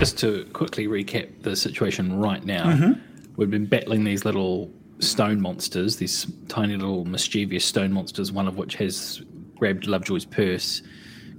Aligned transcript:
just 0.00 0.16
to 0.18 0.44
quickly 0.54 0.86
recap 0.88 1.28
the 1.42 1.54
situation 1.54 2.18
right 2.18 2.42
now, 2.44 2.96
we've 3.36 3.50
been 3.50 3.66
battling 3.66 4.02
these 4.02 4.24
little 4.24 4.70
stone 4.98 5.38
monsters, 5.40 5.96
these 5.96 6.26
tiny 6.48 6.74
little 6.74 7.04
mischievous 7.04 7.64
stone 7.66 7.92
monsters, 7.92 8.32
one 8.32 8.48
of 8.48 8.56
which 8.56 8.76
has 8.76 9.20
grabbed 9.56 9.86
Lovejoy's 9.86 10.24
purse. 10.24 10.80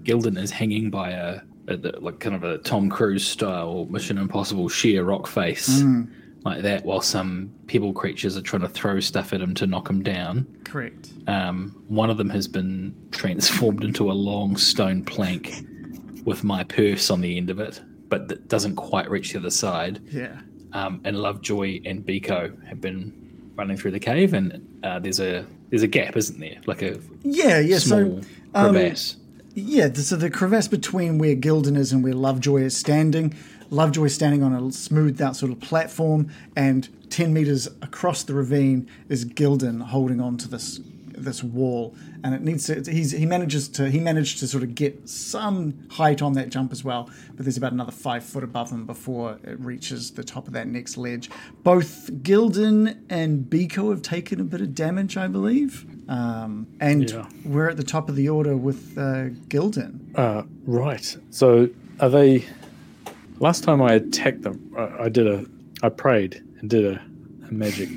Gildan 0.03 0.37
is 0.37 0.51
hanging 0.51 0.91
by 0.91 1.09
a, 1.09 1.41
a 1.67 1.77
the- 1.77 1.99
like 1.99 2.19
kind 2.19 2.35
of 2.35 2.43
a 2.43 2.59
Tom 2.59 2.87
Cruise 2.89 3.27
style 3.27 3.87
Mission 3.89 4.19
Impossible 4.19 4.69
sheer 4.69 5.03
rock 5.03 5.25
face, 5.27 5.81
like 6.45 6.61
that, 6.61 6.85
while 6.85 7.01
some 7.01 7.51
pebble 7.67 7.93
creatures 7.93 8.37
are 8.37 8.41
trying 8.41 8.61
to 8.61 8.69
throw 8.69 8.99
stuff 8.99 9.33
at 9.33 9.41
him 9.41 9.55
to 9.55 9.65
knock 9.65 9.89
him 9.89 10.03
down. 10.03 10.45
Correct. 10.65 11.09
Um, 11.27 11.83
one 11.87 12.11
of 12.11 12.17
them 12.17 12.29
has 12.29 12.47
been 12.47 12.95
transformed 13.11 13.83
into 13.83 14.11
a 14.11 14.13
long 14.13 14.55
stone 14.55 15.03
plank 15.03 15.65
with 16.25 16.43
my 16.43 16.63
purse 16.63 17.09
on 17.09 17.21
the 17.21 17.37
end 17.37 17.49
of 17.49 17.59
it, 17.59 17.81
but 18.11 18.27
that 18.27 18.47
doesn't 18.47 18.75
quite 18.75 19.09
reach 19.09 19.31
the 19.33 19.39
other 19.39 19.49
side. 19.49 19.99
Yeah. 20.11 20.39
Um, 20.73 21.01
and 21.03 21.17
Lovejoy 21.17 21.81
and 21.85 22.05
Biko 22.05 22.63
have 22.67 22.79
been 22.79 23.51
running 23.55 23.75
through 23.77 23.91
the 23.91 23.99
cave, 23.99 24.33
and 24.35 24.79
uh, 24.83 24.99
there's 24.99 25.19
a 25.19 25.45
there's 25.71 25.81
a 25.83 25.87
gap, 25.87 26.15
isn't 26.15 26.39
there? 26.39 26.57
Like 26.67 26.81
a 26.83 26.99
Yeah, 27.23 27.59
yeah. 27.59 27.79
small 27.79 28.21
so, 28.21 28.29
um, 28.53 28.73
crevasse. 28.73 29.15
yeah, 29.55 29.91
so 29.93 30.15
the 30.15 30.29
crevasse 30.29 30.67
between 30.67 31.17
where 31.17 31.35
Gildan 31.35 31.75
is 31.77 31.91
and 31.91 32.03
where 32.03 32.13
Lovejoy 32.13 32.61
is 32.61 32.77
standing. 32.77 33.33
Lovejoy 33.69 34.05
is 34.05 34.13
standing 34.15 34.43
on 34.43 34.53
a 34.53 34.71
smoothed 34.71 35.21
out 35.21 35.35
sort 35.37 35.51
of 35.51 35.59
platform, 35.61 36.29
and 36.55 36.87
10 37.09 37.33
meters 37.33 37.67
across 37.81 38.23
the 38.23 38.33
ravine 38.33 38.87
is 39.09 39.25
Gildan 39.25 39.81
holding 39.81 40.19
on 40.21 40.37
to 40.37 40.47
this 40.49 40.79
this 41.17 41.43
wall 41.43 41.95
and 42.23 42.33
it 42.35 42.41
needs 42.41 42.65
to 42.67 42.81
he's 42.91 43.11
he 43.11 43.25
manages 43.25 43.67
to 43.69 43.89
he 43.89 43.99
managed 43.99 44.39
to 44.39 44.47
sort 44.47 44.63
of 44.63 44.75
get 44.75 45.07
some 45.09 45.73
height 45.89 46.21
on 46.21 46.33
that 46.33 46.49
jump 46.49 46.71
as 46.71 46.83
well 46.83 47.09
but 47.35 47.45
there's 47.45 47.57
about 47.57 47.71
another 47.73 47.91
five 47.91 48.23
foot 48.23 48.43
above 48.43 48.69
him 48.71 48.85
before 48.85 49.39
it 49.43 49.59
reaches 49.59 50.11
the 50.11 50.23
top 50.23 50.47
of 50.47 50.53
that 50.53 50.67
next 50.67 50.97
ledge 50.97 51.29
both 51.63 52.11
gildan 52.23 52.97
and 53.09 53.45
biko 53.45 53.89
have 53.89 54.01
taken 54.01 54.39
a 54.39 54.43
bit 54.43 54.61
of 54.61 54.75
damage 54.75 55.17
i 55.17 55.27
believe 55.27 55.85
um, 56.09 56.67
and 56.79 57.09
Yeah. 57.11 57.27
we're 57.45 57.69
at 57.69 57.77
the 57.77 57.83
top 57.83 58.09
of 58.09 58.15
the 58.15 58.27
order 58.29 58.55
with 58.57 58.97
uh, 58.97 59.29
gildan 59.47 59.99
Uh, 60.15 60.43
right. 60.65 61.15
So 61.29 61.69
are 62.01 62.09
they? 62.09 62.45
Last 63.39 63.63
time 63.63 63.81
I 63.81 63.93
attacked 63.93 64.41
them, 64.43 64.71
I, 64.77 65.05
I 65.05 65.09
did 65.09 65.25
a, 65.27 65.45
I 65.81 65.89
prayed 65.89 66.43
and 66.59 66.69
did 66.69 66.85
a, 66.85 67.01
a 67.47 67.53
magic 67.53 67.89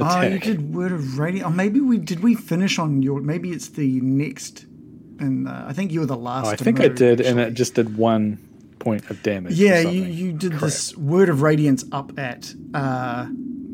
oh 0.00 0.20
you 0.22 0.38
did 0.38 0.74
word 0.74 0.92
of 0.92 1.18
radiant 1.18 1.46
oh 1.46 1.50
maybe 1.50 1.80
we 1.80 1.98
did 1.98 2.22
we 2.22 2.34
finish 2.34 2.78
on 2.78 3.02
your 3.02 3.20
maybe 3.20 3.50
it's 3.50 3.68
the 3.70 4.00
next 4.00 4.64
and 5.20 5.46
uh, 5.48 5.64
i 5.66 5.72
think 5.72 5.92
you 5.92 6.00
were 6.00 6.06
the 6.06 6.16
last 6.16 6.46
Oh, 6.46 6.50
I 6.50 6.56
think 6.56 6.80
I 6.80 6.88
did, 6.88 7.20
and 7.20 7.38
it 7.38 7.54
just 7.54 7.74
did 7.74 7.96
one 7.96 8.38
point 8.80 9.08
of 9.08 9.22
damage. 9.22 9.54
Yeah, 9.54 9.80
you, 9.80 10.02
you 10.04 10.32
did 10.32 10.52
this 10.54 10.94
word 10.96 11.28
of 11.30 11.40
radiance 11.40 11.84
up 11.92 12.18
at 12.18 12.52
uh, 12.74 13.26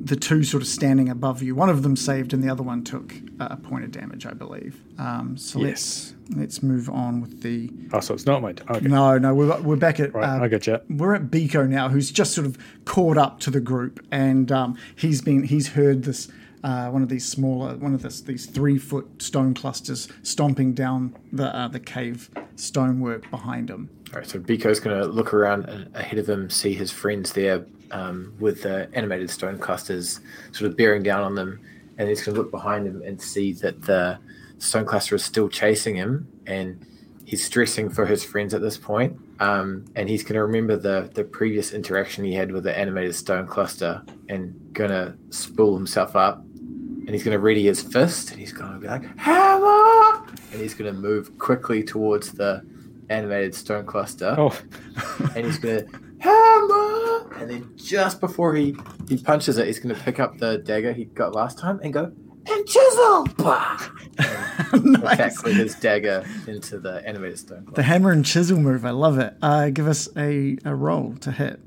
the 0.05 0.15
two 0.15 0.45
sort 0.45 0.63
of 0.63 0.69
standing 0.69 1.09
above 1.09 1.43
you. 1.43 1.55
One 1.57 1.69
of 1.69 1.83
them 1.83 1.97
saved, 1.97 2.33
and 2.33 2.45
the 2.45 2.49
other 2.49 2.63
one 2.63 2.85
took 2.85 3.13
uh, 3.41 3.49
a 3.51 3.57
point 3.57 3.85
of 3.85 3.91
damage, 3.91 4.25
I 4.27 4.35
believe. 4.35 4.81
Um, 4.99 5.37
so 5.37 5.59
Yes. 5.59 5.67
let's 5.69 6.15
let's 6.37 6.63
move 6.63 6.89
on 6.89 7.21
with 7.21 7.43
the. 7.43 7.71
Oh, 7.93 8.01
so 8.01 8.15
it's 8.15 8.27
not 8.27 8.43
my. 8.43 8.53
t- 8.53 8.63
Okay. 8.71 8.87
No, 8.87 9.19
no, 9.19 9.35
we're 9.35 9.61
we're 9.63 9.77
back 9.77 10.01
at. 10.01 10.15
Right. 10.15 10.41
uh, 10.41 10.45
I 10.45 10.49
got 10.49 10.67
you. 10.67 10.79
we're 10.89 11.15
at 11.15 11.25
Biko 11.31 11.69
now, 11.69 11.89
who's 11.89 12.11
just 12.11 12.35
sort 12.35 12.47
of 12.47 12.57
caught 12.85 13.17
up 13.19 13.41
to 13.41 13.51
the 13.51 13.61
group, 13.61 14.05
and 14.11 14.51
um, 14.53 14.77
he's 14.97 15.21
been 15.23 15.43
he's 15.45 15.69
heard 15.69 16.05
this 16.05 16.29
uh, 16.63 16.89
one 16.91 17.03
of 17.03 17.09
these 17.09 17.27
smaller 17.27 17.77
one 17.77 17.95
of 17.95 18.03
this 18.03 18.21
these 18.21 18.47
three 18.47 18.79
foot 18.79 19.07
stone 19.23 19.55
clusters 19.55 20.09
stomping 20.23 20.73
down 20.73 21.17
the 21.33 21.55
uh, 21.57 21.69
the 21.69 21.81
cave 21.81 22.31
stonework 22.57 23.31
behind 23.31 23.71
him. 23.71 23.89
All 24.13 24.19
right, 24.19 24.27
so 24.29 24.39
Biko's 24.41 24.81
going 24.81 24.99
to 25.01 25.07
look 25.07 25.33
around 25.33 25.67
ahead 25.95 26.19
of 26.19 26.29
him, 26.29 26.51
see 26.51 26.75
his 26.75 26.91
friends 26.91 27.33
there 27.33 27.65
um, 27.93 28.35
with 28.41 28.63
the 28.63 28.89
animated 28.93 29.31
stone 29.31 29.57
clusters 29.59 30.21
sort 30.53 30.69
of 30.71 30.77
bearing 30.77 31.03
down 31.05 31.23
on 31.23 31.35
them, 31.37 31.61
and 31.97 32.09
he's 32.09 32.23
going 32.25 32.35
to 32.35 32.41
look 32.43 32.51
behind 32.51 32.87
him 32.89 33.03
and 33.03 33.23
see 33.23 33.53
that 33.53 33.83
the 33.83 34.19
stone 34.61 34.85
cluster 34.85 35.17
is 35.17 35.25
still 35.25 35.49
chasing 35.49 35.97
him, 35.97 36.29
and 36.47 36.87
he's 37.25 37.45
stressing 37.45 37.91
for 37.91 38.07
his 38.07 38.23
friends 38.23 38.55
at 38.55 38.61
this 38.61 38.79
point. 38.79 39.19
Um, 39.41 39.87
and 39.97 40.09
he's 40.09 40.23
going 40.23 40.35
to 40.35 40.43
remember 40.43 40.77
the 40.77 41.11
the 41.15 41.25
previous 41.25 41.73
interaction 41.73 42.25
he 42.25 42.35
had 42.35 42.53
with 42.53 42.65
the 42.65 42.77
animated 42.77 43.15
stone 43.15 43.47
cluster, 43.47 44.03
and 44.29 44.55
going 44.73 44.91
to 44.91 45.15
spool 45.31 45.75
himself 45.75 46.15
up, 46.15 46.39
and 46.39 47.11
he's 47.11 47.25
going 47.25 47.35
to 47.35 47.41
ready 47.41 47.65
his 47.65 47.83
fist, 47.83 48.31
and 48.31 48.39
he's 48.39 48.53
going 48.53 48.73
to 48.73 48.79
be 48.79 48.87
like 48.87 49.05
hammer, 49.19 50.25
and 50.53 50.61
he's 50.61 50.75
going 50.75 50.93
to 50.95 50.99
move 50.99 51.37
quickly 51.39 51.83
towards 51.83 52.33
the 52.33 52.63
animated 53.11 53.55
stone 53.55 53.85
cluster 53.85 54.35
Oh, 54.39 54.57
and 55.35 55.45
he's 55.45 55.59
gonna 55.59 55.83
hammer, 56.21 57.35
and 57.39 57.51
then 57.51 57.73
just 57.77 58.21
before 58.21 58.55
he 58.55 58.77
he 59.09 59.17
punches 59.19 59.59
it, 59.59 59.67
he's 59.67 59.81
gonna 59.81 59.95
pick 59.97 60.21
up 60.21 60.39
the 60.39 60.59
dagger 60.59 60.93
he 60.93 61.07
got 61.07 61.35
last 61.35 61.59
time 61.59 61.81
and 61.83 61.93
go 61.93 62.13
and 62.47 62.67
chisel, 62.67 63.27
bah! 63.37 63.91
Attack 65.03 65.43
with 65.43 65.57
his 65.57 65.75
dagger 65.75 66.25
into 66.47 66.79
the 66.79 67.07
animated 67.07 67.39
stone. 67.39 67.69
The 67.75 67.83
hammer 67.83 68.13
and 68.13 68.25
chisel 68.25 68.59
move, 68.59 68.85
I 68.85 68.91
love 68.91 69.19
it. 69.19 69.35
Uh, 69.43 69.71
give 69.71 69.89
us 69.89 70.09
a, 70.17 70.57
a 70.65 70.75
roll 70.75 71.15
to 71.21 71.33
hit. 71.33 71.61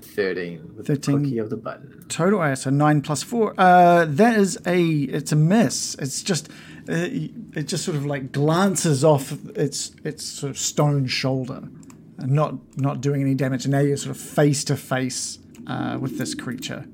Thirteen 0.00 0.74
with 0.76 0.86
13. 0.86 1.22
the 1.22 1.38
of 1.38 1.50
the 1.50 1.56
button. 1.56 2.04
Total, 2.08 2.40
uh, 2.40 2.54
so 2.54 2.70
nine 2.70 3.02
plus 3.02 3.22
four. 3.22 3.54
Uh, 3.58 4.06
that 4.08 4.38
is 4.38 4.58
a, 4.66 4.82
it's 4.82 5.32
a 5.32 5.36
miss. 5.36 5.94
It's 5.96 6.22
just, 6.22 6.48
uh, 6.88 7.08
it 7.54 7.66
just 7.68 7.84
sort 7.84 7.96
of 7.96 8.06
like 8.06 8.32
glances 8.32 9.04
off 9.04 9.32
its 9.56 9.90
its 10.04 10.24
sort 10.24 10.50
of 10.50 10.58
stone 10.58 11.06
shoulder, 11.06 11.68
and 12.16 12.32
not 12.32 12.54
not 12.78 13.02
doing 13.02 13.20
any 13.20 13.34
damage. 13.34 13.66
And 13.66 13.72
now 13.72 13.80
you're 13.80 13.98
sort 13.98 14.16
of 14.16 14.22
face 14.22 14.64
to 14.64 14.76
face 14.76 15.38
uh, 15.66 15.98
with 16.00 16.16
this 16.16 16.34
creature. 16.34 16.86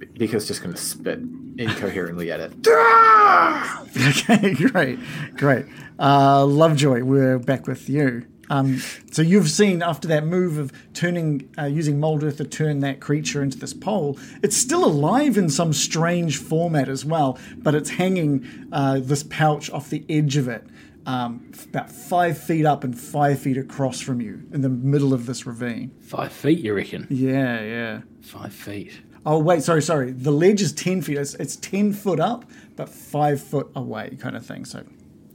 Biko's 0.00 0.46
just 0.46 0.62
gonna 0.62 0.76
spit 0.76 1.20
incoherently 1.58 2.30
at 2.32 2.40
it. 2.40 2.52
Okay, 3.96 4.54
great, 4.54 4.98
great. 5.36 5.66
Uh, 5.98 6.44
Lovejoy, 6.44 7.02
we're 7.02 7.38
back 7.38 7.66
with 7.66 7.88
you. 7.88 8.26
Um, 8.48 8.78
so 9.12 9.22
you've 9.22 9.48
seen 9.50 9.82
after 9.82 10.08
that 10.08 10.24
move 10.26 10.58
of 10.58 10.72
turning, 10.92 11.48
uh, 11.58 11.66
using 11.66 12.00
mold 12.00 12.24
earth 12.24 12.38
to 12.38 12.44
turn 12.44 12.80
that 12.80 13.00
creature 13.00 13.42
into 13.42 13.58
this 13.58 13.72
pole, 13.74 14.18
it's 14.42 14.56
still 14.56 14.84
alive 14.84 15.36
in 15.38 15.48
some 15.48 15.72
strange 15.72 16.38
format 16.38 16.88
as 16.88 17.04
well, 17.04 17.38
but 17.58 17.74
it's 17.74 17.90
hanging 17.90 18.68
uh, 18.72 18.98
this 19.00 19.22
pouch 19.24 19.70
off 19.70 19.90
the 19.90 20.04
edge 20.08 20.36
of 20.36 20.48
it, 20.48 20.64
um, 21.06 21.50
about 21.64 21.90
five 21.90 22.36
feet 22.38 22.66
up 22.66 22.82
and 22.82 22.98
five 22.98 23.38
feet 23.40 23.56
across 23.56 24.00
from 24.00 24.20
you 24.20 24.42
in 24.52 24.62
the 24.62 24.68
middle 24.68 25.14
of 25.14 25.26
this 25.26 25.46
ravine. 25.46 25.92
Five 26.00 26.32
feet, 26.32 26.58
you 26.58 26.74
reckon? 26.74 27.06
Yeah, 27.08 27.60
yeah. 27.62 28.00
Five 28.22 28.52
feet. 28.52 29.00
Oh 29.26 29.38
wait, 29.38 29.62
sorry, 29.62 29.82
sorry. 29.82 30.12
The 30.12 30.30
ledge 30.30 30.62
is 30.62 30.72
ten 30.72 31.02
feet. 31.02 31.18
It's, 31.18 31.34
it's 31.34 31.56
ten 31.56 31.92
foot 31.92 32.20
up, 32.20 32.44
but 32.76 32.88
five 32.88 33.40
foot 33.42 33.70
away, 33.76 34.16
kind 34.18 34.36
of 34.36 34.44
thing. 34.46 34.64
So, 34.64 34.82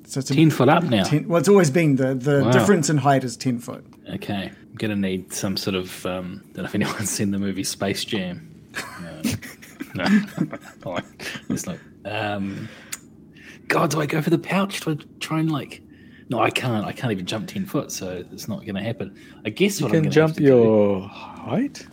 so 0.06 0.20
it's 0.20 0.32
a, 0.32 0.36
Ten 0.36 0.50
foot 0.50 0.70
up 0.70 0.84
now. 0.84 1.04
10 1.04 1.28
well, 1.28 1.40
it's 1.40 1.50
always 1.50 1.70
been 1.70 1.96
the 1.96 2.16
the 2.16 2.44
Wow. 2.44 2.52
difference 2.52 2.90
in 2.90 2.98
height 2.98 3.24
is 3.24 3.38
ten 3.38 3.60
foot. 3.60 3.86
Okay, 4.14 4.52
I'm 4.52 4.76
gonna 4.76 4.96
need 4.96 5.32
some 5.34 5.56
sort 5.58 5.76
of. 5.76 6.06
Um, 6.06 6.44
don't 6.54 6.58
know 6.58 6.64
if 6.66 6.76
anyone's 6.76 7.10
seen 7.10 7.32
the 7.32 7.40
movie 7.40 7.64
Space 7.64 8.04
Jam. 8.06 8.52
No, 9.96 10.06
no. 10.06 10.22
Oh, 10.86 11.00
it's 11.50 11.66
like, 11.68 11.80
um, 12.06 12.68
God, 13.68 13.92
do 13.92 14.02
I 14.02 14.06
go 14.06 14.22
for 14.22 14.30
the 14.30 14.38
pouch? 14.38 14.82
Do 14.82 14.92
I 14.92 14.98
try 15.20 15.40
and 15.40 15.52
like? 15.52 15.82
No, 16.30 16.40
I 16.40 16.50
can't. 16.50 16.86
I 16.86 16.92
can't 16.92 17.12
even 17.12 17.26
jump 17.26 17.48
ten 17.48 17.66
foot, 17.66 17.92
so 17.92 18.24
it's 18.32 18.48
not 18.48 18.66
gonna 18.66 18.84
happen. 18.84 19.16
I 19.46 19.50
guess 19.50 19.80
you 19.80 19.86
what 19.86 19.90
I'm 19.96 20.02
can 20.02 20.04
gonna 20.06 20.12
jump 20.14 20.30
have 20.32 20.38
to 20.38 20.42
do- 20.44 20.48
your 20.48 21.02
height. 21.08 21.86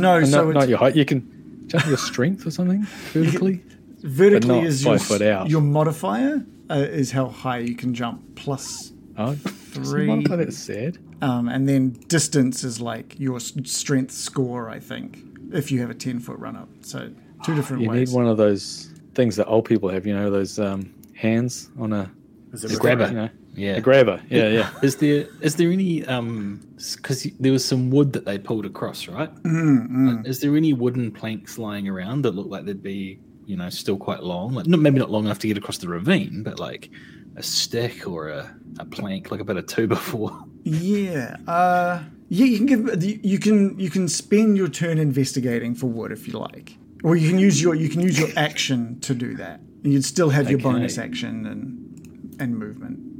No, 0.00 0.16
Uh, 0.18 0.24
so 0.26 0.36
not, 0.44 0.48
it's, 0.50 0.54
not 0.54 0.68
your 0.68 0.78
height. 0.78 0.96
You 0.96 1.04
can 1.04 1.64
jump 1.68 1.86
your 1.86 1.96
strength 1.96 2.46
or 2.46 2.50
something 2.50 2.82
vertically. 3.12 3.62
vertically 4.00 4.60
is 4.60 4.84
your 4.84 4.98
foot 4.98 5.22
out. 5.22 5.48
your 5.50 5.60
modifier 5.60 6.44
uh, 6.70 6.74
is 6.74 7.10
how 7.12 7.28
high 7.28 7.58
you 7.58 7.74
can 7.74 7.94
jump 7.94 8.22
plus 8.34 8.92
Oh, 9.18 9.34
Three. 9.34 10.06
Three. 10.06 10.24
That's 10.24 10.56
sad. 10.56 10.96
um, 11.20 11.46
and 11.48 11.68
then 11.68 11.90
distance 12.08 12.64
is 12.64 12.80
like 12.80 13.18
your 13.20 13.40
strength 13.40 14.10
score. 14.12 14.70
I 14.70 14.80
think 14.80 15.18
if 15.52 15.70
you 15.70 15.80
have 15.82 15.90
a 15.90 15.94
ten 15.94 16.18
foot 16.18 16.38
run 16.38 16.56
up. 16.56 16.68
So 16.80 17.10
two 17.44 17.54
different 17.54 17.82
You 17.82 17.90
ways. 17.90 18.10
need 18.10 18.16
one 18.16 18.26
of 18.26 18.38
those 18.38 18.90
things 19.14 19.36
that 19.36 19.46
old 19.48 19.66
people 19.66 19.90
have. 19.90 20.06
You 20.06 20.14
know, 20.14 20.30
those 20.30 20.58
um, 20.58 20.94
hands 21.14 21.68
on 21.78 21.92
a, 21.92 22.10
Is 22.54 22.64
it 22.64 22.68
The 22.68 22.74
right? 22.76 22.80
grabber. 22.80 23.08
you 23.08 23.14
know, 23.16 23.28
Yeah. 23.54 23.76
a 23.76 23.80
grabber. 23.80 24.20
Yeah, 24.30 24.48
yeah. 24.48 24.70
Is 24.82 24.96
there 24.96 25.26
is 25.40 25.56
there 25.56 25.70
any 25.70 26.04
um 26.06 26.60
because 26.96 27.24
there 27.38 27.52
was 27.52 27.64
some 27.64 27.90
wood 27.90 28.12
that 28.14 28.24
they 28.24 28.38
pulled 28.38 28.64
across, 28.66 29.08
right? 29.08 29.32
Mm, 29.42 30.20
Uh, 30.20 30.28
Is 30.28 30.40
there 30.40 30.56
any 30.56 30.72
wooden 30.72 31.10
planks 31.12 31.58
lying 31.58 31.86
around 31.88 32.22
that 32.22 32.34
look 32.34 32.48
like 32.48 32.64
they'd 32.64 32.82
be 32.82 33.18
you 33.46 33.56
know 33.56 33.68
still 33.70 33.96
quite 33.98 34.22
long? 34.22 34.54
Like 34.54 34.66
not 34.66 34.80
maybe 34.80 34.98
not 34.98 35.10
long 35.10 35.24
enough 35.26 35.38
to 35.40 35.48
get 35.48 35.58
across 35.58 35.78
the 35.78 35.88
ravine, 35.88 36.42
but 36.42 36.58
like 36.58 36.90
a 37.36 37.42
stick 37.42 38.06
or 38.08 38.28
a, 38.28 38.54
a 38.78 38.84
plank, 38.84 39.30
like 39.30 39.40
a 39.40 39.44
bit 39.44 39.56
of 39.56 39.66
two 39.66 39.86
before. 39.86 40.44
Yeah. 40.64 41.36
Uh, 41.48 42.02
yeah, 42.28 42.46
you 42.46 42.56
can 42.56 42.66
give 42.66 43.04
you 43.24 43.38
can 43.38 43.78
you 43.78 43.90
can 43.90 44.08
spend 44.08 44.56
your 44.56 44.68
turn 44.68 44.98
investigating 44.98 45.74
for 45.74 45.88
wood 45.88 46.12
if 46.12 46.26
you 46.26 46.38
like, 46.38 46.76
or 47.04 47.16
you 47.16 47.28
can 47.28 47.38
use 47.38 47.60
your 47.60 47.74
you 47.74 47.88
can 47.90 48.00
use 48.00 48.18
your 48.18 48.30
action 48.36 48.98
to 49.00 49.14
do 49.14 49.34
that. 49.36 49.60
And 49.84 49.92
you'd 49.92 50.04
still 50.04 50.30
have 50.30 50.50
your 50.50 50.60
bonus 50.60 50.96
action 50.96 51.44
and 51.46 52.36
and 52.40 52.56
movement. 52.56 53.11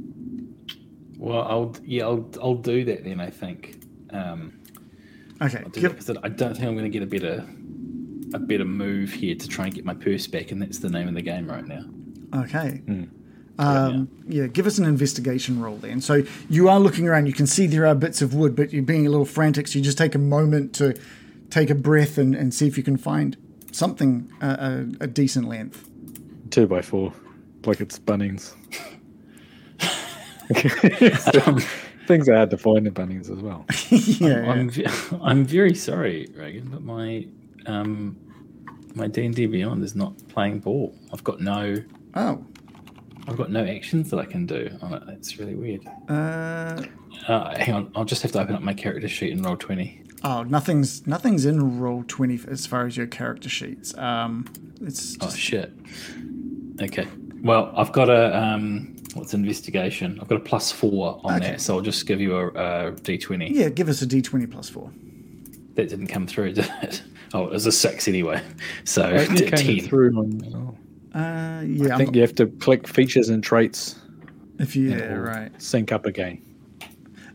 Well, 1.23 1.41
I'll 1.43 1.75
yeah, 1.85 2.03
I'll 2.03 2.29
I'll 2.41 2.55
do 2.55 2.83
that 2.85 3.05
then. 3.05 3.19
I 3.21 3.29
think. 3.29 3.81
Um, 4.11 4.59
Okay, 5.41 5.63
do 5.71 5.81
give, 5.81 5.91
that 5.97 6.05
'cause 6.05 6.17
I 6.23 6.29
don't 6.29 6.53
think 6.53 6.67
I'm 6.67 6.75
going 6.77 6.89
to 6.89 6.89
get 6.89 7.01
a 7.03 7.05
better 7.07 7.45
a 8.33 8.39
better 8.39 8.65
move 8.65 9.11
here 9.11 9.35
to 9.35 9.47
try 9.47 9.65
and 9.65 9.73
get 9.73 9.85
my 9.85 9.93
purse 9.93 10.27
back, 10.27 10.51
and 10.51 10.61
that's 10.61 10.79
the 10.79 10.89
name 10.89 11.07
of 11.07 11.15
the 11.15 11.21
game 11.21 11.47
right 11.49 11.65
now. 11.65 11.83
Okay. 12.35 12.81
Um, 13.57 14.09
yeah, 14.27 14.47
give 14.47 14.65
us 14.67 14.77
an 14.77 14.85
investigation 14.85 15.59
roll 15.61 15.77
then. 15.77 16.01
So 16.01 16.23
you 16.49 16.67
are 16.69 16.79
looking 16.79 17.07
around, 17.07 17.27
you 17.27 17.33
can 17.33 17.47
see 17.47 17.67
there 17.67 17.85
are 17.85 17.95
bits 17.95 18.21
of 18.21 18.33
wood, 18.33 18.55
but 18.55 18.73
you're 18.73 18.83
being 18.83 19.05
a 19.05 19.09
little 19.09 19.25
frantic, 19.25 19.67
so 19.67 19.77
you 19.79 19.83
just 19.85 19.97
take 19.97 20.15
a 20.15 20.19
moment 20.19 20.73
to 20.75 20.95
take 21.49 21.69
a 21.69 21.75
breath 21.75 22.17
and, 22.17 22.35
and 22.35 22.53
see 22.53 22.67
if 22.67 22.77
you 22.77 22.83
can 22.83 22.97
find 22.97 23.37
something 23.71 24.31
uh, 24.41 24.85
a, 25.01 25.03
a 25.03 25.07
decent 25.07 25.47
length. 25.47 25.87
Two 26.49 26.67
by 26.67 26.81
four, 26.81 27.13
like 27.65 27.79
it's 27.81 27.99
Bunnings. 27.99 28.53
Things 32.07 32.27
are 32.27 32.35
hard 32.35 32.49
to 32.49 32.57
find 32.57 32.85
in 32.85 32.93
Bunnings 32.93 33.29
as 33.31 33.39
well. 33.41 33.65
yeah. 33.89 34.51
I'm 34.51 34.69
ve- 34.69 34.85
I'm 35.21 35.45
very 35.45 35.73
sorry, 35.73 36.27
Reagan, 36.35 36.67
but 36.69 36.81
my 36.83 37.27
um 37.65 38.17
my 38.95 39.07
D 39.07 39.25
and 39.25 39.33
D 39.33 39.45
Beyond 39.45 39.83
is 39.83 39.95
not 39.95 40.13
playing 40.27 40.59
ball. 40.59 40.93
I've 41.13 41.23
got 41.23 41.39
no 41.41 41.77
Oh. 42.15 42.45
I've 43.25 43.37
got 43.37 43.49
no 43.51 43.63
actions 43.65 44.09
that 44.09 44.19
I 44.19 44.25
can 44.25 44.45
do 44.45 44.69
on 44.81 44.93
it. 44.95 45.03
That's 45.07 45.39
really 45.39 45.55
weird. 45.55 45.87
Uh, 46.09 46.83
Uh, 47.27 47.57
hang 47.57 47.73
on, 47.73 47.91
I'll 47.95 48.03
just 48.03 48.21
have 48.23 48.33
to 48.33 48.41
open 48.41 48.53
up 48.53 48.61
my 48.61 48.73
character 48.73 49.07
sheet 49.07 49.31
and 49.31 49.45
roll 49.45 49.55
twenty. 49.55 50.01
oh, 50.25 50.43
nothing's 50.43 51.07
nothing's 51.07 51.45
in 51.45 51.79
roll 51.79 52.03
twenty 52.07 52.37
as 52.49 52.65
far 52.65 52.85
as 52.85 52.97
your 52.97 53.07
character 53.07 53.47
sheets. 53.47 53.97
Um, 53.97 54.45
it's 54.81 55.15
Oh 55.21 55.29
shit. 55.29 55.71
Okay. 56.81 57.07
Well, 57.41 57.71
I've 57.77 57.93
got 57.93 58.09
a 58.09 58.37
um, 58.37 58.92
what's 59.15 59.33
investigation? 59.33 60.19
I've 60.21 60.27
got 60.27 60.35
a 60.37 60.43
plus 60.43 60.71
four 60.71 61.19
on 61.23 61.35
Okay. 61.35 61.51
that, 61.51 61.61
so 61.61 61.75
I'll 61.75 61.81
just 61.81 62.05
give 62.05 62.19
you 62.21 62.35
a, 62.35 62.87
a 62.87 62.91
d 62.91 63.17
twenty. 63.17 63.51
yeah. 63.53 63.69
Give 63.69 63.89
us 63.89 64.01
a 64.01 64.05
d 64.05 64.21
twenty 64.21 64.45
plus 64.47 64.69
four. 64.69 64.91
That 65.75 65.89
didn't 65.89 66.07
come 66.07 66.27
through, 66.27 66.53
did 66.53 66.69
it? 66.83 67.01
Oh, 67.33 67.45
it 67.45 67.51
was 67.51 67.65
a 67.65 67.71
six 67.71 68.07
anyway. 68.07 68.41
So 68.85 69.07
It 69.07 69.27
t- 69.37 69.49
came 69.51 69.79
ten. 69.79 69.87
through 69.87 70.15
on. 70.17 70.77
Uh, 71.15 71.63
yeah. 71.65 71.93
I 71.93 71.97
think 71.97 72.09
I'm- 72.09 72.15
you 72.15 72.21
have 72.21 72.35
to 72.35 72.47
click 72.47 72.87
features 72.87 73.29
and 73.29 73.43
traits, 73.43 73.95
if 74.59 74.75
you, 74.75 74.91
yeah, 74.91 75.13
right. 75.13 75.51
sync 75.61 75.91
up 75.91 76.05
again. 76.05 76.41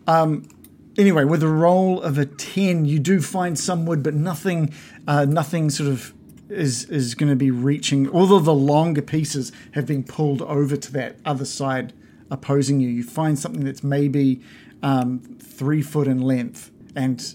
Um, 0.06 0.48
anyway, 0.96 1.24
with 1.24 1.42
a 1.42 1.48
roll 1.48 2.00
of 2.02 2.18
a 2.18 2.26
ten, 2.26 2.84
you 2.84 2.98
do 2.98 3.20
find 3.20 3.58
some 3.58 3.86
wood, 3.86 4.02
but 4.02 4.14
nothing, 4.14 4.72
uh, 5.06 5.24
nothing 5.26 5.70
sort 5.70 5.88
of 5.90 6.12
is 6.48 6.84
is 6.86 7.14
going 7.14 7.30
to 7.30 7.36
be 7.36 7.50
reaching. 7.50 8.08
Although 8.10 8.40
the 8.40 8.54
longer 8.54 9.02
pieces 9.02 9.52
have 9.72 9.86
been 9.86 10.04
pulled 10.04 10.42
over 10.42 10.76
to 10.76 10.92
that 10.92 11.16
other 11.24 11.44
side, 11.44 11.92
opposing 12.30 12.80
you, 12.80 12.88
you 12.88 13.02
find 13.02 13.38
something 13.38 13.64
that's 13.64 13.82
maybe 13.84 14.40
um, 14.82 15.20
three 15.40 15.82
foot 15.82 16.06
in 16.06 16.20
length, 16.20 16.70
and 16.94 17.34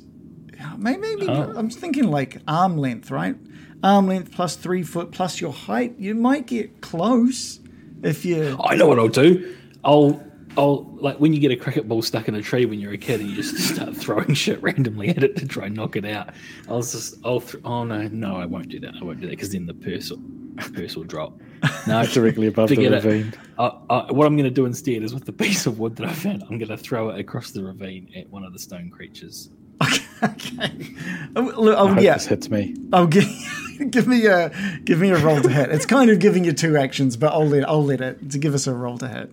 maybe 0.78 1.28
Oh. 1.28 1.54
I'm 1.56 1.70
thinking 1.70 2.06
like 2.10 2.38
arm 2.48 2.78
length, 2.78 3.12
right? 3.12 3.36
Arm 3.84 4.08
length 4.08 4.32
plus 4.32 4.56
three 4.56 4.84
foot 4.84 5.12
plus 5.12 5.42
your 5.42 5.52
height. 5.54 5.96
You 6.00 6.16
might 6.16 6.48
get 6.48 6.82
close 6.82 7.60
if 8.02 8.26
you. 8.26 8.58
I 8.64 8.76
know 8.76 8.88
what 8.88 9.00
I'll 9.00 9.08
do. 9.10 9.56
I'll 9.84 10.24
I'll 10.58 10.84
like 11.00 11.20
when 11.20 11.34
you 11.34 11.40
get 11.40 11.52
a 11.52 11.56
cricket 11.56 11.88
ball 11.88 12.02
stuck 12.02 12.28
in 12.28 12.36
a 12.36 12.42
tree 12.42 12.66
when 12.66 12.80
you're 12.80 12.94
a 12.94 12.98
kid 12.98 13.22
and 13.22 13.30
you 13.30 13.36
just 13.36 13.58
start 13.58 13.96
throwing 13.96 14.34
shit 14.34 14.62
randomly 14.62 15.10
at 15.10 15.24
it 15.24 15.36
to 15.38 15.48
try 15.48 15.66
and 15.66 15.76
knock 15.76 15.96
it 15.96 16.06
out. 16.06 16.30
I 16.70 16.74
was 16.74 16.92
just 16.92 17.16
I'll 17.26 17.42
th- 17.42 17.64
oh 17.66 17.84
no 17.84 18.08
no 18.10 18.36
I 18.36 18.46
won't 18.46 18.70
do 18.70 18.80
that 18.82 18.94
I 19.00 19.04
won't 19.04 19.20
do 19.20 19.28
that 19.28 19.32
because 19.32 19.52
then 19.52 19.66
the 19.66 19.74
purse 19.74 20.10
will, 20.12 20.22
purse 20.74 20.96
will 20.96 21.04
drop. 21.06 21.34
No, 21.88 22.06
Directly 22.14 22.48
above 22.48 22.70
the 22.70 22.76
forget 22.76 22.94
it. 22.94 23.04
ravine. 23.04 23.34
I, 23.58 23.72
I, 23.90 24.12
what 24.12 24.28
I'm 24.28 24.36
going 24.36 24.44
to 24.44 24.52
do 24.52 24.66
instead 24.66 25.02
is 25.02 25.14
with 25.14 25.26
the 25.26 25.32
piece 25.34 25.66
of 25.66 25.80
wood 25.80 25.96
that 25.96 26.08
I 26.08 26.14
found, 26.14 26.44
I'm 26.44 26.58
going 26.58 26.68
to 26.68 26.78
throw 26.78 27.10
it 27.10 27.20
across 27.20 27.52
the 27.52 27.64
ravine 27.64 28.12
at 28.16 28.30
one 28.30 28.44
of 28.44 28.52
the 28.52 28.60
stone 28.60 28.90
creatures. 28.90 29.50
okay. 30.24 30.72
Oh, 31.36 31.42
look, 31.56 31.78
oh, 31.78 31.88
I 31.88 31.94
hope 31.94 32.02
yeah. 32.04 32.14
this 32.16 32.26
hits 32.28 32.50
me. 32.50 32.76
Oh, 32.92 33.08
give, 33.08 33.26
give 33.90 34.08
me 34.08 34.26
a 34.28 34.52
give 34.84 35.00
me 35.00 35.10
a 35.10 35.18
roll 35.18 35.42
to 35.42 35.50
hit. 35.50 35.72
It's 35.72 35.86
kind 35.86 36.10
of 36.10 36.20
giving 36.20 36.44
you 36.44 36.52
two 36.54 36.78
actions, 36.78 37.18
but 37.18 37.32
I'll 37.34 37.48
let 37.48 37.68
I'll 37.68 37.84
let 37.84 38.02
it 38.02 38.32
to 38.32 38.40
give 38.40 38.54
us 38.54 38.68
a 38.68 38.74
roll 38.74 38.98
to 39.00 39.08
hit. 39.08 39.32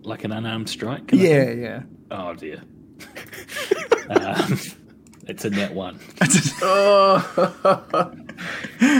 What, 0.00 0.06
like 0.06 0.24
an 0.24 0.32
unarmed 0.32 0.68
strike? 0.68 1.08
kind 1.08 1.22
of 1.22 1.28
Yeah, 1.28 1.44
thing? 1.46 1.62
yeah. 1.62 1.82
Oh 2.10 2.34
dear. 2.34 2.62
um, 4.10 4.58
it's 5.26 5.44
a 5.44 5.50
net 5.50 5.74
one. 5.74 5.98
oh. 6.62 8.12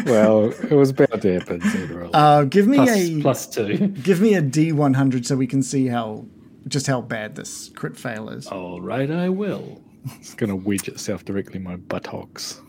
Well, 0.05 0.51
it 0.51 0.73
was 0.73 0.91
about 0.91 1.23
to 1.23 1.33
happen 1.39 1.63
sooner. 1.63 2.11
Uh, 2.13 2.45
give 2.45 2.67
me 2.67 2.77
Plus, 2.77 2.91
a 2.91 3.21
plus 3.23 3.47
two. 3.47 3.89
give 3.89 4.21
me 4.21 4.35
a 4.35 4.43
D 4.43 4.73
one 4.73 4.93
hundred 4.93 5.25
so 5.25 5.37
we 5.37 5.47
can 5.47 5.63
see 5.63 5.87
how 5.87 6.27
just 6.69 6.87
how 6.87 7.01
bad 7.01 7.37
this 7.37 7.71
crit 7.71 7.97
fail 7.97 8.29
is. 8.29 8.47
All 8.49 8.83
right, 8.83 9.11
I 9.11 9.31
will. 9.31 9.81
It's 10.19 10.35
going 10.35 10.51
to 10.51 10.57
wedge 10.57 10.89
itself 10.89 11.25
directly 11.25 11.57
in 11.57 11.63
my 11.63 11.77
buttocks. 11.77 12.61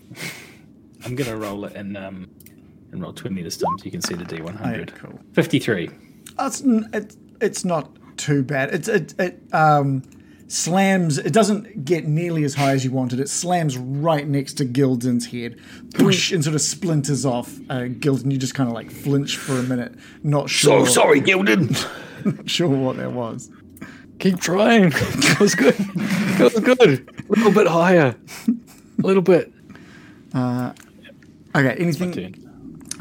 I'm 1.03 1.15
going 1.15 1.29
to 1.29 1.35
roll 1.35 1.65
it 1.65 1.73
and 1.75 1.97
um, 1.97 2.29
and 2.93 3.01
roll 3.01 3.11
20 3.13 3.41
this 3.43 3.57
time 3.57 3.77
so 3.77 3.83
you 3.85 3.91
can 3.91 4.01
see 4.01 4.13
the 4.15 4.23
D100. 4.23 4.91
Oh, 4.93 4.97
cool. 4.97 5.19
53. 5.33 5.89
Oh, 6.37 6.47
it's, 6.47 6.61
n- 6.61 6.89
it's 7.41 7.65
not 7.65 7.97
too 8.21 8.43
bad. 8.43 8.73
It's 8.73 8.87
it, 8.87 9.13
it 9.19 9.41
um, 9.53 10.03
slams. 10.47 11.17
It 11.17 11.33
doesn't 11.33 11.85
get 11.85 12.07
nearly 12.07 12.43
as 12.43 12.55
high 12.55 12.71
as 12.71 12.85
you 12.85 12.91
wanted. 12.91 13.19
It 13.19 13.29
slams 13.29 13.77
right 13.77 14.27
next 14.27 14.53
to 14.55 14.65
Gildan's 14.65 15.27
head, 15.27 15.59
push 15.93 16.31
and 16.31 16.43
sort 16.43 16.55
of 16.55 16.61
splinters 16.61 17.25
off 17.25 17.57
uh, 17.69 17.87
Gildan. 17.87 18.31
You 18.31 18.37
just 18.37 18.55
kind 18.55 18.69
of 18.69 18.75
like 18.75 18.91
flinch 18.91 19.37
for 19.37 19.57
a 19.57 19.63
minute, 19.63 19.95
not 20.23 20.49
sure 20.49 20.85
So 20.85 20.91
sorry, 20.93 21.21
Gildan. 21.21 21.75
sure 22.47 22.69
what 22.69 22.97
that 22.97 23.11
was. 23.11 23.49
Keep 24.19 24.39
trying. 24.39 24.91
That 24.91 25.37
was 25.39 25.55
good. 25.55 25.73
That 25.75 26.51
was 26.53 26.63
good. 26.63 27.09
A 27.29 27.33
little 27.33 27.51
bit 27.51 27.67
higher. 27.67 28.15
A 28.47 29.07
little 29.07 29.23
bit. 29.23 29.51
Uh, 30.33 30.73
Okay, 31.53 31.75
anything? 31.79 32.11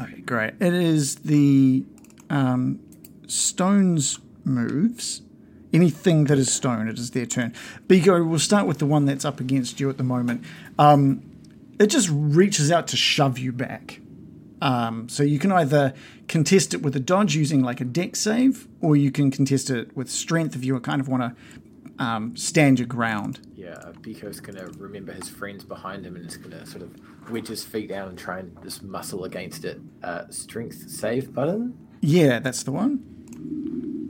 Okay, 0.01 0.21
great. 0.21 0.53
It 0.59 0.73
is 0.73 1.15
the 1.17 1.85
um, 2.29 2.79
stones 3.27 4.19
moves. 4.43 5.21
Anything 5.73 6.25
that 6.25 6.37
is 6.37 6.51
stone, 6.51 6.87
it 6.87 6.99
is 6.99 7.11
their 7.11 7.25
turn. 7.25 7.53
Biko, 7.87 8.27
we'll 8.27 8.39
start 8.39 8.67
with 8.67 8.79
the 8.79 8.85
one 8.85 9.05
that's 9.05 9.23
up 9.23 9.39
against 9.39 9.79
you 9.79 9.89
at 9.89 9.97
the 9.97 10.03
moment. 10.03 10.43
Um, 10.77 11.23
it 11.79 11.87
just 11.87 12.09
reaches 12.11 12.71
out 12.71 12.87
to 12.89 12.97
shove 12.97 13.39
you 13.39 13.51
back. 13.51 14.01
Um, 14.61 15.09
so 15.09 15.23
you 15.23 15.39
can 15.39 15.51
either 15.51 15.93
contest 16.27 16.73
it 16.73 16.81
with 16.83 16.95
a 16.95 16.99
dodge 16.99 17.35
using 17.35 17.63
like 17.63 17.81
a 17.81 17.85
Dex 17.85 18.19
save, 18.19 18.67
or 18.81 18.95
you 18.95 19.11
can 19.11 19.31
contest 19.31 19.69
it 19.69 19.95
with 19.95 20.09
strength 20.09 20.55
if 20.55 20.63
you 20.63 20.79
kind 20.81 21.01
of 21.01 21.07
want 21.07 21.23
to 21.23 22.03
um, 22.03 22.35
stand 22.35 22.79
your 22.79 22.87
ground. 22.87 23.39
Yeah, 23.55 23.75
Biko's 24.01 24.39
gonna 24.39 24.67
remember 24.77 25.13
his 25.13 25.29
friends 25.29 25.63
behind 25.63 26.05
him 26.05 26.15
and 26.15 26.25
is 26.25 26.37
gonna 26.37 26.65
sort 26.65 26.83
of 26.83 26.95
wedge 27.31 27.47
his 27.47 27.63
feet 27.63 27.89
down 27.89 28.09
and 28.09 28.17
try 28.17 28.39
and 28.39 28.55
just 28.63 28.83
muscle 28.83 29.23
against 29.23 29.65
it. 29.65 29.79
Uh, 30.03 30.23
strength 30.29 30.89
save 30.89 31.33
button. 31.33 31.77
Yeah, 32.01 32.39
that's 32.39 32.63
the 32.63 32.71
one. 32.71 34.00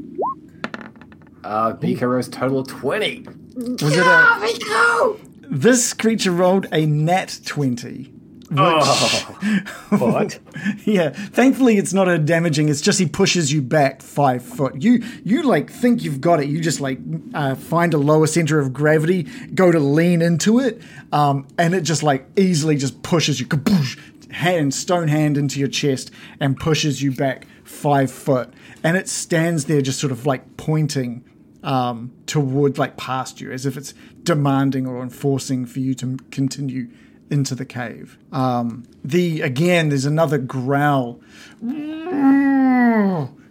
Uh, 1.43 1.73
Biko 1.73 2.01
rolls 2.09 2.29
total 2.29 2.59
of 2.59 2.67
twenty. 2.67 3.25
Was 3.55 3.97
it 3.97 4.05
a? 4.05 5.17
This 5.49 5.93
creature 5.93 6.31
rolled 6.31 6.67
a 6.71 6.85
nat 6.85 7.39
twenty. 7.45 8.13
What? 8.51 10.39
Yeah, 10.85 11.09
thankfully 11.11 11.77
it's 11.77 11.93
not 11.93 12.09
a 12.09 12.17
damaging. 12.17 12.67
It's 12.67 12.81
just 12.81 12.99
he 12.99 13.05
pushes 13.05 13.51
you 13.51 13.61
back 13.61 14.01
five 14.01 14.43
foot. 14.43 14.81
You 14.81 15.03
you 15.23 15.43
like 15.43 15.69
think 15.71 16.03
you've 16.03 16.19
got 16.21 16.41
it. 16.41 16.47
You 16.49 16.59
just 16.61 16.81
like 16.81 16.99
uh, 17.33 17.55
find 17.55 17.93
a 17.93 17.97
lower 17.97 18.27
center 18.27 18.59
of 18.59 18.73
gravity, 18.73 19.23
go 19.55 19.71
to 19.71 19.79
lean 19.79 20.21
into 20.21 20.59
it, 20.59 20.81
um, 21.13 21.47
and 21.57 21.73
it 21.73 21.81
just 21.81 22.03
like 22.03 22.25
easily 22.37 22.75
just 22.75 23.01
pushes 23.03 23.39
you, 23.39 23.45
kaboosh, 23.45 23.97
hand 24.31 24.73
stone 24.73 25.07
hand 25.07 25.37
into 25.37 25.57
your 25.59 25.69
chest 25.69 26.11
and 26.39 26.57
pushes 26.57 27.01
you 27.01 27.11
back 27.11 27.47
five 27.63 28.11
foot, 28.11 28.53
and 28.83 28.97
it 28.97 29.07
stands 29.07 29.65
there 29.65 29.81
just 29.81 29.99
sort 29.99 30.11
of 30.11 30.25
like 30.25 30.57
pointing 30.57 31.23
um, 31.63 32.11
toward 32.25 32.77
like 32.77 32.97
past 32.97 33.41
you, 33.41 33.51
as 33.51 33.65
if 33.65 33.77
it's 33.77 33.93
demanding 34.23 34.87
or 34.87 35.01
enforcing 35.01 35.65
for 35.65 35.79
you 35.79 35.93
to 35.95 36.17
continue 36.31 36.89
into 37.29 37.55
the 37.55 37.65
cave. 37.65 38.17
Um, 38.31 38.83
the 39.03 39.41
again, 39.41 39.89
there's 39.89 40.05
another 40.05 40.37
growl 40.37 41.21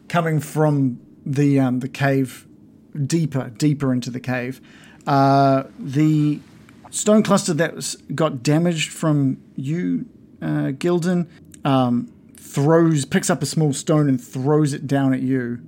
coming 0.08 0.40
from 0.40 1.00
the 1.24 1.60
um, 1.60 1.80
the 1.80 1.88
cave, 1.88 2.46
deeper, 3.06 3.50
deeper 3.50 3.92
into 3.92 4.10
the 4.10 4.20
cave. 4.20 4.60
Uh, 5.06 5.64
the 5.78 6.40
stone 6.90 7.22
cluster 7.22 7.54
that 7.54 7.74
was, 7.74 7.96
got 8.14 8.42
damaged 8.42 8.92
from 8.92 9.38
you, 9.56 10.06
uh, 10.42 10.72
Gildan, 10.72 11.26
um, 11.64 12.12
throws 12.36 13.04
picks 13.04 13.30
up 13.30 13.42
a 13.42 13.46
small 13.46 13.72
stone 13.72 14.08
and 14.08 14.22
throws 14.22 14.72
it 14.72 14.86
down 14.86 15.14
at 15.14 15.20
you. 15.20 15.60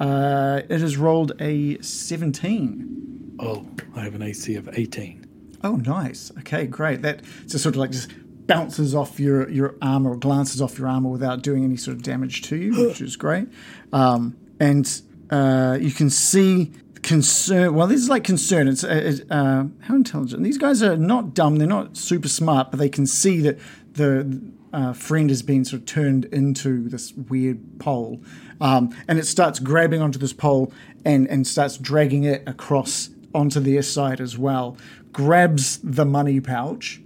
Uh, 0.00 0.62
it 0.68 0.80
has 0.80 0.96
rolled 0.96 1.32
a 1.40 1.80
17. 1.82 3.36
Oh, 3.38 3.66
I 3.94 4.00
have 4.00 4.14
an 4.14 4.22
AC 4.22 4.54
of 4.56 4.68
18. 4.72 5.26
Oh, 5.62 5.76
nice. 5.76 6.32
Okay, 6.38 6.66
great. 6.66 7.02
That 7.02 7.22
just 7.46 7.62
sort 7.62 7.74
of 7.74 7.80
like 7.80 7.90
just 7.90 8.10
bounces 8.46 8.94
off 8.94 9.20
your, 9.20 9.48
your 9.50 9.76
armor 9.82 10.12
or 10.12 10.16
glances 10.16 10.62
off 10.62 10.78
your 10.78 10.88
armor 10.88 11.10
without 11.10 11.42
doing 11.42 11.64
any 11.64 11.76
sort 11.76 11.96
of 11.96 12.02
damage 12.02 12.42
to 12.42 12.56
you, 12.56 12.86
which 12.88 13.00
is 13.00 13.16
great. 13.16 13.48
Um, 13.92 14.36
and 14.58 15.02
uh, 15.30 15.78
you 15.80 15.92
can 15.92 16.10
see 16.10 16.72
concern. 17.02 17.74
Well, 17.74 17.86
this 17.86 18.00
is 18.00 18.08
like 18.08 18.24
concern. 18.24 18.68
It's 18.68 18.84
uh, 18.84 19.18
uh, 19.30 19.64
how 19.80 19.94
intelligent. 19.94 20.42
These 20.42 20.58
guys 20.58 20.82
are 20.82 20.96
not 20.96 21.34
dumb. 21.34 21.56
They're 21.56 21.66
not 21.66 21.96
super 21.96 22.28
smart, 22.28 22.70
but 22.70 22.78
they 22.78 22.88
can 22.88 23.06
see 23.06 23.40
that 23.40 23.58
the 23.92 24.40
uh, 24.72 24.92
friend 24.92 25.30
has 25.30 25.42
been 25.42 25.64
sort 25.64 25.82
of 25.82 25.86
turned 25.86 26.26
into 26.26 26.88
this 26.88 27.12
weird 27.12 27.78
pole, 27.78 28.22
um, 28.60 28.94
and 29.08 29.18
it 29.18 29.26
starts 29.26 29.58
grabbing 29.58 30.00
onto 30.00 30.18
this 30.18 30.32
pole 30.32 30.72
and 31.04 31.28
and 31.28 31.46
starts 31.46 31.76
dragging 31.78 32.24
it 32.24 32.42
across 32.46 33.10
onto 33.34 33.60
their 33.60 33.82
side 33.82 34.20
as 34.20 34.36
well. 34.36 34.76
Grabs 35.12 35.78
the 35.78 36.04
money 36.04 36.40
pouch 36.40 37.00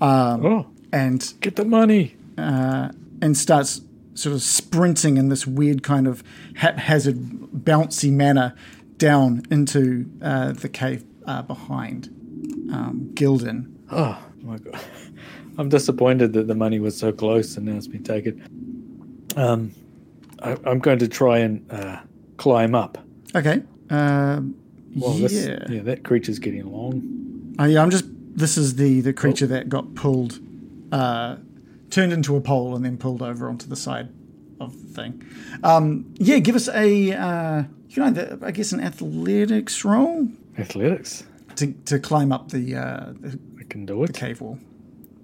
oh, 0.00 0.66
and 0.92 1.34
get 1.40 1.56
the 1.56 1.64
money. 1.64 2.16
and 2.36 3.36
starts 3.36 3.82
sort 4.14 4.34
of 4.34 4.42
sprinting 4.42 5.16
in 5.16 5.28
this 5.28 5.46
weird 5.46 5.82
kind 5.82 6.06
of 6.06 6.22
haphazard, 6.56 7.16
bouncy 7.16 8.12
manner 8.12 8.54
down 8.96 9.42
into 9.50 10.10
uh, 10.22 10.52
the 10.52 10.68
cave 10.68 11.04
uh, 11.26 11.42
behind 11.42 12.08
um, 12.72 13.10
Gildan. 13.14 13.72
Oh 13.90 14.22
my 14.42 14.58
god. 14.58 14.80
I'm 15.58 15.68
disappointed 15.68 16.32
that 16.34 16.46
the 16.46 16.54
money 16.54 16.78
was 16.78 16.96
so 16.96 17.12
close 17.12 17.56
and 17.56 17.66
now 17.66 17.76
it's 17.76 17.86
been 17.86 18.04
taken. 18.04 18.42
Um, 19.36 19.74
I, 20.42 20.56
I'm 20.64 20.78
going 20.78 20.98
to 21.00 21.08
try 21.08 21.38
and 21.38 21.70
uh, 21.70 22.00
climb 22.36 22.74
up. 22.74 22.98
Okay. 23.34 23.62
Um, 23.90 24.54
Well, 24.96 25.14
yeah. 25.14 25.28
this, 25.28 25.70
yeah, 25.70 25.82
that 25.82 26.02
creature's 26.04 26.38
getting 26.38 26.62
along. 26.62 27.54
Uh, 27.58 27.64
yeah, 27.64 27.82
I'm 27.82 27.90
just. 27.90 28.04
This 28.36 28.56
is 28.56 28.76
the 28.76 29.00
the 29.00 29.12
creature 29.12 29.46
that 29.48 29.68
got 29.68 29.94
pulled, 29.94 30.38
uh, 30.92 31.36
turned 31.90 32.12
into 32.12 32.36
a 32.36 32.40
pole 32.40 32.74
and 32.76 32.84
then 32.84 32.96
pulled 32.96 33.22
over 33.22 33.48
onto 33.48 33.66
the 33.68 33.76
side 33.76 34.08
of 34.60 34.72
the 34.80 34.88
thing. 34.94 35.22
Um, 35.62 36.14
yeah, 36.18 36.38
give 36.38 36.54
us 36.56 36.68
a. 36.68 37.12
Uh, 37.12 37.64
you 37.88 38.02
know, 38.02 38.10
the, 38.12 38.38
I 38.42 38.52
guess 38.52 38.70
an 38.72 38.80
athletics 38.80 39.84
roll 39.84 40.28
Athletics. 40.58 41.24
to 41.56 41.72
to 41.86 41.98
climb 41.98 42.30
up 42.32 42.50
the 42.50 42.76
uh, 42.76 43.12
the 43.20 43.38
I 43.60 43.64
can 43.64 43.84
do 43.84 44.04
it. 44.04 44.06
The 44.08 44.12
cave 44.12 44.40
wall. 44.40 44.58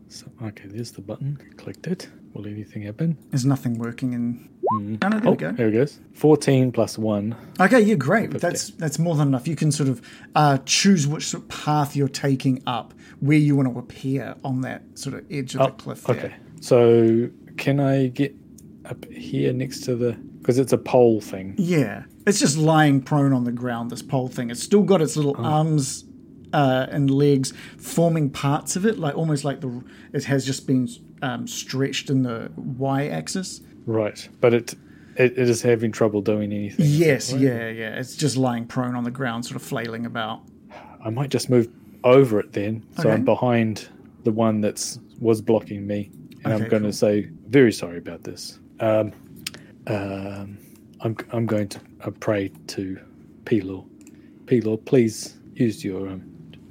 So, 0.08 0.26
okay, 0.42 0.66
there's 0.66 0.92
the 0.92 1.00
button. 1.02 1.38
Clicked 1.56 1.86
it. 1.86 2.08
Will 2.34 2.46
anything 2.46 2.82
happen? 2.82 3.16
There's 3.30 3.46
nothing 3.46 3.78
working 3.78 4.12
in. 4.12 4.48
Oh, 4.72 4.78
no, 4.78 4.96
there 4.96 5.20
oh, 5.24 5.30
we 5.32 5.36
go. 5.36 5.52
there 5.52 5.68
it 5.68 5.72
goes. 5.72 6.00
14 6.14 6.72
plus 6.72 6.98
1. 6.98 7.36
Okay, 7.60 7.80
yeah, 7.80 7.94
great. 7.94 8.30
But 8.30 8.40
that's 8.40 8.70
that's 8.70 8.98
more 8.98 9.14
than 9.16 9.28
enough. 9.28 9.46
You 9.46 9.56
can 9.56 9.70
sort 9.72 9.88
of 9.88 10.00
uh, 10.34 10.58
choose 10.64 11.06
which 11.06 11.24
sort 11.24 11.42
of 11.44 11.48
path 11.48 11.94
you're 11.96 12.08
taking 12.08 12.62
up, 12.66 12.94
where 13.20 13.38
you 13.38 13.54
want 13.56 13.72
to 13.72 13.78
appear 13.78 14.34
on 14.44 14.62
that 14.62 14.82
sort 14.98 15.14
of 15.16 15.24
edge 15.30 15.54
of 15.54 15.60
the 15.60 15.82
cliff. 15.82 16.02
There. 16.04 16.16
Oh, 16.16 16.18
Okay. 16.18 16.34
So, 16.60 17.28
can 17.58 17.80
I 17.80 18.06
get 18.08 18.34
up 18.86 19.04
here 19.12 19.52
next 19.52 19.80
to 19.84 19.94
the. 19.96 20.12
Because 20.12 20.58
it's 20.58 20.72
a 20.72 20.78
pole 20.78 21.20
thing. 21.20 21.54
Yeah, 21.58 22.04
it's 22.26 22.38
just 22.38 22.56
lying 22.56 23.02
prone 23.02 23.32
on 23.32 23.42
the 23.44 23.52
ground. 23.52 23.90
This 23.90 24.02
pole 24.02 24.28
thing. 24.28 24.48
It's 24.50 24.62
still 24.62 24.82
got 24.84 25.02
its 25.02 25.16
little 25.16 25.34
Oh. 25.38 25.44
arms 25.44 26.04
uh, 26.52 26.86
and 26.90 27.10
legs 27.10 27.52
forming 27.78 28.30
parts 28.30 28.76
of 28.76 28.86
it, 28.86 28.98
like 28.98 29.16
almost 29.16 29.44
like 29.44 29.60
the 29.60 29.82
it 30.12 30.24
has 30.24 30.46
just 30.46 30.66
been 30.66 30.88
um, 31.20 31.46
stretched 31.48 32.10
in 32.10 32.22
the 32.22 32.50
y-axis. 32.56 33.60
Right. 33.86 34.28
But 34.40 34.52
it, 34.54 34.74
it, 35.16 35.38
it 35.38 35.48
is 35.48 35.62
having 35.62 35.92
trouble 35.92 36.20
doing 36.20 36.52
anything. 36.52 36.84
Yes, 36.88 37.32
yeah, 37.32 37.68
yeah. 37.70 37.98
It's 37.98 38.16
just 38.16 38.36
lying 38.36 38.66
prone 38.66 38.94
on 38.94 39.04
the 39.04 39.10
ground, 39.10 39.46
sort 39.46 39.56
of 39.56 39.62
flailing 39.62 40.04
about. 40.06 40.42
I 41.04 41.10
might 41.10 41.30
just 41.30 41.48
move 41.48 41.68
over 42.04 42.38
it 42.40 42.52
then. 42.52 42.84
So 42.96 43.02
Okay. 43.02 43.12
I'm 43.12 43.24
behind 43.24 43.88
the 44.24 44.32
one 44.32 44.60
that's 44.60 44.98
was 45.20 45.40
blocking 45.40 45.86
me. 45.86 46.10
And 46.44 46.52
Okay, 46.52 46.64
I'm 46.64 46.68
going 46.70 46.82
cool. 46.82 46.90
to 46.90 46.96
say, 46.96 47.28
very 47.48 47.72
sorry 47.72 47.98
about 47.98 48.24
this. 48.24 48.58
Um, 48.80 49.12
um, 49.86 50.58
I'm, 51.00 51.16
I'm 51.32 51.46
going 51.46 51.68
to 51.68 51.80
uh, 52.02 52.10
pray 52.20 52.50
to 52.68 52.98
Pelor. 53.44 53.86
Pelor, 54.46 54.84
please 54.84 55.36
use 55.54 55.84
your 55.84 56.08
um, 56.08 56.22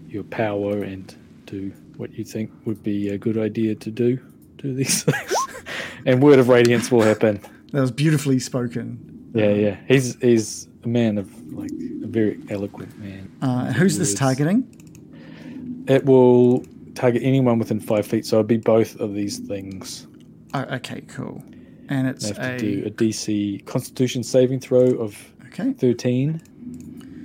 your 0.08 0.24
power 0.24 0.84
and 0.84 1.14
do 1.46 1.72
what 1.98 2.12
you 2.14 2.24
think 2.24 2.52
would 2.66 2.82
be 2.84 3.10
a 3.10 3.18
good 3.18 3.38
idea 3.38 3.76
to 3.76 3.92
do 3.92 4.18
to 4.60 4.74
these 4.74 5.04
things. 5.06 5.36
And 6.06 6.22
word 6.22 6.40
of 6.40 6.50
radiance 6.50 6.92
will 6.92 7.02
happen. 7.02 7.42
That 7.72 7.82
was 7.82 7.92
beautifully 7.92 8.40
spoken. 8.40 9.32
Yeah, 9.34 9.50
yeah. 9.50 9.78
He's 9.86 10.16
he's 10.22 10.70
a 10.86 10.88
man 10.88 11.18
of 11.18 11.30
like 11.52 11.72
a 11.72 12.08
very 12.08 12.40
eloquent 12.50 12.98
man. 13.00 13.30
Uh, 13.42 13.74
who's 13.74 13.98
this 13.98 14.14
targeting? 14.14 14.66
It 15.90 16.06
will 16.06 16.64
target 16.94 17.22
anyone 17.24 17.60
within 17.60 17.82
five 17.82 18.08
feet, 18.08 18.26
so 18.26 18.38
it'd 18.38 18.48
be 18.48 18.56
both 18.58 18.96
of 19.02 19.14
these 19.14 19.40
things. 19.40 20.08
Oh, 20.54 20.62
okay, 20.76 21.02
cool. 21.02 21.44
And 21.90 22.08
it's 22.08 22.30
They 22.30 22.42
have 22.42 22.56
a, 22.56 22.60
to 22.60 22.82
do 22.82 22.88
a 22.88 22.90
DC 22.92 23.66
Constitution 23.66 24.24
saving 24.24 24.62
throw 24.62 24.92
of 24.94 25.18
okay. 25.48 25.74
13, 25.74 26.42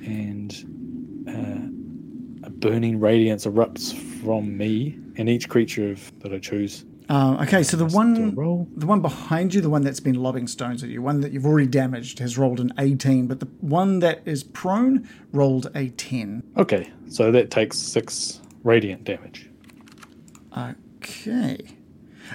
and 0.05 1.25
uh, 1.29 2.47
a 2.47 2.51
burning 2.51 2.99
radiance 2.99 3.47
erupts 3.47 3.95
from 4.23 4.57
me 4.57 4.99
and 5.17 5.29
each 5.29 5.49
creature 5.49 5.93
of, 5.93 6.21
that 6.21 6.33
I 6.33 6.39
choose. 6.39 6.85
Um, 7.11 7.39
okay, 7.41 7.65
so 7.65 7.77
the 7.77 7.87
one 7.87 8.37
the 8.77 8.87
one 8.87 9.03
behind 9.03 9.53
you, 9.53 9.61
the 9.61 9.69
one 9.69 9.83
that's 9.83 9.99
been 9.99 10.15
lobbing 10.15 10.47
stones 10.47 10.85
at 10.85 10.91
you, 10.91 11.03
one 11.03 11.21
that 11.23 11.33
you've 11.33 11.45
already 11.45 11.67
damaged, 11.67 12.21
has 12.21 12.39
rolled 12.39 12.61
an 12.61 12.73
18, 12.79 13.27
but 13.27 13.41
the 13.41 13.47
one 13.61 13.99
that 13.99 14.23
is 14.25 14.45
prone 14.45 15.09
rolled 15.33 15.73
a 15.75 15.89
10. 15.89 16.45
Okay, 16.57 16.89
so 17.09 17.33
that 17.33 17.51
takes 17.51 17.79
six 17.79 18.41
radiant 18.63 19.03
damage. 19.03 19.51
Okay. 20.57 21.59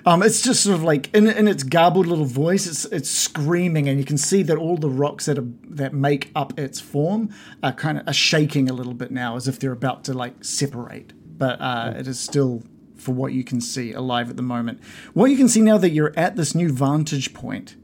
Um, 0.05 0.22
it's 0.22 0.41
just 0.41 0.63
sort 0.63 0.75
of 0.75 0.84
like 0.84 1.10
in, 1.15 1.27
in 1.27 1.48
its 1.48 1.63
garbled 1.63 2.05
little 2.05 2.25
voice, 2.25 2.67
it's 2.67 2.84
it's 2.86 3.10
screaming, 3.10 3.88
and 3.88 3.98
you 3.98 4.03
can 4.03 4.17
see 4.17 4.44
that 4.44 4.58
all 4.58 4.75
the 4.75 4.89
rocks 4.89 5.27
that 5.27 5.39
are, 5.39 5.48
that 5.70 5.94
make 5.94 6.32
up 6.36 6.60
its 6.60 6.82
form 6.82 7.29
are 7.63 7.72
kind 7.72 8.00
of 8.00 8.08
are 8.10 8.13
shaking 8.13 8.70
a 8.70 8.74
little 8.74 8.94
bit 8.94 9.10
now, 9.10 9.38
as 9.38 9.48
if 9.48 9.58
they're 9.58 9.72
about 9.72 10.03
to 10.03 10.13
like 10.13 10.44
separate. 10.44 11.13
But 11.38 11.62
uh, 11.62 11.94
it 11.98 12.08
is 12.08 12.20
still, 12.20 12.63
for 13.05 13.13
what 13.13 13.31
you 13.31 13.43
can 13.43 13.62
see, 13.62 13.93
alive 13.93 14.29
at 14.29 14.35
the 14.35 14.41
moment. 14.41 14.81
What 15.13 15.29
you 15.29 15.38
can 15.38 15.47
see 15.47 15.62
now 15.62 15.77
that 15.77 15.91
you're 15.91 16.13
at 16.17 16.35
this 16.35 16.55
new 16.55 16.71
vantage 16.71 17.33
point 17.33 17.75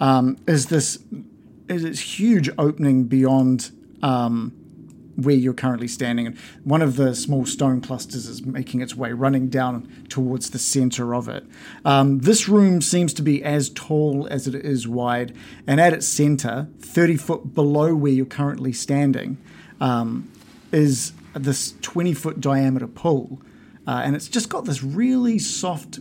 um, 0.00 0.36
is 0.46 0.66
this 0.66 0.98
is 1.68 1.82
this 1.82 2.18
huge 2.18 2.50
opening 2.58 3.04
beyond 3.04 3.70
um, 4.02 4.52
where 5.16 5.34
you're 5.34 5.54
currently 5.54 5.88
standing. 5.88 6.26
And 6.26 6.38
one 6.64 6.82
of 6.82 6.96
the 6.96 7.14
small 7.14 7.46
stone 7.46 7.80
clusters 7.80 8.26
is 8.26 8.44
making 8.44 8.82
its 8.82 8.94
way, 8.94 9.12
running 9.12 9.48
down 9.48 9.88
towards 10.08 10.50
the 10.50 10.58
center 10.58 11.14
of 11.14 11.28
it. 11.28 11.44
Um, 11.84 12.18
this 12.18 12.48
room 12.48 12.82
seems 12.82 13.14
to 13.14 13.22
be 13.22 13.42
as 13.42 13.70
tall 13.70 14.26
as 14.30 14.46
it 14.46 14.54
is 14.56 14.86
wide, 14.86 15.34
and 15.66 15.80
at 15.80 15.94
its 15.94 16.06
center, 16.06 16.68
30 16.80 17.16
foot 17.16 17.54
below 17.54 17.94
where 17.94 18.12
you're 18.12 18.26
currently 18.26 18.72
standing, 18.72 19.38
um, 19.80 20.30
is 20.70 21.12
this 21.34 21.74
20 21.80 22.12
foot 22.12 22.40
diameter 22.40 22.88
pool. 22.88 23.40
Uh, 23.86 24.02
and 24.04 24.16
it's 24.16 24.28
just 24.28 24.48
got 24.48 24.64
this 24.64 24.82
really 24.82 25.38
soft 25.38 26.00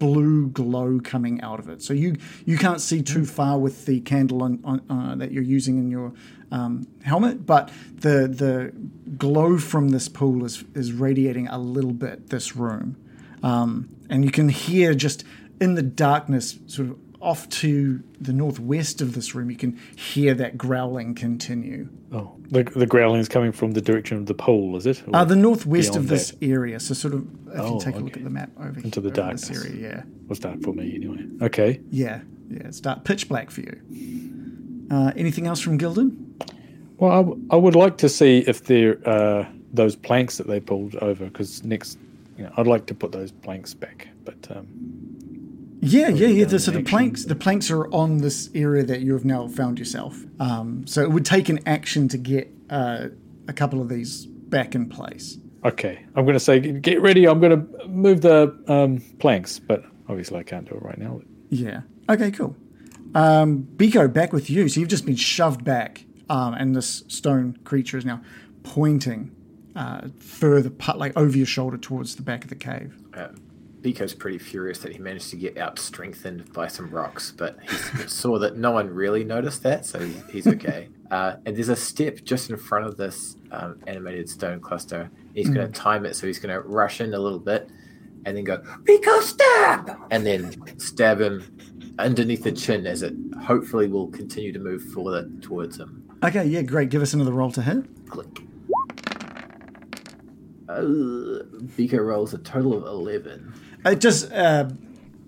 blue 0.00 0.48
glow 0.48 0.98
coming 0.98 1.40
out 1.42 1.60
of 1.60 1.68
it. 1.68 1.82
So 1.82 1.92
you 1.92 2.16
you 2.44 2.58
can't 2.58 2.80
see 2.80 3.02
too 3.02 3.24
far 3.24 3.58
with 3.58 3.86
the 3.86 4.00
candle 4.00 4.42
on, 4.42 4.60
on, 4.64 4.80
uh, 4.90 5.14
that 5.16 5.30
you're 5.30 5.44
using 5.44 5.78
in 5.78 5.90
your 5.90 6.12
um, 6.50 6.88
helmet, 7.04 7.46
but 7.46 7.70
the 7.94 8.26
the 8.26 8.72
glow 9.16 9.58
from 9.58 9.90
this 9.90 10.08
pool 10.08 10.44
is 10.44 10.64
is 10.74 10.92
radiating 10.92 11.46
a 11.48 11.58
little 11.58 11.92
bit 11.92 12.30
this 12.30 12.56
room, 12.56 12.96
um, 13.42 13.88
and 14.08 14.24
you 14.24 14.30
can 14.32 14.48
hear 14.48 14.94
just 14.94 15.24
in 15.60 15.74
the 15.74 15.82
darkness, 15.82 16.58
sort 16.66 16.88
of 16.88 16.98
off 17.20 17.48
to 17.50 18.02
the 18.20 18.32
northwest 18.32 19.00
of 19.00 19.14
this 19.14 19.34
room, 19.34 19.50
you 19.50 19.56
can 19.56 19.78
hear 19.96 20.32
that 20.34 20.56
growling 20.56 21.14
continue. 21.14 21.88
Oh, 22.12 22.34
the, 22.48 22.62
the 22.64 22.86
growling 22.86 23.20
is 23.20 23.28
coming 23.28 23.52
from 23.52 23.72
the 23.72 23.80
direction 23.80 24.16
of 24.16 24.26
the 24.26 24.34
pole, 24.34 24.76
is 24.76 24.86
it? 24.86 25.02
Or 25.06 25.16
Uh, 25.16 25.24
the 25.24 25.36
northwest 25.36 25.96
of 25.96 26.08
this 26.08 26.30
that? 26.30 26.42
area. 26.46 26.80
So 26.80 26.94
sort 26.94 27.14
of, 27.14 27.22
if 27.52 27.60
Oh, 27.60 27.74
you 27.74 27.80
take 27.80 27.94
a 27.96 27.98
look 27.98 28.16
at 28.16 28.24
the 28.24 28.30
map 28.30 28.50
over 28.58 28.72
here. 28.74 28.84
Into 28.84 29.00
the 29.00 29.08
over 29.10 29.32
this 29.32 29.42
darkness. 29.48 29.64
area, 29.66 29.88
yeah. 29.96 30.02
was 30.28 30.38
dark 30.38 30.62
for 30.62 30.72
me 30.72 30.94
anyway. 30.94 31.24
Okay. 31.42 31.80
Yeah, 31.90 32.22
yeah, 32.50 32.58
it's 32.64 32.80
dark, 32.80 33.04
pitch 33.04 33.28
black 33.28 33.50
for 33.50 33.60
you. 33.60 34.86
Uh, 34.90 35.12
anything 35.16 35.46
else 35.46 35.60
from 35.60 35.78
Gildan? 35.78 36.16
Well, 36.98 37.12
I, 37.12 37.16
w- 37.16 37.40
I 37.50 37.56
would 37.56 37.76
like 37.76 37.96
to 37.98 38.08
see 38.08 38.38
if 38.46 38.64
there 38.64 38.98
are 39.06 39.46
those 39.72 39.94
planks 39.94 40.36
that 40.38 40.46
they 40.48 40.58
pulled 40.58 40.96
over 40.96 41.26
because 41.26 41.62
next, 41.64 41.98
you 42.36 42.44
know, 42.44 42.52
I'd 42.56 42.66
like 42.66 42.86
to 42.86 42.94
put 42.94 43.12
those 43.12 43.30
planks 43.30 43.72
back. 43.72 44.08
But 44.24 44.48
um, 44.54 44.66
Yeah, 45.82 46.08
yeah, 46.08 46.28
yeah. 46.28 46.46
down 46.46 46.58
So 46.58 46.70
the 46.70 46.82
planks, 46.82 47.24
the 47.24 47.34
planks 47.34 47.70
are 47.70 47.86
on 47.92 48.18
this 48.18 48.50
area 48.54 48.84
that 48.84 49.00
you 49.00 49.14
have 49.14 49.24
now 49.24 49.48
found 49.48 49.78
yourself. 49.78 50.18
Um, 50.38 50.86
so 50.86 51.02
it 51.02 51.10
would 51.10 51.24
take 51.24 51.48
an 51.48 51.60
action 51.66 52.06
to 52.08 52.18
get 52.18 52.52
uh, 52.68 53.08
a 53.48 53.52
couple 53.52 53.80
of 53.80 53.88
these 53.88 54.26
back 54.26 54.74
in 54.74 54.88
place. 54.88 55.38
okay, 55.64 56.04
I'm 56.14 56.24
going 56.24 56.34
to 56.34 56.40
say 56.40 56.60
get 56.60 57.00
ready. 57.00 57.26
I'm 57.26 57.40
going 57.40 57.66
to 57.66 57.86
move 57.86 58.20
the 58.22 58.56
um, 58.68 59.00
planks, 59.18 59.58
but 59.58 59.84
obviously 60.08 60.38
I 60.38 60.42
can't 60.42 60.68
do 60.68 60.74
it 60.74 60.82
right 60.82 60.98
now. 60.98 61.20
Yeah. 61.50 61.82
Okay, 62.08 62.30
cool. 62.30 62.56
Um, 63.14 63.68
Biko, 63.76 64.12
back 64.12 64.32
with 64.32 64.50
you. 64.50 64.68
So 64.68 64.80
you've 64.80 64.88
just 64.88 65.06
been 65.06 65.16
shoved 65.16 65.64
back, 65.64 66.04
um, 66.28 66.54
and 66.54 66.74
this 66.74 67.04
stone 67.08 67.58
creature 67.64 67.98
is 67.98 68.04
now 68.04 68.22
pointing 68.62 69.34
uh, 69.76 70.08
further, 70.18 70.70
like 70.94 71.16
over 71.16 71.36
your 71.36 71.46
shoulder 71.46 71.76
towards 71.76 72.16
the 72.16 72.22
back 72.22 72.44
of 72.44 72.50
the 72.50 72.56
cave. 72.56 72.96
Biko's 73.80 74.14
pretty 74.14 74.38
furious 74.38 74.78
that 74.80 74.92
he 74.92 74.98
managed 74.98 75.30
to 75.30 75.36
get 75.36 75.56
out 75.56 75.78
strengthened 75.78 76.52
by 76.52 76.68
some 76.68 76.90
rocks, 76.90 77.32
but 77.36 77.58
he 77.62 77.76
saw 78.06 78.38
that 78.38 78.56
no 78.56 78.72
one 78.72 78.88
really 78.88 79.24
noticed 79.24 79.62
that, 79.62 79.86
so 79.86 79.98
he's 80.30 80.46
okay. 80.46 80.88
Uh, 81.10 81.34
and 81.44 81.56
there's 81.56 81.68
a 81.68 81.74
step 81.74 82.20
just 82.22 82.50
in 82.50 82.56
front 82.56 82.86
of 82.86 82.96
this 82.96 83.36
um, 83.50 83.80
animated 83.88 84.28
stone 84.28 84.60
cluster. 84.60 85.10
He's 85.34 85.50
going 85.50 85.66
to 85.66 85.72
time 85.72 86.06
it, 86.06 86.14
so 86.14 86.24
he's 86.24 86.38
going 86.38 86.54
to 86.54 86.60
rush 86.60 87.00
in 87.00 87.14
a 87.14 87.18
little 87.18 87.40
bit 87.40 87.68
and 88.24 88.36
then 88.36 88.44
go, 88.44 88.58
Biko, 88.84 89.20
stab! 89.20 89.96
And 90.12 90.24
then 90.24 90.78
stab 90.78 91.20
him 91.20 91.42
underneath 91.98 92.44
the 92.44 92.52
chin 92.52 92.86
as 92.86 93.02
it 93.02 93.14
hopefully 93.42 93.88
will 93.88 94.08
continue 94.08 94.52
to 94.52 94.58
move 94.58 94.82
forward 94.92 95.42
towards 95.42 95.78
him. 95.78 96.08
Okay, 96.22 96.44
yeah, 96.44 96.62
great. 96.62 96.90
Give 96.90 97.02
us 97.02 97.12
another 97.12 97.32
roll 97.32 97.50
to 97.52 97.62
hit. 97.62 98.08
Click. 98.08 98.28
Uh, 100.68 101.42
Biko 101.76 101.98
rolls 101.98 102.34
a 102.34 102.38
total 102.38 102.74
of 102.76 102.84
11. 102.84 103.52
It 103.84 104.00
just 104.00 104.30
uh, 104.32 104.70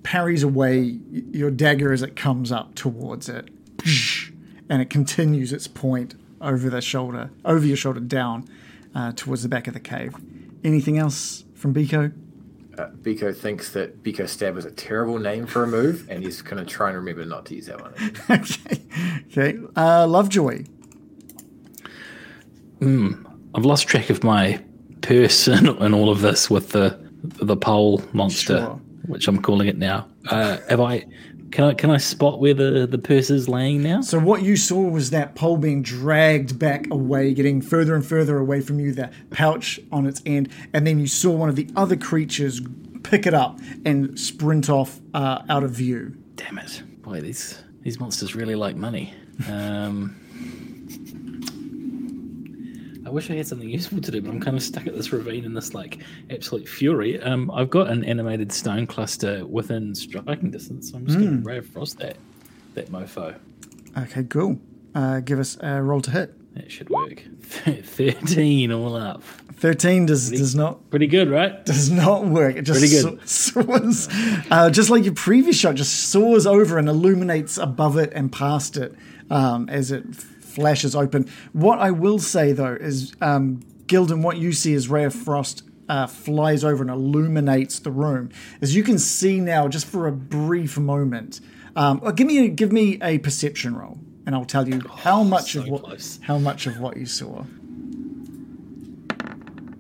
parries 0.03 0.43
away 0.43 0.99
your 1.11 1.51
dagger 1.51 1.93
as 1.93 2.03
it 2.03 2.17
comes 2.17 2.53
up 2.53 2.75
towards 2.75 3.29
it, 3.29 3.49
and 4.69 4.83
it 4.83 4.91
continues 4.91 5.53
its 5.53 5.67
point 5.67 6.15
over 6.41 6.69
the 6.69 6.81
shoulder, 6.81 7.31
over 7.45 7.65
your 7.65 7.77
shoulder, 7.77 8.01
down 8.01 8.49
uh, 8.95 9.13
towards 9.15 9.43
the 9.43 9.49
back 9.49 9.67
of 9.67 9.75
the 9.75 9.81
cave. 9.81 10.15
Anything 10.65 10.99
else 10.99 11.45
from 11.55 11.73
Biko? 11.73 12.13
Uh, 12.77 12.89
Biko 13.03 13.35
thinks 13.37 13.71
that 13.73 14.03
Biko 14.03 14.29
Stab 14.29 14.55
was 14.55 14.65
a 14.65 14.71
terrible 14.71 15.19
name 15.19 15.47
for 15.47 15.63
a 15.63 15.67
move, 15.67 16.07
and 16.11 16.23
he's 16.23 16.43
going 16.43 16.63
to 16.65 16.71
try 16.71 16.89
and 16.89 16.97
remember 16.97 17.25
not 17.25 17.47
to 17.47 17.55
use 17.55 17.67
that 17.67 17.81
one. 17.81 17.93
again. 17.95 18.13
okay, 18.31 18.83
okay. 19.31 19.59
Uh, 19.77 20.07
Lovejoy. 20.07 20.65
I've 23.55 23.65
lost 23.65 23.87
track 23.87 24.11
of 24.11 24.25
my 24.25 24.61
person 25.03 25.69
and 25.81 25.95
all 25.95 26.11
of 26.11 26.21
this 26.21 26.51
with 26.51 26.71
the 26.71 26.99
the 27.23 27.57
pole 27.57 28.03
monster, 28.13 28.59
Sure. 28.59 28.81
which 29.07 29.29
I'm 29.29 29.41
calling 29.41 29.69
it 29.69 29.79
now. 29.79 30.09
Uh, 30.29 30.59
have 30.69 30.81
I? 30.81 31.07
Can 31.51 31.65
I 31.65 31.75
can 31.75 31.91
I 31.91 31.99
spot 31.99 32.41
where 32.41 32.55
the 32.55 32.87
the 32.87 32.97
purse 32.99 33.29
is 33.29 33.47
laying 33.49 33.83
now? 33.83 34.01
So 34.01 34.19
what 34.19 34.43
you 34.43 34.57
saw 34.57 34.81
was 34.81 35.11
that 35.11 35.35
pole 35.35 35.59
being 35.59 35.83
dragged 35.83 36.59
back 36.59 36.87
away, 36.91 37.35
getting 37.35 37.61
further 37.61 37.95
and 37.95 38.05
further 38.05 38.39
away 38.39 38.63
from 38.63 38.81
you, 38.81 38.93
the 38.93 39.11
pouch 39.31 39.79
on 39.93 40.07
its 40.07 40.23
end, 40.25 40.49
and 40.73 40.87
then 40.87 40.99
you 40.99 41.07
saw 41.07 41.31
one 41.31 41.51
of 41.51 41.57
the 41.57 41.69
other 41.77 41.95
creatures 41.97 42.63
pick 43.03 43.27
it 43.27 43.35
up 43.35 43.59
and 43.85 44.19
sprint 44.19 44.71
off 44.71 45.01
uh, 45.13 45.43
out 45.51 45.63
of 45.63 45.73
view. 45.73 46.17
Damn 46.37 46.57
it! 46.59 46.83
Boy, 47.03 47.21
these 47.21 47.63
these 47.83 48.01
monsters 48.01 48.35
really 48.35 48.55
like 48.55 48.75
money. 48.77 49.13
Um, 49.51 50.17
wish 53.13 53.31
I 53.31 53.35
had 53.35 53.47
something 53.47 53.69
useful 53.69 54.01
to 54.01 54.11
do, 54.11 54.21
but 54.21 54.31
I'm 54.31 54.41
kind 54.41 54.57
of 54.57 54.63
stuck 54.63 54.87
at 54.87 54.95
this 54.97 55.13
ravine 55.13 55.45
in 55.45 55.55
this 55.55 55.75
like 55.75 55.99
absolute 56.31 56.69
fury. 56.69 57.21
Um, 57.23 57.51
I've 57.51 57.71
got 57.71 57.89
an 57.89 58.05
animated 58.05 58.51
stone 58.53 58.87
cluster 58.87 59.47
within 59.47 59.95
striking 59.95 60.51
distance, 60.51 60.91
so 60.91 60.97
I'm 60.99 61.07
just 61.07 61.19
going 61.19 61.43
to 61.43 61.49
ray 61.49 61.59
of 61.59 61.67
frost 61.67 61.99
that 61.99 62.17
that 62.75 62.91
mofo. 62.91 63.39
Okay, 63.97 64.25
cool. 64.25 64.59
Uh, 64.95 65.21
give 65.21 65.39
us 65.39 65.57
a 65.61 65.81
roll 65.83 66.01
to 66.03 66.11
hit. 66.11 66.55
That 66.55 66.71
should 66.71 66.91
work. 66.91 67.23
Thirteen 67.43 68.73
all 68.73 68.97
up. 68.97 69.23
Thirteen 69.55 70.07
does 70.07 70.31
does 70.31 70.55
not 70.55 70.91
Pretty 70.91 71.07
good, 71.07 71.31
right? 71.31 71.65
does 71.65 71.91
not 71.91 72.27
work. 72.27 72.57
It 72.57 72.63
just 72.63 72.81
Pretty 72.81 72.95
good. 72.95 73.29
so- 73.29 73.63
soars, 73.63 74.09
uh, 74.51 74.69
just 74.71 74.91
like 74.91 75.05
your 75.05 75.15
previous 75.15 75.57
shot, 75.57 75.77
just 75.77 76.11
soars 76.11 76.47
over 76.47 76.79
and 76.79 76.89
illuminates 76.89 77.59
above 77.59 77.97
it 77.97 78.13
and 78.15 78.31
past 78.33 78.77
it 78.77 78.95
um, 79.31 79.69
as 79.69 79.91
it 79.93 80.05
flashes 80.53 80.95
open. 80.95 81.29
What 81.53 81.79
I 81.79 81.91
will 81.91 82.19
say 82.19 82.53
though 82.53 82.75
is, 82.75 83.13
um, 83.21 83.61
Gildan, 83.87 84.23
what 84.23 84.37
you 84.39 84.53
see 84.53 84.73
is 84.75 84.89
Ray 84.89 85.05
of 85.05 85.15
Frost 85.15 85.63
uh, 85.89 86.07
flies 86.07 86.65
over 86.65 86.83
and 86.83 86.91
illuminates 86.91 87.79
the 87.81 87.91
room, 87.91 88.31
as 88.61 88.75
you 88.75 88.83
can 88.83 88.99
see 88.99 89.41
now, 89.41 89.69
just 89.69 89.87
for 89.87 90.07
a 90.07 90.13
brief 90.13 90.79
moment. 90.79 91.41
Um, 91.77 92.01
well, 92.01 92.13
give 92.13 92.27
me 92.27 92.47
a, 92.47 92.49
give 92.49 92.73
me 92.73 92.99
a 93.03 93.19
perception 93.19 93.77
roll, 93.77 93.99
and 94.25 94.35
I'll 94.35 94.45
tell 94.45 94.67
you 94.69 94.81
how 94.97 95.23
much 95.23 95.53
so 95.53 95.61
of 95.61 95.69
what 95.69 95.83
close. 95.83 96.19
how 96.23 96.39
much 96.39 96.67
of 96.67 96.79
what 96.81 96.97
you 96.97 97.05
saw. 97.07 97.45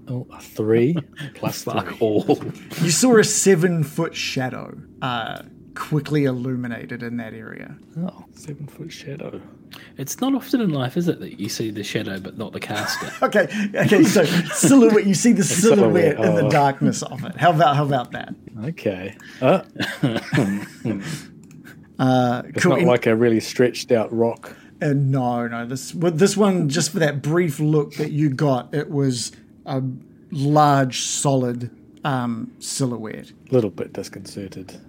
Oh, 0.08 0.26
a 0.32 0.40
three 0.40 0.96
plus 1.34 1.62
Fuck 1.62 1.86
three. 1.88 1.96
all. 2.00 2.38
You 2.82 2.90
saw 2.90 3.16
a 3.18 3.24
seven 3.24 3.84
foot 3.84 4.14
shadow 4.14 4.76
uh, 5.00 5.42
quickly 5.74 6.24
illuminated 6.24 7.02
in 7.02 7.16
that 7.18 7.32
area. 7.32 7.76
Oh, 7.98 8.24
seven 8.34 8.66
foot 8.66 8.92
shadow. 8.92 9.40
It's 9.98 10.20
not 10.20 10.34
often 10.34 10.60
in 10.60 10.70
life, 10.70 10.96
is 10.96 11.08
it, 11.08 11.20
that 11.20 11.38
you 11.40 11.48
see 11.48 11.70
the 11.70 11.84
shadow 11.84 12.18
but 12.18 12.38
not 12.38 12.52
the 12.52 12.60
caster? 12.60 13.10
Okay, 13.22 13.48
okay, 13.74 14.02
so 14.02 14.24
silhouette. 14.24 15.06
You 15.06 15.14
see 15.14 15.32
the 15.32 15.44
silhouette 15.62 16.16
silhouette, 16.16 16.28
in 16.28 16.34
the 16.34 16.46
oh. 16.46 16.50
darkness 16.50 17.02
of 17.02 17.24
it. 17.24 17.36
How 17.36 17.50
about 17.50 17.76
how 17.76 17.84
about 17.84 18.12
that? 18.12 18.34
Okay. 18.64 19.16
Uh, 19.40 19.62
Uh, 21.98 22.42
it's 22.46 22.64
cool. 22.64 22.76
not 22.76 22.82
like 22.82 23.06
a 23.06 23.14
really 23.14 23.38
stretched 23.38 23.92
out 23.92 24.12
rock. 24.12 24.56
uh, 24.80 24.88
no, 24.88 25.46
no. 25.46 25.64
This 25.66 25.92
this 25.94 26.36
one, 26.36 26.68
just 26.68 26.90
for 26.90 26.98
that 26.98 27.22
brief 27.22 27.60
look 27.60 27.94
that 27.94 28.10
you 28.10 28.28
got, 28.28 28.74
it 28.74 28.90
was 28.90 29.30
a 29.66 29.82
large, 30.32 31.02
solid 31.02 31.70
um, 32.04 32.50
silhouette. 32.58 33.30
A 33.50 33.54
little 33.54 33.70
bit 33.70 33.92
disconcerted 33.92 34.80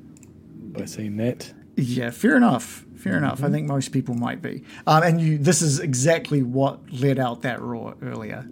by 0.74 0.86
seeing 0.86 1.17
that. 1.17 1.54
Yeah, 1.76 2.10
fair 2.10 2.36
enough. 2.36 2.86
Fair 3.04 3.18
enough. 3.18 3.44
I 3.44 3.50
think 3.50 3.68
most 3.68 3.92
people 3.92 4.16
might 4.16 4.42
be. 4.42 4.63
Um, 4.88 5.04
and 5.04 5.20
you, 5.20 5.38
this 5.38 5.62
is 5.62 5.82
exactly 5.82 6.42
what 6.42 6.80
led 6.89 7.20
out 7.20 7.42
that 7.42 7.62
roar 7.62 7.96
earlier. 8.02 8.48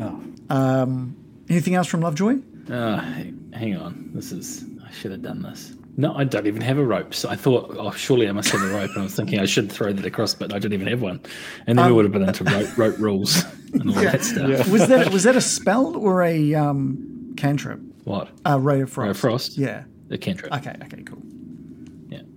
Oh, 0.00 1.06
Anything 1.50 1.74
else 1.74 1.88
from 1.88 2.00
Lovejoy? 2.00 2.38
Uh, 2.70 2.96
hang, 3.00 3.52
hang 3.52 3.76
on. 3.76 4.10
This 4.14 4.32
is. 4.32 4.64
I 4.82 4.90
should 4.90 5.10
have 5.10 5.20
done 5.20 5.42
this. 5.42 5.74
No, 5.98 6.14
I 6.14 6.24
don't 6.24 6.46
even 6.46 6.62
have 6.62 6.78
a 6.78 6.84
rope. 6.84 7.12
So 7.12 7.28
I 7.28 7.36
thought, 7.36 7.76
oh, 7.78 7.90
surely 7.90 8.26
I 8.26 8.32
must 8.32 8.48
have 8.48 8.62
a 8.62 8.68
rope. 8.68 8.88
And 8.92 9.00
I 9.00 9.02
was 9.02 9.14
thinking 9.14 9.38
I 9.38 9.44
should 9.44 9.70
throw 9.70 9.92
that 9.92 10.06
across, 10.06 10.32
but 10.32 10.54
I 10.54 10.58
don't 10.58 10.72
even 10.72 10.86
have 10.86 11.02
one. 11.02 11.20
And 11.66 11.78
then 11.78 11.86
we 11.86 11.92
would 11.92 12.06
have 12.06 12.12
been 12.12 12.22
into 12.22 12.44
rope, 12.44 12.78
rope 12.78 12.98
rules 12.98 13.44
and 13.74 13.90
all 13.90 13.96
that 13.96 14.24
stuff. 14.24 14.68
Was 14.68 14.88
that 14.88 15.10
was 15.12 15.24
that 15.24 15.36
a 15.36 15.42
spell 15.42 15.94
or 15.98 16.22
a 16.22 16.54
um, 16.54 17.34
cantrip? 17.36 17.80
What? 18.04 18.30
A 18.46 18.58
ray 18.58 18.80
of 18.80 18.90
frost. 18.90 19.04
Ray 19.04 19.10
of 19.10 19.18
frost? 19.18 19.58
Yeah. 19.58 19.84
A 20.10 20.16
cantrip. 20.16 20.50
Okay. 20.54 20.74
Okay. 20.84 21.02
Cool. 21.02 21.22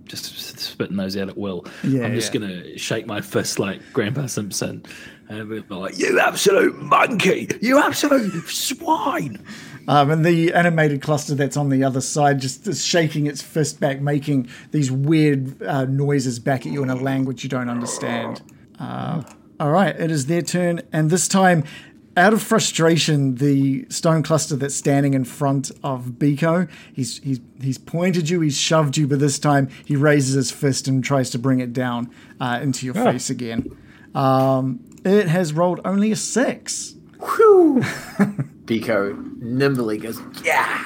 Just 0.06 0.58
spitting 0.58 0.96
those 0.96 1.16
out 1.16 1.28
at 1.28 1.36
will. 1.36 1.66
Yeah, 1.82 2.04
I'm 2.04 2.14
just 2.14 2.32
yeah. 2.32 2.40
gonna 2.40 2.78
shake 2.78 3.06
my 3.06 3.20
fist 3.20 3.58
like 3.58 3.80
Grandpa 3.92 4.26
Simpson, 4.26 4.84
and 5.28 5.48
be 5.48 5.74
like, 5.74 5.98
"You 5.98 6.20
absolute 6.20 6.80
monkey! 6.80 7.48
You 7.60 7.78
absolute 7.78 8.48
swine!" 8.48 9.44
Um, 9.88 10.10
and 10.10 10.24
the 10.24 10.52
animated 10.52 11.00
cluster 11.00 11.34
that's 11.34 11.56
on 11.56 11.68
the 11.68 11.84
other 11.84 12.00
side 12.00 12.40
just 12.40 12.66
is 12.66 12.84
shaking 12.84 13.26
its 13.26 13.40
fist 13.40 13.78
back, 13.78 14.00
making 14.00 14.48
these 14.72 14.90
weird 14.90 15.62
uh, 15.62 15.84
noises 15.84 16.38
back 16.38 16.66
at 16.66 16.72
you 16.72 16.82
in 16.82 16.90
a 16.90 16.96
language 16.96 17.44
you 17.44 17.50
don't 17.50 17.68
understand. 17.68 18.42
Uh, 18.80 19.22
all 19.60 19.70
right, 19.70 19.98
it 19.98 20.10
is 20.10 20.26
their 20.26 20.42
turn, 20.42 20.82
and 20.92 21.10
this 21.10 21.28
time, 21.28 21.64
out 22.16 22.32
of 22.32 22.42
frustration, 22.42 23.34
the 23.36 23.86
stone 23.90 24.22
cluster 24.22 24.56
that's 24.56 24.74
standing 24.74 25.14
in 25.14 25.24
front 25.24 25.70
of 25.84 26.12
Biko, 26.18 26.68
he's 26.92 27.18
he's 27.18 27.40
he's 27.60 27.78
pointed 27.78 28.30
you, 28.30 28.40
he's 28.40 28.56
shoved 28.56 28.96
you, 28.96 29.06
but 29.06 29.18
this 29.18 29.38
time 29.38 29.68
he 29.84 29.96
raises 29.96 30.34
his 30.34 30.50
fist 30.50 30.88
and 30.88 31.04
tries 31.04 31.30
to 31.30 31.38
bring 31.38 31.60
it 31.60 31.72
down 31.72 32.10
uh, 32.40 32.58
into 32.62 32.86
your 32.86 32.94
face 32.94 33.28
again. 33.28 33.76
Um, 34.14 34.80
it 35.04 35.28
has 35.28 35.52
rolled 35.52 35.80
only 35.84 36.10
a 36.10 36.16
six. 36.16 36.94
Biko 38.66 39.40
nimbly 39.40 39.98
goes, 39.98 40.20
yeah, 40.42 40.84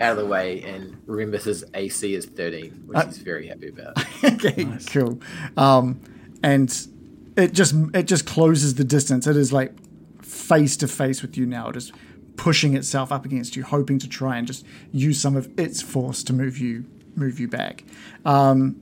out 0.00 0.12
of 0.12 0.16
the 0.16 0.26
way 0.26 0.62
and 0.62 0.96
remembers 1.06 1.44
his 1.44 1.64
AC 1.74 2.14
is 2.14 2.26
13, 2.26 2.84
which 2.86 3.04
he's 3.06 3.18
very 3.18 3.48
happy 3.48 3.68
about. 3.68 3.98
okay, 4.24 4.66
cool. 4.88 5.20
Um, 5.56 6.00
and 6.42 6.74
it 7.36 7.52
just 7.52 7.74
it 7.94 8.04
just 8.04 8.26
closes 8.26 8.74
the 8.74 8.84
distance. 8.84 9.26
It 9.26 9.36
is 9.36 9.52
like 9.52 9.74
face 10.30 10.76
to 10.78 10.88
face 10.88 11.22
with 11.22 11.36
you 11.36 11.46
now. 11.46 11.70
just 11.72 11.92
pushing 12.36 12.74
itself 12.74 13.12
up 13.12 13.26
against 13.26 13.54
you, 13.54 13.62
hoping 13.62 13.98
to 13.98 14.08
try 14.08 14.38
and 14.38 14.46
just 14.46 14.64
use 14.92 15.20
some 15.20 15.36
of 15.36 15.50
its 15.58 15.82
force 15.82 16.22
to 16.22 16.32
move 16.32 16.56
you 16.56 16.86
move 17.14 17.38
you 17.38 17.48
back. 17.48 17.84
Um, 18.24 18.80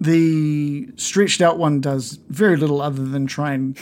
the 0.00 0.88
stretched 0.96 1.40
out 1.40 1.58
one 1.58 1.80
does 1.80 2.20
very 2.28 2.56
little 2.56 2.80
other 2.80 3.04
than 3.04 3.26
try 3.26 3.52
and 3.52 3.76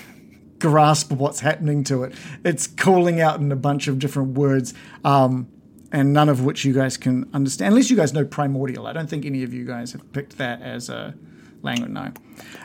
grasp 0.58 1.12
what's 1.12 1.40
happening 1.40 1.84
to 1.84 2.04
it. 2.04 2.14
It's 2.44 2.66
calling 2.66 3.20
out 3.20 3.38
in 3.38 3.52
a 3.52 3.56
bunch 3.56 3.86
of 3.86 3.98
different 3.98 4.36
words, 4.38 4.72
um, 5.04 5.46
and 5.92 6.12
none 6.12 6.28
of 6.28 6.42
which 6.42 6.64
you 6.64 6.72
guys 6.72 6.96
can 6.96 7.28
understand. 7.34 7.74
Unless 7.74 7.90
you 7.90 7.96
guys 7.96 8.14
know 8.14 8.24
primordial. 8.24 8.86
I 8.86 8.92
don't 8.92 9.10
think 9.10 9.26
any 9.26 9.42
of 9.42 9.52
you 9.52 9.64
guys 9.64 9.92
have 9.92 10.10
picked 10.12 10.38
that 10.38 10.62
as 10.62 10.88
a 10.88 11.14
language. 11.62 11.90
No. 11.90 12.12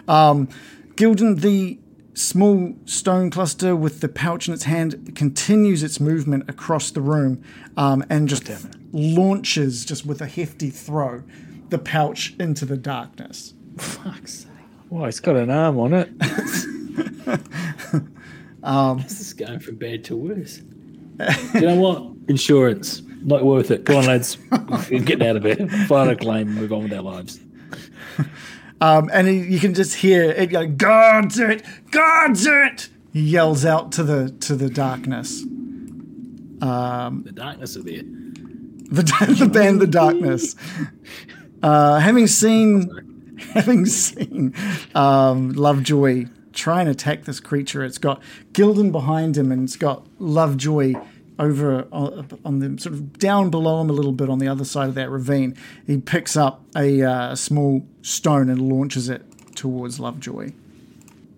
Um, 0.08 0.48
Gildan, 0.96 1.42
the 1.42 1.80
small 2.14 2.76
stone 2.86 3.30
cluster 3.30 3.76
with 3.76 4.02
the 4.02 4.10
pouch 4.10 4.48
in 4.48 4.54
its 4.54 4.64
hand 4.64 5.16
continues 5.16 5.84
its 5.84 6.00
movement 6.00 6.50
across 6.50 6.92
the 6.92 7.02
room 7.02 7.44
um, 7.78 8.04
and 8.10 8.28
just 8.28 8.50
launches, 8.92 9.86
just 9.86 10.06
with 10.06 10.22
a 10.22 10.28
hefty 10.28 10.70
throw, 10.70 11.24
the 11.70 11.80
pouch 11.80 12.36
into 12.40 12.66
the 12.66 12.78
darkness. 12.78 13.54
Fuck's 13.78 14.40
sake! 14.40 14.50
well, 14.90 15.06
it's 15.06 15.20
got 15.20 15.36
an 15.36 15.50
arm 15.50 15.80
on 15.80 15.94
it. 15.94 16.12
This 18.64 19.20
is 19.20 19.34
going 19.34 19.60
from 19.60 19.76
bad 19.76 20.06
to 20.06 20.16
worse. 20.16 20.62
you 21.54 21.62
know 21.62 21.76
what? 21.76 22.04
Insurance. 22.30 23.02
Not 23.22 23.44
worth 23.44 23.72
it. 23.72 23.84
Go 23.84 23.98
on, 23.98 24.06
lads. 24.06 24.36
Get 24.90 25.22
out 25.22 25.36
of 25.36 25.44
here. 25.44 25.68
File 25.88 26.10
a 26.10 26.16
claim 26.16 26.54
move 26.54 26.72
on 26.72 26.84
with 26.84 26.94
our 26.94 27.02
lives. 27.02 27.40
Um, 28.84 29.10
and 29.14 29.30
he, 29.30 29.38
you 29.38 29.62
can 29.62 29.74
just 29.74 29.96
hear 29.96 30.24
it 30.24 30.48
go, 30.48 30.68
guards 30.68 31.40
it, 31.40 31.64
guards 31.92 32.46
it. 32.46 32.90
He 33.14 33.22
yells 33.22 33.64
out 33.64 33.94
to 33.94 34.04
the 34.04 34.30
to 34.42 34.58
the 34.58 34.70
darkness. 34.70 35.42
The 35.42 37.32
darkness 37.34 37.78
are 37.78 37.84
there. 37.84 38.04
The 38.04 39.36
the 39.40 39.48
band, 39.48 39.82
the 39.82 39.88
darkness. 39.88 40.56
Uh, 41.62 41.98
having 41.98 42.28
seen, 42.28 43.38
having 43.54 43.86
seen 43.86 44.54
um, 44.94 45.54
Lovejoy 45.54 46.26
try 46.52 46.82
and 46.82 46.90
attack 46.90 47.24
this 47.24 47.40
creature, 47.40 47.86
it's 47.86 47.98
got 47.98 48.22
Gildan 48.52 48.92
behind 48.92 49.38
him, 49.38 49.50
and 49.50 49.64
it's 49.64 49.78
got 49.78 50.06
Lovejoy 50.20 50.96
over 51.40 51.88
on, 51.92 52.28
on 52.46 52.60
the 52.60 52.82
sort 52.82 52.94
of 52.94 53.18
down 53.20 53.50
below 53.50 53.82
him 53.82 53.90
a 53.90 53.94
little 53.94 54.12
bit 54.12 54.30
on 54.30 54.40
the 54.40 54.48
other 54.48 54.66
side 54.66 54.90
of 54.90 54.96
that 54.96 55.10
ravine. 55.10 55.56
He 55.86 55.98
picks 55.98 56.36
up 56.38 56.64
a 56.76 57.02
uh, 57.02 57.36
small 57.36 57.86
stone 58.02 58.50
and 58.50 58.62
launches 58.62 59.10
it 59.10 59.24
towards 59.56 60.00
Lovejoy. 60.00 60.52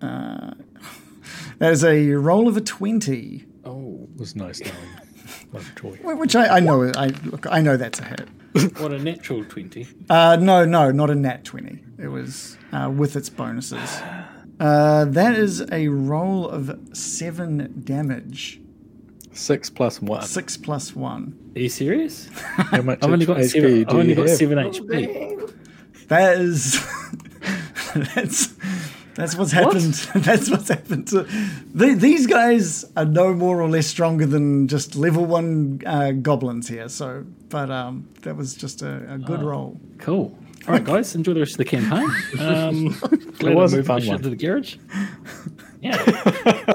Uh, 0.02 0.52
that 1.58 1.72
is 1.72 1.84
a 1.84 2.10
roll 2.12 2.48
of 2.48 2.56
a 2.56 2.60
twenty. 2.60 3.46
Oh, 3.64 4.08
It 4.14 4.20
was 4.20 4.36
nice 4.36 4.60
knowing 4.60 4.74
Lovejoy. 5.52 6.16
Which 6.16 6.36
I, 6.36 6.56
I 6.56 6.60
know, 6.60 6.84
I 6.96 7.06
look, 7.24 7.46
I 7.50 7.60
know 7.60 7.76
that's 7.76 8.00
a 8.00 8.04
hit. 8.04 8.28
what 8.78 8.90
a 8.92 8.98
natural 8.98 9.44
20. 9.44 9.86
Uh, 10.08 10.36
no, 10.40 10.64
no, 10.64 10.90
not 10.90 11.10
a 11.10 11.14
nat 11.14 11.44
twenty. 11.44 11.80
It 11.98 12.08
was 12.08 12.56
uh, 12.72 12.90
with 12.94 13.16
its 13.16 13.28
bonuses. 13.28 14.00
Uh, 14.58 15.04
that 15.04 15.34
is 15.34 15.62
a 15.70 15.88
roll 15.88 16.48
of 16.48 16.78
seven 16.96 17.82
damage, 17.84 18.60
Six 19.36 19.68
plus 19.70 20.00
one. 20.00 20.22
six 20.22 20.56
plus 20.56 20.96
one. 20.96 21.36
Are 21.54 21.60
you 21.60 21.68
serious? 21.68 22.28
How 22.32 22.82
much 22.82 22.98
I've 23.02 23.10
only 23.12 23.26
got 23.26 23.36
HP 23.36 23.50
seven. 23.50 23.88
I've 23.88 23.94
only 23.94 24.14
got 24.14 24.28
have? 24.28 24.36
seven 24.38 24.58
HP. 24.58 25.52
That 26.08 26.38
is 26.38 26.80
that's 28.14 28.54
that's 29.14 29.34
what's 29.36 29.52
happened. 29.52 29.94
That's 30.24 30.50
what's 30.50 30.68
happened 30.68 31.08
to 31.08 31.22
the, 31.74 31.94
these 31.94 32.26
guys 32.26 32.84
are 32.98 33.04
no 33.06 33.32
more 33.32 33.62
or 33.62 33.68
less 33.68 33.86
stronger 33.86 34.26
than 34.26 34.68
just 34.68 34.94
level 34.94 35.24
one 35.24 35.80
uh, 35.86 36.10
goblins 36.12 36.68
here. 36.68 36.90
So, 36.90 37.24
but 37.48 37.70
um, 37.70 38.08
that 38.22 38.36
was 38.36 38.54
just 38.54 38.82
a, 38.82 39.14
a 39.14 39.18
good 39.18 39.42
roll. 39.42 39.80
Cool. 39.98 40.36
All 40.68 40.74
right, 40.74 40.84
guys, 40.84 41.14
enjoy 41.14 41.32
the 41.32 41.40
rest 41.40 41.52
of 41.52 41.58
the 41.58 41.64
campaign. 41.64 42.10
Um, 42.38 42.88
glad 43.38 43.54
was 43.54 43.72
I 43.72 43.76
a 43.76 43.78
moved 43.78 43.86
fun 43.86 44.06
one. 44.06 44.22
to 44.22 44.28
the 44.30 44.36
garage. 44.36 44.76
Yeah. 45.80 46.72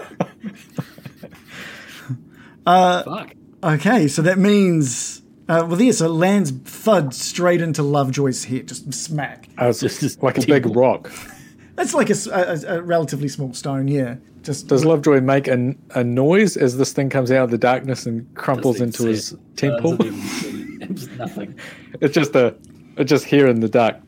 Uh, 2.65 3.03
Fuck. 3.03 3.35
Okay, 3.63 4.07
so 4.07 4.21
that 4.23 4.37
means 4.39 5.21
uh, 5.49 5.65
well, 5.67 5.81
yes, 5.81 6.01
it 6.01 6.07
lands 6.09 6.51
thud 6.51 7.13
straight 7.13 7.61
into 7.61 7.83
Lovejoy's 7.83 8.45
head, 8.45 8.67
just 8.67 8.91
smack. 8.93 9.49
I 9.57 9.67
was 9.67 9.79
Just- 9.79 10.01
just 10.01 10.21
like 10.23 10.37
a 10.37 10.45
big 10.45 10.65
rock. 10.75 11.11
That's 11.75 11.93
like 11.93 12.09
a 12.09 12.81
relatively 12.83 13.27
small 13.27 13.53
stone, 13.53 13.87
yeah. 13.87 14.15
Just 14.43 14.67
Does 14.67 14.85
Lovejoy 14.85 15.21
make 15.21 15.47
a, 15.47 15.75
a 15.95 16.03
noise 16.03 16.57
as 16.57 16.77
this 16.77 16.93
thing 16.93 17.09
comes 17.09 17.31
out 17.31 17.45
of 17.45 17.51
the 17.51 17.57
darkness 17.57 18.05
and 18.05 18.31
crumples 18.35 18.81
into 18.81 19.05
his 19.05 19.31
exist. 19.33 19.57
temple? 19.57 19.97
Doesn't 19.97 20.13
even- 20.45 20.81
It 20.81 20.91
was 20.91 21.07
nothing. 21.17 21.59
It's 22.01 22.13
just 22.15 22.35
a, 22.35 22.55
it's 22.97 23.09
just 23.09 23.25
here 23.25 23.47
in 23.47 23.59
the 23.61 23.69
dark. 23.69 23.97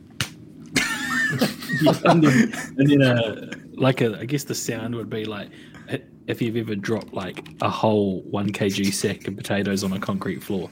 and 2.06 2.24
then, 2.24 2.54
and 2.78 2.90
then 2.90 3.02
uh, 3.02 3.52
like 3.74 4.02
a, 4.02 4.18
I 4.20 4.26
guess 4.26 4.44
the 4.46 4.56
sound 4.56 4.96
would 4.96 5.10
be 5.10 5.26
like 5.26 5.50
i- 5.50 5.73
if 6.28 6.42
you've 6.42 6.58
ever 6.58 6.76
dropped 6.76 7.14
like 7.14 7.48
a 7.62 7.70
whole 7.70 8.22
one 8.22 8.52
kg 8.52 8.94
sack 8.94 9.28
of 9.28 9.36
potatoes 9.36 9.84
on 9.84 9.94
a 9.94 10.00
concrete 10.00 10.42
floor. 10.44 10.70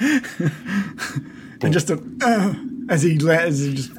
and 0.00 1.72
just 1.72 1.90
a, 1.90 2.02
uh, 2.22 2.54
as 2.88 3.02
he 3.02 3.18
la- 3.18 3.32
as 3.34 3.60
he 3.60 3.74
just 3.74 3.92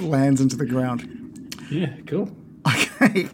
lands 0.00 0.40
into 0.40 0.56
the 0.56 0.66
ground. 0.66 1.54
Yeah, 1.70 1.94
cool. 2.06 2.30
Okay, 2.66 3.28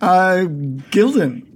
uh, 0.00 0.44
Gildan, 0.90 1.46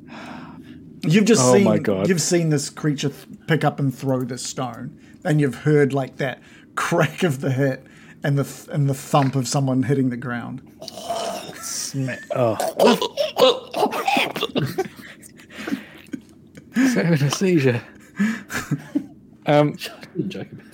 you've 1.03 1.25
just 1.25 1.43
Oh 1.43 1.55
seen 1.55 1.65
my 1.65 1.79
God. 1.79 2.09
you've 2.09 2.23
seen 2.23 2.51
this 2.51 2.71
creature 2.71 3.09
th- 3.09 3.27
pick 3.49 3.65
up 3.65 3.81
and 3.81 3.93
throw 3.95 4.23
this 4.23 4.43
stone, 4.45 4.99
and 5.25 5.41
you've 5.41 5.57
heard 5.57 5.93
like 5.93 6.17
that 6.19 6.41
crack 6.77 7.23
of 7.25 7.41
the 7.41 7.51
hit 7.51 7.85
and 8.23 8.39
the 8.39 8.45
th- 8.45 8.69
and 8.71 8.89
the 8.89 8.95
thump 8.95 9.35
of 9.35 9.49
someone 9.49 9.83
hitting 9.85 10.11
the 10.11 10.17
ground. 10.17 10.63
Sma- 11.95 12.17
Oh. 12.35 12.57
He's 16.75 16.95
having 16.95 17.13
a 17.23 17.31
seizure. 17.31 17.81
Um, 19.47 19.73
Didn't 20.17 20.31
joke 20.31 20.49
about 20.51 20.73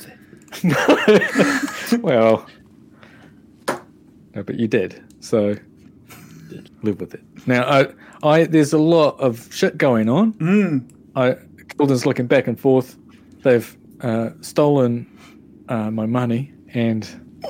that. 0.62 1.98
well, 2.02 2.46
no, 4.34 4.42
but 4.42 4.58
you 4.58 4.66
did, 4.66 5.02
so 5.20 5.56
live 6.82 6.98
with 7.00 7.12
it. 7.12 7.20
Now, 7.46 7.64
I, 7.68 7.88
I, 8.22 8.44
there's 8.44 8.72
a 8.72 8.78
lot 8.78 9.20
of 9.20 9.46
shit 9.52 9.76
going 9.76 10.08
on. 10.08 10.32
Mm. 10.34 10.90
I, 11.16 11.32
Gildan's 11.76 12.06
looking 12.06 12.28
back 12.28 12.46
and 12.46 12.58
forth. 12.58 12.96
They've 13.42 13.76
uh, 14.00 14.30
stolen 14.40 15.06
uh, 15.68 15.90
my 15.90 16.06
money, 16.06 16.54
and 16.72 17.06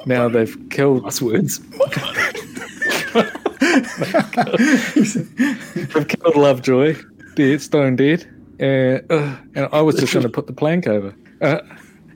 now 0.07 0.29
they've 0.29 0.57
killed. 0.71 1.05
Last 1.05 1.23
words. 1.23 1.61
They've 5.95 6.09
killed 6.09 6.37
Lovejoy, 6.37 6.97
dead, 7.35 7.63
stone 7.63 7.97
dead. 7.97 8.27
Uh, 8.61 9.01
uh, 9.13 9.37
and 9.55 9.69
I 9.73 9.81
was 9.81 9.97
just 9.97 10.13
going 10.13 10.25
to 10.25 10.29
put 10.29 10.47
the 10.47 10.53
plank 10.53 10.87
over. 10.87 11.15
Uh, 11.41 11.61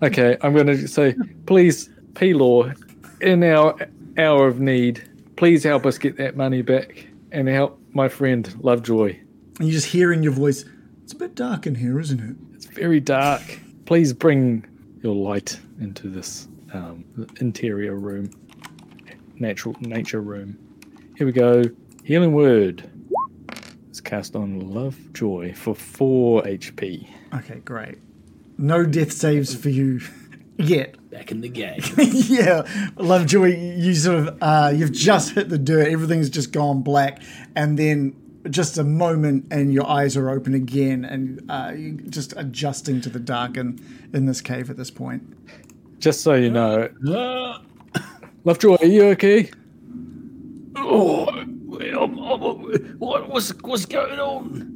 okay, 0.02 0.36
I'm 0.42 0.52
going 0.52 0.66
to 0.66 0.86
say, 0.86 1.14
please, 1.46 1.88
Pelor, 2.12 2.76
in 3.20 3.42
our 3.42 3.76
hour 4.18 4.46
of 4.46 4.60
need, 4.60 5.02
please 5.36 5.64
help 5.64 5.86
us 5.86 5.98
get 5.98 6.16
that 6.18 6.36
money 6.36 6.62
back 6.62 7.06
and 7.32 7.48
help 7.48 7.80
my 7.92 8.08
friend 8.08 8.54
Lovejoy. 8.60 9.18
And 9.58 9.68
you 9.68 9.72
just 9.72 9.86
hear 9.86 10.12
in 10.12 10.22
your 10.22 10.32
voice, 10.32 10.64
"It's 11.02 11.12
a 11.12 11.16
bit 11.16 11.34
dark 11.34 11.66
in 11.66 11.76
here, 11.76 11.98
isn't 11.98 12.20
it?" 12.20 12.36
It's 12.54 12.66
very 12.66 13.00
dark. 13.00 13.42
Please 13.86 14.12
bring 14.12 14.66
your 15.02 15.14
light 15.14 15.58
into 15.80 16.08
this 16.08 16.48
um, 16.72 17.04
interior 17.40 17.94
room, 17.94 18.30
natural 19.38 19.76
nature 19.80 20.20
room. 20.20 20.58
Here 21.16 21.26
we 21.26 21.32
go. 21.32 21.62
Healing 22.02 22.32
word. 22.32 22.90
It's 23.88 24.00
cast 24.00 24.34
on 24.34 24.74
Lovejoy 24.74 25.54
for 25.54 25.72
four 25.72 26.42
HP. 26.42 27.08
Okay, 27.32 27.60
great. 27.64 27.98
No 28.58 28.84
death 28.84 29.12
saves 29.12 29.54
for 29.54 29.68
you 29.68 30.00
yet. 30.56 30.96
Back 31.10 31.30
in 31.30 31.40
the 31.40 31.48
game. 31.48 31.80
yeah, 31.96 32.66
Lovejoy, 32.96 33.76
you 33.76 33.94
sort 33.94 34.26
of 34.26 34.38
uh, 34.42 34.72
you've 34.74 34.90
just 34.90 35.36
hit 35.36 35.50
the 35.50 35.58
dirt. 35.58 35.86
Everything's 35.86 36.28
just 36.28 36.50
gone 36.50 36.82
black, 36.82 37.22
and 37.54 37.78
then 37.78 38.16
just 38.50 38.76
a 38.76 38.82
moment, 38.82 39.46
and 39.52 39.72
your 39.72 39.88
eyes 39.88 40.16
are 40.16 40.28
open 40.28 40.52
again, 40.52 41.04
and 41.04 41.48
uh, 41.48 41.72
you're 41.76 41.92
just 42.10 42.34
adjusting 42.36 43.00
to 43.02 43.08
the 43.08 43.20
dark 43.20 43.56
in 43.56 43.78
in 44.12 44.26
this 44.26 44.40
cave 44.40 44.68
at 44.68 44.76
this 44.76 44.90
point. 44.90 45.22
Just 46.00 46.22
so 46.22 46.34
you 46.34 46.50
know, 46.50 46.88
Lovejoy, 48.44 48.78
are 48.80 48.86
you 48.86 49.04
okay? 49.10 49.48
Oh, 50.86 51.24
what, 52.98 53.28
what's, 53.28 53.50
what's 53.62 53.86
going 53.86 54.18
on? 54.18 54.70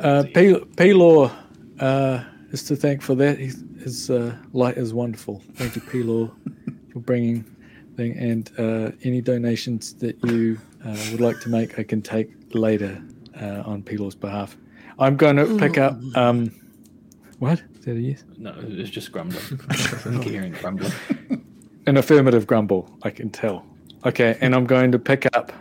Uh, 0.00 0.24
P- 0.24 0.64
Pelor 0.76 1.30
uh, 1.78 2.24
is 2.50 2.62
to 2.64 2.76
thank 2.76 3.02
for 3.02 3.14
that. 3.16 3.38
His, 3.38 3.64
his 3.82 4.10
uh, 4.10 4.36
light 4.52 4.76
is 4.76 4.92
wonderful. 4.94 5.42
Thank 5.54 5.76
you, 5.76 5.82
Pelor, 5.82 6.30
for 6.92 7.00
bringing 7.00 7.44
thing. 7.96 8.16
And 8.18 8.50
uh, 8.58 8.92
any 9.04 9.20
donations 9.20 9.94
that 9.94 10.22
you 10.24 10.58
uh, 10.84 10.96
would 11.10 11.20
like 11.20 11.40
to 11.40 11.48
make, 11.48 11.78
I 11.78 11.82
can 11.82 12.02
take 12.02 12.30
later 12.54 13.02
uh, 13.40 13.62
on 13.64 13.82
Pelor's 13.82 14.14
behalf. 14.14 14.56
I'm 14.98 15.16
going 15.16 15.36
to 15.36 15.58
pick 15.58 15.78
up. 15.78 15.98
Um, 16.14 16.54
what? 17.38 17.62
Is 17.78 17.84
that 17.86 17.96
a 17.96 18.00
yes? 18.00 18.24
no, 18.36 18.50
it 18.50 18.76
was 18.76 18.90
just 18.90 19.12
grumbling. 19.12 19.42
I 19.70 19.74
can 19.74 20.22
hear 20.22 20.42
him 20.42 20.52
grumbling. 20.52 20.92
An 21.86 21.96
affirmative 21.96 22.46
grumble, 22.46 22.90
I 23.02 23.10
can 23.10 23.30
tell. 23.30 23.64
Okay, 24.04 24.36
and 24.40 24.54
I'm 24.54 24.64
going 24.66 24.92
to 24.92 24.98
pick 24.98 25.26
up 25.36 25.52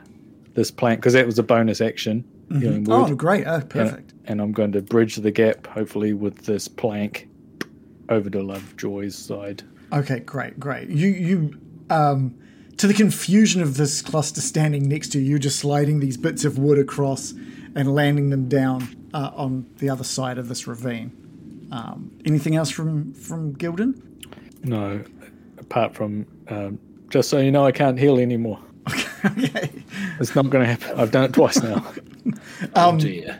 this 0.53 0.71
plank 0.71 0.99
because 0.99 1.13
that 1.13 1.25
was 1.25 1.39
a 1.39 1.43
bonus 1.43 1.81
action. 1.81 2.23
word. 2.49 2.85
Oh, 2.89 3.13
great! 3.15 3.45
Oh, 3.45 3.55
And- 3.55 3.69
perfect. 3.69 4.13
And, 4.25 4.39
I'm 4.41 4.51
going 4.51 4.71
to 4.73 4.81
bridge 4.81 5.15
the 5.15 5.31
gap, 5.31 5.65
hopefully, 5.67 6.13
with 6.13 6.45
this 6.45 6.67
plank 6.67 7.27
over 8.09 8.29
to 8.29 8.41
Lovejoy's 8.43 9.15
side. 9.15 9.63
Okay, 9.91 10.19
great, 10.19 10.59
great. 10.59 10.89
You 10.89 11.07
you 11.09 11.59
um 11.89 12.35
to 12.77 12.87
the 12.87 12.93
confusion 12.93 13.61
of 13.61 13.75
this 13.75 14.01
cluster 14.01 14.39
standing 14.41 14.87
next 14.87 15.09
to 15.09 15.19
you, 15.19 15.31
you're 15.31 15.39
just 15.39 15.59
sliding 15.59 15.99
these 15.99 16.15
bits 16.15 16.45
of 16.45 16.57
wood 16.59 16.77
across 16.79 17.33
and 17.75 17.93
landing 17.93 18.29
them 18.29 18.47
down 18.47 18.87
uh, 19.13 19.31
on 19.35 19.65
the 19.79 19.89
other 19.89 20.03
side 20.03 20.37
of 20.37 20.47
this 20.47 20.65
ravine. 20.67 21.11
Um, 21.71 22.11
anything 22.25 22.55
else 22.55 22.69
from 22.69 23.13
from 23.13 23.55
Gildan? 23.55 24.01
No, 24.63 25.03
apart 25.57 25.93
from 25.95 26.25
um, 26.47 26.79
just 27.09 27.29
so 27.29 27.39
you 27.39 27.51
know, 27.51 27.65
I 27.65 27.71
can't 27.71 27.97
heal 27.97 28.17
anymore. 28.17 28.59
okay. 29.25 29.71
It's 30.19 30.35
not 30.35 30.49
going 30.49 30.65
to 30.65 30.69
happen. 30.69 30.99
I've 30.99 31.11
done 31.11 31.23
it 31.23 31.33
twice 31.33 31.61
now. 31.61 31.93
oh 32.75 32.97
dear. 32.97 33.39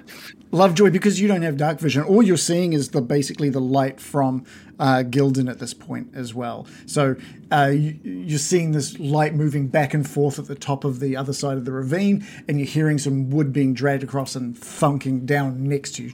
Lovejoy, 0.51 0.89
because 0.89 1.19
you 1.19 1.27
don't 1.27 1.41
have 1.43 1.57
dark 1.57 1.79
vision, 1.79 2.03
all 2.03 2.23
you're 2.23 2.37
seeing 2.37 2.73
is 2.73 2.89
the 2.89 3.01
basically 3.01 3.49
the 3.49 3.61
light 3.61 3.99
from 3.99 4.45
uh, 4.79 5.03
Gildan 5.05 5.49
at 5.49 5.59
this 5.59 5.73
point 5.73 6.09
as 6.15 6.33
well. 6.33 6.65
So 6.87 7.17
uh, 7.51 7.71
you, 7.73 7.99
you're 8.03 8.39
seeing 8.39 8.71
this 8.71 8.97
light 8.97 9.35
moving 9.35 9.67
back 9.67 9.93
and 9.93 10.09
forth 10.09 10.39
at 10.39 10.45
the 10.45 10.55
top 10.55 10.85
of 10.85 11.01
the 11.01 11.15
other 11.15 11.33
side 11.33 11.57
of 11.57 11.65
the 11.65 11.71
ravine, 11.71 12.25
and 12.47 12.57
you're 12.57 12.67
hearing 12.67 12.97
some 12.97 13.29
wood 13.29 13.53
being 13.53 13.73
dragged 13.73 14.03
across 14.03 14.35
and 14.35 14.55
thunking 14.55 15.25
down 15.25 15.67
next 15.67 15.95
to 15.95 16.03
you. 16.03 16.13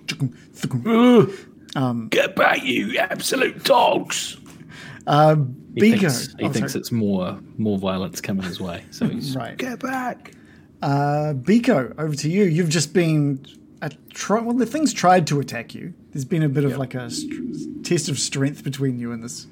Get 2.10 2.36
back, 2.36 2.64
you 2.64 2.98
absolute 2.98 3.64
dogs! 3.64 4.38
Uh, 5.08 5.36
He 5.76 5.82
Biko. 5.82 6.00
thinks, 6.00 6.28
he 6.40 6.46
oh, 6.46 6.50
thinks 6.50 6.72
sorry. 6.74 6.80
it's 6.82 6.92
more 6.92 7.40
more 7.58 7.78
violence 7.78 8.22
coming 8.22 8.44
his 8.46 8.60
way. 8.60 8.84
So 8.92 9.08
he's 9.08 9.36
Right. 9.44 9.58
get 9.58 9.80
back. 9.80 10.32
Uh, 10.82 11.34
Biko, 11.36 11.94
over 11.98 12.16
to 12.16 12.30
you. 12.30 12.44
You've 12.46 12.70
just 12.70 12.94
been 12.94 13.46
a 13.82 13.90
try. 14.14 14.42
Well, 14.42 14.56
the 14.56 14.66
thing's 14.66 14.94
tried 14.94 15.28
to 15.28 15.40
attack 15.40 15.74
you. 15.76 15.94
There's 16.12 16.26
been 16.26 16.44
a 16.44 16.50
bit 16.50 16.64
of 16.64 16.78
like 16.78 16.96
a 16.96 17.10
st- 17.10 17.86
test 17.86 18.10
of 18.10 18.20
strength 18.20 18.64
between 18.64 19.00
you 19.00 19.12
and 19.12 19.24
this 19.24 19.48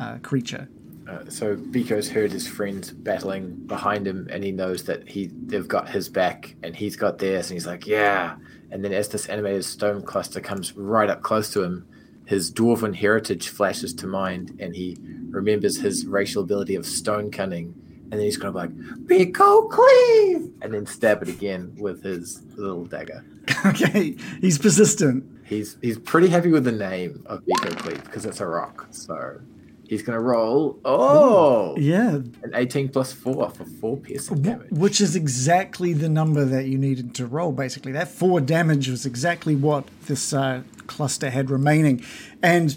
uh, 0.00 0.18
creature. 0.18 0.68
Uh, 1.08 1.24
so 1.30 1.56
Biko's 1.56 2.10
heard 2.10 2.30
his 2.32 2.46
friends 2.46 2.90
battling 2.90 3.54
behind 3.66 4.06
him, 4.06 4.28
and 4.30 4.44
he 4.44 4.52
knows 4.52 4.84
that 4.84 5.08
he 5.08 5.30
they've 5.46 5.66
got 5.68 5.88
his 5.88 6.08
back, 6.08 6.54
and 6.62 6.76
he's 6.76 6.96
got 6.96 7.18
theirs, 7.18 7.50
and 7.50 7.54
he's 7.56 7.66
like, 7.66 7.86
"Yeah." 7.86 8.36
And 8.70 8.84
then 8.84 8.92
as 8.92 9.08
this 9.08 9.26
animated 9.26 9.64
stone 9.64 10.02
cluster 10.02 10.40
comes 10.40 10.76
right 10.76 11.08
up 11.08 11.22
close 11.22 11.50
to 11.54 11.62
him, 11.62 11.86
his 12.28 12.52
dwarven 12.52 12.94
heritage 12.94 13.48
flashes 13.48 13.94
to 13.94 14.06
mind, 14.06 14.54
and 14.60 14.76
he 14.76 14.98
remembers 15.30 15.78
his 15.78 16.04
racial 16.04 16.42
ability 16.42 16.74
of 16.74 16.84
stone 16.84 17.30
cunning, 17.30 17.74
and 18.10 18.12
then 18.12 18.20
he's 18.20 18.36
gonna 18.36 18.52
be 18.52 18.58
like, 18.58 18.76
"Biko, 19.06 19.70
cleave!" 19.70 20.52
and 20.60 20.74
then 20.74 20.84
stab 20.84 21.22
it 21.22 21.30
again 21.30 21.74
with 21.78 22.02
his 22.02 22.42
little 22.54 22.84
dagger. 22.84 23.24
okay, 23.64 24.14
he's 24.42 24.58
persistent. 24.58 25.24
He's 25.46 25.78
he's 25.80 25.98
pretty 25.98 26.28
happy 26.28 26.50
with 26.50 26.64
the 26.64 26.72
name 26.72 27.22
of 27.24 27.42
Biko 27.46 27.74
Cleave 27.78 28.04
because 28.04 28.26
it's 28.26 28.40
a 28.40 28.46
rock, 28.46 28.88
so. 28.90 29.40
He's 29.88 30.02
gonna 30.02 30.20
roll. 30.20 30.78
Oh, 30.84 31.74
Yeah, 31.78 32.16
an 32.16 32.52
18 32.54 32.90
plus 32.90 33.12
4 33.12 33.50
for 33.50 33.64
4 33.64 33.96
piercing 33.96 34.42
damage. 34.42 34.70
which 34.70 35.00
is 35.00 35.16
exactly 35.16 35.92
the 35.94 36.08
number 36.10 36.44
that 36.44 36.66
you 36.66 36.76
needed 36.78 37.14
to 37.16 37.26
roll. 37.26 37.52
Basically, 37.52 37.92
that 37.92 38.08
four 38.08 38.40
damage 38.40 38.88
was 38.88 39.06
exactly 39.06 39.56
what 39.56 39.84
this 40.06 40.32
uh, 40.34 40.62
cluster 40.86 41.30
had 41.30 41.48
remaining. 41.50 42.04
And 42.42 42.76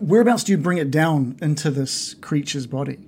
whereabouts 0.00 0.42
do 0.44 0.52
you 0.52 0.58
bring 0.58 0.78
it 0.78 0.90
down 0.90 1.36
into 1.40 1.70
this 1.70 2.14
creature's 2.14 2.66
body? 2.66 2.98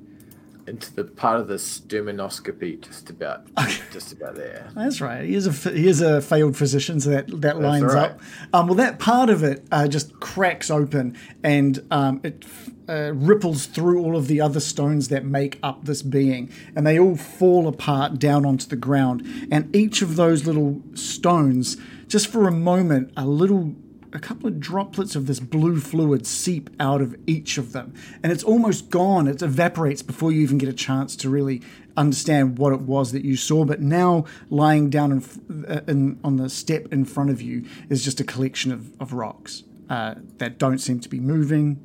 Into 0.66 0.94
the 0.94 1.05
part 1.05 1.40
of 1.40 1.48
the 1.48 1.57
sturminoscopy, 1.57 2.81
just 2.81 3.11
about, 3.11 3.46
just 3.92 4.12
about 4.12 4.37
there. 4.37 4.70
That's 4.77 5.01
right. 5.01 5.25
He 5.25 5.35
is 5.35 5.46
a 5.46 5.70
he 5.70 5.88
is 5.88 6.01
a 6.01 6.20
failed 6.20 6.57
physician, 6.57 7.01
so 7.01 7.11
that 7.11 7.40
that 7.40 7.61
lines 7.61 7.94
right. 7.94 8.12
up. 8.12 8.20
Um, 8.53 8.68
well, 8.68 8.77
that 8.77 8.98
part 8.98 9.29
of 9.29 9.42
it 9.42 9.66
uh, 9.72 9.88
just 9.88 10.20
cracks 10.20 10.70
open, 10.70 11.18
and 11.42 11.85
um, 11.90 12.20
it 12.22 12.44
uh, 12.88 13.12
ripples 13.14 13.66
through 13.66 14.03
all 14.03 14.16
of 14.16 14.29
the 14.29 14.40
other 14.40 14.61
stones 14.61 15.09
that 15.09 15.25
make 15.25 15.59
up 15.62 15.85
this 15.85 16.03
being, 16.03 16.51
and 16.77 16.87
they 16.87 16.98
all 16.98 17.16
fall 17.16 17.66
apart 17.66 18.18
down 18.18 18.44
onto 18.44 18.66
the 18.66 18.77
ground. 18.77 19.48
And 19.51 19.75
each 19.75 20.03
of 20.03 20.16
those 20.16 20.46
little 20.46 20.81
stones, 20.94 21.77
just 22.07 22.27
for 22.29 22.46
a 22.46 22.53
moment, 22.53 23.12
a 23.16 23.27
little 23.27 23.75
a 24.12 24.18
couple 24.18 24.46
of 24.48 24.61
droplets 24.61 25.16
of 25.16 25.27
this 25.27 25.40
blue 25.40 25.81
fluid 25.81 26.27
seep 26.27 26.68
out 26.79 27.01
of 27.01 27.16
each 27.27 27.57
of 27.59 27.72
them. 27.72 27.94
And 28.22 28.31
it's 28.33 28.44
almost 28.44 28.90
gone. 28.90 29.27
It 29.27 29.40
evaporates 29.42 30.03
before 30.03 30.33
you 30.33 30.42
even 30.42 30.59
get 30.59 30.68
a 30.68 30.72
chance 30.75 31.16
to 31.16 31.31
really 31.31 31.62
understand 31.96 32.59
what 32.59 32.72
it 32.72 32.83
was 32.83 33.12
that 33.12 33.25
you 33.25 33.37
saw. 33.37 33.64
But 33.64 33.81
now 33.81 34.25
lying 34.51 34.90
down 34.90 35.12
in, 35.12 35.64
uh, 35.68 35.81
in, 35.88 36.18
on 36.25 36.37
the 36.37 36.48
step 36.48 36.92
in 36.92 37.05
front 37.05 37.31
of 37.31 37.40
you 37.40 37.64
is 37.88 38.05
just 38.05 38.20
a 38.20 38.25
collection 38.25 38.70
of, 38.72 38.90
of 39.01 39.12
rocks 39.12 39.62
uh, 39.88 40.14
that 40.38 40.59
don't 40.59 40.79
seem 40.79 41.01
to 41.01 41.09
be 41.09 41.20
moving. 41.20 41.81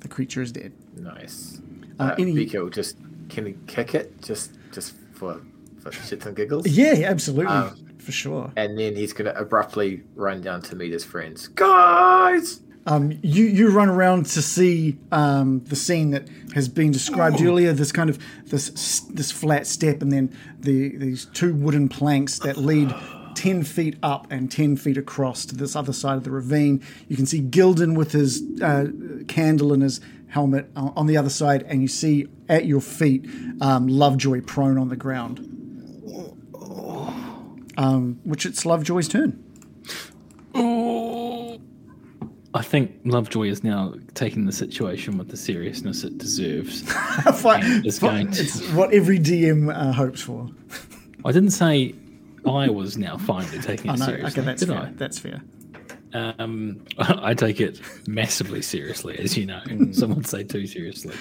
The 0.00 0.08
creature 0.08 0.42
is 0.42 0.52
dead. 0.52 0.72
Nice. 0.96 1.60
Uh, 1.98 2.02
Uh, 2.02 2.14
any- 2.18 2.34
Biko, 2.34 2.70
just 2.72 2.96
can 3.28 3.46
he 3.46 3.54
kick 3.66 3.94
it 3.94 4.20
just 4.22 4.52
just 4.72 4.94
for 5.14 5.40
for 5.80 5.90
shits 5.90 6.26
and 6.26 6.36
giggles? 6.36 6.66
yeah 6.68 7.08
absolutely. 7.08 7.46
Um, 7.54 7.74
for 8.06 8.12
sure 8.12 8.52
And 8.56 8.78
then 8.78 8.94
he's 8.94 9.12
gonna 9.12 9.34
abruptly 9.36 10.02
run 10.14 10.40
down 10.40 10.62
to 10.62 10.76
meet 10.76 10.92
his 10.92 11.04
friends. 11.04 11.48
Guys, 11.48 12.60
Um, 12.86 13.18
you 13.22 13.44
you 13.58 13.70
run 13.70 13.88
around 13.88 14.26
to 14.26 14.40
see 14.42 14.96
um, 15.10 15.64
the 15.64 15.74
scene 15.74 16.10
that 16.12 16.28
has 16.54 16.68
been 16.68 16.92
described 16.92 17.42
earlier. 17.42 17.72
This 17.72 17.90
kind 17.90 18.08
of 18.08 18.16
this 18.44 19.00
this 19.18 19.32
flat 19.32 19.66
step, 19.66 20.02
and 20.02 20.12
then 20.12 20.30
the 20.60 20.96
these 20.96 21.26
two 21.38 21.52
wooden 21.52 21.88
planks 21.88 22.38
that 22.38 22.56
lead 22.56 22.94
ten 23.34 23.64
feet 23.64 23.96
up 24.04 24.28
and 24.30 24.52
ten 24.52 24.76
feet 24.76 24.96
across 24.96 25.44
to 25.46 25.56
this 25.56 25.74
other 25.74 25.92
side 25.92 26.16
of 26.16 26.22
the 26.22 26.30
ravine. 26.30 26.80
You 27.08 27.16
can 27.16 27.26
see 27.26 27.42
Gildan 27.42 27.96
with 27.96 28.12
his 28.12 28.40
uh, 28.62 28.86
candle 29.26 29.72
in 29.72 29.80
his 29.80 30.00
helmet 30.28 30.70
on 30.76 31.06
the 31.08 31.16
other 31.16 31.30
side, 31.30 31.64
and 31.68 31.82
you 31.82 31.88
see 31.88 32.28
at 32.48 32.66
your 32.66 32.80
feet 32.80 33.28
um, 33.60 33.88
Lovejoy 33.88 34.42
prone 34.42 34.78
on 34.78 34.90
the 34.90 34.96
ground. 34.96 35.55
Um, 37.76 38.20
which 38.24 38.46
it's 38.46 38.64
Lovejoy's 38.64 39.08
turn. 39.08 39.42
I 42.54 42.62
think 42.62 42.92
Lovejoy 43.04 43.48
is 43.48 43.62
now 43.62 43.94
taking 44.14 44.46
the 44.46 44.52
situation 44.52 45.18
with 45.18 45.28
the 45.28 45.36
seriousness 45.36 46.04
it 46.04 46.16
deserves. 46.16 46.82
It's 47.26 47.98
going 47.98 48.30
to- 48.30 48.42
It's 48.42 48.66
what 48.72 48.94
every 48.94 49.18
DM 49.18 49.74
uh, 49.74 49.92
hopes 49.92 50.22
for. 50.22 50.48
I 51.24 51.32
didn't 51.32 51.50
say 51.50 51.94
I 52.46 52.70
was 52.70 52.96
now 52.96 53.18
finally 53.18 53.58
taking 53.58 53.90
Oh 53.90 53.94
it 53.94 53.98
no, 53.98 54.06
seriously. 54.06 54.40
okay, 54.40 54.46
that's 54.46 54.60
did 54.60 54.68
fair. 54.68 54.92
That's 54.96 55.18
fair. 55.18 55.42
I? 56.14 56.34
Um, 56.38 56.82
I 56.98 57.34
take 57.34 57.60
it 57.60 57.78
massively 58.06 58.62
seriously, 58.62 59.18
as 59.18 59.36
you 59.36 59.44
know. 59.44 59.60
Some 59.92 60.14
would 60.14 60.26
say 60.26 60.42
too 60.44 60.66
seriously. 60.66 61.14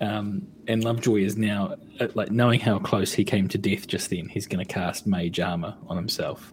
Um, 0.00 0.46
and 0.68 0.84
Lovejoy 0.84 1.22
is 1.22 1.36
now 1.36 1.74
uh, 2.00 2.08
like 2.14 2.30
knowing 2.30 2.60
how 2.60 2.78
close 2.78 3.12
he 3.12 3.24
came 3.24 3.48
to 3.48 3.58
death 3.58 3.86
just 3.86 4.10
then. 4.10 4.28
He's 4.28 4.46
going 4.46 4.64
to 4.64 4.72
cast 4.72 5.06
Mage 5.06 5.40
Armor 5.40 5.76
on 5.88 5.96
himself. 5.96 6.52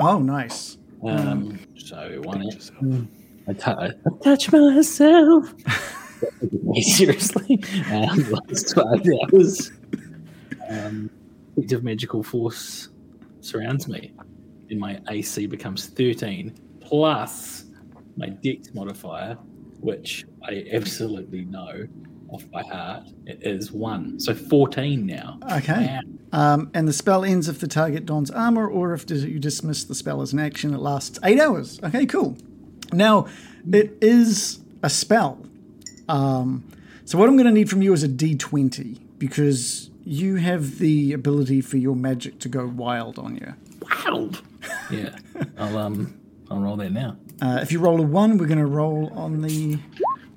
Oh, 0.00 0.18
nice. 0.18 0.78
Um, 1.06 1.58
so 1.76 2.20
one 2.24 2.42
I, 3.48 3.52
tou- 3.52 3.70
I 3.70 3.92
touch 4.22 4.50
myself. 4.50 5.52
Seriously, 6.80 7.62
um, 7.90 8.32
last 8.48 8.70
twelve 8.70 9.06
hours. 9.32 9.70
Um, 10.68 11.10
of 11.70 11.84
magical 11.84 12.22
force 12.22 12.88
surrounds 13.40 13.88
me, 13.88 14.12
and 14.70 14.80
my 14.80 15.00
AC 15.08 15.46
becomes 15.46 15.86
thirteen 15.86 16.54
plus 16.80 17.64
my 18.16 18.28
Dex 18.28 18.72
modifier, 18.74 19.34
which 19.80 20.24
I 20.42 20.64
absolutely 20.72 21.44
know 21.44 21.86
off 22.28 22.48
by 22.50 22.62
heart. 22.62 23.04
It 23.26 23.38
is 23.42 23.72
one, 23.72 24.18
so 24.20 24.34
fourteen 24.34 25.06
now. 25.06 25.38
Okay. 25.52 26.00
Um, 26.32 26.70
and 26.74 26.86
the 26.86 26.92
spell 26.92 27.24
ends 27.24 27.48
if 27.48 27.60
the 27.60 27.68
target 27.68 28.06
dons 28.06 28.30
armor, 28.30 28.68
or 28.68 28.92
if 28.92 29.08
you 29.10 29.38
dismiss 29.38 29.84
the 29.84 29.94
spell 29.94 30.22
as 30.22 30.32
an 30.32 30.38
action. 30.38 30.74
It 30.74 30.78
lasts 30.78 31.18
eight 31.24 31.40
hours. 31.40 31.80
Okay, 31.82 32.06
cool. 32.06 32.36
Now, 32.92 33.26
it 33.70 33.96
is 34.00 34.60
a 34.82 34.90
spell. 34.90 35.44
Um, 36.08 36.70
so 37.04 37.18
what 37.18 37.28
I'm 37.28 37.36
going 37.36 37.46
to 37.46 37.52
need 37.52 37.70
from 37.70 37.82
you 37.82 37.92
is 37.92 38.02
a 38.02 38.08
D20 38.08 38.98
because 39.18 39.90
you 40.04 40.36
have 40.36 40.78
the 40.78 41.12
ability 41.12 41.60
for 41.60 41.76
your 41.76 41.96
magic 41.96 42.38
to 42.40 42.48
go 42.48 42.66
wild 42.66 43.18
on 43.18 43.36
you. 43.36 43.54
Wild. 44.04 44.42
Yeah, 44.90 45.16
I'll 45.58 45.78
um, 45.78 46.18
I'll 46.50 46.60
roll 46.60 46.76
that 46.76 46.92
now. 46.92 47.16
Uh, 47.40 47.58
if 47.60 47.70
you 47.72 47.80
roll 47.80 48.00
a 48.00 48.02
one, 48.02 48.38
we're 48.38 48.46
going 48.46 48.58
to 48.58 48.66
roll 48.66 49.10
on 49.14 49.42
the 49.42 49.78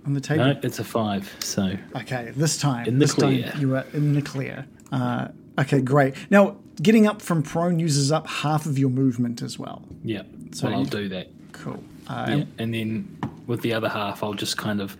on 0.09 0.13
the 0.15 0.21
table. 0.21 0.45
No, 0.45 0.59
it's 0.63 0.79
a 0.79 0.83
five. 0.83 1.31
So 1.39 1.77
Okay, 1.95 2.31
this 2.35 2.57
time. 2.57 2.87
In 2.87 2.95
the 2.95 3.05
this 3.05 3.13
clear. 3.13 3.49
time 3.51 3.61
you 3.61 3.75
are 3.75 3.85
in 3.93 4.13
the 4.15 4.21
clear. 4.23 4.65
Uh, 4.91 5.27
okay, 5.59 5.81
great. 5.81 6.15
Now, 6.31 6.57
getting 6.81 7.05
up 7.05 7.21
from 7.21 7.43
prone 7.43 7.77
uses 7.79 8.11
up 8.11 8.25
half 8.27 8.65
of 8.65 8.79
your 8.79 8.89
movement 8.89 9.41
as 9.43 9.59
well. 9.59 9.83
yeah, 10.03 10.23
So 10.51 10.67
well, 10.67 10.79
I'll 10.79 10.85
do 10.85 11.07
that. 11.09 11.27
Cool. 11.51 11.83
Uh, 12.07 12.25
Yeah, 12.39 12.43
and 12.57 12.73
then 12.73 13.17
with 13.45 13.61
the 13.61 13.73
other 13.73 13.87
half, 13.89 14.23
I'll 14.23 14.33
just 14.33 14.57
kind 14.57 14.81
of 14.81 14.97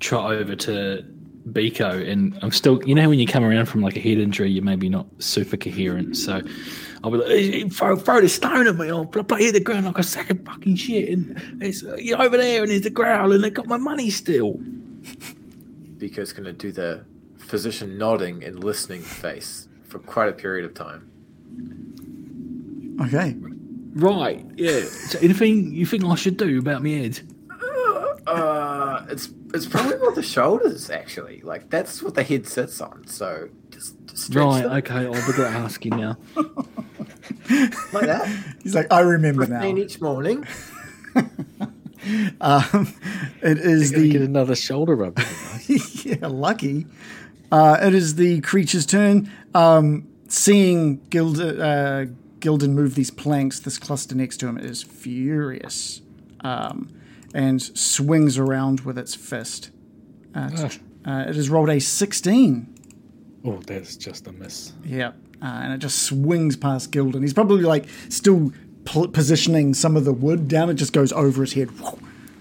trot 0.00 0.32
over 0.32 0.54
to 0.54 1.02
Biko, 1.50 2.08
and 2.08 2.38
I'm 2.42 2.52
still, 2.52 2.82
you 2.84 2.94
know, 2.94 3.08
when 3.08 3.18
you 3.18 3.26
come 3.26 3.44
around 3.44 3.66
from 3.66 3.80
like 3.80 3.96
a 3.96 4.00
head 4.00 4.18
injury, 4.18 4.50
you're 4.50 4.64
maybe 4.64 4.88
not 4.88 5.06
super 5.18 5.56
coherent. 5.56 6.16
So 6.16 6.40
I'll 7.02 7.10
be 7.10 7.18
like, 7.18 7.28
"Hey, 7.28 7.50
hey, 7.50 7.68
throw, 7.68 7.96
throw 7.96 8.20
the 8.20 8.28
stone 8.28 8.66
at 8.66 8.76
me, 8.76 8.92
or 8.92 9.04
blah, 9.04 9.22
blah, 9.22 9.38
hit 9.38 9.52
the 9.52 9.60
ground 9.60 9.86
like 9.86 9.98
a 9.98 10.02
sack 10.02 10.30
of 10.30 10.44
fucking 10.44 10.76
shit, 10.76 11.08
and 11.08 11.62
it's 11.62 11.82
uh, 11.82 11.96
you're 11.96 12.22
over 12.22 12.36
there, 12.36 12.62
and 12.62 12.70
there's 12.70 12.82
the 12.82 12.90
growl, 12.90 13.32
and 13.32 13.42
they 13.42 13.50
got 13.50 13.66
my 13.66 13.76
money 13.76 14.08
still. 14.10 14.54
Biko's 15.98 16.32
gonna 16.32 16.52
do 16.52 16.70
the 16.70 17.04
physician 17.38 17.98
nodding 17.98 18.44
and 18.44 18.62
listening 18.62 19.02
face 19.02 19.68
for 19.88 19.98
quite 19.98 20.28
a 20.28 20.32
period 20.32 20.64
of 20.64 20.74
time. 20.74 21.08
Okay. 23.00 23.36
Right, 23.94 24.46
yeah. 24.56 24.80
So 24.84 25.18
anything 25.18 25.72
you 25.72 25.84
think 25.84 26.04
I 26.04 26.14
should 26.14 26.36
do 26.36 26.58
about 26.58 26.82
my 26.82 26.90
head? 26.90 27.20
Uh, 28.26 29.04
it's 29.10 29.26
it's 29.54 29.66
probably 29.66 29.98
more 29.98 30.12
the 30.12 30.22
shoulders 30.22 30.90
actually. 30.90 31.40
Like 31.42 31.70
that's 31.70 32.02
what 32.02 32.14
the 32.14 32.22
head 32.22 32.46
sits 32.46 32.80
on. 32.80 33.06
So 33.06 33.48
just, 33.70 33.94
just 34.06 34.24
stretch 34.26 34.44
Right, 34.44 34.62
them. 34.62 34.72
okay, 34.72 35.06
I'll 35.06 35.12
better 35.12 35.44
ask 35.44 35.84
you 35.84 35.90
now. 35.92 36.16
like 36.36 38.06
that. 38.06 38.28
He's 38.62 38.74
like, 38.74 38.92
I 38.92 39.00
remember 39.00 39.46
Fifteen 39.46 39.76
now. 39.76 39.82
each 39.82 40.00
morning. 40.00 40.46
It 42.04 43.58
is 43.58 43.90
Gonna 43.92 44.08
get 44.08 44.18
the 44.20 44.24
another 44.24 44.56
shoulder 44.56 44.96
rub. 44.96 45.18
yeah, 46.04 46.26
lucky. 46.26 46.86
Uh, 47.50 47.78
it 47.82 47.94
is 47.94 48.16
the 48.16 48.40
creature's 48.40 48.86
turn. 48.86 49.30
Um, 49.54 50.08
seeing 50.28 50.96
Gild, 51.10 51.38
uh, 51.40 52.06
Gildan 52.40 52.70
move 52.70 52.94
these 52.96 53.10
planks, 53.10 53.60
this 53.60 53.78
cluster 53.78 54.14
next 54.16 54.38
to 54.38 54.48
him 54.48 54.58
is 54.58 54.82
furious 54.82 56.00
um, 56.40 56.90
and 57.34 57.60
swings 57.62 58.38
around 58.38 58.80
with 58.80 58.98
its 58.98 59.14
fist. 59.14 59.70
Uh, 60.34 60.48
t- 60.50 60.80
uh, 61.04 61.24
it 61.28 61.34
has 61.36 61.50
rolled 61.50 61.68
a 61.70 61.80
16. 61.80 62.74
oh, 63.44 63.60
that's 63.66 63.96
just 63.96 64.26
a 64.26 64.32
miss. 64.32 64.72
Yeah, 64.84 65.08
uh, 65.42 65.60
and 65.62 65.72
it 65.72 65.78
just 65.78 66.02
swings 66.04 66.56
past 66.56 66.90
Gildan. 66.92 67.22
He's 67.22 67.34
probably 67.34 67.62
like 67.62 67.86
still 68.08 68.52
pl- 68.84 69.08
positioning 69.08 69.74
some 69.74 69.96
of 69.96 70.04
the 70.04 70.12
wood 70.12 70.48
down. 70.48 70.70
It 70.70 70.74
just 70.74 70.92
goes 70.92 71.12
over 71.12 71.42
his 71.42 71.52
head, 71.54 71.68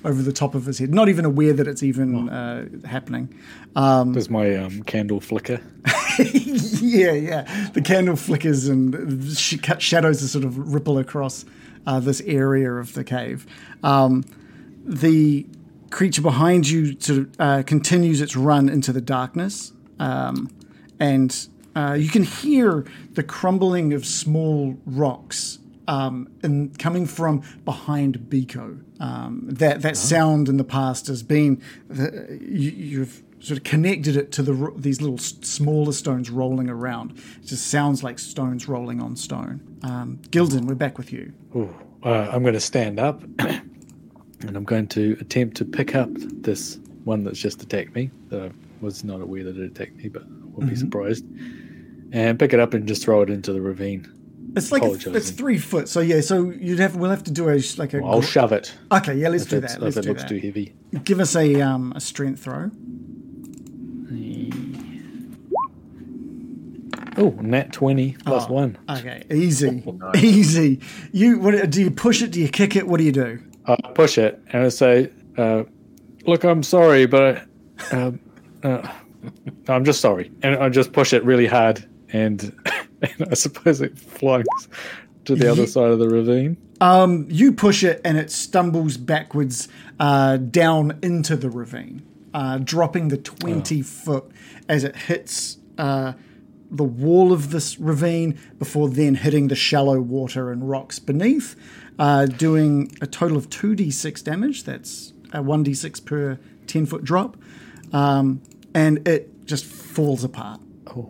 over 0.06 0.22
the 0.22 0.32
top 0.34 0.56
of 0.56 0.66
his 0.66 0.80
head. 0.80 0.94
Not 0.94 1.10
even 1.10 1.26
aware 1.26 1.54
that 1.54 1.68
it's 1.68 1.84
even 1.84 2.30
uh, 2.30 2.68
happening. 2.86 3.34
Does 3.76 4.30
my 4.30 4.56
um, 4.56 4.84
candle 4.84 5.20
flicker? 5.20 5.60
yeah, 6.20 7.14
yeah. 7.14 7.70
The 7.74 7.82
candle 7.84 8.16
flickers 8.16 8.68
and 8.68 9.24
sh- 9.36 9.58
shadows 9.80 10.30
sort 10.32 10.44
of 10.46 10.74
ripple 10.74 10.98
across 10.98 11.46
uh, 11.88 12.00
this 12.00 12.22
area 12.22 12.72
of 12.74 12.94
the 12.94 13.04
cave. 13.04 13.46
Um, 13.84 14.24
the 14.86 15.46
creature 15.90 16.22
behind 16.22 16.70
you 16.70 17.00
sort 17.00 17.20
of 17.20 17.30
uh, 17.40 17.64
continues 17.64 18.22
its 18.22 18.36
run 18.36 18.70
into 18.70 18.94
the 18.94 19.02
darkness, 19.02 19.74
um, 20.00 20.50
and 21.00 21.48
uh, 21.76 21.96
you 22.00 22.10
can 22.10 22.24
hear 22.24 22.86
the 23.14 23.24
crumbling 23.24 23.94
of 23.94 24.06
small 24.06 24.78
rocks 24.86 25.60
um, 25.88 26.30
and 26.44 26.78
coming 26.78 27.06
from 27.06 27.42
behind 27.66 28.18
Biko. 28.30 28.84
Um, 29.00 29.48
that 29.50 29.82
that 29.82 29.98
sound 29.98 30.48
in 30.48 30.58
the 30.58 30.64
past 30.64 31.08
has 31.08 31.24
been 31.24 31.62
the, 31.90 32.40
you, 32.42 32.72
you've 32.72 33.24
sort 33.40 33.58
of 33.58 33.64
connected 33.64 34.16
it 34.16 34.32
to 34.34 34.44
the 34.44 34.74
these 34.78 35.02
little 35.02 35.18
smaller 35.18 35.92
stones 35.92 36.30
rolling 36.30 36.70
around. 36.70 37.18
It 37.42 37.48
just 37.48 37.68
sounds 37.68 38.04
like 38.04 38.20
stones 38.20 38.68
rolling 38.68 39.02
on 39.02 39.16
stone. 39.16 39.80
Um, 39.84 40.20
Gildan, 40.30 40.66
we're 40.66 40.76
back 40.76 40.98
with 40.98 41.12
you. 41.12 41.34
Ooh, 41.56 41.76
uh, 42.04 42.30
I'm 42.32 42.44
going 42.44 42.54
to 42.54 42.60
stand 42.60 43.00
up 43.00 43.22
and 44.48 44.56
I'm 44.58 44.64
going 44.64 44.88
to 44.90 45.18
attempt 45.20 45.58
to 45.58 45.66
pick 45.66 45.96
up 45.96 46.10
this 46.14 46.80
one 47.04 47.24
that's 47.24 47.40
just 47.40 47.62
attacked 47.64 47.96
me. 47.96 48.12
That 48.30 48.42
I 48.44 48.52
was 48.82 49.04
not 49.04 49.22
aware 49.22 49.44
that 49.44 49.58
it 49.58 49.64
attacked 49.72 49.96
me, 49.98 50.10
but 50.10 50.24
I 50.24 50.26
will 50.56 50.68
be 50.68 50.76
surprised. 50.76 51.26
And 52.14 52.38
pick 52.38 52.54
it 52.54 52.60
up 52.60 52.74
and 52.74 52.88
just 52.88 53.04
throw 53.04 53.22
it 53.22 53.30
into 53.30 53.54
the 53.54 53.62
ravine. 53.62 54.12
It's 54.56 54.70
like 54.72 54.82
Apologising. 54.82 55.16
it's 55.16 55.32
three 55.32 55.58
foot, 55.58 55.88
so 55.88 56.02
yeah. 56.02 56.20
So 56.20 56.50
you'd 56.52 56.80
have 56.80 56.98
we'll 56.98 57.10
have 57.10 57.24
to 57.24 57.32
do 57.32 57.48
a 57.48 57.62
sh- 57.62 57.78
like 57.78 57.94
a. 57.94 58.04
I'll 58.04 58.20
gr- 58.20 58.26
shove 58.28 58.52
it 58.52 58.74
okay, 58.92 59.16
yeah, 59.16 59.30
let's 59.30 59.44
if, 59.44 59.50
do 59.50 59.58
it's- 59.58 59.76
that. 59.76 59.82
Let's 59.82 59.96
if 59.96 60.02
it 60.02 60.04
do 60.04 60.10
looks 60.10 60.24
that. 60.24 60.28
too 60.30 60.40
heavy. 60.40 60.76
Give 61.06 61.22
us 61.22 61.36
a 61.38 61.62
um 61.62 61.94
a 61.96 62.02
strength 62.02 62.44
throw. 62.44 62.70
Oh, 67.18 67.30
nat 67.42 67.74
20 67.74 68.18
plus 68.26 68.46
Oh, 68.50 68.54
one. 68.54 68.78
Okay, 68.90 69.24
easy, 69.30 69.84
Nice. 69.86 70.24
easy. 70.24 70.80
You 71.12 71.40
what 71.40 71.70
do 71.70 71.82
you 71.82 71.92
push 71.92 72.22
it? 72.22 72.32
Do 72.32 72.40
you 72.42 72.48
kick 72.50 72.76
it? 72.76 72.88
What 72.88 72.98
do 72.98 73.04
you 73.04 73.12
do? 73.12 73.40
I 73.66 73.76
push 73.94 74.18
it 74.18 74.42
and 74.48 74.64
I 74.64 74.70
say, 74.70 75.12
uh, 75.38 75.64
"Look, 76.26 76.44
I'm 76.44 76.64
sorry, 76.64 77.06
but 77.06 77.44
uh, 77.92 78.12
uh, 78.64 78.92
I'm 79.68 79.86
just 79.86 80.02
sorry." 80.02 80.32
And 80.42 80.56
I 80.56 80.70
just 80.70 80.94
push 80.94 81.14
it 81.14 81.24
really 81.24 81.48
hard, 81.48 81.86
and, 82.12 82.42
and 83.02 83.28
I 83.30 83.34
suppose 83.36 83.82
it 83.82 83.98
flies 83.98 84.46
to 85.26 85.36
the 85.36 85.52
other 85.52 85.68
side 85.68 85.92
of 85.92 86.00
the 86.00 86.10
ravine. 86.10 86.58
Um, 86.82 87.28
you 87.30 87.52
push 87.52 87.84
it 87.84 88.02
and 88.04 88.18
it 88.18 88.32
stumbles 88.32 88.98
backwards 88.98 89.68
uh, 90.00 90.38
down 90.38 90.98
into 91.04 91.36
the 91.36 91.50
ravine, 91.50 92.02
uh, 92.34 92.58
dropping 92.58 93.10
the 93.10 93.18
20 93.18 93.84
foot 93.84 94.32
as 94.68 94.84
it 94.84 94.96
hits 94.96 95.58
uh, 95.78 96.14
the 96.72 96.84
wall 96.84 97.32
of 97.32 97.52
this 97.52 97.80
ravine 97.80 98.40
before 98.58 98.90
then 98.90 99.16
hitting 99.16 99.50
the 99.50 99.56
shallow 99.56 100.02
water 100.02 100.52
and 100.52 100.70
rocks 100.70 100.98
beneath, 100.98 101.56
uh, 102.00 102.26
doing 102.26 102.92
a 103.02 103.08
total 103.08 103.38
of 103.38 103.50
2d6 103.50 104.24
damage. 104.24 104.64
That's 104.64 105.14
a 105.34 105.42
1d6 105.42 106.04
per 106.06 106.40
10 106.68 106.86
foot 106.86 107.04
drop. 107.04 107.38
Um, 107.94 108.42
and 108.74 109.08
it 109.08 109.46
just 109.46 109.66
falls 109.66 110.24
apart. 110.24 110.62
Oh, 110.88 111.10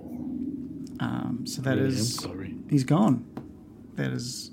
Um, 0.99 1.43
so 1.45 1.61
that 1.61 1.77
I 1.77 1.81
am 1.81 1.87
is 1.87 2.15
sorry. 2.15 2.55
he's 2.69 2.83
gone. 2.83 3.25
That 3.95 4.11
is 4.11 4.51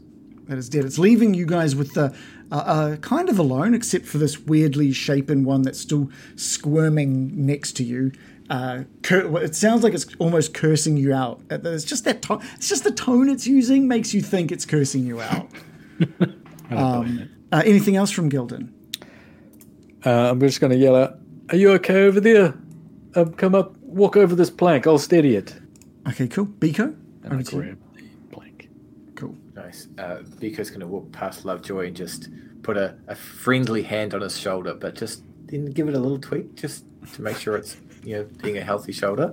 that 0.48 0.56
is 0.58 0.68
dead. 0.70 0.84
It's 0.86 0.98
leaving 0.98 1.34
you 1.34 1.44
guys 1.44 1.76
with 1.76 1.92
the 1.94 2.14
uh, 2.50 2.54
uh, 2.54 2.96
kind 2.96 3.28
of 3.28 3.38
alone, 3.38 3.74
except 3.74 4.06
for 4.06 4.16
this 4.16 4.38
weirdly 4.38 4.92
shapen 4.92 5.44
one 5.44 5.60
that's 5.62 5.78
still 5.78 6.10
squirming 6.36 7.46
next 7.46 7.72
to 7.76 7.84
you. 7.84 8.12
Uh, 8.48 8.84
cur- 9.02 9.42
it 9.42 9.54
sounds 9.54 9.84
like 9.84 9.92
it's 9.92 10.06
almost 10.18 10.54
cursing 10.54 10.96
you 10.96 11.12
out. 11.12 11.42
It's 11.50 11.84
just 11.84 12.04
that 12.04 12.22
to- 12.22 12.40
it's 12.54 12.68
just 12.68 12.84
the 12.84 12.90
tone 12.90 13.28
it's 13.28 13.46
using 13.46 13.86
makes 13.86 14.14
you 14.14 14.22
think 14.22 14.50
it's 14.50 14.64
cursing 14.64 15.04
you 15.06 15.20
out. 15.20 15.48
I 16.00 16.74
don't 16.74 17.02
blame 17.04 17.18
it. 17.18 17.28
Uh, 17.50 17.62
anything 17.64 17.96
else 17.96 18.10
from 18.10 18.30
Gildan? 18.30 18.72
Uh, 20.04 20.30
I'm 20.30 20.40
just 20.40 20.60
going 20.60 20.70
to 20.72 20.76
yell 20.78 20.94
out, 20.96 21.18
"Are 21.50 21.56
you 21.56 21.70
okay 21.72 22.04
over 22.06 22.20
there? 22.20 22.54
Um, 23.14 23.32
come 23.34 23.54
up, 23.54 23.76
walk 23.78 24.16
over 24.16 24.34
this 24.34 24.50
plank. 24.50 24.86
I'll 24.86 24.98
steady 24.98 25.34
it." 25.34 25.54
Okay, 26.08 26.28
cool. 26.28 26.46
Biko, 26.46 26.94
And 27.24 27.32
over 27.32 27.34
I 27.36 27.42
grab 27.42 27.78
the 27.94 28.02
plank. 28.36 28.68
Cool. 29.16 29.34
Nice. 29.54 29.88
Uh, 29.98 30.18
Biko's 30.40 30.70
going 30.70 30.80
to 30.80 30.86
walk 30.86 31.10
past 31.12 31.44
Lovejoy 31.44 31.86
and 31.88 31.96
just 31.96 32.28
put 32.62 32.76
a, 32.76 32.96
a 33.08 33.14
friendly 33.14 33.82
hand 33.82 34.14
on 34.14 34.20
his 34.20 34.38
shoulder, 34.38 34.74
but 34.74 34.94
just 34.94 35.22
then 35.46 35.66
give 35.66 35.88
it 35.88 35.94
a 35.94 35.98
little 35.98 36.18
tweak 36.18 36.54
just 36.54 36.84
to 37.14 37.22
make 37.22 37.38
sure 37.38 37.56
it's 37.56 37.76
you 38.04 38.16
know 38.18 38.26
being 38.42 38.58
a 38.58 38.62
healthy 38.62 38.92
shoulder. 38.92 39.32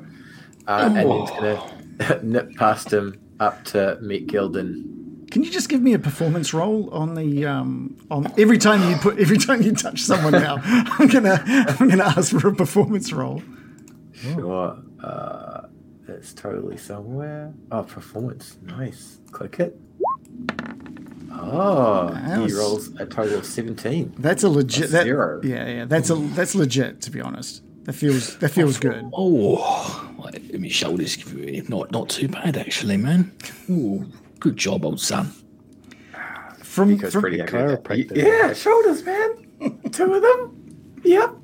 Uh, 0.67 0.82
And 0.86 0.95
then 0.95 1.08
he's 1.10 1.30
going 1.30 1.60
to 1.99 2.25
nip 2.25 2.56
past 2.56 2.91
him 2.91 3.19
up 3.39 3.63
to 3.65 3.97
meet 4.01 4.28
Gildan. 4.28 5.05
Can 5.36 5.43
you 5.43 5.52
just 5.52 5.67
give 5.67 5.82
me 5.82 5.91
a 5.91 6.00
performance 6.00 6.54
roll 6.54 6.89
on 6.93 7.13
the 7.13 7.45
um, 7.45 7.98
on 8.10 8.32
every 8.39 8.58
time 8.58 8.89
you 8.89 8.95
put 8.95 9.19
every 9.19 9.38
time 9.38 9.62
you 9.62 9.74
touch 9.74 10.00
someone 10.02 10.32
now? 10.32 10.60
I'm 10.63 11.10
gonna 11.10 11.43
I'm 11.45 11.89
gonna 11.89 12.06
ask 12.06 12.32
for 12.39 12.48
a 12.48 12.56
performance 12.56 13.12
roll. 13.12 13.43
Sure. 14.13 14.78
Uh, 15.04 15.63
it's 16.08 16.34
totally 16.34 16.78
somewhere. 16.78 17.54
Oh, 17.69 17.84
performance. 17.84 18.56
Nice. 18.62 19.19
Click 19.32 19.60
it. 19.60 19.78
Oh, 21.34 22.12
Nice. 22.13 22.50
he 22.52 22.58
rolls 22.58 22.95
a 22.98 23.06
total 23.06 23.39
of 23.39 23.45
17. 23.45 24.13
That's 24.17 24.43
a 24.43 24.48
legit. 24.50 24.86
A 24.86 24.91
That, 24.93 25.04
zero. 25.04 25.41
Yeah, 25.43 25.67
yeah. 25.67 25.84
That's 25.84 26.10
a 26.12 26.15
that's 26.15 26.56
legit. 26.56 27.02
To 27.02 27.12
be 27.12 27.19
honest, 27.19 27.62
that 27.84 27.91
feels 27.91 28.38
that 28.38 28.52
feels 28.52 28.80
good. 28.80 29.04
Oh, 29.12 30.13
like, 30.17 30.41
my 30.58 30.69
shoulders 30.69 31.17
not 31.67 31.91
not 31.91 32.08
too 32.08 32.30
bad 32.30 32.56
actually, 32.56 32.95
man. 32.95 33.34
Ooh, 33.69 34.10
good 34.39 34.58
job, 34.58 34.86
old 34.86 35.00
son. 35.00 35.32
From, 36.62 36.89
Biko's 36.98 37.13
from, 37.13 37.21
pretty 37.21 37.39
happy. 37.39 37.58
with 37.58 37.84
that. 37.84 37.84
chiropractor. 37.84 38.17
Yeah, 38.17 38.54
shoulders, 38.54 39.04
man. 39.04 39.82
Two 39.91 40.13
of 40.13 40.21
them. 40.21 41.02
Yep. 41.04 41.36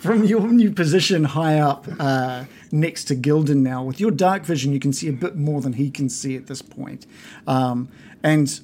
from 0.00 0.24
your 0.24 0.46
new 0.48 0.70
position 0.72 1.24
high 1.24 1.58
up 1.58 1.86
uh, 1.98 2.44
next 2.70 3.04
to 3.04 3.16
Gildan 3.16 3.58
now, 3.58 3.82
with 3.82 4.00
your 4.00 4.10
dark 4.10 4.44
vision, 4.44 4.72
you 4.72 4.80
can 4.80 4.92
see 4.92 5.08
a 5.08 5.12
bit 5.12 5.36
more 5.36 5.60
than 5.60 5.74
he 5.74 5.90
can 5.90 6.08
see 6.08 6.36
at 6.36 6.46
this 6.46 6.62
point. 6.62 7.06
Um, 7.46 7.88
and 8.22 8.60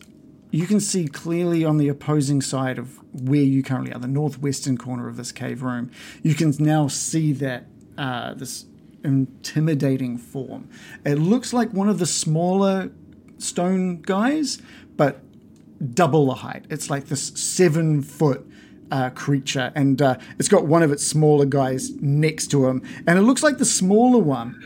you 0.50 0.66
can 0.66 0.80
see 0.80 1.08
clearly 1.08 1.64
on 1.64 1.78
the 1.78 1.88
opposing 1.88 2.42
side 2.42 2.78
of 2.78 2.98
where 3.12 3.42
you 3.42 3.62
currently 3.62 3.92
are, 3.92 3.98
the 3.98 4.06
northwestern 4.06 4.76
corner 4.76 5.08
of 5.08 5.16
this 5.16 5.32
cave 5.32 5.62
room, 5.62 5.90
you 6.22 6.34
can 6.34 6.54
now 6.58 6.86
see 6.88 7.32
that 7.32 7.66
uh, 7.96 8.34
this 8.34 8.66
intimidating 9.02 10.16
form. 10.18 10.68
It 11.04 11.16
looks 11.16 11.52
like 11.52 11.72
one 11.72 11.88
of 11.88 11.98
the 11.98 12.06
smaller 12.06 12.90
stone 13.38 14.00
guys, 14.02 14.60
but 14.96 15.20
double 15.94 16.26
the 16.26 16.34
height. 16.34 16.64
It's 16.70 16.90
like 16.90 17.06
this 17.06 17.28
seven 17.34 18.02
foot 18.02 18.46
uh, 18.90 19.10
creature, 19.10 19.72
and 19.74 20.00
uh, 20.00 20.16
it's 20.38 20.48
got 20.48 20.66
one 20.66 20.82
of 20.82 20.92
its 20.92 21.06
smaller 21.06 21.46
guys 21.46 21.90
next 22.00 22.48
to 22.48 22.66
him, 22.66 22.82
and 23.06 23.18
it 23.18 23.22
looks 23.22 23.42
like 23.42 23.58
the 23.58 23.64
smaller 23.64 24.18
one 24.18 24.62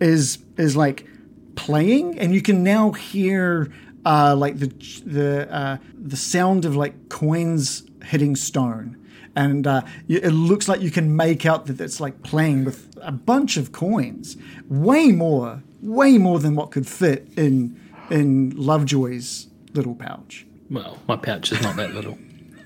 is 0.00 0.38
is 0.56 0.76
like 0.76 1.06
playing, 1.54 2.18
and 2.18 2.34
you 2.34 2.42
can 2.42 2.62
now 2.62 2.92
hear 2.92 3.72
uh, 4.04 4.34
like 4.36 4.58
the 4.58 4.68
the 5.04 5.52
uh, 5.52 5.76
the 5.98 6.16
sound 6.16 6.64
of 6.64 6.76
like 6.76 7.08
coins 7.08 7.84
hitting 8.04 8.36
stone. 8.36 8.98
And 9.34 9.66
uh, 9.66 9.80
it 10.08 10.32
looks 10.32 10.68
like 10.68 10.82
you 10.82 10.90
can 10.90 11.16
make 11.16 11.46
out 11.46 11.64
that 11.64 11.80
it's 11.80 12.00
like 12.00 12.22
playing 12.22 12.66
with 12.66 12.94
a 13.00 13.12
bunch 13.12 13.56
of 13.56 13.72
coins, 13.72 14.36
way 14.68 15.10
more, 15.10 15.62
way 15.80 16.18
more 16.18 16.38
than 16.38 16.54
what 16.54 16.70
could 16.70 16.86
fit 16.86 17.28
in 17.34 17.80
in 18.12 18.50
Lovejoy's 18.56 19.48
little 19.74 19.94
pouch. 19.94 20.46
Well, 20.70 20.98
my 21.08 21.16
pouch 21.16 21.50
is 21.52 21.60
not 21.62 21.76
that 21.76 21.94
little. 21.94 22.18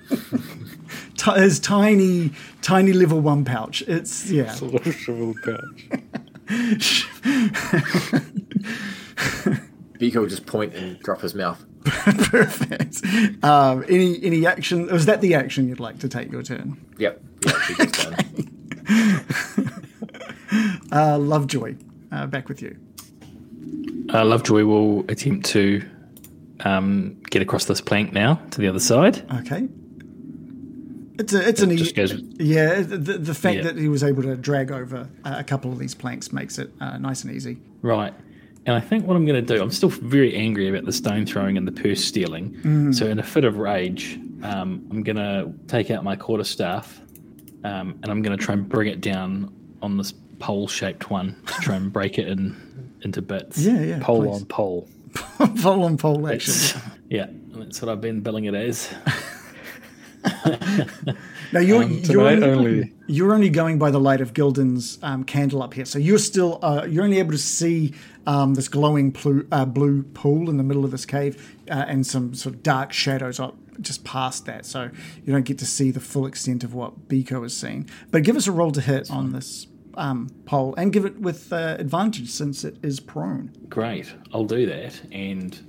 T- 1.17 1.39
his 1.39 1.59
tiny, 1.59 2.31
tiny 2.61 2.93
level 2.93 3.19
one 3.19 3.43
pouch. 3.43 3.81
It's 3.87 4.29
yeah. 4.29 4.55
A 4.59 4.65
little 4.65 4.91
shriveled 4.91 5.37
pouch. 5.43 5.89
Biko 9.99 10.15
will 10.21 10.27
just 10.27 10.45
point 10.45 10.75
and 10.75 10.99
drop 10.99 11.21
his 11.21 11.33
mouth. 11.33 11.65
Perfect. 11.83 13.01
Um, 13.43 13.83
any 13.89 14.23
any 14.23 14.45
action? 14.45 14.87
Was 14.87 15.05
that 15.07 15.21
the 15.21 15.33
action 15.33 15.67
you'd 15.67 15.79
like 15.79 15.99
to 15.99 16.07
take 16.09 16.31
your 16.31 16.43
turn? 16.43 16.77
Yep. 16.97 17.21
Yeah, 17.45 17.51
Biko's 17.51 17.91
done. 18.05 19.75
Uh, 20.89 21.17
Lovejoy, 21.17 21.75
uh, 22.11 22.25
back 22.27 22.47
with 22.47 22.61
you. 22.61 22.77
Uh, 24.13 24.23
Lovejoy 24.25 24.63
will 24.65 25.01
attempt 25.09 25.45
to 25.47 25.83
um, 26.61 27.17
get 27.29 27.41
across 27.41 27.65
this 27.65 27.81
plank 27.81 28.13
now 28.13 28.35
to 28.51 28.61
the 28.61 28.67
other 28.67 28.79
side. 28.79 29.25
Okay. 29.41 29.67
It's 31.19 31.33
a, 31.33 31.47
it's 31.47 31.61
an 31.61 31.75
Just 31.75 31.91
e- 31.91 31.95
goes, 31.95 32.13
yeah. 32.39 32.81
The, 32.81 33.17
the 33.17 33.33
fact 33.33 33.57
Yeah. 33.57 33.63
that 33.63 33.77
he 33.77 33.89
was 33.89 34.03
able 34.03 34.21
to 34.23 34.35
drag 34.35 34.71
over 34.71 35.09
a 35.25 35.43
couple 35.43 35.71
of 35.71 35.79
these 35.79 35.95
planks 35.95 36.31
makes 36.31 36.59
it 36.59 36.71
uh, 36.79 36.97
nice 36.99 37.23
and 37.23 37.33
easy. 37.35 37.57
right. 37.81 38.13
And 38.65 38.75
I 38.75 38.81
think 38.81 39.07
what 39.07 39.15
I'm 39.15 39.25
going 39.25 39.45
to 39.45 39.55
do, 39.55 39.61
I'm 39.63 39.71
still 39.71 39.87
very 39.87 40.35
angry 40.35 40.67
about 40.67 40.83
the 40.83 40.91
stone 40.91 41.25
throwing 41.25 41.55
and 41.57 41.65
the 41.65 41.71
purse 41.71 42.03
stealing. 42.03 42.91
So, 42.91 43.05
in 43.07 43.17
a 43.17 43.23
fit 43.23 43.45
of 43.45 43.59
rage, 43.59 44.19
um, 44.43 44.85
I'm 44.91 45.03
going 45.03 45.15
to 45.15 45.53
take 45.67 45.89
out 45.89 46.03
my 46.03 46.17
quarterstaff 46.17 46.99
um, 47.63 47.97
and 48.03 48.07
I'm 48.07 48.21
going 48.21 48.37
to 48.37 48.43
try 48.43 48.55
and 48.55 48.67
bring 48.67 48.89
it 48.89 48.99
down 48.99 49.53
on 49.81 49.95
this 49.95 50.13
pole 50.39 50.67
shaped 50.67 51.09
one 51.09 51.41
to 51.45 51.53
try 51.61 51.77
and 51.77 51.93
break 51.93 52.19
it 52.19 52.27
in 52.27 52.57
into 53.07 53.21
bits. 53.21 53.57
Yeah, 53.59 53.81
yeah. 53.81 53.99
Pole 54.01 54.23
please. 54.23 54.41
on 54.41 54.45
pole. 54.45 54.87
Pole 55.61 55.83
on 55.83 55.97
pole 55.97 56.27
action. 56.27 56.53
It's- 56.53 56.77
yeah, 57.09 57.27
that's 57.55 57.81
what 57.81 57.89
I've 57.89 58.01
been 58.01 58.21
billing 58.21 58.45
it 58.45 58.53
as. 58.53 58.93
Now 61.53 61.61
you're 61.61 61.83
Um, 61.83 62.01
you're 62.03 62.27
only, 62.27 62.47
only. 62.49 62.93
you're 63.07 63.33
only 63.33 63.49
going 63.49 63.79
by 63.79 63.89
the 63.89 63.99
light 64.01 64.19
of 64.19 64.33
Gildan's 64.33 64.99
um, 65.01 65.23
candle 65.23 65.63
up 65.63 65.73
here, 65.73 65.85
so 65.85 65.97
you're 65.97 66.17
still 66.17 66.59
uh, 66.61 66.85
you're 66.89 67.05
only 67.05 67.19
able 67.19 67.31
to 67.31 67.37
see 67.37 67.93
um, 68.25 68.55
this 68.55 68.67
glowing 68.67 69.11
blue, 69.11 69.47
uh, 69.51 69.63
blue 69.63 70.03
pool 70.03 70.49
in 70.49 70.57
the 70.57 70.63
middle 70.63 70.83
of 70.83 70.91
this 70.91 71.05
cave 71.05 71.55
uh, 71.71 71.85
and 71.87 72.05
some 72.05 72.33
sort 72.33 72.55
of 72.55 72.63
dark 72.63 72.91
shadows 72.91 73.39
up 73.39 73.55
just 73.79 74.03
past 74.03 74.45
that. 74.47 74.65
So 74.65 74.89
you 75.23 75.31
don't 75.31 75.45
get 75.45 75.57
to 75.59 75.65
see 75.65 75.89
the 75.91 76.01
full 76.01 76.25
extent 76.25 76.65
of 76.65 76.73
what 76.73 77.07
Biko 77.07 77.43
has 77.43 77.55
seen. 77.55 77.87
But 78.11 78.23
give 78.23 78.35
us 78.35 78.47
a 78.47 78.51
roll 78.51 78.71
to 78.73 78.81
hit 78.81 79.09
on 79.09 79.31
this 79.31 79.67
um, 79.97 80.29
pole 80.45 80.73
and 80.77 80.93
give 80.93 81.05
it 81.05 81.19
with 81.19 81.51
uh, 81.51 81.75
advantage 81.79 82.29
since 82.29 82.63
it 82.63 82.77
is 82.83 82.99
prone. 82.99 83.51
Great, 83.69 84.13
I'll 84.33 84.45
do 84.45 84.65
that. 84.67 84.99
And 85.11 85.59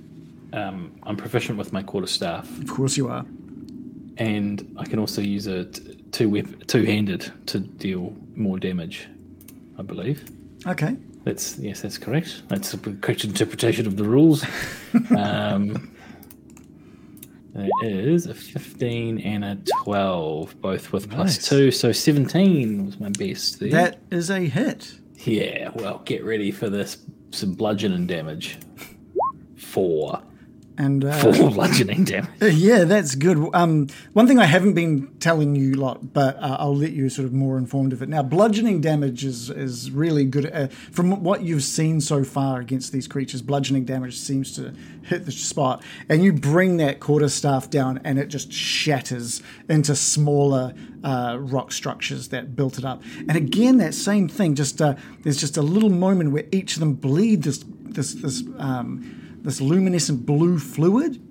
um, 0.53 0.91
I'm 1.03 1.15
proficient 1.17 1.57
with 1.57 1.73
my 1.73 1.83
quarterstaff. 1.83 2.45
Of 2.59 2.67
course 2.69 2.95
you 2.97 3.07
are. 3.09 3.25
and 4.17 4.75
I 4.77 4.85
can 4.85 4.99
also 4.99 5.21
use 5.21 5.47
a 5.47 5.65
t- 5.65 5.95
two 6.11 6.29
whip, 6.29 6.67
two 6.67 6.83
handed 6.85 7.31
to 7.47 7.59
deal 7.59 8.13
more 8.35 8.57
damage. 8.59 9.07
I 9.77 9.81
believe 9.81 10.29
Okay. 10.67 10.95
that's 11.23 11.57
yes, 11.57 11.81
that's 11.81 11.97
correct. 11.97 12.43
That's 12.49 12.73
a 12.73 12.77
correct 12.77 13.23
interpretation 13.23 13.87
of 13.87 13.95
the 13.95 14.03
rules. 14.03 14.43
um, 15.17 15.91
it 17.55 17.91
is 18.07 18.25
a 18.27 18.33
fifteen 18.33 19.19
and 19.19 19.43
a 19.43 19.57
twelve, 19.83 20.59
both 20.61 20.91
with 20.91 21.09
plus 21.09 21.37
Nice. 21.37 21.49
two, 21.49 21.71
so 21.71 21.91
seventeen 21.91 22.85
was 22.85 22.99
my 22.99 23.09
best. 23.09 23.59
There. 23.59 23.69
That 23.69 23.99
is 24.11 24.29
a 24.29 24.39
hit. 24.41 24.93
yeah, 25.25 25.69
well, 25.75 25.99
get 26.05 26.23
ready 26.23 26.51
for 26.51 26.69
this. 26.69 26.97
Some 27.31 27.53
bludgeoning 27.53 28.07
damage. 28.07 28.57
Four. 29.57 30.21
And 30.79 31.03
uh, 31.03 31.33
Four 31.33 31.51
bludgeoning 31.51 32.05
damage. 32.05 32.29
Yeah, 32.41 32.85
that's 32.85 33.15
good. 33.15 33.49
Um, 33.53 33.87
one 34.13 34.27
thing 34.27 34.39
I 34.39 34.45
haven't 34.45 34.75
been 34.75 35.13
telling 35.19 35.53
you 35.53 35.73
a 35.73 35.75
lot, 35.75 36.13
but 36.13 36.37
uh, 36.37 36.55
I'll 36.57 36.75
let 36.75 36.93
you 36.93 37.09
sort 37.09 37.25
of 37.25 37.33
more 37.33 37.57
informed 37.57 37.91
of 37.91 38.01
it 38.01 38.07
now. 38.07 38.23
Bludgeoning 38.23 38.79
damage 38.79 39.25
is 39.25 39.49
is 39.49 39.91
really 39.91 40.23
good. 40.23 40.49
Uh, 40.51 40.67
from 40.67 41.21
what 41.21 41.41
you've 41.43 41.63
seen 41.63 41.99
so 41.99 42.23
far 42.23 42.61
against 42.61 42.93
these 42.93 43.09
creatures, 43.09 43.41
bludgeoning 43.41 43.83
damage 43.83 44.17
seems 44.17 44.55
to 44.55 44.73
hit 45.03 45.25
the 45.25 45.33
spot, 45.33 45.83
and 46.07 46.23
you 46.23 46.31
bring 46.31 46.77
that 46.77 47.01
quarterstaff 47.01 47.69
down, 47.69 47.99
and 48.05 48.17
it 48.17 48.29
just 48.29 48.53
shatters 48.53 49.43
into 49.67 49.93
smaller 49.97 50.73
uh, 51.03 51.35
rock 51.41 51.73
structures 51.73 52.29
that 52.29 52.55
built 52.55 52.77
it 52.77 52.85
up. 52.85 53.03
And 53.27 53.35
again, 53.35 53.77
that 53.77 53.93
same 53.93 54.29
thing. 54.29 54.55
Just 54.55 54.81
uh, 54.81 54.95
there's 55.23 55.41
just 55.41 55.57
a 55.57 55.61
little 55.61 55.89
moment 55.89 56.31
where 56.31 56.45
each 56.53 56.75
of 56.75 56.79
them 56.79 56.93
bleed 56.93 57.43
this 57.43 57.65
this 57.67 58.13
this 58.13 58.43
um, 58.57 59.18
this 59.43 59.61
luminescent 59.61 60.25
blue 60.25 60.59
fluid 60.59 61.21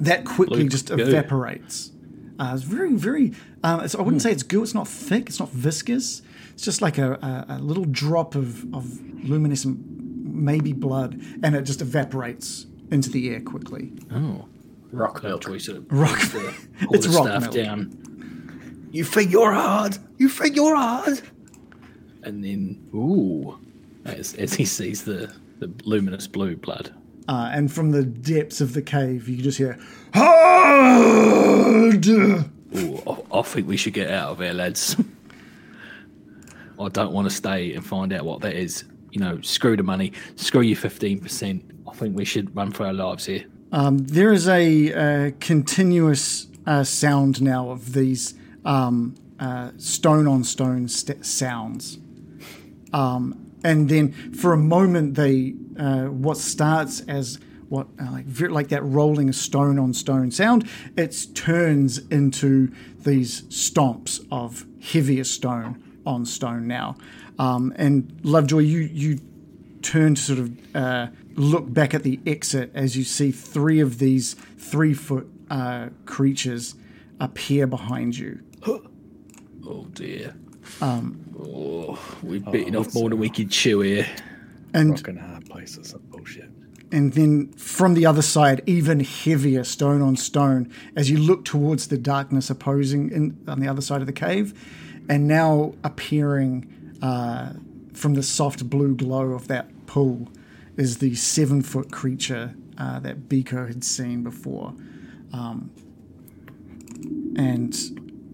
that 0.00 0.24
quickly 0.24 0.60
Blue 0.60 0.68
just 0.68 0.88
goo. 0.88 0.96
evaporates. 0.98 1.90
Uh, 2.38 2.52
it's 2.54 2.64
very, 2.64 2.94
very. 2.94 3.32
Um, 3.62 3.80
it's, 3.80 3.94
I 3.94 4.00
wouldn't 4.02 4.22
say 4.22 4.32
it's 4.32 4.42
goo. 4.42 4.62
It's 4.62 4.74
not 4.74 4.88
thick. 4.88 5.28
It's 5.28 5.38
not 5.38 5.50
viscous. 5.50 6.22
It's 6.54 6.62
just 6.64 6.82
like 6.82 6.98
a, 6.98 7.12
a, 7.14 7.46
a 7.56 7.58
little 7.58 7.84
drop 7.84 8.34
of, 8.34 8.64
of 8.74 8.98
luminescent, 9.24 9.78
maybe 10.24 10.72
blood, 10.72 11.20
and 11.42 11.54
it 11.54 11.62
just 11.62 11.80
evaporates 11.80 12.66
into 12.90 13.10
the 13.10 13.30
air 13.30 13.40
quickly. 13.40 13.92
Oh. 14.12 14.48
Rock 14.90 15.22
milk. 15.22 15.42
Joy 15.44 15.58
sort 15.58 15.78
of 15.78 15.86
Rock- 15.90 16.18
puts 16.18 16.32
the 16.32 16.54
It's 16.90 17.06
rock 17.08 17.16
quarterstaff 17.16 17.42
milk. 17.42 17.54
down. 17.54 18.88
You 18.90 19.04
think 19.04 19.30
you're 19.30 19.52
hard? 19.52 19.96
You 20.18 20.28
think 20.28 20.56
you're 20.56 20.76
hard? 20.76 21.20
And 22.24 22.44
then, 22.44 22.88
ooh, 22.94 23.58
as, 24.04 24.34
as 24.34 24.52
he 24.54 24.64
sees 24.64 25.04
the, 25.04 25.32
the 25.60 25.72
luminous 25.84 26.26
blue 26.26 26.56
blood. 26.56 26.94
Uh, 27.28 27.50
and 27.52 27.72
from 27.72 27.90
the 27.90 28.04
depths 28.04 28.60
of 28.60 28.74
the 28.74 28.82
cave, 28.82 29.28
you 29.28 29.36
can 29.36 29.44
just 29.44 29.58
hear 29.58 29.78
hard. 30.14 32.06
Ooh, 32.06 33.02
I, 33.06 33.38
I 33.38 33.42
think 33.42 33.68
we 33.68 33.76
should 33.76 33.94
get 33.94 34.10
out 34.10 34.30
of 34.30 34.38
here, 34.38 34.52
lads. 34.52 34.96
I 36.80 36.88
don't 36.88 37.12
want 37.12 37.28
to 37.28 37.34
stay 37.34 37.74
and 37.74 37.84
find 37.84 38.12
out 38.12 38.24
what 38.24 38.40
that 38.40 38.56
is. 38.56 38.84
You 39.10 39.20
know, 39.20 39.40
screw 39.42 39.76
the 39.76 39.82
money, 39.82 40.12
screw 40.36 40.62
your 40.62 40.76
15%. 40.76 41.62
I 41.88 41.92
think 41.94 42.16
we 42.16 42.24
should 42.24 42.54
run 42.56 42.72
for 42.72 42.86
our 42.86 42.94
lives 42.94 43.26
here. 43.26 43.44
There 43.70 44.32
is 44.32 44.48
a, 44.48 44.92
uh 44.92 45.30
continuous 45.40 46.46
uh, 46.66 46.84
sound 46.84 47.42
now 47.42 47.70
of 47.70 47.92
these 47.92 48.34
um, 48.64 49.14
uh, 49.38 49.72
stone 49.76 50.26
on 50.26 50.44
stone 50.44 50.88
st- 50.88 51.24
sounds. 51.24 51.98
Um, 52.92 53.41
and 53.64 53.88
then 53.88 54.12
for 54.32 54.52
a 54.52 54.56
moment, 54.56 55.14
they 55.14 55.54
uh, 55.78 56.04
what 56.04 56.36
starts 56.36 57.00
as 57.00 57.38
what 57.68 57.86
uh, 58.00 58.10
like 58.10 58.26
like 58.50 58.68
that 58.68 58.82
rolling 58.84 59.32
stone 59.32 59.78
on 59.78 59.94
stone 59.94 60.30
sound, 60.30 60.68
it 60.96 61.26
turns 61.34 61.98
into 62.08 62.72
these 62.98 63.42
stomps 63.42 64.24
of 64.30 64.66
heavier 64.82 65.24
stone 65.24 65.82
on 66.04 66.26
stone 66.26 66.66
now. 66.66 66.96
Um, 67.38 67.72
and 67.76 68.20
Lovejoy, 68.22 68.58
you 68.58 68.80
you 68.80 69.20
turn 69.82 70.14
to 70.14 70.20
sort 70.20 70.38
of 70.38 70.76
uh, 70.76 71.06
look 71.34 71.72
back 71.72 71.94
at 71.94 72.02
the 72.02 72.20
exit 72.26 72.70
as 72.74 72.96
you 72.96 73.04
see 73.04 73.30
three 73.30 73.80
of 73.80 73.98
these 73.98 74.34
three 74.58 74.94
foot 74.94 75.28
uh, 75.50 75.88
creatures 76.04 76.74
appear 77.20 77.66
behind 77.66 78.16
you. 78.16 78.40
Oh, 79.64 79.86
dear. 79.92 80.34
Um, 80.80 81.34
oh, 81.38 81.98
we've 82.22 82.44
bitten 82.44 82.76
off 82.76 82.94
more 82.94 83.08
than 83.08 83.18
we 83.18 83.28
can 83.28 83.48
chew 83.48 83.80
here. 83.80 84.06
And 84.74 84.90
Rock 84.90 85.08
and 85.08 85.18
a 85.18 85.22
hard 85.22 85.46
place 85.46 85.76
or 85.76 85.98
bullshit. 85.98 86.48
and 86.90 87.12
then 87.12 87.52
from 87.52 87.94
the 87.94 88.06
other 88.06 88.22
side, 88.22 88.62
even 88.66 89.00
heavier 89.00 89.64
stone 89.64 90.00
on 90.02 90.16
stone 90.16 90.72
as 90.96 91.10
you 91.10 91.18
look 91.18 91.44
towards 91.44 91.88
the 91.88 91.98
darkness 91.98 92.50
opposing 92.50 93.10
in, 93.10 93.44
on 93.48 93.60
the 93.60 93.68
other 93.68 93.82
side 93.82 94.00
of 94.00 94.06
the 94.06 94.12
cave, 94.12 94.54
and 95.08 95.26
now 95.28 95.74
appearing 95.84 96.96
uh, 97.02 97.52
from 97.92 98.14
the 98.14 98.22
soft 98.22 98.68
blue 98.70 98.94
glow 98.94 99.32
of 99.32 99.48
that 99.48 99.86
pool 99.86 100.28
is 100.76 100.98
the 100.98 101.14
seven 101.14 101.62
foot 101.62 101.92
creature 101.92 102.54
uh, 102.78 102.98
that 103.00 103.28
Biko 103.28 103.66
had 103.66 103.84
seen 103.84 104.22
before. 104.22 104.72
Um, 105.32 105.70
and 107.36 107.76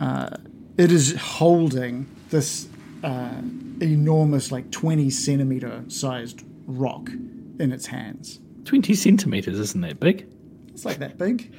uh, 0.00 0.30
it 0.76 0.92
is 0.92 1.16
holding 1.16 2.06
this 2.30 2.68
uh, 3.04 3.40
enormous, 3.80 4.50
like 4.52 4.70
20 4.70 5.10
centimeter 5.10 5.84
sized 5.88 6.42
rock 6.66 7.08
in 7.58 7.72
its 7.72 7.86
hands. 7.86 8.40
20 8.64 8.94
centimetres, 8.94 9.58
isn't 9.58 9.80
that 9.82 9.98
big? 10.00 10.26
It's 10.68 10.84
like 10.84 10.98
that 10.98 11.16
big. 11.18 11.52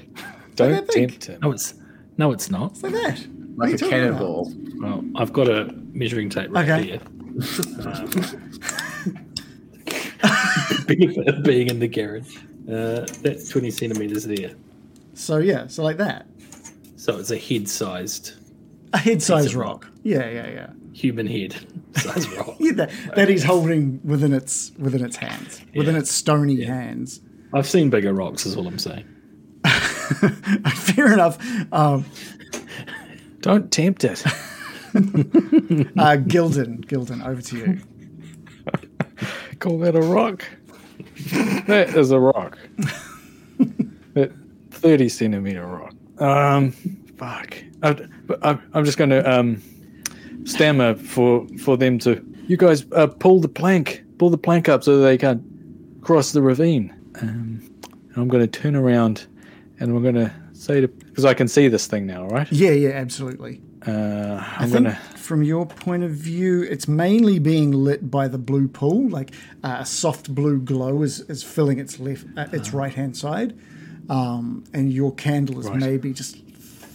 Don't 0.55 0.73
I 0.73 0.77
think- 0.81 1.11
tempt 1.11 1.25
him. 1.27 1.39
No, 1.41 1.51
it's 1.51 1.73
no, 2.17 2.31
it's 2.31 2.49
not. 2.51 2.71
It's 2.71 2.83
like 2.83 2.93
that. 2.93 3.25
Like 3.55 3.73
a 3.73 3.77
talking 3.77 3.89
cannonball. 3.89 4.53
Well, 4.79 5.03
I've 5.15 5.33
got 5.33 5.47
a 5.49 5.73
measuring 5.93 6.29
tape 6.29 6.49
right 6.51 6.69
Okay. 6.69 6.83
here. 6.91 6.99
Um, 7.81 8.09
being, 10.87 11.25
being 11.43 11.67
in 11.69 11.79
the 11.79 11.87
garage. 11.87 12.37
Uh, 12.69 13.05
that's 13.21 13.49
20 13.49 13.71
centimetres 13.71 14.25
there. 14.25 14.51
So 15.13 15.37
yeah, 15.37 15.67
so 15.67 15.83
like 15.83 15.97
that. 15.97 16.27
So 16.97 17.17
it's 17.17 17.31
a 17.31 17.37
head 17.37 17.67
sized, 17.67 18.33
A 18.93 18.97
head 18.97 19.21
sized 19.21 19.49
of 19.49 19.55
rock. 19.57 19.87
Yeah, 20.03 20.27
yeah, 20.29 20.47
yeah. 20.49 20.69
human 20.93 21.27
head 21.27 21.55
sized 21.95 22.31
rock. 22.33 22.55
Yeah, 22.59 22.73
that, 22.73 22.91
that 23.15 23.29
he's 23.29 23.43
holding 23.43 23.99
within 24.03 24.33
its 24.33 24.71
within 24.77 25.03
its 25.03 25.15
hands, 25.15 25.61
within 25.75 25.95
its 25.95 26.11
stony 26.11 26.63
hands. 26.63 27.21
I've 27.53 27.67
seen 27.67 27.89
bigger 27.89 28.13
rocks, 28.13 28.45
is 28.45 28.55
all 28.55 28.67
I'm 28.67 28.79
saying. 28.79 29.07
Fair 29.65 31.13
enough. 31.13 31.37
Um, 31.71 32.05
Don't 33.41 33.71
tempt 33.71 34.03
it. 34.03 34.25
uh, 34.25 34.31
Gildan, 34.93 36.85
Gildan, 36.85 37.25
over 37.25 37.41
to 37.41 37.57
you. 37.57 37.79
Call 39.59 39.79
that 39.79 39.95
a 39.95 40.01
rock. 40.01 40.45
that 41.67 41.95
is 41.95 42.11
a 42.11 42.19
rock. 42.19 42.57
that 44.13 44.31
thirty 44.71 45.09
centimeter 45.09 45.65
rock. 45.65 45.93
Um, 46.19 46.71
fuck. 47.17 47.55
I, 47.83 48.07
but 48.29 48.39
I'm, 48.45 48.61
I'm 48.73 48.85
just 48.85 48.97
going 48.99 49.09
to 49.09 49.29
um, 49.29 49.61
stammer 50.45 50.93
for 50.95 51.45
for 51.63 51.75
them 51.77 51.97
to. 51.99 52.23
You 52.47 52.57
guys 52.57 52.85
uh, 52.93 53.07
pull 53.07 53.41
the 53.41 53.49
plank, 53.49 54.03
pull 54.17 54.29
the 54.29 54.37
plank 54.37 54.69
up 54.69 54.83
so 54.83 54.99
they 54.99 55.17
can't 55.17 55.41
cross 56.01 56.31
the 56.31 56.41
ravine. 56.41 56.93
Um, 57.21 57.61
and 57.83 58.15
I'm 58.17 58.27
going 58.27 58.47
to 58.47 58.59
turn 58.61 58.75
around, 58.75 59.25
and 59.79 59.93
we're 59.93 60.01
going 60.01 60.15
to 60.15 60.31
say 60.53 60.79
to 60.81 60.87
because 60.87 61.25
I 61.25 61.33
can 61.33 61.47
see 61.47 61.67
this 61.67 61.87
thing 61.87 62.05
now, 62.05 62.27
right? 62.27 62.49
Yeah, 62.51 62.71
yeah, 62.71 62.89
absolutely. 62.91 63.61
Uh, 63.87 63.91
I 64.57 64.63
I'm 64.63 64.69
think 64.69 64.87
to. 64.87 64.95
from 65.17 65.41
your 65.41 65.65
point 65.65 66.03
of 66.03 66.11
view, 66.11 66.63
it's 66.63 66.87
mainly 66.87 67.39
being 67.39 67.71
lit 67.71 68.11
by 68.11 68.27
the 68.27 68.37
blue 68.37 68.67
pool. 68.67 69.07
Like 69.09 69.31
uh, 69.63 69.77
a 69.79 69.85
soft 69.85 70.35
blue 70.35 70.59
glow 70.59 71.01
is, 71.01 71.21
is 71.21 71.43
filling 71.43 71.79
its 71.79 71.97
left, 71.99 72.25
uh, 72.37 72.47
its 72.51 72.73
right 72.73 72.93
hand 72.93 73.15
side, 73.15 73.57
um, 74.09 74.63
and 74.73 74.91
your 74.93 75.13
candle 75.15 75.59
is 75.59 75.67
Right. 75.67 75.79
maybe 75.79 76.13
just 76.13 76.37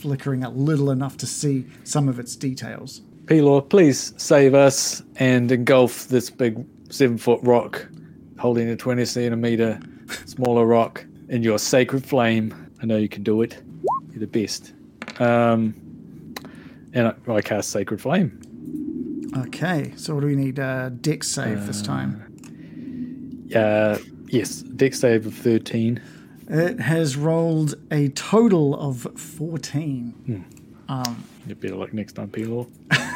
flickering 0.04 0.44
a 0.44 0.50
little 0.50 0.90
enough 0.90 1.16
to 1.16 1.26
see 1.26 1.64
some 1.84 2.10
of 2.10 2.18
its 2.18 2.36
details. 2.36 3.00
Pelor, 3.24 3.66
please 3.66 4.12
save 4.18 4.52
us 4.54 5.02
and 5.16 5.50
engulf 5.50 6.08
this 6.08 6.28
big 6.28 6.62
seven 6.90 7.16
foot 7.16 7.40
rock 7.42 7.88
holding 8.38 8.68
a 8.68 8.76
20 8.76 9.02
centimeter 9.06 9.80
smaller 10.26 10.66
rock 10.66 11.06
in 11.30 11.42
your 11.42 11.58
sacred 11.58 12.04
flame. 12.04 12.70
I 12.82 12.84
know 12.84 12.98
you 12.98 13.08
can 13.08 13.22
do 13.22 13.40
it. 13.40 13.62
You're 14.10 14.20
the 14.20 14.26
best. 14.26 14.74
Um, 15.20 15.74
and 16.92 17.08
I, 17.08 17.32
I 17.32 17.40
cast 17.40 17.70
Sacred 17.70 18.02
Flame. 18.02 18.38
Okay, 19.38 19.94
so 19.96 20.14
what 20.14 20.20
do 20.20 20.26
we 20.26 20.36
need? 20.36 20.60
Uh, 20.60 20.90
Dex 20.90 21.28
save 21.28 21.66
this 21.66 21.80
time. 21.80 22.30
Uh, 23.56 23.96
yes, 24.28 24.60
Dex 24.60 25.00
save 25.00 25.24
of 25.24 25.34
13. 25.34 25.98
It 26.48 26.80
has 26.80 27.16
rolled 27.16 27.74
a 27.90 28.08
total 28.10 28.74
of 28.78 29.02
14. 29.18 30.44
You 31.46 31.54
better 31.54 31.76
luck 31.76 31.92
next 31.92 32.14
time, 32.14 32.28
Pelor. 32.28 32.68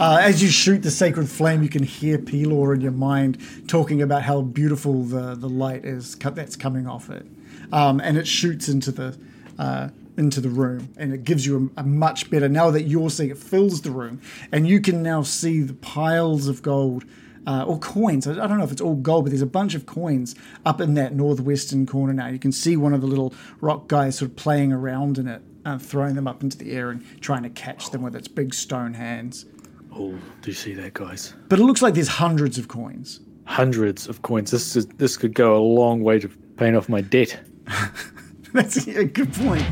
Uh, 0.00 0.18
as 0.20 0.42
you 0.42 0.48
shoot 0.48 0.82
the 0.82 0.90
sacred 0.90 1.28
flame, 1.28 1.62
you 1.62 1.68
can 1.68 1.82
hear 1.82 2.18
Pelor 2.18 2.74
in 2.74 2.80
your 2.80 2.92
mind 2.92 3.38
talking 3.68 4.02
about 4.02 4.22
how 4.22 4.40
beautiful 4.40 5.04
the, 5.04 5.34
the 5.34 5.48
light 5.48 5.84
is 5.84 6.16
that's 6.16 6.56
coming 6.56 6.86
off 6.88 7.10
it, 7.10 7.24
um, 7.72 8.00
and 8.00 8.16
it 8.16 8.26
shoots 8.26 8.68
into 8.68 8.90
the 8.90 9.16
uh, 9.58 9.90
into 10.16 10.40
the 10.40 10.48
room, 10.48 10.88
and 10.96 11.12
it 11.12 11.24
gives 11.24 11.46
you 11.46 11.70
a, 11.76 11.80
a 11.80 11.84
much 11.84 12.30
better. 12.30 12.48
Now 12.48 12.70
that 12.70 12.82
you're 12.82 13.10
seeing, 13.10 13.30
it 13.30 13.38
fills 13.38 13.82
the 13.82 13.90
room, 13.90 14.20
and 14.50 14.66
you 14.66 14.80
can 14.80 15.02
now 15.02 15.22
see 15.22 15.60
the 15.62 15.74
piles 15.74 16.48
of 16.48 16.62
gold. 16.62 17.04
Uh, 17.44 17.64
or 17.66 17.76
coins. 17.80 18.28
I 18.28 18.34
don't 18.34 18.58
know 18.58 18.62
if 18.62 18.70
it's 18.70 18.80
all 18.80 18.94
gold, 18.94 19.24
but 19.24 19.30
there's 19.30 19.42
a 19.42 19.46
bunch 19.46 19.74
of 19.74 19.84
coins 19.84 20.36
up 20.64 20.80
in 20.80 20.94
that 20.94 21.14
northwestern 21.14 21.86
corner 21.86 22.12
now. 22.12 22.28
You 22.28 22.38
can 22.38 22.52
see 22.52 22.76
one 22.76 22.94
of 22.94 23.00
the 23.00 23.08
little 23.08 23.34
rock 23.60 23.88
guys 23.88 24.18
sort 24.18 24.30
of 24.30 24.36
playing 24.36 24.72
around 24.72 25.18
in 25.18 25.26
it, 25.26 25.42
uh, 25.64 25.76
throwing 25.76 26.14
them 26.14 26.28
up 26.28 26.44
into 26.44 26.56
the 26.56 26.70
air 26.70 26.90
and 26.90 27.04
trying 27.20 27.42
to 27.42 27.50
catch 27.50 27.90
them 27.90 28.02
with 28.02 28.14
its 28.14 28.28
big 28.28 28.54
stone 28.54 28.94
hands. 28.94 29.46
Oh, 29.94 30.12
do 30.40 30.50
you 30.50 30.54
see 30.54 30.72
that, 30.74 30.94
guys? 30.94 31.34
But 31.48 31.58
it 31.58 31.64
looks 31.64 31.82
like 31.82 31.94
there's 31.94 32.08
hundreds 32.08 32.58
of 32.58 32.68
coins. 32.68 33.20
Hundreds 33.44 34.08
of 34.08 34.22
coins. 34.22 34.50
This 34.52 34.76
is 34.76 34.86
this 34.86 35.16
could 35.16 35.34
go 35.34 35.56
a 35.56 35.58
long 35.60 36.02
way 36.02 36.20
to 36.20 36.28
paying 36.56 36.76
off 36.76 36.88
my 36.88 37.00
debt. 37.00 37.40
That's 38.52 38.86
a 38.86 39.04
good 39.04 39.32
point. 39.34 39.66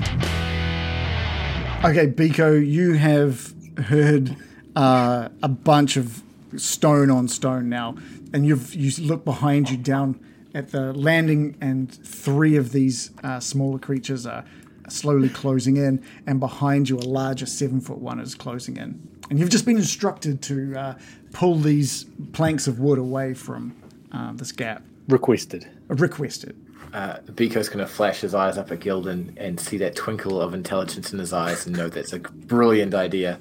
Okay, 1.82 2.08
Biko, 2.08 2.66
you 2.66 2.94
have 2.94 3.54
heard 3.78 4.36
uh, 4.76 5.28
a 5.42 5.48
bunch 5.48 5.96
of 5.96 6.22
stone 6.56 7.10
on 7.10 7.28
stone 7.28 7.68
now, 7.68 7.96
and 8.32 8.46
you've 8.46 8.74
you 8.74 8.90
look 9.04 9.24
behind 9.24 9.70
you 9.70 9.76
down 9.76 10.20
at 10.54 10.72
the 10.72 10.92
landing, 10.92 11.56
and 11.60 11.92
three 11.92 12.56
of 12.56 12.72
these 12.72 13.10
uh, 13.22 13.40
smaller 13.40 13.78
creatures 13.78 14.26
are 14.26 14.44
slowly 14.88 15.28
closing 15.28 15.76
in, 15.76 16.02
and 16.26 16.40
behind 16.40 16.88
you, 16.88 16.98
a 16.98 17.06
larger 17.06 17.46
seven 17.46 17.80
foot 17.80 17.98
one 17.98 18.20
is 18.20 18.34
closing 18.34 18.76
in. 18.76 19.08
And 19.30 19.38
you've 19.38 19.50
just 19.50 19.64
been 19.64 19.76
instructed 19.76 20.42
to 20.42 20.76
uh, 20.76 20.98
pull 21.32 21.54
these 21.56 22.06
planks 22.32 22.66
of 22.66 22.80
wood 22.80 22.98
away 22.98 23.34
from 23.34 23.76
uh, 24.12 24.32
this 24.32 24.50
gap. 24.50 24.82
Requested. 25.08 25.68
Requested. 25.86 26.56
Uh, 26.92 27.18
Biko's 27.26 27.68
going 27.68 27.78
to 27.78 27.86
flash 27.86 28.20
his 28.20 28.34
eyes 28.34 28.58
up 28.58 28.72
at 28.72 28.80
Gildan 28.80 29.32
and 29.36 29.60
see 29.60 29.78
that 29.78 29.94
twinkle 29.94 30.40
of 30.40 30.54
intelligence 30.54 31.12
in 31.12 31.20
his 31.20 31.32
eyes 31.32 31.64
and 31.66 31.76
know 31.76 31.88
that's 31.88 32.12
a 32.12 32.18
brilliant 32.18 32.94
idea. 32.94 33.38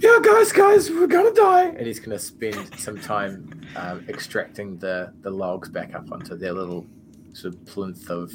Yeah, 0.00 0.18
guys, 0.22 0.50
guys, 0.52 0.90
we're 0.90 1.06
gonna 1.06 1.32
die. 1.32 1.66
And 1.66 1.86
he's 1.86 2.00
going 2.00 2.16
to 2.16 2.18
spend 2.18 2.78
some 2.78 2.98
time 3.00 3.60
um, 3.76 4.04
extracting 4.08 4.78
the, 4.78 5.12
the 5.20 5.30
logs 5.30 5.68
back 5.68 5.94
up 5.94 6.10
onto 6.10 6.36
their 6.36 6.52
little 6.54 6.86
sort 7.34 7.54
of 7.54 7.64
plinth 7.66 8.08
of 8.08 8.32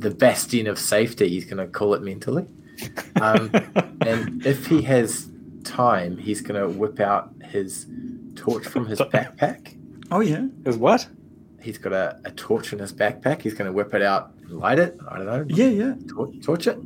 the 0.00 0.10
bastion 0.16 0.66
of 0.68 0.78
safety. 0.78 1.28
He's 1.28 1.44
going 1.44 1.58
to 1.58 1.66
call 1.66 1.94
it 1.94 2.02
mentally. 2.02 2.46
Um, 3.20 3.50
and 4.02 4.46
if 4.46 4.66
he 4.66 4.82
has 4.82 5.28
time, 5.64 6.16
he's 6.16 6.40
going 6.40 6.60
to 6.60 6.68
whip 6.68 7.00
out 7.00 7.32
his 7.50 7.86
torch 8.36 8.64
from 8.64 8.86
his 8.86 8.98
backpack 9.00 9.76
Oh 10.12 10.20
yeah. 10.20 10.46
Is 10.64 10.76
what? 10.76 11.06
he's 11.62 11.78
got 11.78 11.92
a, 11.92 12.18
a 12.24 12.30
torch 12.30 12.72
in 12.72 12.78
his 12.78 12.92
backpack. 12.92 13.42
He's 13.42 13.52
going 13.54 13.66
to 13.66 13.72
whip 13.72 13.92
it 13.92 14.02
out 14.02 14.32
and 14.42 14.58
light 14.58 14.78
it. 14.78 14.96
I 15.08 15.18
don't 15.18 15.26
know. 15.26 15.44
Yeah, 15.48 15.66
yeah. 15.66 15.94
Tor- 16.08 16.32
torch 16.42 16.66
it. 16.66 16.78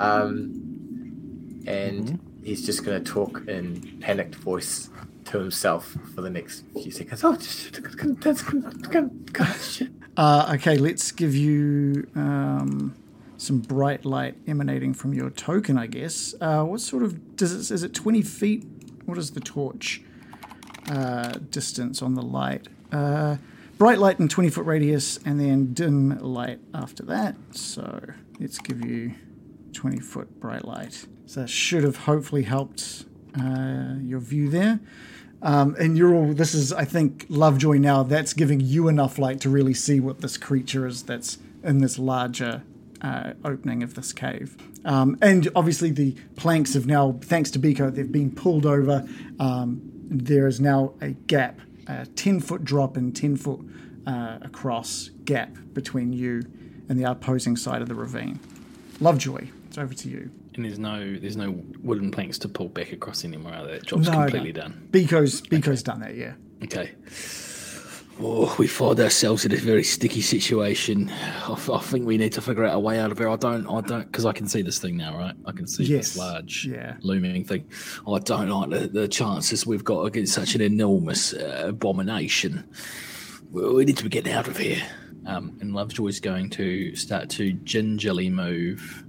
Um, 0.00 1.60
and 1.66 2.20
he's 2.42 2.64
just 2.64 2.84
going 2.84 3.02
to 3.02 3.10
talk 3.12 3.46
in 3.48 3.98
panicked 4.00 4.34
voice 4.34 4.90
to 5.24 5.38
himself 5.38 5.96
for 6.14 6.20
the 6.20 6.30
next 6.30 6.64
few 6.72 6.90
seconds. 6.90 7.22
Oh, 7.22 7.32
that's 7.34 8.42
God, 8.42 9.56
shit. 9.60 9.90
Uh, 10.16 10.52
okay, 10.56 10.76
let's 10.76 11.12
give 11.12 11.34
you 11.34 12.08
um, 12.16 12.94
some 13.36 13.60
bright 13.60 14.04
light 14.04 14.36
emanating 14.46 14.94
from 14.94 15.14
your 15.14 15.30
token, 15.30 15.78
I 15.78 15.86
guess. 15.86 16.34
Uh, 16.40 16.64
what 16.64 16.80
sort 16.80 17.02
of 17.02 17.36
does 17.36 17.52
it? 17.52 17.74
Is 17.74 17.82
it 17.82 17.94
twenty 17.94 18.22
feet? 18.22 18.66
What 19.06 19.16
is 19.16 19.30
the 19.30 19.40
torch 19.40 20.02
uh, 20.88 21.32
distance 21.50 22.02
on 22.02 22.14
the 22.14 22.22
light? 22.22 22.68
Uh, 22.90 23.36
bright 23.78 23.98
light 23.98 24.20
in 24.20 24.28
twenty 24.28 24.50
foot 24.50 24.66
radius, 24.66 25.18
and 25.24 25.40
then 25.40 25.72
dim 25.72 26.18
light 26.18 26.60
after 26.74 27.04
that. 27.04 27.36
So 27.52 28.00
let's 28.38 28.58
give 28.58 28.84
you 28.84 29.14
twenty 29.72 30.00
foot 30.00 30.40
bright 30.40 30.64
light. 30.64 31.06
So 31.32 31.40
that 31.40 31.48
should 31.48 31.82
have 31.82 31.96
hopefully 31.96 32.42
helped 32.42 33.06
uh, 33.40 33.94
your 34.02 34.20
view 34.20 34.50
there. 34.50 34.80
Um, 35.40 35.74
and 35.80 35.96
you're 35.96 36.14
all, 36.14 36.34
this 36.34 36.52
is, 36.52 36.74
I 36.74 36.84
think, 36.84 37.24
Lovejoy 37.30 37.78
now, 37.78 38.02
that's 38.02 38.34
giving 38.34 38.60
you 38.60 38.86
enough 38.88 39.18
light 39.18 39.40
to 39.40 39.48
really 39.48 39.72
see 39.72 39.98
what 39.98 40.20
this 40.20 40.36
creature 40.36 40.86
is 40.86 41.04
that's 41.04 41.38
in 41.64 41.78
this 41.78 41.98
larger 41.98 42.64
uh, 43.00 43.32
opening 43.46 43.82
of 43.82 43.94
this 43.94 44.12
cave. 44.12 44.58
Um, 44.84 45.16
and 45.22 45.48
obviously, 45.56 45.90
the 45.90 46.16
planks 46.36 46.74
have 46.74 46.86
now, 46.86 47.18
thanks 47.22 47.50
to 47.52 47.58
Biko, 47.58 47.94
they've 47.94 48.12
been 48.12 48.32
pulled 48.32 48.66
over. 48.66 49.08
Um, 49.40 49.80
there 50.10 50.46
is 50.46 50.60
now 50.60 50.92
a 51.00 51.12
gap, 51.12 51.60
a 51.86 52.04
10 52.04 52.40
foot 52.40 52.62
drop 52.62 52.98
and 52.98 53.16
10 53.16 53.38
foot 53.38 53.60
uh, 54.06 54.36
across 54.42 55.08
gap 55.24 55.56
between 55.72 56.12
you 56.12 56.42
and 56.90 57.00
the 57.00 57.10
opposing 57.10 57.56
side 57.56 57.80
of 57.80 57.88
the 57.88 57.94
ravine. 57.94 58.38
Lovejoy, 59.00 59.48
it's 59.66 59.78
over 59.78 59.94
to 59.94 60.10
you. 60.10 60.30
And 60.54 60.64
there's 60.64 60.78
no 60.78 61.16
there's 61.18 61.36
no 61.36 61.52
wooden 61.82 62.10
planks 62.10 62.38
to 62.38 62.48
pull 62.48 62.68
back 62.68 62.92
across 62.92 63.24
anymore. 63.24 63.52
That 63.66 63.86
job's 63.86 64.08
No, 64.08 64.12
completely 64.22 64.52
no. 64.52 64.60
done. 64.62 64.88
Biko's, 64.90 65.40
Biko's 65.42 65.82
done 65.82 66.00
that, 66.00 66.14
yeah. 66.14 66.34
Okay. 66.62 66.92
Oh, 68.20 68.54
we 68.58 68.66
find 68.66 69.00
ourselves 69.00 69.44
in 69.46 69.52
a 69.52 69.56
very 69.56 69.82
sticky 69.82 70.20
situation. 70.20 71.10
I 71.48 71.54
think 71.82 72.06
we 72.06 72.18
need 72.18 72.32
to 72.34 72.42
figure 72.42 72.64
out 72.64 72.74
a 72.74 72.78
way 72.78 73.00
out 73.00 73.10
of 73.10 73.18
here. 73.18 73.28
I 73.30 73.36
don't, 73.36 73.66
I 73.66 73.80
don't, 73.80 74.04
because 74.06 74.26
I 74.26 74.32
can 74.32 74.46
see 74.46 74.60
this 74.62 74.78
thing 74.78 74.96
now, 74.98 75.16
right? 75.16 75.34
I 75.46 75.52
can 75.52 75.66
see 75.66 75.84
Yes, 75.84 76.08
this 76.10 76.18
large, 76.18 76.66
yeah. 76.66 76.96
looming 77.00 77.44
thing. 77.44 77.66
I 78.06 78.18
don't 78.18 78.48
like 78.50 78.70
the, 78.70 78.86
the 78.86 79.08
chances 79.08 79.66
we've 79.66 79.82
got 79.82 80.02
against 80.04 80.34
such 80.34 80.54
an 80.54 80.60
enormous 80.60 81.32
uh, 81.32 81.64
abomination. 81.68 82.68
We, 83.50 83.68
we 83.72 83.84
need 83.86 83.96
to 83.96 84.04
be 84.04 84.10
getting 84.10 84.34
out 84.34 84.46
of 84.46 84.58
here. 84.58 84.82
Um, 85.24 85.56
and 85.60 85.72
Lovejoy's 85.74 86.20
going 86.20 86.50
to 86.50 86.94
start 86.94 87.30
to 87.30 87.52
gingerly 87.54 88.28
move. 88.28 89.04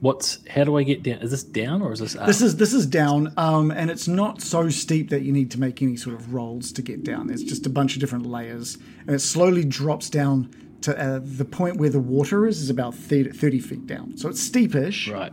What's? 0.00 0.38
How 0.48 0.64
do 0.64 0.78
I 0.78 0.82
get 0.82 1.02
down? 1.02 1.18
Is 1.18 1.30
this 1.30 1.44
down 1.44 1.82
or 1.82 1.92
is 1.92 2.00
this 2.00 2.16
up? 2.16 2.26
This 2.26 2.40
is 2.40 2.56
this 2.56 2.72
is 2.72 2.86
down, 2.86 3.34
um, 3.36 3.70
and 3.70 3.90
it's 3.90 4.08
not 4.08 4.40
so 4.40 4.70
steep 4.70 5.10
that 5.10 5.22
you 5.22 5.32
need 5.32 5.50
to 5.50 5.60
make 5.60 5.82
any 5.82 5.96
sort 5.96 6.16
of 6.16 6.32
rolls 6.32 6.72
to 6.72 6.82
get 6.82 7.04
down. 7.04 7.26
There's 7.26 7.44
just 7.44 7.66
a 7.66 7.70
bunch 7.70 7.94
of 7.94 8.00
different 8.00 8.24
layers, 8.24 8.78
and 9.06 9.14
it 9.14 9.20
slowly 9.20 9.62
drops 9.62 10.08
down 10.08 10.50
to 10.82 10.98
uh, 10.98 11.20
the 11.22 11.44
point 11.44 11.76
where 11.76 11.90
the 11.90 12.00
water 12.00 12.46
is 12.46 12.62
is 12.62 12.70
about 12.70 12.94
30, 12.94 13.32
30 13.32 13.60
feet 13.60 13.86
down. 13.86 14.16
So 14.16 14.30
it's 14.30 14.40
steepish, 14.40 15.12
right. 15.12 15.32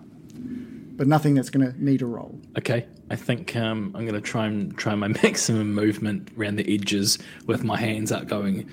but 0.98 1.08
nothing 1.08 1.36
that's 1.36 1.50
going 1.50 1.72
to 1.72 1.84
need 1.84 2.02
a 2.02 2.06
roll. 2.06 2.38
Okay, 2.58 2.86
I 3.10 3.16
think 3.16 3.56
um, 3.56 3.94
I'm 3.96 4.06
going 4.06 4.22
to 4.22 4.22
try 4.22 4.48
and 4.48 4.78
try 4.78 4.96
my 4.96 5.08
maximum 5.24 5.74
movement 5.74 6.30
around 6.38 6.58
the 6.58 6.74
edges 6.74 7.18
with 7.46 7.64
my 7.64 7.78
hands 7.78 8.12
up, 8.12 8.28
going. 8.28 8.70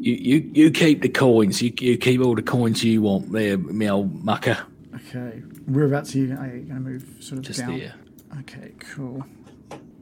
You, 0.00 0.14
you, 0.14 0.50
you 0.52 0.70
keep 0.70 1.02
the 1.02 1.08
coins. 1.08 1.62
You, 1.62 1.72
you 1.80 1.96
keep 1.96 2.20
all 2.20 2.34
the 2.34 2.42
coins 2.42 2.82
you 2.82 3.02
want 3.02 3.30
there, 3.30 3.56
me 3.56 3.88
old 3.88 4.24
mucker. 4.24 4.58
Okay, 5.16 5.38
whereabouts 5.66 6.14
are 6.14 6.18
you, 6.18 6.26
going 6.28 6.68
to 6.68 6.74
move? 6.74 7.16
Sort 7.20 7.38
of 7.38 7.44
Just 7.44 7.60
down. 7.60 7.78
there. 7.78 7.94
Okay, 8.40 8.72
cool. 8.78 9.24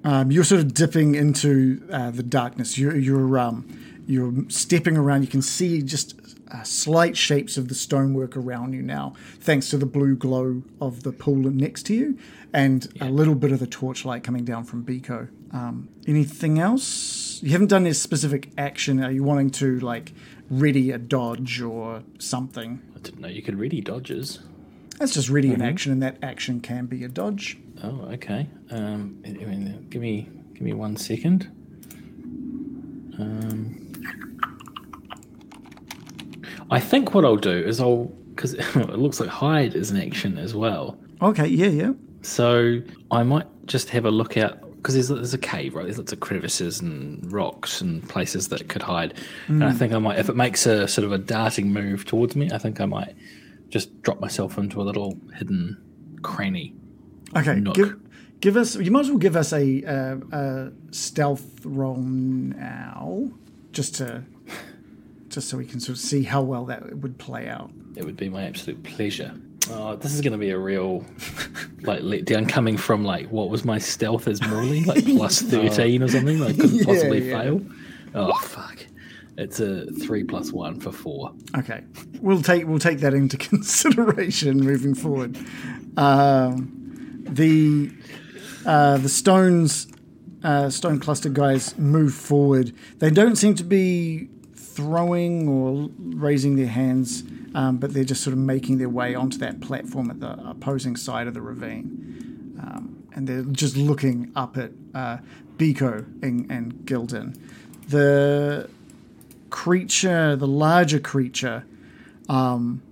Um, 0.03 0.31
you're 0.31 0.45
sort 0.45 0.61
of 0.61 0.75
dipping 0.75 1.15
into 1.15 1.87
uh, 1.91 2.11
the 2.11 2.23
darkness. 2.23 2.77
You're 2.77 2.97
you're 2.97 3.39
um, 3.39 4.03
you're 4.07 4.33
stepping 4.49 4.97
around. 4.97 5.23
You 5.23 5.29
can 5.29 5.43
see 5.43 5.83
just 5.83 6.21
uh, 6.53 6.63
slight 6.63 7.17
shapes 7.17 7.57
of 7.57 7.69
the 7.69 7.75
stonework 7.75 8.37
around 8.37 8.75
you 8.75 8.83
now, 8.83 9.15
thanks 9.41 9.71
to 9.71 9.79
the 9.79 9.87
blue 9.87 10.15
glow 10.15 10.63
of 10.81 11.05
the 11.05 11.13
pool 11.13 11.37
next 11.37 11.85
to 11.85 11.95
you, 11.95 12.19
and 12.53 12.93
a 13.01 13.09
little 13.09 13.35
bit 13.35 13.53
of 13.53 13.61
the 13.61 13.67
torchlight 13.67 14.23
coming 14.23 14.45
down 14.45 14.65
from 14.65 14.85
Biko. 14.85 15.29
Um, 15.53 15.89
anything 16.07 16.59
else? 16.59 17.43
You 17.43 17.53
haven't 17.53 17.69
done 17.69 17.87
a 17.87 17.95
specific 17.95 18.51
action. 18.59 19.03
Are 19.03 19.11
you 19.11 19.23
wanting 19.23 19.51
to 19.53 19.79
like 19.81 20.13
ready 20.51 20.91
a 20.91 20.99
dodge 20.99 21.63
or 21.63 22.03
something? 22.19 22.83
I 22.95 22.99
didn't 22.99 23.21
know 23.21 23.29
you 23.29 23.43
could 23.43 23.59
ready 23.59 23.81
dodges. 23.81 24.41
That's 24.99 25.13
just 25.13 25.29
ready 25.29 25.53
an 25.53 25.63
action, 25.63 25.93
and 25.93 26.03
that 26.03 26.19
action 26.23 26.61
can 26.61 26.87
be 26.87 27.05
a 27.05 27.09
dodge. 27.09 27.59
Oh, 27.83 28.09
okay. 28.13 28.49
Um, 28.71 29.21
I 29.25 29.31
mean, 29.31 29.87
give 29.91 30.01
me 30.01 30.29
give 30.53 30.63
me 30.63 30.73
one 30.73 30.97
second. 30.97 31.51
Um, 33.19 33.93
I 36.71 36.81
think 36.81 37.15
what 37.15 37.25
I'll 37.25 37.37
do 37.37 37.51
is 37.51 37.81
I'll 37.81 38.05
because 38.35 38.55
it 38.55 38.99
looks 38.99 39.21
like 39.21 39.29
hide 39.29 39.75
is 39.75 39.91
an 39.91 40.01
action 40.01 40.39
as 40.39 40.55
well. 40.55 40.99
Okay, 41.23 41.47
yeah, 41.47 41.69
yeah. 41.69 41.93
So 42.23 42.81
I 43.11 43.23
might 43.23 43.47
just 43.67 43.91
have 43.91 44.05
a 44.05 44.11
look 44.11 44.37
out 44.37 44.61
because 44.77 44.95
there's, 44.95 45.09
there's 45.09 45.35
a 45.35 45.39
cave, 45.39 45.75
right? 45.75 45.85
There's 45.85 45.99
lots 45.99 46.13
of 46.13 46.21
crevices 46.21 46.81
and 46.81 47.33
rocks 47.33 47.81
and 47.81 48.07
places 48.09 48.49
that 48.49 48.61
it 48.61 48.69
could 48.69 48.83
hide. 48.83 49.15
And 49.49 49.65
I 49.65 49.73
think 49.73 49.95
I 49.95 49.99
might, 49.99 50.19
if 50.19 50.29
it 50.29 50.37
makes 50.37 50.67
a 50.67 50.87
sort 50.87 51.07
of 51.07 51.13
a 51.13 51.17
darting 51.17 51.73
move 51.73 52.05
towards 52.05 52.37
me, 52.37 52.51
I 52.53 52.59
think 52.59 52.81
I 52.81 52.85
might 52.85 53.15
just 53.69 54.03
drop 54.03 54.21
myself 54.21 54.59
into 54.59 54.81
a 54.81 54.85
little 54.85 55.19
hidden 55.35 55.77
cranny. 56.23 56.75
Okay, 57.37 57.57
Nook. 57.57 57.75
give 57.75 57.97
give 58.41 58.57
us. 58.57 58.77
You 58.77 58.91
might 58.91 59.01
as 59.01 59.09
well 59.11 59.19
give 59.19 59.37
us 59.37 59.53
a, 59.53 59.83
uh, 59.85 60.17
a 60.37 60.73
stealth 60.93 61.65
roll 61.65 61.97
now, 61.97 63.31
just 63.73 63.97
to 63.97 64.23
just 65.29 65.49
so 65.49 65.57
we 65.57 65.67
can 65.67 65.81
sort 65.81 65.97
of 65.99 65.99
see 66.05 66.23
how 66.23 66.43
well 66.43 66.65
that 66.67 66.97
would 66.99 67.19
play 67.19 67.49
out. 67.49 67.71
It 67.97 68.05
would 68.05 68.17
be 68.17 68.29
my 68.29 68.45
absolute 68.45 68.83
pleasure. 68.85 69.35
Oh, 69.71 69.97
this 69.97 70.13
is 70.15 70.21
going 70.21 70.33
to 70.33 70.39
be 70.39 70.51
a 70.51 70.59
real 70.59 71.05
like 71.83 72.01
letdown 72.03 72.47
coming 72.49 72.77
from 72.77 73.03
like 73.05 73.27
what 73.31 73.49
was 73.49 73.65
my 73.65 73.79
stealth 73.79 74.29
as 74.29 74.41
Morley 74.47 74.85
like 74.85 75.05
plus 75.17 75.41
thirteen 75.41 76.03
or 76.03 76.09
something. 76.09 76.39
Like 76.39 76.57
couldn't 76.57 76.77
Yeah, 76.77 76.85
possibly 76.85 77.29
yeah. 77.31 77.41
fail. 77.43 77.67
Oh 78.15 78.33
fuck! 78.41 78.79
It's 79.37 79.61
a 79.61 79.87
three 79.87 80.25
plus 80.25 80.53
one 80.53 80.79
for 80.81 80.93
four. 80.93 81.33
Okay, 81.59 81.83
we'll 82.21 82.43
take 82.43 82.67
we'll 82.67 82.79
take 82.79 83.01
that 83.01 83.15
into 83.15 83.37
consideration 83.51 84.59
moving 84.59 84.95
forward. 84.95 85.37
Um, 85.97 87.25
the 87.29 87.91
uh, 88.67 88.99
the 88.99 89.09
stones 89.09 89.89
uh, 90.45 90.71
stone 90.71 91.01
cluster 91.01 91.29
guys 91.29 91.77
move 91.79 92.15
forward. 92.15 92.73
They 92.99 93.11
don't 93.11 93.37
seem 93.37 93.55
to 93.57 93.65
be 93.65 94.29
throwing 94.55 95.49
or 95.49 95.89
raising 95.99 96.57
their 96.57 96.67
hands, 96.67 97.25
um, 97.55 97.79
but 97.79 97.95
they're 97.95 98.05
just 98.05 98.23
sort 98.23 98.33
of 98.33 98.39
making 98.39 98.79
their 98.79 98.89
way 98.89 99.15
onto 99.15 99.39
that 99.39 99.61
platform 99.61 100.11
at 100.11 100.21
the 100.21 100.33
opposing 100.49 100.97
side 100.97 101.27
of 101.27 101.35
the 101.35 101.41
ravine, 101.41 102.59
um, 102.61 103.03
and 103.15 103.27
they're 103.27 103.43
just 103.43 103.77
looking 103.77 104.31
up 104.37 104.57
at 104.57 104.71
uh, 104.95 105.19
Biko 105.57 106.05
and, 106.23 106.51
and 106.51 106.75
Gildan. 106.85 107.39
The 107.89 108.69
creature, 109.55 110.35
the 110.35 110.49
larger 110.49 110.99
creature, 110.99 111.65
um, 112.29 112.83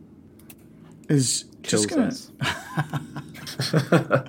is 1.08 1.42
just 1.62 1.88
Kills 1.88 2.30
gonna. 2.38 4.24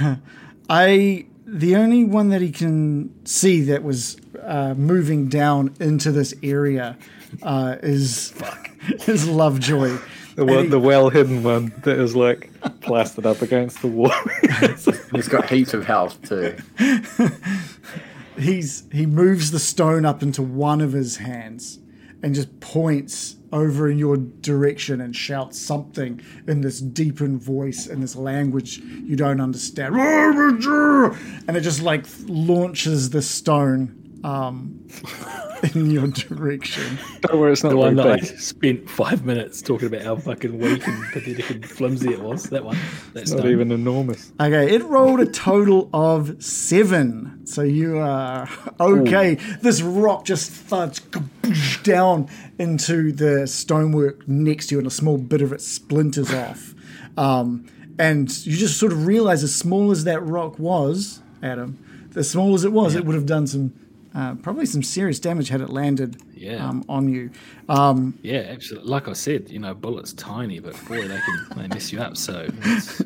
us. 0.00 0.18
I 0.68 1.24
the 1.46 1.76
only 1.76 2.04
one 2.04 2.28
that 2.28 2.42
he 2.42 2.52
can 2.52 3.14
see 3.24 3.62
that 3.62 3.82
was 3.82 4.18
uh, 4.42 4.74
moving 4.74 5.30
down 5.30 5.74
into 5.80 6.12
this 6.12 6.34
area 6.42 6.98
uh, 7.42 7.76
is 7.82 8.34
is 9.06 9.26
Lovejoy. 9.26 9.96
The 10.34 10.44
one, 10.44 10.68
the 10.68 10.78
well 10.78 11.08
hidden 11.08 11.42
one 11.42 11.72
that 11.84 11.98
is 11.98 12.14
like 12.14 12.50
plastered 12.82 13.24
up 13.24 13.40
against 13.40 13.80
the 13.80 13.88
wall. 13.88 14.12
He's 15.12 15.28
got 15.28 15.48
heaps 15.48 15.72
of 15.72 15.86
health 15.86 16.20
too. 16.28 16.56
He's 18.38 18.84
he 18.92 19.06
moves 19.06 19.50
the 19.50 19.58
stone 19.58 20.04
up 20.04 20.22
into 20.22 20.42
one 20.42 20.80
of 20.80 20.92
his 20.92 21.16
hands 21.18 21.78
and 22.22 22.34
just 22.34 22.60
points 22.60 23.36
over 23.52 23.90
in 23.90 23.98
your 23.98 24.16
direction 24.16 25.00
and 25.00 25.14
shouts 25.14 25.60
something 25.60 26.20
in 26.46 26.62
this 26.62 26.80
deepened 26.80 27.42
voice 27.42 27.86
in 27.86 28.00
this 28.00 28.16
language 28.16 28.78
you 28.78 29.16
don't 29.16 29.40
understand. 29.40 29.94
And 31.48 31.56
it 31.56 31.60
just 31.60 31.82
like 31.82 32.06
launches 32.26 33.10
the 33.10 33.20
stone 33.22 34.20
um, 34.24 34.86
in 35.74 35.90
your 35.90 36.08
direction. 36.08 36.98
Don't 37.20 37.40
worry, 37.40 37.52
it's 37.52 37.62
not 37.62 37.70
The 37.70 37.76
very 37.76 37.94
one 37.94 37.96
that 37.96 38.06
I 38.06 38.18
spent 38.18 38.88
five 38.88 39.24
minutes 39.24 39.62
talking 39.62 39.88
about 39.88 40.02
how 40.02 40.16
fucking 40.16 40.58
weak 40.58 40.86
and 40.86 41.12
pathetic 41.12 41.50
and 41.50 41.68
flimsy 41.68 42.12
it 42.12 42.20
was. 42.20 42.44
That 42.44 42.64
one. 42.64 42.76
That's 43.12 43.30
Not 43.30 43.46
even 43.46 43.70
enormous. 43.70 44.32
Okay, 44.40 44.74
it 44.74 44.82
rolled 44.84 45.20
a 45.20 45.26
total 45.26 45.88
of 45.92 46.42
seven. 46.42 47.46
So 47.46 47.62
you 47.62 47.98
are 47.98 48.48
okay. 48.80 49.34
This 49.60 49.82
rock 49.82 50.24
just 50.24 50.50
thuds 50.50 51.00
down 51.82 52.28
into 52.58 53.12
the 53.12 53.46
stonework 53.46 54.26
next 54.26 54.68
to 54.68 54.74
you, 54.74 54.78
and 54.78 54.86
a 54.86 54.90
small 54.90 55.18
bit 55.18 55.42
of 55.42 55.52
it 55.52 55.60
splinters 55.60 56.32
off. 56.32 56.74
Um, 57.16 57.66
and 57.98 58.28
you 58.46 58.56
just 58.56 58.78
sort 58.78 58.92
of 58.92 59.06
realize, 59.06 59.44
as 59.44 59.54
small 59.54 59.90
as 59.90 60.04
that 60.04 60.20
rock 60.22 60.58
was, 60.58 61.20
Adam, 61.42 61.78
as 62.16 62.30
small 62.30 62.54
as 62.54 62.64
it 62.64 62.72
was, 62.72 62.94
it 62.94 63.04
would 63.04 63.14
have 63.14 63.26
done 63.26 63.46
some. 63.46 63.74
Uh, 64.14 64.34
probably 64.36 64.66
some 64.66 64.82
serious 64.82 65.18
damage 65.18 65.48
had 65.48 65.60
it 65.62 65.70
landed 65.70 66.16
Yeah. 66.34 66.68
um, 66.68 66.84
on 66.88 67.08
you. 67.08 67.30
Um, 67.68 68.18
Yeah, 68.22 68.44
absolutely. 68.48 68.90
Like 68.90 69.08
I 69.08 69.14
said, 69.14 69.48
you 69.50 69.58
know, 69.58 69.74
bullet's 69.74 70.12
tiny, 70.12 70.60
but 70.60 70.72
boy, 70.86 71.08
they 71.08 71.18
can 71.20 71.46
they 71.56 71.68
mess 71.68 71.92
you 71.92 72.00
up. 72.00 72.16
So 72.18 72.46
it's, 72.64 73.02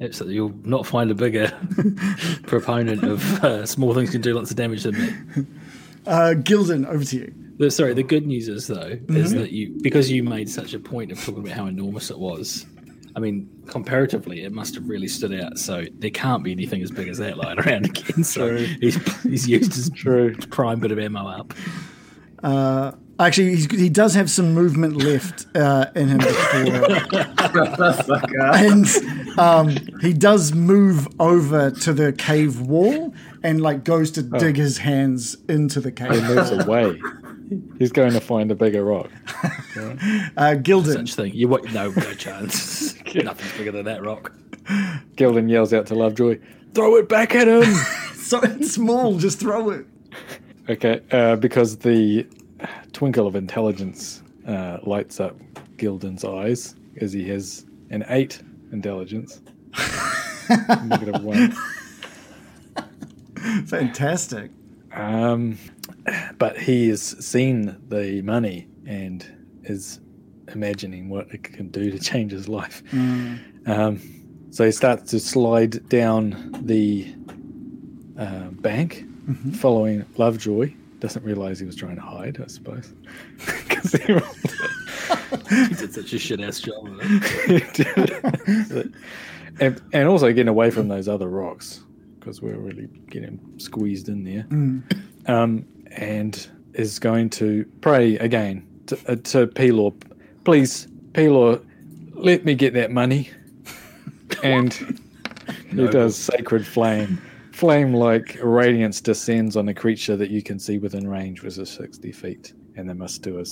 absolutely, 0.00 0.34
you'll 0.34 0.54
not 0.64 0.84
find 0.86 1.10
a 1.10 1.14
bigger 1.14 1.52
proponent 2.46 3.04
of 3.04 3.44
uh, 3.44 3.66
small 3.66 3.94
things 3.94 4.10
can 4.10 4.20
do 4.20 4.34
lots 4.34 4.50
of 4.50 4.56
damage 4.56 4.82
than 4.82 4.94
me. 5.00 5.46
uh, 6.06 6.34
Gildan, 6.36 6.86
over 6.88 7.04
to 7.04 7.16
you. 7.16 7.34
The, 7.58 7.70
sorry, 7.70 7.94
the 7.94 8.02
good 8.02 8.26
news 8.26 8.48
is 8.48 8.66
though 8.66 8.98
is 9.08 9.32
that 9.34 9.52
you 9.52 9.78
because 9.82 10.10
you 10.10 10.24
made 10.24 10.48
such 10.50 10.74
a 10.74 10.78
point 10.80 11.12
of 11.12 11.18
talking 11.22 11.42
about 11.44 11.52
how 11.52 11.66
enormous 11.66 12.10
it 12.10 12.18
was. 12.18 12.66
I 13.14 13.20
mean, 13.20 13.48
comparatively, 13.66 14.44
it 14.44 14.52
must 14.52 14.74
have 14.74 14.88
really 14.88 15.08
stood 15.08 15.38
out. 15.38 15.58
So 15.58 15.84
there 15.98 16.10
can't 16.10 16.42
be 16.42 16.52
anything 16.52 16.82
as 16.82 16.90
big 16.90 17.08
as 17.08 17.18
that 17.18 17.36
lying 17.36 17.58
around 17.58 17.86
again. 17.86 18.24
So 18.24 18.56
he's, 18.56 19.22
he's 19.22 19.48
used 19.48 19.74
his 19.74 19.90
True. 19.90 20.34
prime 20.50 20.80
bit 20.80 20.92
of 20.92 20.98
ammo 20.98 21.26
up. 21.26 21.54
Actually, 23.22 23.50
he's, 23.50 23.70
he 23.70 23.88
does 23.88 24.14
have 24.14 24.28
some 24.28 24.52
movement 24.52 24.96
left 24.96 25.46
uh, 25.54 25.86
in 25.94 26.08
him 26.08 26.18
before. 26.18 26.60
and 28.56 29.38
um, 29.38 29.76
he 30.00 30.12
does 30.12 30.52
move 30.52 31.06
over 31.20 31.70
to 31.70 31.92
the 31.92 32.12
cave 32.12 32.60
wall 32.60 33.14
and 33.44 33.60
like 33.60 33.84
goes 33.84 34.10
to 34.12 34.22
dig 34.22 34.56
his 34.56 34.78
hands 34.78 35.36
into 35.48 35.78
the 35.80 35.92
cave. 35.92 36.10
He 36.10 36.20
cave. 36.20 36.36
moves 36.36 36.50
away. 36.50 37.00
He's 37.78 37.92
going 37.92 38.12
to 38.12 38.20
find 38.20 38.50
a 38.50 38.54
bigger 38.54 38.84
rock. 38.84 39.10
Uh, 40.36 40.54
Gildan, 40.56 40.92
Such 40.94 41.14
thing. 41.14 41.34
You 41.34 41.48
what? 41.48 41.72
No, 41.72 41.90
no 41.90 42.14
chance. 42.14 42.94
Nothing's 43.14 43.56
bigger 43.58 43.72
than 43.72 43.84
that 43.86 44.02
rock. 44.02 44.32
Gildan 45.16 45.50
yells 45.50 45.72
out 45.72 45.86
to 45.86 45.94
Lovejoy, 45.94 46.38
"Throw 46.74 46.96
it 46.96 47.08
back 47.08 47.34
at 47.34 47.48
him!" 47.48 47.64
so 48.14 48.40
it's 48.42 48.72
small, 48.72 49.18
just 49.18 49.40
throw 49.40 49.70
it. 49.70 49.86
okay, 50.68 51.00
uh, 51.10 51.36
because 51.36 51.78
the 51.78 52.26
twinkle 52.92 53.26
of 53.26 53.34
intelligence 53.34 54.22
uh, 54.46 54.78
lights 54.84 55.18
up 55.20 55.36
Gildan's 55.76 56.24
eyes 56.24 56.76
as 57.00 57.12
he 57.12 57.26
has 57.28 57.66
an 57.90 58.04
eight 58.08 58.40
intelligence. 58.72 59.40
Negative 60.84 61.22
one. 61.22 61.52
Fantastic. 63.66 64.50
Um, 64.92 65.58
but 66.38 66.56
he 66.58 66.88
has 66.88 67.02
seen 67.24 67.76
the 67.88 68.22
money 68.22 68.66
and 68.86 69.24
is 69.64 70.00
imagining 70.48 71.08
what 71.08 71.30
it 71.32 71.42
can 71.44 71.68
do 71.68 71.90
to 71.90 71.98
change 71.98 72.32
his 72.32 72.48
life. 72.48 72.82
Um, 73.66 74.00
so 74.50 74.64
he 74.66 74.72
starts 74.72 75.10
to 75.12 75.20
slide 75.20 75.88
down 75.88 76.50
the 76.62 77.14
uh, 78.18 78.48
bank, 78.50 79.04
following 79.54 80.04
Lovejoy. 80.18 80.72
Doesn't 80.98 81.24
realize 81.24 81.58
he 81.58 81.66
was 81.66 81.76
trying 81.76 81.96
to 81.96 82.02
hide, 82.02 82.40
I 82.42 82.46
suppose. 82.48 82.92
'Cause 83.68 83.92
he 83.92 84.12
He 85.68 85.74
did 85.74 85.92
such 85.94 86.12
a 86.12 86.18
shit 86.18 86.40
ass 86.40 86.60
job 86.60 86.86
of 86.86 86.98
it. 87.02 88.92
and, 89.60 89.80
and 89.92 90.08
also 90.08 90.28
getting 90.28 90.48
away 90.48 90.70
from 90.70 90.88
those 90.88 91.08
other 91.08 91.28
rocks 91.28 91.82
because 92.18 92.40
we're 92.42 92.58
really 92.58 92.88
getting 93.08 93.40
squeezed 93.58 94.08
in 94.08 94.24
there. 94.24 94.46
Um, 95.26 95.64
and 95.96 96.48
is 96.74 96.98
going 96.98 97.30
to 97.30 97.64
pray 97.80 98.16
again 98.18 98.66
to, 98.86 98.96
uh, 99.06 99.16
to 99.16 99.46
Pelor, 99.48 99.94
please, 100.44 100.86
Pelor, 101.12 101.64
let 102.12 102.44
me 102.44 102.54
get 102.54 102.74
that 102.74 102.90
money. 102.90 103.30
And 104.42 104.72
he 105.70 105.86
does 105.88 106.16
sacred 106.16 106.66
flame 106.66 107.20
flame 107.52 107.94
like 107.94 108.38
radiance 108.42 109.00
descends 109.00 109.56
on 109.56 109.68
a 109.68 109.74
creature 109.74 110.16
that 110.16 110.30
you 110.30 110.42
can 110.42 110.58
see 110.58 110.78
within 110.78 111.08
range, 111.08 111.42
which 111.42 111.58
is 111.58 111.70
60 111.70 112.10
feet. 112.12 112.52
And 112.76 112.88
they 112.88 112.94
must 112.94 113.22
do 113.22 113.38
a 113.38 113.44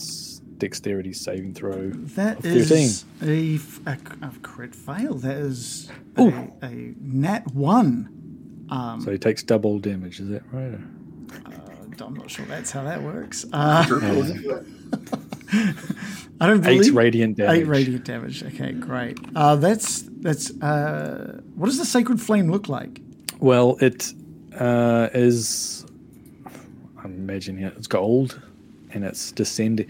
dexterity 0.59 1.12
saving 1.12 1.55
throw. 1.55 1.91
That 1.91 2.38
of 2.38 2.47
is 2.47 3.05
a, 3.22 3.55
f- 3.55 3.80
a, 3.86 3.99
a 4.26 4.32
crit 4.43 4.74
fail. 4.74 5.14
That 5.14 5.36
is 5.36 5.91
a, 6.16 6.49
a 6.62 6.95
nat 7.01 7.55
one. 7.55 8.16
So 9.05 9.11
he 9.11 9.18
takes 9.18 9.43
double 9.43 9.78
damage, 9.78 10.20
is 10.20 10.28
that 10.28 10.43
right? 10.53 10.80
I'm 12.07 12.14
not 12.14 12.30
sure 12.30 12.44
that's 12.46 12.70
how 12.70 12.84
that 12.84 13.03
works. 13.03 13.44
Uh, 13.53 13.84
I 16.42 16.46
don't 16.46 16.61
believe 16.62 16.86
Eight 16.86 16.92
radiant 16.94 17.36
damage. 17.36 17.59
eight 17.61 17.66
radiant 17.66 18.05
damage. 18.05 18.42
Okay, 18.42 18.72
great. 18.72 19.18
Uh, 19.34 19.57
that's 19.57 20.03
that's. 20.20 20.51
Uh, 20.62 21.40
what 21.55 21.66
does 21.66 21.78
the 21.78 21.84
sacred 21.84 22.20
flame 22.20 22.51
look 22.51 22.68
like? 22.68 23.01
Well, 23.40 23.76
it 23.80 24.12
uh, 24.59 25.09
is. 25.12 25.84
I'm 27.03 27.12
imagining 27.14 27.64
it. 27.64 27.74
It's 27.76 27.86
gold, 27.86 28.40
and 28.92 29.05
it's 29.05 29.32
descending. 29.32 29.86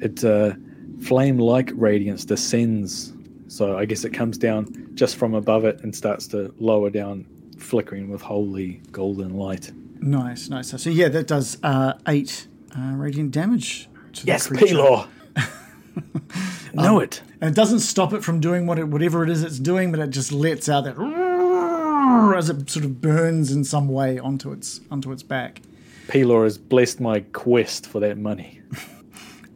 It's 0.00 0.24
uh, 0.24 0.54
flame-like 1.02 1.70
radiance 1.74 2.24
descends. 2.24 3.12
So 3.48 3.78
I 3.78 3.84
guess 3.84 4.04
it 4.04 4.10
comes 4.10 4.36
down 4.36 4.90
just 4.94 5.16
from 5.16 5.34
above 5.34 5.64
it 5.64 5.80
and 5.82 5.94
starts 5.94 6.26
to 6.28 6.52
lower 6.58 6.90
down, 6.90 7.26
flickering 7.58 8.10
with 8.10 8.20
holy 8.20 8.80
golden 8.90 9.34
light. 9.36 9.70
Nice, 10.00 10.48
nice. 10.48 10.70
So 10.82 10.90
yeah, 10.90 11.08
that 11.08 11.26
does 11.26 11.58
uh, 11.62 11.94
eight 12.06 12.46
uh, 12.76 12.92
radiant 12.94 13.30
damage. 13.30 13.88
To 14.14 14.26
Yes, 14.26 14.46
the 14.46 14.56
creature. 14.56 14.76
Pelor. 14.76 15.08
know 16.74 17.00
it. 17.00 17.22
and 17.40 17.50
it 17.50 17.56
doesn't 17.56 17.80
stop 17.80 18.12
it 18.12 18.22
from 18.24 18.40
doing 18.40 18.66
what 18.66 18.78
it, 18.78 18.88
whatever 18.88 19.22
it 19.22 19.30
is 19.30 19.42
it's 19.42 19.58
doing, 19.58 19.90
but 19.90 20.00
it 20.00 20.10
just 20.10 20.32
lets 20.32 20.68
out 20.68 20.84
that 20.84 20.96
as 22.36 22.50
it 22.50 22.68
sort 22.70 22.84
of 22.84 23.00
burns 23.00 23.50
in 23.52 23.64
some 23.64 23.88
way 23.88 24.18
onto 24.18 24.52
its 24.52 24.80
onto 24.90 25.12
its 25.12 25.22
back. 25.22 25.62
Pelor 26.08 26.44
has 26.44 26.58
blessed 26.58 27.00
my 27.00 27.20
quest 27.32 27.86
for 27.86 28.00
that 28.00 28.18
money. 28.18 28.60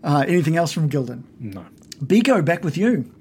Uh, 0.05 0.25
anything 0.29 0.57
else 0.57 0.73
from 0.73 0.89
Gildan? 0.89 1.25
No. 1.41 1.67
Biko, 2.05 2.43
back 2.45 2.63
with 2.63 2.77
you. 2.79 3.13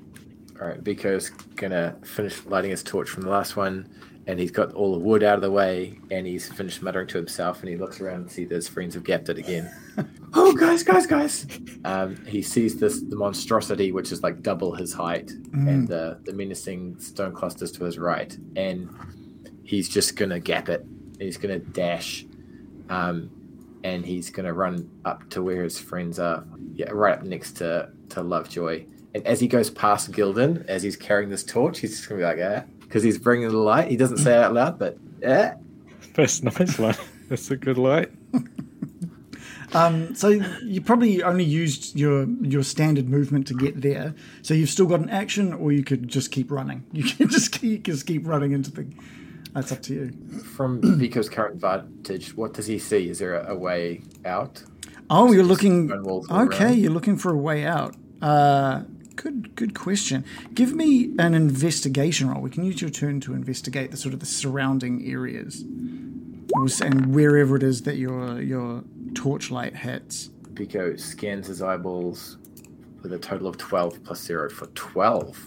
All 0.61 0.68
right, 0.68 0.82
Biko's 0.84 1.32
gonna 1.55 1.95
finish 2.03 2.45
lighting 2.45 2.70
his 2.70 2.84
torch 2.84 3.09
from 3.09 3.24
the 3.24 3.30
last 3.32 3.55
one, 3.57 3.89
and 4.28 4.38
he's 4.39 4.51
got 4.51 4.73
all 4.73 4.91
the 4.91 4.99
wood 4.99 5.23
out 5.23 5.36
of 5.36 5.41
the 5.41 5.49
way, 5.49 5.97
and 6.11 6.28
he's 6.28 6.51
finished 6.51 6.82
muttering 6.82 7.07
to 7.07 7.17
himself, 7.17 7.61
and 7.61 7.69
he 7.69 7.78
looks 7.78 8.01
around 8.01 8.21
and 8.21 8.32
sees 8.32 8.49
his 8.49 8.67
friends 8.67 8.93
have 8.93 9.05
gapped 9.05 9.30
it 9.30 9.38
again. 9.38 9.71
oh, 10.34 10.53
guys, 10.53 10.84
guys, 10.84 11.07
guys! 11.07 11.47
Um, 11.86 12.23
he 12.25 12.41
sees 12.41 12.78
this 12.78 13.01
the 13.01 13.15
monstrosity, 13.15 13.93
which 13.93 14.11
is 14.11 14.23
like 14.23 14.43
double 14.43 14.75
his 14.75 14.93
height, 14.93 15.32
and 15.53 15.88
the 15.88 16.19
the 16.25 16.34
menacing 16.34 16.99
stone 16.99 17.34
clusters 17.34 17.71
to 17.73 17.86
his 17.86 17.97
right, 17.97 18.38
and 18.57 18.89
he's 19.63 19.88
just 19.88 20.17
gonna 20.17 20.41
gap 20.41 20.67
it. 20.67 20.86
He's 21.19 21.38
gonna 21.38 21.59
dash, 21.59 22.25
um, 22.89 23.32
and 23.86 24.05
he's 24.05 24.30
gonna 24.30 24.53
run 24.53 24.89
up 25.05 25.30
to 25.30 25.41
where 25.41 25.63
his 25.63 25.80
friends 25.80 26.19
are, 26.19 26.43
yeah, 26.73 26.89
right 26.91 27.17
up 27.17 27.23
next 27.23 27.53
to 27.57 27.89
to 28.09 28.21
Lovejoy. 28.21 28.86
And 29.15 29.25
as 29.25 29.39
he 29.39 29.47
goes 29.47 29.69
past 29.69 30.11
Gildan, 30.11 30.65
as 30.67 30.84
he's 30.84 30.97
carrying 30.97 31.30
this 31.30 31.45
torch, 31.45 31.80
he's 31.80 31.91
just 31.91 32.09
gonna 32.09 32.19
be 32.19 32.25
like, 32.25 32.39
"ah," 32.41 32.65
because 32.88 33.03
he's 33.03 33.17
bringing 33.17 33.49
the 33.49 33.57
light. 33.57 33.89
He 33.89 33.97
doesn't 33.97 34.17
say 34.17 34.33
it 34.33 34.43
out 34.43 34.53
loud, 34.53 34.79
but 34.79 34.97
"ah." 35.27 35.53
That's 36.15 36.39
a 36.39 36.45
nice 36.45 36.79
one. 36.79 36.95
That's 37.29 37.51
a 37.51 37.57
good 37.57 37.77
light. 37.77 38.11
So 40.15 40.29
you 40.63 40.81
probably 40.81 41.21
only 41.21 41.43
used 41.43 41.95
your 41.95 42.27
your 42.41 42.63
standard 42.63 43.07
movement 43.07 43.45
to 43.47 43.53
get 43.53 43.79
there. 43.81 44.15
So 44.41 44.55
you've 44.55 44.69
still 44.71 44.88
got 44.88 45.01
an 45.01 45.09
action, 45.09 45.53
or 45.53 45.71
you 45.71 45.83
could 45.83 46.07
just 46.07 46.31
keep 46.31 46.49
running. 46.49 46.83
You 46.93 47.03
can 47.03 47.29
just 47.29 47.51
keep 47.51 47.83
just 47.83 48.07
keep 48.07 48.25
running 48.25 48.53
into 48.53 48.71
the. 48.71 48.88
That's 49.53 49.71
up 49.71 49.83
to 49.83 49.93
you. 49.93 50.39
From 50.55 50.81
Biko's 50.99 51.29
current 51.29 51.61
vantage, 51.61 52.35
what 52.35 52.53
does 52.53 52.65
he 52.65 52.79
see? 52.79 53.07
Is 53.09 53.19
there 53.19 53.35
a, 53.35 53.53
a 53.53 53.55
way 53.55 54.01
out? 54.25 54.63
Oh, 55.11 55.31
you're 55.31 55.43
looking. 55.43 55.88
stone 55.89 56.03
walls 56.03 56.27
all 56.29 56.41
Okay, 56.45 56.65
around? 56.65 56.77
you're 56.79 56.91
looking 56.91 57.17
for 57.17 57.31
a 57.31 57.38
way 57.38 57.63
out. 57.65 57.95
Uh, 58.21 58.81
good, 59.18 59.55
good 59.55 59.74
question. 59.76 60.24
Give 60.53 60.74
me 60.74 61.13
an 61.20 61.34
investigation 61.34 62.30
roll. 62.30 62.41
We 62.41 62.49
can 62.49 62.63
use 62.63 62.80
your 62.80 62.89
turn 62.89 63.20
to 63.22 63.34
investigate 63.34 63.91
the 63.91 63.97
sort 63.97 64.13
of 64.13 64.22
the 64.22 64.26
surrounding 64.26 65.05
areas, 65.05 65.61
and 66.82 67.13
wherever 67.13 67.57
it 67.57 67.63
is 67.63 67.82
that 67.82 67.97
your 67.97 68.41
your 68.41 68.86
torchlight 69.13 69.76
hits. 69.76 70.30
Biko 70.53 70.97
scans 70.97 71.47
his 71.47 71.61
eyeballs 71.61 72.38
with 73.03 73.11
a 73.11 73.20
total 73.20 73.47
of 73.47 73.57
twelve 73.57 74.01
plus 74.03 74.22
zero 74.24 74.49
for 74.49 74.68
twelve. 74.68 75.38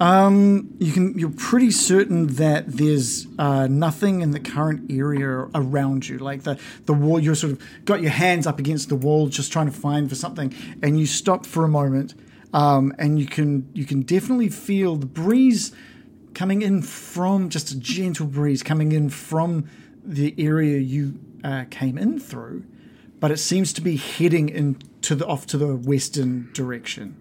Um, 0.00 0.74
You 0.80 0.92
can. 0.92 1.18
You're 1.18 1.30
pretty 1.30 1.70
certain 1.70 2.26
that 2.34 2.66
there's 2.66 3.28
uh, 3.38 3.68
nothing 3.68 4.22
in 4.22 4.32
the 4.32 4.40
current 4.40 4.90
area 4.90 5.48
around 5.54 6.08
you. 6.08 6.18
Like 6.18 6.42
the 6.42 6.58
the 6.86 6.92
wall, 6.92 7.20
you're 7.20 7.36
sort 7.36 7.52
of 7.52 7.62
got 7.84 8.00
your 8.02 8.10
hands 8.10 8.46
up 8.46 8.58
against 8.58 8.88
the 8.88 8.96
wall, 8.96 9.28
just 9.28 9.52
trying 9.52 9.66
to 9.66 9.72
find 9.72 10.08
for 10.08 10.16
something, 10.16 10.52
and 10.82 10.98
you 10.98 11.06
stop 11.06 11.46
for 11.46 11.64
a 11.64 11.68
moment, 11.68 12.14
um, 12.54 12.94
and 12.98 13.18
you 13.18 13.26
can 13.26 13.68
you 13.74 13.84
can 13.84 14.02
definitely 14.02 14.48
feel 14.48 14.96
the 14.96 15.06
breeze 15.06 15.72
coming 16.34 16.62
in 16.62 16.82
from 16.82 17.48
just 17.48 17.70
a 17.72 17.78
gentle 17.78 18.26
breeze 18.26 18.62
coming 18.62 18.92
in 18.92 19.10
from 19.10 19.68
the 20.04 20.34
area 20.38 20.78
you 20.78 21.18
uh, 21.42 21.64
came 21.70 21.98
in 21.98 22.18
through, 22.18 22.64
but 23.20 23.30
it 23.30 23.38
seems 23.38 23.72
to 23.72 23.80
be 23.80 23.96
heading 23.96 24.48
into 24.48 25.14
the 25.14 25.26
off 25.26 25.46
to 25.48 25.58
the 25.58 25.74
western 25.74 26.50
direction. 26.52 27.16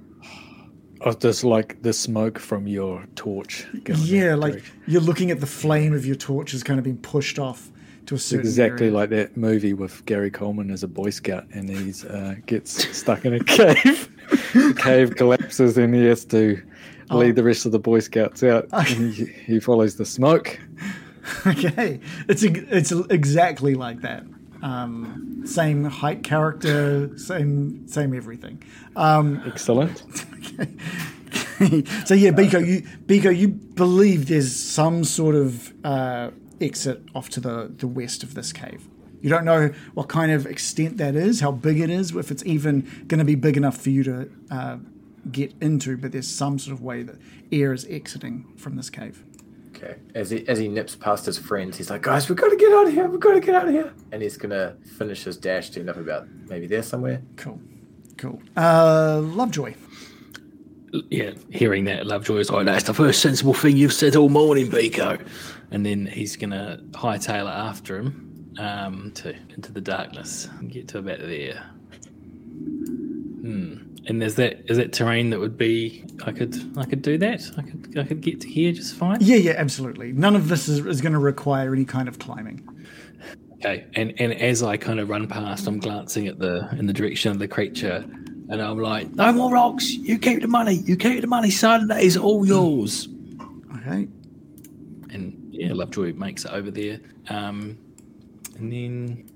Oh, 1.02 1.12
just 1.12 1.44
like 1.44 1.82
the 1.82 1.92
smoke 1.92 2.40
from 2.40 2.66
your 2.68 3.06
torch. 3.16 3.66
going 3.84 4.00
Yeah, 4.04 4.36
like 4.36 4.54
direction. 4.54 4.82
you're 4.88 5.02
looking 5.02 5.32
at 5.32 5.40
the 5.42 5.48
flame 5.48 5.94
of 5.94 6.06
your 6.06 6.16
torch 6.16 6.52
has 6.52 6.64
kind 6.64 6.80
of 6.80 6.86
been 6.86 6.98
pushed 6.98 7.40
off 7.40 7.70
to 8.08 8.16
a 8.16 8.18
certain 8.20 8.42
exactly 8.46 8.88
area. 8.88 8.98
like 8.98 9.10
that 9.12 9.38
movie 9.38 9.74
with 9.74 10.06
Gary 10.06 10.30
Coleman 10.32 10.72
as 10.72 10.84
a 10.84 10.88
Boy 10.88 11.10
Scout, 11.10 11.46
and 11.54 11.70
he 11.70 11.94
uh, 12.10 12.36
gets 12.46 12.96
stuck 12.98 13.26
in 13.26 13.34
a 13.34 13.40
cave. 13.44 14.10
the 14.54 14.74
cave 14.78 15.16
collapses, 15.16 15.78
and 15.78 15.94
he 15.94 16.06
has 16.06 16.26
to 16.26 16.62
Oh. 17.10 17.18
lead 17.18 17.36
the 17.36 17.44
rest 17.44 17.66
of 17.66 17.74
the 17.74 17.80
Boy 17.80 18.00
Scouts 18.00 18.42
out. 18.44 18.68
and 18.72 19.14
he, 19.14 19.26
he 19.26 19.60
follows 19.60 19.98
the 19.98 20.06
smoke. 20.06 20.58
okay, 21.46 22.00
it's 22.30 22.44
it's 22.44 22.92
exactly 23.10 23.76
like 23.76 24.02
that. 24.02 24.24
Um, 24.62 25.42
same 25.46 25.84
height, 25.84 26.24
character, 26.24 27.16
same 27.18 27.86
same 27.90 28.14
everything. 28.16 28.64
Excellent. 28.96 29.98
so 32.06 32.14
yeah, 32.14 32.32
Biko, 32.32 32.66
you 32.66 32.82
Biko, 33.06 33.36
you 33.36 33.50
believe 33.50 34.28
there's 34.28 34.56
some 34.56 35.04
sort 35.04 35.36
of 35.36 35.74
uh, 35.86 36.32
exit 36.62 37.02
off 37.16 37.30
to 37.30 37.40
the 37.40 37.72
the 37.76 37.88
west 37.88 38.24
of 38.24 38.34
this 38.36 38.54
cave. 38.54 38.88
You 39.22 39.30
don't 39.30 39.46
know 39.46 39.72
what 39.94 40.10
kind 40.10 40.32
of 40.34 40.46
extent 40.46 40.98
that 40.98 41.16
is, 41.16 41.40
how 41.40 41.52
big 41.52 41.80
it 41.80 41.90
is, 41.90 42.14
if 42.14 42.30
it's 42.30 42.46
even 42.46 42.82
going 43.08 43.20
to 43.20 43.26
be 43.26 43.36
big 43.36 43.56
enough 43.56 43.78
for 43.78 43.90
you 43.90 44.04
to 44.04 44.30
uh, 44.52 44.78
get 45.32 45.54
into. 45.62 45.96
But 45.96 46.12
there's 46.12 46.28
some 46.28 46.60
sort 46.60 46.74
of 46.74 46.82
way 46.84 47.04
that 47.04 47.16
air 47.50 47.72
is 47.72 47.86
exiting 47.86 48.46
from 48.58 48.76
this 48.76 48.90
cave. 48.90 49.24
Okay. 49.76 49.96
As 50.14 50.30
he 50.30 50.48
as 50.48 50.60
he 50.60 50.68
nips 50.68 50.96
past 50.96 51.26
his 51.26 51.38
friends, 51.38 51.78
he's 51.78 51.90
like, 51.90 52.02
"Guys, 52.02 52.28
we've 52.30 52.38
got 52.38 52.50
to 52.50 52.58
get 52.58 52.72
out 52.74 52.88
of 52.88 52.94
here. 52.94 53.08
We've 53.08 53.20
got 53.20 53.34
to 53.34 53.40
get 53.40 53.56
out 53.56 53.68
of 53.68 53.74
here." 53.74 53.94
And 54.12 54.22
he's 54.22 54.38
gonna 54.38 54.76
finish 54.98 55.24
his 55.24 55.38
dash 55.38 55.70
to 55.72 55.80
end 55.80 55.90
up 55.90 55.98
about 55.98 56.28
maybe 56.50 56.68
there 56.68 56.84
somewhere. 56.84 57.22
Cool, 57.38 57.60
cool. 58.18 58.42
Uh, 58.58 59.20
Lovejoy. 59.24 59.74
yeah, 61.10 61.32
hearing 61.50 61.86
that, 61.86 62.06
Lovejoy 62.06 62.38
is 62.38 62.52
like, 62.52 62.66
that's 62.66 62.84
the 62.84 62.94
first 62.94 63.22
sensible 63.22 63.54
thing 63.54 63.76
you've 63.76 63.94
said 63.94 64.16
all 64.16 64.30
morning, 64.30 64.68
Biko. 64.70 65.20
And 65.74 65.86
then 65.86 66.06
he's 66.06 66.36
going 66.36 66.52
to 66.52 66.80
hightail 66.92 67.46
it 67.46 67.58
after 67.58 67.98
him 67.98 68.56
um, 68.60 69.12
to 69.16 69.36
into 69.50 69.72
the 69.72 69.82
darkness 69.82 70.48
and 70.60 70.72
get 70.72 70.88
to 70.90 71.00
about 71.00 71.20
there. 71.20 71.64
Hmm. 73.42 73.78
And 74.06 74.22
is 74.22 74.36
that 74.36 74.70
is 74.70 74.78
that 74.78 74.94
terrain 74.94 75.30
that 75.32 75.40
would 75.40 75.58
be 75.58 76.06
I 76.26 76.32
could 76.32 76.56
I 76.78 76.86
could 76.86 77.02
do 77.02 77.18
that 77.20 77.42
I 77.58 77.62
could 77.62 77.98
I 77.98 78.04
could 78.04 78.22
get 78.22 78.42
to 78.42 78.48
here 78.48 78.72
just 78.72 78.96
fine. 78.96 79.18
Yeah, 79.22 79.38
yeah, 79.38 79.54
absolutely. 79.58 80.12
None 80.12 80.36
of 80.36 80.50
this 80.50 80.68
is, 80.68 80.86
is 80.86 81.02
going 81.02 81.14
to 81.14 81.20
require 81.20 81.74
any 81.74 81.86
kind 81.86 82.08
of 82.08 82.20
climbing. 82.20 82.68
Okay, 83.56 83.86
and 83.96 84.14
and 84.20 84.34
as 84.34 84.62
I 84.62 84.76
kind 84.76 85.00
of 85.00 85.10
run 85.10 85.28
past, 85.28 85.68
I'm 85.68 85.80
glancing 85.80 86.28
at 86.28 86.38
the 86.38 86.70
in 86.78 86.86
the 86.86 86.94
direction 86.94 87.32
of 87.32 87.40
the 87.40 87.48
creature, 87.48 88.04
and 88.50 88.62
I'm 88.62 88.78
like, 88.78 89.16
"No 89.16 89.32
more 89.32 89.52
rocks! 89.52 89.90
You 89.90 90.20
keep 90.20 90.42
the 90.42 90.50
money! 90.50 90.74
You 90.74 90.98
keep 90.98 91.22
the 91.22 91.28
money, 91.28 91.50
son! 91.50 91.88
That 91.88 92.04
is 92.04 92.18
all 92.18 92.46
yours!" 92.46 93.08
Okay. 93.78 94.10
Yeah, 95.54 95.74
Lovejoy 95.74 96.14
makes 96.14 96.46
it 96.46 96.52
over 96.52 96.72
there, 96.72 97.00
um, 97.30 97.78
and 98.58 98.74
then 98.74 99.30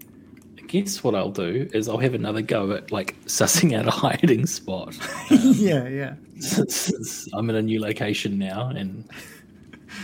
I 0.57 0.61
guess 0.65 1.03
what 1.03 1.13
I'll 1.13 1.30
do 1.30 1.70
is 1.74 1.88
I'll 1.88 1.99
have 1.99 2.15
another 2.15 2.41
go 2.41 2.72
at 2.72 2.91
like 2.91 3.15
sussing 3.26 3.78
out 3.78 3.88
a 3.88 3.91
hiding 3.91 4.47
spot. 4.47 4.97
yeah, 5.30 5.88
yeah. 5.88 6.15
Since 6.39 7.30
I'm 7.34 7.51
in 7.51 7.55
a 7.55 7.61
new 7.61 7.80
location 7.80 8.39
now, 8.39 8.70
and 8.70 9.07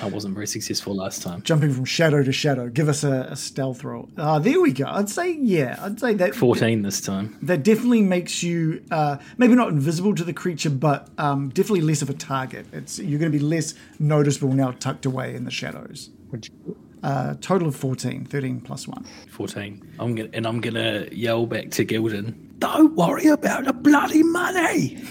I 0.02 0.08
wasn't 0.08 0.34
very 0.34 0.48
successful 0.48 0.96
last 0.96 1.22
time. 1.22 1.42
Jumping 1.44 1.74
from 1.74 1.86
shadow 1.86 2.24
to 2.24 2.32
shadow. 2.32 2.70
Give 2.70 2.88
us 2.90 3.04
a, 3.04 3.28
a 3.32 3.36
stealth 3.36 3.84
roll. 3.84 4.10
Ah, 4.18 4.40
there 4.40 4.60
we 4.62 4.72
go. 4.72 4.86
I'd 4.88 5.10
say 5.10 5.32
yeah. 5.34 5.78
I'd 5.82 6.00
say 6.00 6.14
that 6.16 6.36
Fourteen 6.36 6.82
this 6.82 7.02
time. 7.02 7.38
that 7.42 7.64
definitely 7.64 8.02
makes 8.02 8.44
you 8.44 8.84
uh, 8.92 9.18
maybe 9.38 9.56
not 9.56 9.70
invisible 9.70 10.16
to 10.16 10.24
the 10.24 10.34
creature, 10.34 10.70
but 10.70 11.10
um, 11.18 11.50
definitely 11.50 11.82
less 11.82 12.02
of 12.02 12.10
a 12.10 12.14
target. 12.14 12.66
It's 12.74 13.00
you're 13.00 13.20
going 13.20 13.32
to 13.32 13.38
be 13.38 13.44
less 13.44 13.74
noticeable 14.00 14.54
now, 14.54 14.72
tucked 14.72 15.06
away 15.06 15.36
in 15.36 15.46
the 15.46 15.52
shadows. 15.52 16.10
Would 16.32 16.48
you, 16.48 16.78
Uh, 17.04 17.36
total 17.42 17.68
of 17.68 17.76
14, 17.76 18.24
13 18.26 18.62
plus 18.62 18.88
1. 18.88 19.06
14. 19.30 19.82
I'm 20.00 20.16
gonna 20.16 20.30
and 20.34 20.48
I'm 20.48 20.62
gonna 20.62 21.06
yell 21.12 21.46
back 21.46 21.70
to 21.72 21.86
Gildan. 21.86 22.34
Don't 22.60 22.96
worry 22.96 23.28
about 23.28 23.66
the 23.66 23.74
bloody 23.74 24.24
money. 24.24 24.98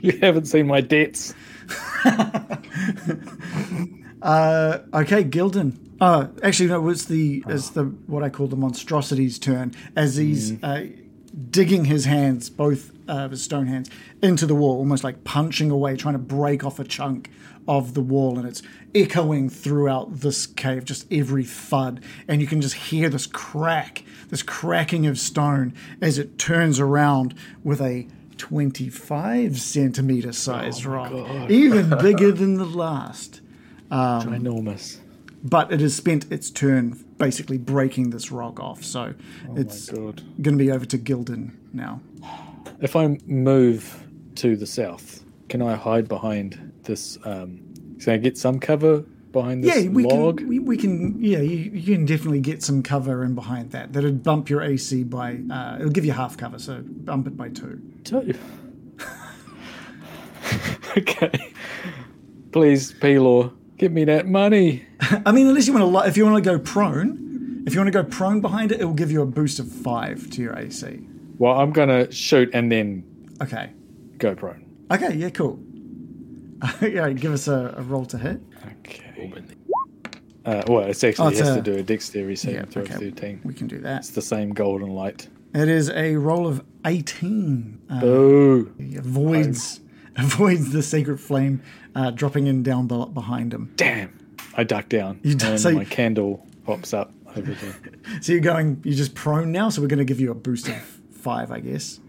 You 0.00 0.18
haven't 0.20 0.46
seen 0.46 0.66
my 0.66 0.80
debts. 0.80 1.32
Uh, 4.22 4.78
okay, 4.94 5.24
Gildan. 5.24 5.76
Oh, 6.00 6.30
actually, 6.42 6.68
no. 6.68 6.88
It's 6.88 7.04
the 7.06 7.42
it's 7.48 7.70
the 7.70 7.84
what 8.06 8.22
I 8.22 8.30
call 8.30 8.46
the 8.46 8.56
monstrosity's 8.56 9.38
turn 9.38 9.74
as 9.96 10.16
he's 10.16 10.62
uh, 10.62 10.86
digging 11.50 11.86
his 11.86 12.04
hands, 12.04 12.48
both 12.48 12.92
uh, 13.08 13.28
his 13.28 13.42
stone 13.42 13.66
hands, 13.66 13.90
into 14.22 14.46
the 14.46 14.54
wall, 14.54 14.78
almost 14.78 15.02
like 15.02 15.24
punching 15.24 15.70
away, 15.70 15.96
trying 15.96 16.14
to 16.14 16.20
break 16.20 16.64
off 16.64 16.78
a 16.78 16.84
chunk 16.84 17.30
of 17.66 17.94
the 17.94 18.00
wall, 18.00 18.38
and 18.38 18.46
it's 18.46 18.62
echoing 18.94 19.48
throughout 19.48 20.20
this 20.20 20.46
cave, 20.46 20.84
just 20.84 21.12
every 21.12 21.44
thud, 21.44 22.00
and 22.28 22.40
you 22.40 22.46
can 22.46 22.60
just 22.60 22.74
hear 22.74 23.08
this 23.08 23.26
crack, 23.26 24.04
this 24.28 24.42
cracking 24.42 25.06
of 25.06 25.18
stone 25.18 25.74
as 26.00 26.18
it 26.18 26.38
turns 26.38 26.78
around 26.78 27.34
with 27.64 27.80
a. 27.80 28.06
25 28.38 29.58
centimeter 29.60 30.32
size 30.32 30.84
rock, 30.86 31.12
even 31.50 31.90
bigger 32.00 32.32
than 32.32 32.54
the 32.54 32.64
last 32.64 33.40
Um 33.90 34.22
Ginormous. 34.22 34.98
but 35.42 35.72
it 35.72 35.80
has 35.80 35.94
spent 35.94 36.30
its 36.32 36.50
turn 36.50 36.92
basically 37.18 37.58
breaking 37.58 38.10
this 38.10 38.30
rock 38.32 38.58
off. 38.60 38.82
So 38.84 39.14
it's 39.56 39.90
Oh 39.90 39.96
my 39.96 40.02
God. 40.06 40.22
going 40.42 40.58
to 40.58 40.64
be 40.64 40.70
over 40.70 40.84
to 40.86 40.98
Gildan 40.98 41.52
now. 41.72 42.00
If 42.80 42.96
I 42.96 43.18
move 43.26 44.02
to 44.36 44.56
the 44.56 44.66
south, 44.66 45.22
can 45.48 45.62
I 45.62 45.74
hide 45.76 46.08
behind 46.08 46.72
this? 46.84 47.18
Um, 47.24 47.60
can 48.00 48.14
I 48.14 48.16
get 48.16 48.36
some 48.36 48.58
cover 48.58 49.04
behind 49.32 49.64
this 49.64 49.84
Yeah, 49.84 49.88
we 49.90 50.04
log? 50.04 50.38
can. 50.38 50.48
We, 50.48 50.58
we 50.58 50.76
can. 50.76 51.22
Yeah, 51.22 51.38
you, 51.38 51.56
you 51.72 51.94
can 51.94 52.04
definitely 52.06 52.40
get 52.40 52.62
some 52.62 52.82
cover 52.82 53.24
in 53.24 53.34
behind 53.34 53.70
that. 53.72 53.92
That'd 53.92 54.22
bump 54.22 54.48
your 54.50 54.62
AC 54.62 55.04
by. 55.04 55.38
Uh, 55.50 55.76
it'll 55.80 55.90
give 55.90 56.04
you 56.04 56.12
half 56.12 56.36
cover, 56.36 56.58
so 56.58 56.82
bump 56.84 57.26
it 57.26 57.36
by 57.36 57.48
two. 57.48 57.80
Two. 58.04 58.34
okay. 60.96 61.52
Please, 62.52 62.92
Pelor, 62.92 63.52
give 63.78 63.92
me 63.92 64.04
that 64.04 64.26
money. 64.26 64.84
I 65.24 65.32
mean, 65.32 65.46
unless 65.46 65.66
you 65.66 65.72
want 65.72 65.82
to, 65.82 65.86
li- 65.98 66.06
if 66.08 66.16
you 66.16 66.24
want 66.26 66.42
to 66.44 66.50
go 66.50 66.58
prone, 66.58 67.64
if 67.66 67.72
you 67.74 67.80
want 67.80 67.88
to 67.92 68.02
go 68.02 68.04
prone 68.08 68.40
behind 68.40 68.72
it, 68.72 68.80
it 68.80 68.84
will 68.84 68.92
give 68.94 69.10
you 69.10 69.22
a 69.22 69.26
boost 69.26 69.58
of 69.58 69.70
five 69.70 70.28
to 70.30 70.42
your 70.42 70.56
AC. 70.58 71.00
Well, 71.38 71.58
I'm 71.58 71.72
gonna 71.72 72.10
shoot 72.12 72.50
and 72.52 72.70
then 72.70 73.04
Okay. 73.40 73.70
go 74.18 74.34
prone. 74.34 74.64
Okay. 74.90 75.14
Yeah. 75.14 75.30
Cool. 75.30 75.58
yeah. 76.82 77.08
Give 77.10 77.32
us 77.32 77.48
a, 77.48 77.74
a 77.78 77.82
roll 77.82 78.04
to 78.06 78.18
hit. 78.18 78.40
Okay. 78.80 79.11
Uh, 80.44 80.62
well, 80.66 80.80
it's 80.84 81.04
actually 81.04 81.24
Oh, 81.24 81.28
it 81.28 81.32
it's 81.32 81.40
has 81.40 81.50
a- 81.50 81.62
to 81.62 81.62
do 81.62 81.78
a 81.78 81.82
dexterity 81.82 82.36
saving 82.36 82.56
Yeah. 82.56 82.64
throw 82.66 82.82
of 82.82 82.88
13. 82.88 83.40
We 83.44 83.54
can 83.54 83.68
do 83.68 83.78
that. 83.80 83.98
It's 83.98 84.10
the 84.10 84.22
same 84.22 84.50
golden 84.50 84.90
light. 84.90 85.28
It 85.54 85.68
is 85.68 85.90
a 85.90 86.16
roll 86.16 86.46
of 86.48 86.64
eighteen. 86.86 87.78
Uh, 87.90 88.00
Boo! 88.00 88.72
He 88.78 88.96
avoids 88.96 89.80
avoids 90.16 90.72
the 90.72 90.82
sacred 90.82 91.18
flame 91.20 91.62
uh, 91.94 92.10
dropping 92.10 92.46
in 92.46 92.62
down 92.62 92.86
be- 92.86 93.04
behind 93.12 93.52
him. 93.54 93.70
Damn! 93.76 94.18
I 94.56 94.64
duck 94.64 94.88
down 94.88 95.20
You 95.22 95.34
d- 95.34 95.46
and 95.46 95.60
so- 95.60 95.72
my 95.72 95.84
candle 95.84 96.44
pops 96.64 96.92
up 96.94 97.12
over 97.36 97.52
there. 97.54 97.74
So 98.22 98.32
you're 98.32 98.40
going, 98.40 98.80
you're 98.84 98.94
just 98.96 99.14
prone 99.14 99.52
now. 99.52 99.68
So 99.68 99.80
we're 99.82 99.88
going 99.88 99.98
to 99.98 100.04
give 100.04 100.20
you 100.20 100.30
a 100.30 100.34
boost 100.34 100.68
of 100.68 100.76
five, 101.12 101.50
I 101.52 101.60
guess. 101.60 102.00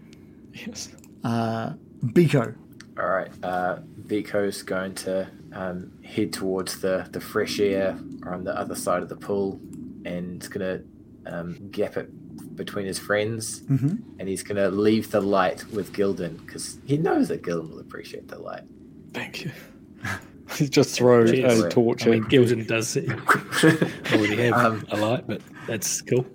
yes. 0.52 0.88
Uh, 1.22 1.74
Biko. 2.04 2.54
All 2.98 3.06
right. 3.08 3.28
Uh, 3.42 3.78
Biko's 4.06 4.62
going 4.62 4.94
to 4.96 5.28
um, 5.54 5.92
head 6.04 6.32
towards 6.32 6.80
the, 6.80 7.06
the 7.12 7.20
fresh 7.20 7.60
air 7.60 7.98
on 8.26 8.44
the 8.44 8.58
other 8.58 8.74
side 8.74 9.02
of 9.02 9.08
the 9.08 9.16
pool 9.16 9.60
and 10.04 10.42
is 10.42 10.48
going 10.48 10.84
to 11.24 11.32
um, 11.32 11.68
gap 11.70 11.96
it 11.96 12.10
between 12.56 12.86
his 12.86 12.98
friends. 12.98 13.60
Mm-hmm. 13.62 13.96
And 14.18 14.28
he's 14.28 14.42
going 14.42 14.56
to 14.56 14.68
leave 14.68 15.10
the 15.10 15.20
light 15.20 15.64
with 15.72 15.92
Gildan 15.92 16.44
because 16.44 16.78
he 16.84 16.96
knows 16.96 17.28
that 17.28 17.42
Gildan 17.42 17.70
will 17.70 17.80
appreciate 17.80 18.28
the 18.28 18.38
light. 18.38 18.62
Thank 19.12 19.44
you. 19.44 19.52
He 20.58 20.68
just 20.68 20.94
throw 20.94 21.26
Cheers. 21.26 21.62
a 21.62 21.68
torch 21.70 22.06
I 22.06 22.10
mean, 22.10 22.24
at 22.24 22.30
Gildan 22.30 22.66
does 22.66 22.96
already 24.12 24.36
have 24.42 24.54
Um, 24.54 24.86
a 24.90 24.96
light, 24.98 25.26
but 25.26 25.40
that's 25.66 26.02
cool. 26.02 26.26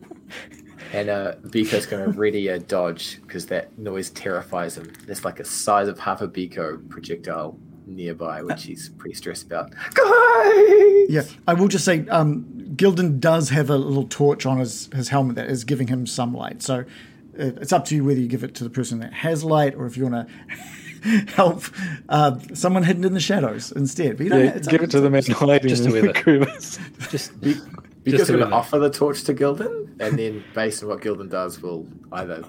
And 0.93 1.09
uh, 1.09 1.35
Biko's 1.45 1.85
going 1.85 2.03
to 2.11 2.17
ready 2.17 2.47
a 2.47 2.57
dodge 2.57 3.21
because 3.21 3.45
that 3.45 3.77
noise 3.77 4.09
terrifies 4.09 4.75
him. 4.75 4.91
There's 5.05 5.23
like 5.23 5.39
a 5.39 5.45
size 5.45 5.87
of 5.87 5.99
half 5.99 6.21
a 6.21 6.27
Biko 6.27 6.89
projectile 6.89 7.55
nearby, 7.95 8.41
which 8.43 8.63
he's 8.63 8.89
pretty 8.89 9.15
stressed 9.15 9.45
about. 9.45 9.71
Guys! 9.93 11.09
Yeah, 11.09 11.23
I 11.47 11.53
will 11.53 11.67
just 11.67 11.85
say, 11.85 12.07
um, 12.09 12.45
Gildan 12.75 13.19
does 13.19 13.49
have 13.49 13.69
a 13.69 13.77
little 13.77 14.05
torch 14.07 14.45
on 14.45 14.59
his, 14.59 14.89
his 14.93 15.09
helmet 15.09 15.35
that 15.35 15.49
is 15.49 15.63
giving 15.63 15.87
him 15.87 16.05
some 16.05 16.33
light. 16.33 16.61
So 16.61 16.85
it's 17.33 17.71
up 17.73 17.85
to 17.85 17.95
you 17.95 18.03
whether 18.03 18.19
you 18.19 18.27
give 18.27 18.43
it 18.43 18.55
to 18.55 18.63
the 18.63 18.69
person 18.69 18.99
that 18.99 19.13
has 19.13 19.43
light 19.43 19.75
or 19.75 19.85
if 19.85 19.97
you 19.97 20.07
want 20.07 20.27
to 20.27 21.09
help 21.35 21.63
uh, 22.09 22.37
someone 22.53 22.83
hidden 22.83 23.03
in 23.05 23.13
the 23.13 23.19
shadows 23.19 23.71
instead. 23.71 24.17
But 24.17 24.23
you 24.25 24.29
don't 24.29 24.39
Yeah, 24.39 24.45
have- 24.47 24.55
it's 24.57 24.67
give 24.67 24.81
it 24.83 24.91
to 24.91 24.99
the 25.01 25.09
man 25.09 25.23
hiding 25.23 25.69
Just 25.69 25.83
in 25.85 25.91
to 25.91 26.01
the 26.01 26.07
weather. 26.07 26.21
crevice. 26.21 26.77
Just 27.09 27.39
Biko's 27.41 27.63
Just 28.05 28.27
going 28.31 28.39
to 28.47 28.49
offer 28.51 28.79
the 28.79 28.89
torch 28.89 29.23
to 29.23 29.33
Gildan, 29.33 29.99
and 29.99 30.17
then 30.17 30.43
based 30.53 30.83
on 30.83 30.89
what 30.89 31.01
Gildan 31.01 31.29
does, 31.29 31.61
we'll 31.61 31.85
either. 32.13 32.43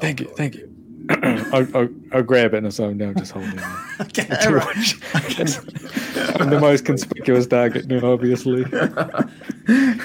Thank 0.00 0.20
you, 0.20 0.26
thank 0.36 0.56
you. 0.56 0.75
I'll, 1.52 1.76
I'll, 1.76 1.88
I'll 2.12 2.22
grab 2.22 2.54
it 2.54 2.64
and 2.64 2.72
so 2.74 2.86
I'm 2.86 2.96
now 2.98 3.12
just 3.12 3.32
holding 3.32 3.58
it. 3.58 3.64
Okay, 3.98 4.28
all 4.46 4.52
right. 4.54 4.94
I'm 6.38 6.50
the 6.50 6.58
most 6.60 6.84
conspicuous 6.84 7.46
target 7.46 7.86
now, 7.86 8.12
obviously. 8.12 8.62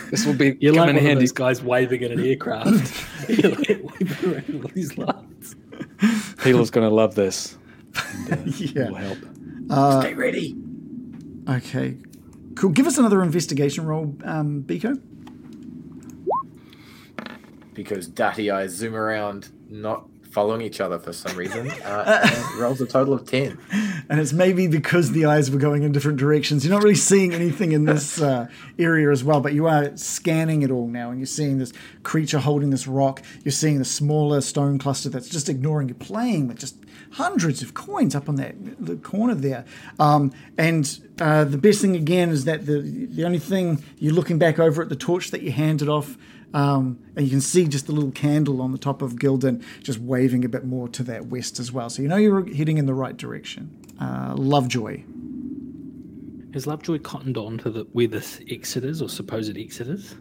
this 0.09 0.25
will 0.25 0.33
be 0.33 0.57
You're 0.61 0.73
like 0.73 0.89
in 0.89 0.95
one 0.95 0.95
of 0.95 1.01
handy. 1.01 1.27
guys 1.33 1.61
waving 1.61 2.01
in 2.01 2.13
an 2.13 2.19
aircraft. 2.25 3.05
You're 3.29 3.51
like 3.51 3.67
waving 3.99 4.31
around 4.33 4.63
all 4.63 4.71
these 4.73 4.97
lights. 4.97 5.55
Peel's 6.37 6.71
going 6.71 6.87
to 6.87 6.93
love 6.95 7.15
this. 7.15 7.57
yeah. 8.45 8.89
Will 8.89 8.95
help. 8.95 10.01
Stay 10.03 10.13
ready. 10.13 10.55
Okay. 11.49 11.97
Cool. 12.55 12.69
Give 12.69 12.87
us 12.87 12.97
another 12.97 13.21
investigation 13.21 13.85
roll, 13.85 14.15
um, 14.23 14.63
Biko. 14.63 15.01
Because 17.73 18.09
Datty 18.09 18.53
eyes 18.53 18.71
zoom 18.71 18.95
around, 18.95 19.49
not 19.69 20.07
following 20.31 20.61
each 20.61 20.79
other 20.79 20.97
for 20.97 21.13
some 21.13 21.35
reason, 21.35 21.69
uh, 21.85 22.21
and 22.23 22.59
rolls 22.59 22.81
a 22.81 22.85
total 22.85 23.13
of 23.13 23.25
10. 23.25 23.57
And 24.09 24.19
it's 24.19 24.33
maybe 24.33 24.67
because 24.67 25.11
the 25.11 25.25
eyes 25.25 25.51
were 25.51 25.59
going 25.59 25.83
in 25.83 25.91
different 25.91 26.17
directions. 26.17 26.65
You're 26.65 26.73
not 26.73 26.83
really 26.83 26.95
seeing 26.95 27.33
anything 27.33 27.73
in 27.73 27.85
this 27.85 28.21
uh, 28.21 28.47
area 28.79 29.11
as 29.11 29.23
well, 29.23 29.41
but 29.41 29.53
you 29.53 29.67
are 29.67 29.95
scanning 29.97 30.61
it 30.61 30.71
all 30.71 30.87
now, 30.87 31.11
and 31.11 31.19
you're 31.19 31.27
seeing 31.27 31.57
this 31.57 31.73
creature 32.03 32.39
holding 32.39 32.69
this 32.69 32.87
rock. 32.87 33.21
You're 33.43 33.51
seeing 33.51 33.77
the 33.77 33.85
smaller 33.85 34.41
stone 34.41 34.79
cluster 34.79 35.09
that's 35.09 35.29
just 35.29 35.49
ignoring 35.49 35.89
you, 35.89 35.95
playing 35.95 36.47
with 36.47 36.59
just 36.59 36.75
hundreds 37.11 37.61
of 37.61 37.73
coins 37.73 38.15
up 38.15 38.29
on 38.29 38.35
that 38.35 38.55
the 38.79 38.95
corner 38.95 39.35
there. 39.35 39.65
Um, 39.99 40.31
and 40.57 40.99
uh, 41.19 41.43
the 41.43 41.57
best 41.57 41.81
thing 41.81 41.95
again 41.95 42.29
is 42.29 42.45
that 42.45 42.65
the 42.65 42.79
the 42.79 43.25
only 43.25 43.39
thing 43.39 43.83
you're 43.97 44.13
looking 44.13 44.37
back 44.37 44.59
over 44.59 44.81
at 44.81 44.89
the 44.89 44.95
torch 44.95 45.31
that 45.31 45.41
you 45.41 45.51
handed 45.51 45.89
off. 45.89 46.17
Um, 46.53 46.99
and 47.15 47.25
you 47.25 47.31
can 47.31 47.41
see 47.41 47.65
just 47.67 47.87
the 47.87 47.93
little 47.93 48.11
candle 48.11 48.61
on 48.61 48.71
the 48.71 48.77
top 48.77 49.01
of 49.01 49.15
Gildan 49.15 49.63
just 49.83 49.99
waving 49.99 50.43
a 50.43 50.49
bit 50.49 50.65
more 50.65 50.87
to 50.89 51.03
that 51.03 51.27
west 51.27 51.59
as 51.59 51.71
well. 51.71 51.89
So 51.89 52.01
you 52.01 52.07
know 52.07 52.17
you're 52.17 52.45
heading 52.53 52.77
in 52.77 52.85
the 52.85 52.93
right 52.93 53.15
direction. 53.15 53.77
Uh, 53.99 54.33
Lovejoy. 54.35 55.03
Has 56.53 56.67
Lovejoy 56.67 56.99
cottoned 56.99 57.37
on 57.37 57.57
to 57.59 57.69
the, 57.69 57.83
where 57.93 58.07
this 58.07 58.41
exit 58.49 58.83
is 58.83 59.01
or 59.01 59.07
supposed 59.07 59.57
exit 59.57 59.87
is? 59.87 60.15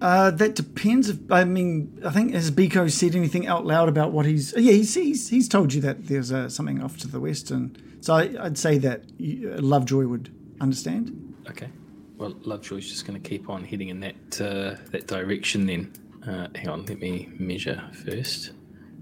Uh, 0.00 0.30
that 0.30 0.54
depends. 0.54 1.08
If, 1.08 1.18
I 1.30 1.44
mean, 1.44 2.00
I 2.04 2.10
think 2.10 2.34
has 2.34 2.50
Biko 2.50 2.90
said 2.90 3.14
anything 3.14 3.46
out 3.46 3.64
loud 3.64 3.88
about 3.88 4.12
what 4.12 4.26
he's? 4.26 4.52
Yeah, 4.56 4.72
he's 4.72 4.94
he's, 4.94 5.28
he's 5.28 5.48
told 5.48 5.72
you 5.72 5.80
that 5.82 6.06
there's 6.08 6.32
uh, 6.32 6.48
something 6.48 6.82
off 6.82 6.98
to 6.98 7.08
the 7.08 7.20
west, 7.20 7.50
and 7.50 7.80
so 8.00 8.14
I, 8.14 8.34
I'd 8.40 8.58
say 8.58 8.78
that 8.78 9.00
uh, 9.00 9.60
Lovejoy 9.60 10.06
would 10.06 10.34
understand. 10.60 11.34
Okay. 11.48 11.68
Well, 12.16 12.34
Lovejoy's 12.42 12.88
just 12.88 13.06
going 13.06 13.20
to 13.20 13.28
keep 13.28 13.48
on 13.48 13.64
heading 13.64 13.88
in 13.88 14.00
that 14.00 14.40
uh, 14.40 14.80
that 14.90 15.06
direction 15.06 15.66
then. 15.66 15.92
Uh, 16.26 16.48
hang 16.54 16.68
on, 16.68 16.86
let 16.86 17.00
me 17.00 17.30
measure 17.38 17.82
first. 18.04 18.52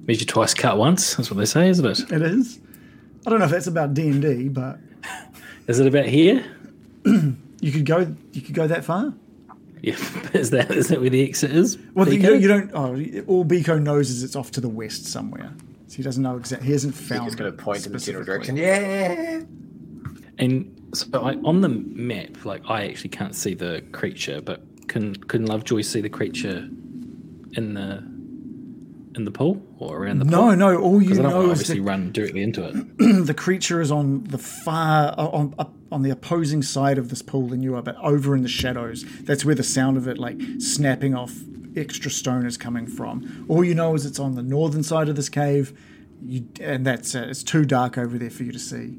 Measure 0.07 0.25
twice, 0.25 0.55
cut 0.55 0.77
once. 0.79 1.15
That's 1.15 1.31
what 1.31 1.39
they 1.39 1.45
say, 1.45 1.69
isn't 1.69 1.85
it? 1.87 2.11
It 2.11 2.23
is. 2.23 2.59
I 3.25 3.31
don't 3.31 3.39
know 3.39 3.45
if 3.45 3.51
that's 3.53 3.69
about 3.69 3.95
D 3.95 4.09
and 4.09 4.21
D, 4.21 4.49
but 4.49 4.79
Is 5.69 5.79
it 5.79 5.87
about 5.87 6.07
here? 6.07 6.45
you 7.05 7.73
could 7.73 7.87
go 7.87 8.15
you 8.33 8.41
could 8.41 8.55
go 8.55 8.67
that 8.67 8.85
far. 8.85 9.15
Yeah. 9.81 9.95
Is 10.33 10.51
that 10.51 10.71
is 10.71 10.89
that 10.89 11.01
where 11.01 11.11
the 11.11 11.23
exit 11.29 11.51
is? 11.51 11.77
Well, 11.95 12.09
you, 12.09 12.37
you 12.37 12.47
don't. 12.47 12.71
Oh, 12.73 12.95
all 13.27 13.45
Biko 13.45 13.83
knows 13.83 14.11
is 14.11 14.23
it's 14.23 14.37
off 14.37 14.53
to 14.53 14.61
the 14.61 14.69
west 14.69 15.07
somewhere. 15.07 15.53
So 15.89 15.97
he 15.97 16.03
doesn't 16.05 16.23
know 16.23 16.37
exactly. 16.37 16.67
He 16.67 16.73
hasn't 16.73 16.95
found. 16.95 17.25
He's 17.25 17.35
going 17.35 17.51
to 17.51 17.63
point 17.63 17.85
in 17.85 17.93
the 17.93 17.99
general 17.99 18.25
direction. 18.25 18.57
Yeah! 18.57 19.43
And 20.39 20.82
so 20.95 21.07
I, 21.23 21.35
on 21.45 21.61
the 21.61 21.69
map, 21.69 22.45
like 22.45 22.63
I 22.69 22.87
actually 22.89 23.11
can't 23.11 23.35
see 23.35 23.55
the 23.55 23.83
creature, 23.93 24.41
but 24.41 24.63
can 24.89 25.15
can 25.15 25.47
Lovejoy 25.47 25.81
see 25.83 26.01
the 26.01 26.11
creature 26.11 26.69
in 27.53 27.75
the 27.75 28.11
in 29.15 29.25
the 29.27 29.31
pool 29.31 29.63
or 29.79 29.99
around 29.99 30.19
the 30.21 30.25
No, 30.25 30.39
pool? 30.49 30.57
no. 30.57 30.73
No. 30.73 30.81
All 30.81 31.03
you 31.03 31.13
I 31.13 31.23
don't 31.23 31.31
know 31.31 31.43
is 31.51 31.61
obviously 31.61 31.81
run 31.81 32.13
directly 32.13 32.43
into 32.43 32.65
it. 32.67 32.75
the 33.27 33.35
creature 33.35 33.81
is 33.81 33.91
on 33.91 34.25
the 34.25 34.39
far 34.39 35.15
uh, 35.19 35.27
on 35.29 35.55
up 35.59 35.75
on 35.91 36.03
the 36.03 36.11
opposing 36.11 36.63
side 36.63 36.99
of 36.99 37.11
this 37.11 37.23
pool 37.23 37.49
than 37.49 37.63
you 37.63 37.75
are, 37.77 37.83
but 37.83 37.97
over 37.97 38.35
in 38.35 38.43
the 38.43 38.49
shadows. 38.49 39.05
That's 39.23 39.45
where 39.45 39.55
the 39.55 39.63
sound 39.63 39.97
of 39.97 40.09
it 40.09 40.19
like 40.19 40.39
snapping 40.59 41.15
off 41.15 41.35
extra 41.77 42.11
stone 42.11 42.47
is 42.47 42.57
coming 42.57 42.87
from. 42.87 43.47
All 43.49 43.65
you 43.65 43.75
know 43.75 43.95
is 43.95 44.05
it's 44.07 44.19
on 44.19 44.35
the 44.35 44.43
northern 44.43 44.83
side 44.83 45.09
of 45.09 45.17
this 45.17 45.29
cave, 45.29 45.79
you, 46.25 46.47
and 46.61 46.87
that's 46.87 47.15
it. 47.15 47.29
It's 47.31 47.43
too 47.43 47.65
dark 47.65 47.97
over 47.99 48.19
there 48.19 48.31
for 48.31 48.43
you 48.43 48.53
to 48.53 48.59
see. 48.59 48.97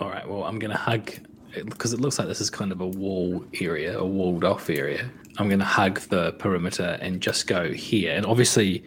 All 0.00 0.08
right. 0.08 0.26
Well, 0.26 0.44
I'm 0.44 0.58
going 0.58 0.70
to 0.70 0.78
hug 0.78 1.12
because 1.54 1.92
it 1.92 2.00
looks 2.00 2.18
like 2.18 2.26
this 2.26 2.40
is 2.40 2.48
kind 2.48 2.72
of 2.72 2.80
a 2.80 2.86
wall 2.86 3.44
area, 3.60 3.98
a 3.98 4.06
walled 4.06 4.44
off 4.44 4.70
area. 4.70 5.10
I'm 5.36 5.48
going 5.48 5.58
to 5.58 5.64
hug 5.64 6.00
the 6.00 6.32
perimeter 6.32 6.98
and 7.02 7.20
just 7.20 7.46
go 7.46 7.70
here. 7.70 8.14
And 8.14 8.24
obviously, 8.24 8.82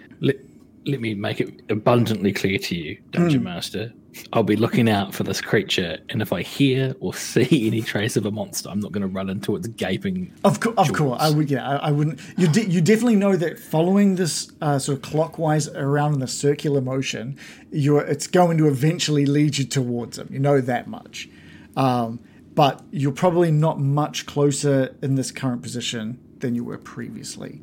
let, 0.86 1.02
me 1.02 1.14
make 1.14 1.42
it 1.42 1.62
abundantly 1.70 2.34
clear 2.34 2.58
to 2.58 2.76
you, 2.76 2.98
Dungeon 3.12 3.44
Master. 3.44 3.94
I'll 4.32 4.44
be 4.44 4.56
looking 4.56 4.90
out 4.90 5.14
for 5.14 5.24
this 5.24 5.42
creature, 5.42 5.98
and 6.10 6.22
if 6.22 6.32
I 6.32 6.44
hear 6.44 6.96
or 7.00 7.14
see 7.14 7.68
any 7.68 7.82
trace 7.82 8.16
of 8.16 8.26
a 8.26 8.32
monster, 8.32 8.70
I'm 8.70 8.80
not 8.80 8.92
going 8.92 9.02
to 9.02 9.08
run 9.08 9.30
into 9.30 9.56
its 9.56 9.68
gaping. 9.68 10.32
Of, 10.44 10.60
co- 10.60 10.74
of 10.78 10.94
course, 10.94 11.20
I 11.22 11.32
would. 11.32 11.50
Yeah, 11.50 11.68
I, 11.68 11.88
I 11.88 11.92
wouldn't. 11.92 12.20
You 12.38 12.48
de- 12.48 12.70
you 12.70 12.82
definitely 12.82 13.16
know 13.16 13.36
that 13.36 13.60
following 13.60 14.16
this 14.16 14.52
uh, 14.62 14.78
sort 14.80 14.98
of 14.98 15.02
clockwise 15.04 15.68
around 15.70 16.16
in 16.16 16.22
a 16.22 16.28
circular 16.28 16.82
motion, 16.82 17.38
you're 17.72 18.02
it's 18.02 18.28
going 18.28 18.58
to 18.60 18.68
eventually 18.68 19.26
lead 19.26 19.58
you 19.58 19.66
towards 19.66 20.18
them. 20.18 20.28
You 20.32 20.40
know 20.40 20.62
that 20.62 20.88
much, 20.88 21.28
um, 21.76 22.20
but 22.54 22.84
you're 22.92 23.12
probably 23.12 23.52
not 23.52 23.80
much 23.80 24.26
closer 24.26 24.96
in 25.02 25.16
this 25.16 25.32
current 25.32 25.64
position 25.64 26.20
than 26.40 26.54
you 26.54 26.64
were 26.64 26.78
previously. 26.78 27.62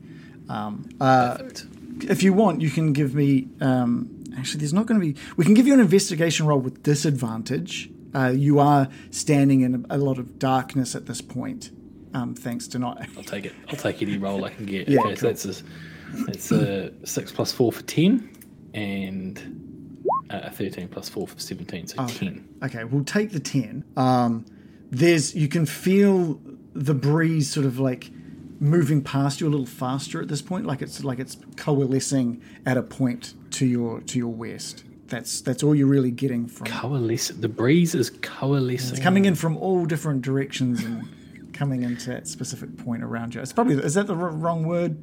Perfect. 1.38 1.66
If 2.04 2.22
you 2.22 2.32
want, 2.32 2.60
you 2.60 2.70
can 2.70 2.92
give 2.92 3.14
me. 3.14 3.48
Um, 3.60 4.24
actually, 4.36 4.60
there's 4.60 4.72
not 4.72 4.86
going 4.86 5.00
to 5.00 5.06
be. 5.06 5.20
We 5.36 5.44
can 5.44 5.54
give 5.54 5.66
you 5.66 5.74
an 5.74 5.80
investigation 5.80 6.46
roll 6.46 6.60
with 6.60 6.82
disadvantage. 6.82 7.90
Uh, 8.14 8.32
you 8.34 8.58
are 8.58 8.88
standing 9.10 9.60
in 9.60 9.86
a, 9.88 9.96
a 9.96 9.98
lot 9.98 10.18
of 10.18 10.38
darkness 10.38 10.94
at 10.94 11.06
this 11.06 11.20
point, 11.20 11.70
um, 12.12 12.34
thanks 12.34 12.66
to 12.68 12.78
not 12.78 13.00
I'll 13.16 13.22
take 13.22 13.46
it. 13.46 13.54
I'll 13.68 13.76
take 13.76 14.02
any 14.02 14.18
roll 14.18 14.44
I 14.44 14.50
can 14.50 14.66
get. 14.66 14.88
Yeah, 14.88 15.00
okay, 15.00 15.14
so 15.14 15.26
that's 15.26 15.44
a, 15.44 15.62
that's 16.26 16.52
a 16.52 16.92
six 17.06 17.30
plus 17.30 17.52
four 17.52 17.70
for 17.70 17.82
ten, 17.82 18.36
and 18.74 20.00
a 20.30 20.50
thirteen 20.50 20.88
plus 20.88 21.08
four 21.08 21.28
for 21.28 21.38
seventeen, 21.38 21.86
so 21.86 22.04
ten. 22.06 22.48
Okay, 22.62 22.84
we'll 22.84 23.04
take 23.04 23.30
the 23.30 23.40
10. 23.40 23.84
Um, 23.96 24.44
there's 24.90 25.34
you 25.34 25.48
can 25.48 25.66
feel 25.66 26.40
the 26.74 26.94
breeze 26.94 27.50
sort 27.50 27.66
of 27.66 27.78
like 27.78 28.10
moving 28.60 29.02
past 29.02 29.40
you 29.40 29.48
a 29.48 29.50
little 29.50 29.66
faster 29.66 30.20
at 30.20 30.28
this 30.28 30.42
point, 30.42 30.66
like 30.66 30.82
it's 30.82 31.02
like 31.02 31.18
it's 31.18 31.36
coalescing 31.56 32.40
at 32.66 32.76
a 32.76 32.82
point 32.82 33.34
to 33.52 33.66
your 33.66 34.00
to 34.02 34.18
your 34.18 34.32
west. 34.32 34.84
That's 35.08 35.40
that's 35.40 35.62
all 35.62 35.74
you're 35.74 35.88
really 35.88 36.12
getting 36.12 36.46
from 36.46 36.66
Coalescing. 36.68 37.40
The 37.40 37.48
breeze 37.48 37.94
is 37.96 38.10
coalescing. 38.22 38.90
it's 38.94 39.00
coming 39.02 39.24
in 39.24 39.34
from 39.34 39.56
all 39.56 39.84
different 39.86 40.22
directions 40.22 40.84
and 40.84 41.52
coming 41.52 41.82
into 41.82 42.10
that 42.10 42.28
specific 42.28 42.76
point 42.76 43.02
around 43.02 43.34
you. 43.34 43.40
It's 43.40 43.52
probably 43.52 43.74
is 43.76 43.94
that 43.94 44.06
the 44.06 44.14
r- 44.14 44.30
wrong 44.30 44.64
word? 44.64 44.96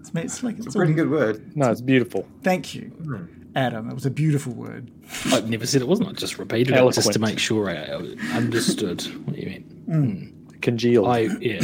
It's, 0.00 0.12
ma- 0.12 0.20
it's 0.20 0.42
like 0.42 0.58
it's, 0.58 0.66
It's 0.66 0.74
a 0.74 0.78
pretty 0.78 0.92
all- 0.92 0.96
good 0.96 1.10
word. 1.10 1.56
No, 1.56 1.70
it's 1.70 1.80
beautiful. 1.80 2.26
Thank 2.42 2.74
you, 2.74 2.82
hmm. 2.88 3.24
Adam. 3.56 3.88
It 3.88 3.94
was 3.94 4.04
a 4.04 4.10
beautiful 4.10 4.52
word. 4.52 4.90
I've 5.26 5.48
never 5.48 5.64
said 5.66 5.80
it 5.80 5.88
wasn't. 5.88 6.10
I 6.10 6.12
just 6.12 6.38
repeated 6.38 6.74
it 6.76 6.92
just 6.94 7.12
to 7.14 7.18
make 7.18 7.38
sure 7.38 7.70
I 7.70 7.76
I 7.76 8.36
understood 8.36 9.00
what 9.26 9.38
you 9.38 9.46
meant. 9.48 9.64
Hmm. 9.86 10.33
Congealed. 10.64 11.06
I 11.06 11.28
yeah. 11.40 11.60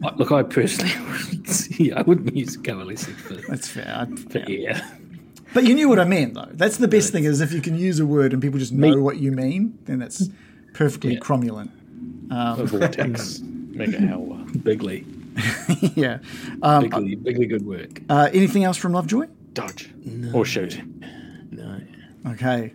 Look, 0.16 0.32
I 0.32 0.42
personally, 0.42 0.92
wouldn't- 1.10 1.78
yeah, 1.78 1.98
I 1.98 2.02
wouldn't 2.02 2.34
use 2.34 2.56
coalescing 2.56 3.14
for, 3.14 3.34
That's 3.34 3.68
fair. 3.68 3.94
I, 4.10 4.16
for 4.16 4.38
yeah. 4.50 4.76
air. 4.78 4.98
But 5.52 5.64
you 5.64 5.74
knew 5.74 5.88
what 5.90 5.98
I 6.00 6.04
meant, 6.04 6.32
though. 6.34 6.48
That's 6.50 6.78
the 6.78 6.88
best 6.88 7.12
thing 7.12 7.24
is 7.24 7.40
if 7.40 7.52
you 7.52 7.60
can 7.60 7.76
use 7.78 8.00
a 8.00 8.06
word 8.06 8.32
and 8.32 8.40
people 8.42 8.58
just 8.58 8.72
know 8.72 8.98
what 9.00 9.18
you 9.18 9.30
mean, 9.30 9.78
then 9.84 9.98
that's 9.98 10.28
perfectly 10.72 11.12
Yeah. 11.14 11.20
cromulent. 11.20 11.70
a 12.30 12.64
vortex. 12.64 13.40
Mega 13.74 14.00
howler. 14.00 14.38
Bigly, 14.56 15.04
yeah. 15.96 16.18
Um, 16.62 16.84
bigly, 16.88 17.14
bigly 17.16 17.46
good 17.46 17.66
work. 17.66 18.00
uh, 18.08 18.30
anything 18.32 18.64
else 18.64 18.76
from 18.78 18.92
Lovejoy? 18.92 19.26
Dodge. 19.52 19.92
Or 20.32 20.44
shoot. 20.44 20.80
No. 21.50 21.80
Okay. 22.28 22.72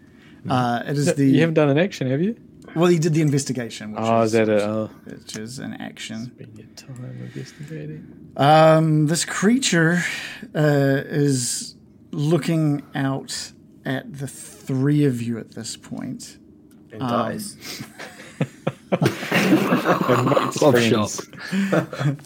Uh, 0.50 0.84
it 0.86 0.98
is 0.98 1.14
the 1.16 1.26
You 1.26 1.40
haven't 1.42 1.56
done 1.56 1.70
an 1.70 1.78
action, 1.80 2.10
have 2.12 2.22
you? 2.22 2.36
Well. 2.76 2.88
He 2.88 3.00
did 3.00 3.14
the 3.14 3.22
investigation, 3.22 3.92
which, 3.92 4.00
Oh, 4.02 4.22
is, 4.22 4.28
is 4.28 4.32
that 4.34 4.50
a. 4.50 4.64
Oh, 4.66 4.90
which 5.06 5.38
is 5.38 5.60
an 5.60 5.74
action. 5.76 6.26
spend 6.36 6.58
your 6.58 6.68
time 6.76 7.32
investigating. 7.34 8.32
Um, 8.38 9.08
this 9.08 9.26
creature 9.26 10.02
uh, 10.56 11.02
is 11.06 11.76
looking 12.12 12.84
out 12.96 13.52
at 13.86 14.12
the 14.20 14.28
three 14.28 15.06
of 15.06 15.22
you 15.22 15.38
at 15.38 15.52
this 15.52 15.76
point. 15.78 16.38
And 16.92 17.02
dies. 17.02 17.84
Love 18.92 20.74
Friends. 20.74 20.90
shop. 20.90 22.18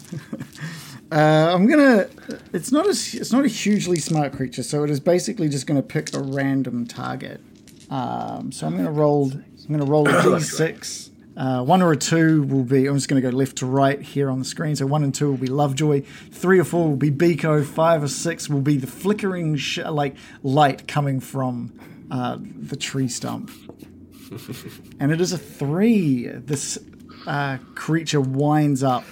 Uh, 1.12 1.52
I'm 1.54 1.66
gonna. 1.66 2.08
It's 2.52 2.72
not 2.72 2.86
a. 2.86 2.90
It's 2.90 3.30
not 3.32 3.44
a 3.44 3.48
hugely 3.48 3.98
smart 3.98 4.32
creature, 4.32 4.62
so 4.62 4.82
it 4.84 4.90
is 4.90 4.98
basically 5.00 5.48
just 5.48 5.66
going 5.66 5.76
to 5.80 5.86
pick 5.86 6.12
a 6.14 6.18
random 6.20 6.86
target. 6.86 7.40
Um, 7.90 8.50
so 8.50 8.66
I'm 8.66 8.72
going 8.72 8.86
to 8.86 8.90
roll. 8.90 9.30
I'm 9.64 9.74
going 9.74 9.84
to 9.84 9.90
roll 9.90 10.08
a 10.08 10.12
d6. 10.22 11.10
Uh, 11.36 11.64
one 11.64 11.82
or 11.82 11.92
a 11.92 11.96
two 11.96 12.42
will 12.44 12.62
be. 12.62 12.86
I'm 12.86 12.94
just 12.94 13.08
going 13.08 13.20
to 13.20 13.28
go 13.28 13.36
left 13.36 13.56
to 13.56 13.66
right 13.66 14.00
here 14.00 14.30
on 14.30 14.38
the 14.38 14.44
screen. 14.44 14.76
So 14.76 14.86
one 14.86 15.02
and 15.02 15.14
two 15.14 15.30
will 15.30 15.36
be 15.36 15.48
Lovejoy. 15.48 16.02
Three 16.30 16.60
or 16.60 16.64
four 16.64 16.88
will 16.88 16.96
be 16.96 17.10
Biko. 17.10 17.64
Five 17.64 18.02
or 18.02 18.08
six 18.08 18.48
will 18.48 18.60
be 18.60 18.76
the 18.76 18.86
flickering 18.86 19.56
sh- 19.56 19.78
like 19.78 20.16
light 20.42 20.86
coming 20.86 21.18
from 21.18 21.72
uh, 22.10 22.38
the 22.40 22.76
tree 22.76 23.08
stump. 23.08 23.50
and 25.00 25.10
it 25.10 25.20
is 25.20 25.32
a 25.32 25.38
three. 25.38 26.28
This 26.28 26.78
uh, 27.26 27.58
creature 27.74 28.20
winds 28.20 28.82
up 28.82 29.04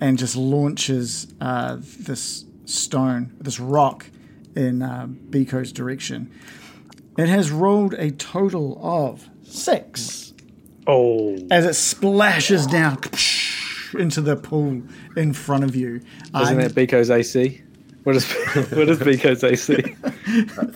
and 0.00 0.18
just 0.18 0.36
launches 0.36 1.32
uh, 1.40 1.76
this 1.80 2.44
stone, 2.64 3.36
this 3.40 3.60
rock, 3.60 4.06
in 4.56 4.82
uh, 4.82 5.06
Biko's 5.06 5.72
direction. 5.72 6.32
It 7.16 7.28
has 7.28 7.50
rolled 7.50 7.94
a 7.94 8.10
total 8.10 8.78
of 8.82 9.28
six 9.48 10.32
Oh. 10.86 11.36
as 11.50 11.64
it 11.66 11.74
splashes 11.74 12.66
down 12.66 12.98
into 13.98 14.20
the 14.20 14.36
pool 14.36 14.82
in 15.16 15.32
front 15.32 15.64
of 15.64 15.76
you. 15.76 15.96
Isn't 16.40 16.58
Uh, 16.60 16.68
that 16.68 16.74
Biko's 16.74 17.10
AC? 17.10 17.62
What 18.04 18.16
is, 18.16 18.30
what 18.72 18.88
is 18.88 18.98
Biko's 19.00 19.44
AC? 19.44 19.74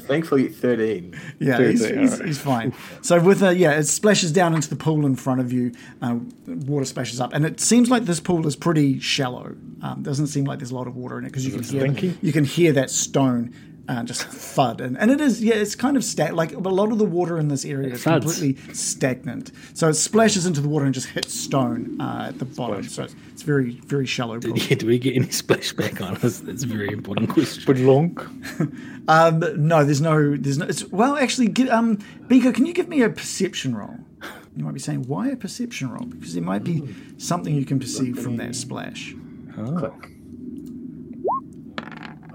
Thankfully, 0.07 0.49
13. 0.49 1.19
Yeah, 1.39 1.57
Fair 1.57 1.71
he's, 1.71 1.81
he's, 1.89 1.91
alright. 2.13 2.27
he's 2.27 2.39
fine. 2.39 2.75
So 3.01 3.21
with 3.21 3.43
a, 3.43 3.57
yeah, 3.57 3.73
it 3.79 3.85
splashes 3.85 4.33
down 4.33 4.55
into 4.55 4.69
the 4.69 4.77
pool 4.77 5.07
in 5.07 5.17
front 5.17 5.41
of 5.41 5.51
you. 5.53 5.73
Uh, 6.03 6.19
water 6.47 6.85
splashes 6.85 7.21
up, 7.21 7.33
and 7.33 7.47
it 7.47 7.59
seems 7.61 7.89
like 7.91 8.05
this 8.05 8.21
pool 8.21 8.47
is 8.47 8.55
pretty 8.57 8.99
shallow. 9.01 9.55
Um, 9.81 10.03
doesn't 10.03 10.27
seem 10.27 10.45
like 10.45 10.59
there's 10.59 10.73
a 10.73 10.75
lot 10.75 10.87
of 10.87 10.97
water 10.97 11.19
in 11.19 11.25
it 11.25 11.29
because 11.29 11.47
you 11.47 11.53
can 11.53 11.63
hear 11.63 11.81
stinky? 11.81 12.19
you 12.21 12.33
can 12.33 12.45
hear 12.45 12.73
that 12.73 12.91
stone 12.91 13.55
uh, 13.89 14.03
just 14.05 14.23
thud, 14.25 14.81
and, 14.81 14.97
and 14.99 15.11
it 15.11 15.21
is 15.21 15.43
yeah, 15.43 15.55
it's 15.55 15.75
kind 15.75 15.97
of 15.97 16.05
sta- 16.05 16.33
like 16.33 16.53
a 16.53 16.59
lot 16.59 16.93
of 16.93 16.99
the 16.99 17.05
water 17.05 17.39
in 17.39 17.49
this 17.49 17.65
area 17.65 17.95
is 17.95 18.03
thuds. 18.03 18.25
completely 18.25 18.75
stagnant. 18.75 19.51
So 19.75 19.89
it 19.89 19.95
splashes 19.95 20.47
into 20.47 20.61
the 20.61 20.69
water 20.69 20.85
and 20.85 20.95
just 20.95 21.09
hits 21.09 21.35
stone 21.35 22.01
uh, 22.01 22.27
at 22.29 22.39
the 22.39 22.45
bottom. 22.45 22.83
So 22.85 23.05
it's, 23.05 23.15
it's 23.33 23.43
very 23.43 23.73
very 23.87 24.07
shallow 24.07 24.39
pool. 24.41 24.57
Yeah, 24.57 24.77
do 24.77 24.87
we 24.87 24.99
get 24.99 25.17
any 25.17 25.27
splashback 25.27 26.01
on 26.01 26.17
us? 26.19 26.41
That's 26.41 26.63
a 26.63 26.67
very 26.67 26.93
important 26.93 27.31
question. 27.31 27.65
But 27.67 27.79
long. 27.79 28.17
Um, 29.09 29.43
no, 29.57 29.85
there's 29.85 30.01
no, 30.01 30.37
there's 30.37 30.59
no. 30.59 30.67
It's, 30.67 30.89
well, 30.91 31.17
actually, 31.17 31.49
get, 31.49 31.69
um, 31.71 31.97
Biko, 32.29 32.55
can 32.55 32.67
you 32.67 32.73
give 32.73 32.89
me 32.89 33.03
a 33.03 33.11
perception 33.11 33.75
roll? 33.75 33.97
You 34.57 34.65
might 34.65 34.75
be 34.75 34.81
saying, 34.81 35.09
why 35.09 35.29
a 35.31 35.37
perception 35.37 35.91
roll? 35.91 36.05
Because 36.05 36.35
there 36.35 36.43
might 36.43 36.63
be 36.63 36.95
something 37.19 37.53
you 37.53 37.65
can 37.65 37.81
perceive 37.81 38.17
from 38.17 38.37
that 38.37 38.55
splash. 38.55 39.13
Click. 39.55 39.93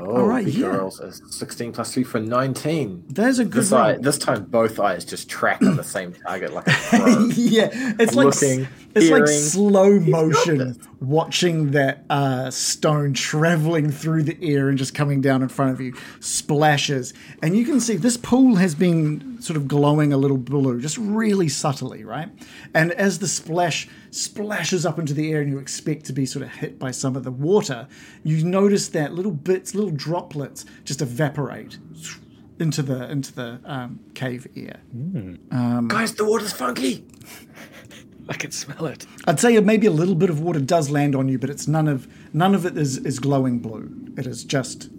Oh, 0.10 0.26
right, 0.26 0.46
Big 0.46 0.56
yeah. 0.56 0.88
a 1.02 1.12
16 1.12 1.74
plus 1.74 1.94
3 1.94 2.04
for 2.04 2.20
19. 2.20 3.04
There's 3.10 3.40
a 3.40 3.46
good 3.46 3.62
This, 3.62 3.74
eye, 3.74 3.98
this 3.98 4.18
time, 4.18 4.46
both 4.46 4.80
eyes 4.80 5.04
just 5.04 5.30
track 5.30 5.62
on 5.62 5.76
the 5.76 5.84
same 5.84 6.14
target 6.14 6.54
like 6.54 6.68
a 6.68 6.72
pro. 6.90 7.26
yeah, 7.36 7.70
it's 8.00 8.16
like 8.16 8.28
Looking, 8.28 8.68
it's 8.98 9.12
like 9.12 9.28
slow 9.28 10.00
motion 10.00 10.80
watching 11.00 11.72
that 11.72 12.04
uh, 12.10 12.50
stone 12.50 13.14
traveling 13.14 13.92
through 13.92 14.24
the 14.24 14.38
air 14.42 14.70
and 14.70 14.78
just 14.78 14.96
coming 14.96 15.22
down 15.22 15.42
in 15.42 15.50
front 15.50 15.72
of 15.72 15.82
you, 15.82 15.94
splashes, 16.20 17.14
and 17.42 17.56
you 17.56 17.66
can 17.66 17.80
see 17.80 17.96
this 17.96 18.18
pool 18.18 18.56
has 18.56 18.76
been 18.76 19.42
sort 19.42 19.58
of 19.58 19.68
glowing 19.68 20.12
a 20.12 20.18
little 20.18 20.38
blue, 20.38 20.82
just 20.82 20.98
really 20.98 21.48
subtly, 21.48 22.04
right? 22.04 22.30
And 22.74 22.92
as 22.94 23.20
the 23.20 23.28
splash 23.28 23.88
splashes 24.12 24.86
up 24.86 24.98
into 25.00 25.14
the 25.14 25.32
air, 25.32 25.42
and 25.42 25.50
you 25.50 25.60
expect 25.60 26.06
to 26.06 26.14
be 26.14 26.26
sort 26.26 26.44
of 26.44 26.50
hit 26.52 26.80
by 26.80 26.92
some 26.92 27.16
of 27.16 27.24
the 27.24 27.32
water, 27.32 27.88
you 28.24 28.44
notice 28.44 28.90
that 28.90 29.14
little 29.14 29.32
bits, 29.32 29.76
little 29.76 29.92
droplets, 29.92 30.66
just 30.84 31.02
evaporate 31.02 31.78
into 32.60 32.82
the 32.82 33.10
into 33.10 33.34
the 33.34 33.60
um, 33.66 34.00
cave 34.16 34.48
air. 34.56 34.80
Guys, 35.88 36.14
the 36.16 36.26
water's 36.26 36.54
funky. 36.54 37.06
I 38.34 38.34
can 38.34 38.52
smell 38.52 38.86
it. 38.88 39.06
I'd 39.26 39.40
say 39.40 39.60
maybe 39.62 39.88
a 39.88 39.92
little 39.92 40.16
bit 40.16 40.30
of 40.30 40.42
water 40.42 40.60
does 40.60 40.90
land 40.90 41.16
on 41.16 41.28
you, 41.30 41.38
but 41.40 41.50
it's 41.50 41.68
none 41.68 41.88
of 41.88 42.08
none 42.34 42.54
of 42.56 42.66
it 42.66 42.78
is, 42.78 42.98
is 42.98 43.20
glowing 43.20 43.60
blue. 43.60 43.90
It 44.18 44.28
is 44.28 44.44
just 44.44 44.90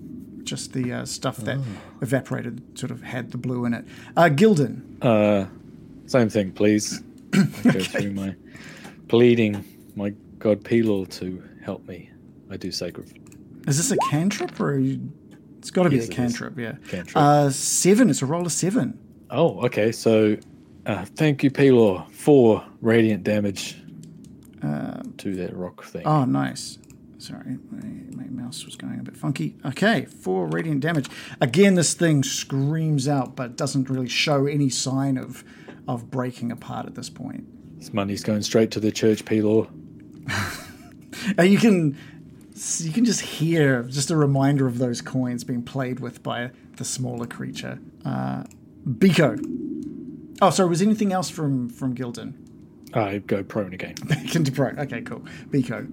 just 0.45 0.73
the 0.73 0.93
uh, 0.93 1.05
stuff 1.05 1.37
that 1.39 1.59
evaporated 2.01 2.79
sort 2.79 2.91
of 2.91 3.03
had 3.03 3.31
the 3.33 3.39
blue 3.39 3.65
in 3.67 3.75
it. 3.75 3.85
Uh, 4.17 4.31
Gildan, 4.31 4.81
Uh, 5.03 5.47
same 6.07 6.31
thing, 6.31 6.53
please. 6.53 7.03
I 7.35 7.45
go 7.65 7.81
through 7.81 8.13
my 8.13 8.35
pleading 9.09 9.65
my 9.95 10.11
god 10.39 10.63
Pelor 10.65 11.09
to 11.19 11.43
help 11.63 11.87
me. 11.87 12.11
I 12.51 12.57
do 12.57 12.71
sacred. 12.73 13.13
is 13.67 13.77
this 13.77 13.91
a 13.91 13.97
cantrip 14.11 14.59
or 14.59 14.71
are 14.73 14.79
you, 14.79 15.13
it's 15.59 15.71
got 15.71 15.83
to 15.83 15.91
be 15.91 15.97
Yes, 15.97 16.05
a 16.07 16.09
it 16.09 16.11
is. 16.13 16.17
cantrip? 16.17 16.59
Yeah. 16.59 16.73
Cantrip. 16.89 17.17
Uh, 17.17 17.51
seven. 17.51 18.09
It's 18.09 18.23
a 18.23 18.27
roll 18.27 18.47
of 18.47 18.53
seven. 18.53 18.99
Oh, 19.31 19.61
okay. 19.67 19.93
So, 19.93 20.39
uh, 20.89 21.05
thank 21.05 21.45
you, 21.45 21.51
Pelor, 21.51 22.11
for 22.11 22.65
radiant 22.81 23.23
damage 23.23 23.77
to 25.19 25.35
that 25.37 25.55
rock 25.55 25.85
thing. 25.85 26.07
Oh, 26.07 26.25
nice. 26.25 26.79
Sorry, 27.19 27.59
my, 27.71 28.23
my 28.23 28.29
mouse 28.31 28.65
was 28.65 28.77
going 28.77 29.01
a 29.01 29.03
bit 29.03 29.17
funky. 29.17 29.57
Okay, 29.65 30.05
four 30.05 30.47
radiant 30.47 30.81
damage. 30.81 31.09
Again, 31.41 31.75
this 31.75 31.95
thing 31.95 32.23
screams 32.23 33.09
out, 33.09 33.35
but 33.35 33.57
doesn't 33.57 33.91
really 33.91 34.09
show 34.09 34.47
any 34.47 34.71
sign 34.71 35.19
of 35.19 35.45
of 35.89 36.11
breaking 36.11 36.53
apart 36.53 36.87
at 36.87 36.95
this 36.95 37.11
point. 37.11 37.45
This 37.79 37.93
money's 37.93 38.23
going 38.23 38.43
straight 38.43 38.71
to 38.73 38.81
the 38.81 38.93
church, 38.93 39.25
Pelor. 39.25 39.69
Uh, 41.37 41.43
you 41.43 41.59
can 41.59 41.97
you 42.79 42.93
can 42.93 43.05
just 43.05 43.21
hear 43.21 43.83
just 43.83 44.11
a 44.11 44.17
reminder 44.17 44.67
of 44.67 44.79
those 44.79 45.03
coins 45.03 45.43
being 45.43 45.63
played 45.63 45.99
with 45.99 46.23
by 46.23 46.51
the 46.77 46.85
smaller 46.85 47.27
creature. 47.27 47.79
Uh, 48.05 48.45
Biko. 48.87 49.37
Oh, 50.41 50.51
sorry. 50.51 50.69
Was 50.69 50.83
anything 50.83 51.13
else 51.13 51.31
from 51.31 51.69
from 51.69 51.95
Gildan? 51.95 52.35
I 52.95 53.19
go 53.19 53.43
prone 53.43 53.75
again. 53.75 53.95
Back 54.05 54.35
into 54.37 54.53
prone. 54.53 54.79
Okay, 54.79 55.03
cool. 55.03 55.21
Biko. 55.51 55.89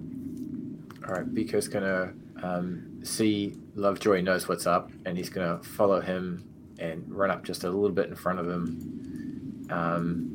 All 1.08 1.14
right, 1.14 1.34
Biko's 1.34 1.68
gonna 1.68 2.12
um, 2.42 3.00
see 3.04 3.54
Lovejoy 3.74 4.22
knows 4.22 4.48
what's 4.48 4.66
up, 4.66 4.90
and 5.04 5.16
he's 5.16 5.28
gonna 5.28 5.62
follow 5.62 6.00
him 6.00 6.44
and 6.78 7.04
run 7.08 7.30
up 7.30 7.44
just 7.44 7.64
a 7.64 7.70
little 7.70 7.94
bit 7.94 8.08
in 8.08 8.14
front 8.14 8.38
of 8.38 8.48
him. 8.48 9.66
Um, 9.70 10.32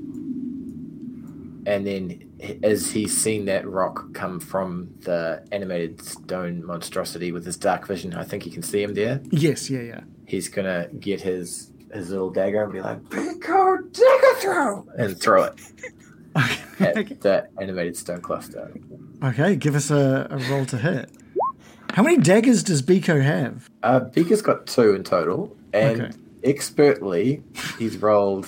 and 1.66 1.86
then, 1.86 2.32
as 2.64 2.92
he's 2.92 3.16
seen 3.16 3.46
that 3.46 3.68
rock 3.68 4.14
come 4.14 4.40
from 4.40 4.90
the 5.02 5.46
animated 5.52 6.02
stone 6.02 6.66
monstrosity 6.66 7.32
with 7.32 7.46
his 7.46 7.58
dark 7.58 7.88
vision, 7.88 8.16
I 8.16 8.24
think 8.24 8.44
he 8.44 8.50
can 8.50 8.64
see 8.64 8.82
him 8.82 8.94
there. 8.94 9.22
Yes. 9.30 9.70
Yeah. 9.70 9.82
Yeah. 9.82 10.02
He's 10.26 10.48
gonna 10.48 10.88
get 11.00 11.22
his 11.22 11.71
his 11.94 12.10
little 12.10 12.30
dagger 12.30 12.64
and 12.64 12.74
be 12.74 12.82
like, 12.82 13.02
"Biko, 13.04 13.92
dagger 13.94 14.36
throw!" 14.40 14.88
and 14.98 15.20
throw 15.20 15.44
it 15.44 15.54
at 16.80 16.98
Okay. 16.98 17.14
the 17.16 17.48
animated 17.60 17.98
stone 17.98 18.22
cluster. 18.22 18.72
Okay, 19.24 19.56
give 19.56 19.76
us 19.76 19.92
a, 19.92 20.28
a 20.30 20.38
roll 20.50 20.66
to 20.68 20.78
hit. 20.78 21.10
How 21.92 22.04
many 22.04 22.18
daggers 22.18 22.64
does 22.64 22.82
Biko 22.82 23.22
have? 23.22 23.70
Uh, 23.84 24.00
Biko's 24.00 24.42
got 24.42 24.66
two 24.66 24.94
in 24.96 25.04
total, 25.04 25.56
and 25.74 26.02
Okay. 26.04 26.12
expertly, 26.44 27.44
he's 27.78 27.98
rolled 27.98 28.48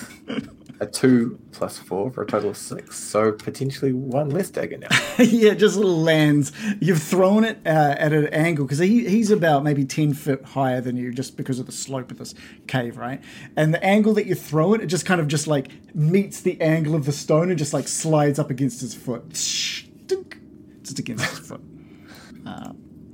a 0.80 0.86
two 0.86 1.38
plus 1.52 1.78
four 1.78 2.10
for 2.10 2.22
a 2.22 2.26
total 2.26 2.50
of 2.50 2.56
six. 2.56 2.98
So 2.98 3.32
potentially 3.32 3.92
one 3.92 4.30
less 4.30 4.50
dagger 4.50 4.78
now. 4.78 4.88
yeah, 5.18 5.54
just 5.54 5.76
lands. 5.76 6.52
You've 6.80 7.02
thrown 7.02 7.44
it 7.44 7.58
uh, 7.64 7.94
at 7.98 8.12
an 8.12 8.26
angle 8.28 8.64
because 8.64 8.78
he, 8.78 9.08
he's 9.08 9.30
about 9.30 9.62
maybe 9.64 9.84
10 9.84 10.14
foot 10.14 10.44
higher 10.44 10.80
than 10.80 10.96
you 10.96 11.12
just 11.12 11.36
because 11.36 11.58
of 11.58 11.66
the 11.66 11.72
slope 11.72 12.10
of 12.10 12.18
this 12.18 12.34
cave, 12.66 12.96
right? 12.96 13.22
And 13.56 13.72
the 13.72 13.82
angle 13.84 14.14
that 14.14 14.26
you 14.26 14.34
throw 14.34 14.74
it, 14.74 14.80
it 14.80 14.86
just 14.86 15.06
kind 15.06 15.20
of 15.20 15.28
just 15.28 15.46
like 15.46 15.68
meets 15.94 16.40
the 16.40 16.60
angle 16.60 16.94
of 16.94 17.04
the 17.04 17.12
stone 17.12 17.50
and 17.50 17.58
just 17.58 17.72
like 17.72 17.88
slides 17.88 18.38
up 18.38 18.50
against 18.50 18.80
his 18.80 18.94
foot. 18.94 19.30
Just 19.30 20.98
against 20.98 21.24
his 21.24 21.38
foot. 21.48 21.60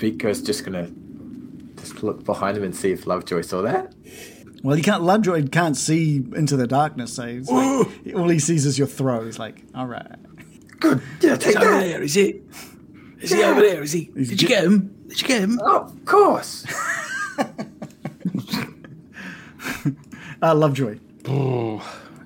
Biko's 0.01 0.41
just 0.41 0.65
gonna 0.65 0.91
just 1.77 2.03
look 2.03 2.25
behind 2.25 2.57
him 2.57 2.65
and 2.65 2.75
see 2.75 2.91
if 2.91 3.07
Lovejoy 3.07 3.43
saw 3.43 3.63
that. 3.63 3.95
Well, 4.63 4.77
you 4.77 4.83
can't, 4.83 5.03
Lovejoy 5.03 5.49
can't 5.49 5.77
see 5.77 6.17
into 6.35 6.57
the 6.57 6.67
darkness, 6.67 7.15
so 7.15 7.25
it's 7.25 7.49
like, 7.49 8.15
all 8.15 8.29
he 8.29 8.39
sees 8.39 8.67
is 8.67 8.79
your 8.79 8.87
throw. 8.87 9.25
He's 9.25 9.39
like, 9.39 9.63
all 9.75 9.87
right. 9.87 10.07
Good, 10.81 11.03
yeah, 11.21 11.37
take 11.37 11.57
over 11.57 11.71
that. 11.71 11.81
there, 11.81 12.03
is 12.03 12.15
he? 12.15 12.41
Is 13.21 13.33
he 13.33 13.43
over 13.43 13.61
there? 13.61 13.83
Is 13.83 13.93
he? 13.93 14.07
Did 14.07 14.41
you 14.41 14.49
get 14.49 14.65
him? 14.65 14.95
Did 15.09 15.21
you 15.21 15.29
get 15.29 15.43
him? 15.43 15.61
Oh, 15.63 15.83
of 15.85 16.05
course. 16.05 16.67
Uh, 20.43 20.55
Lovejoy. 20.55 20.99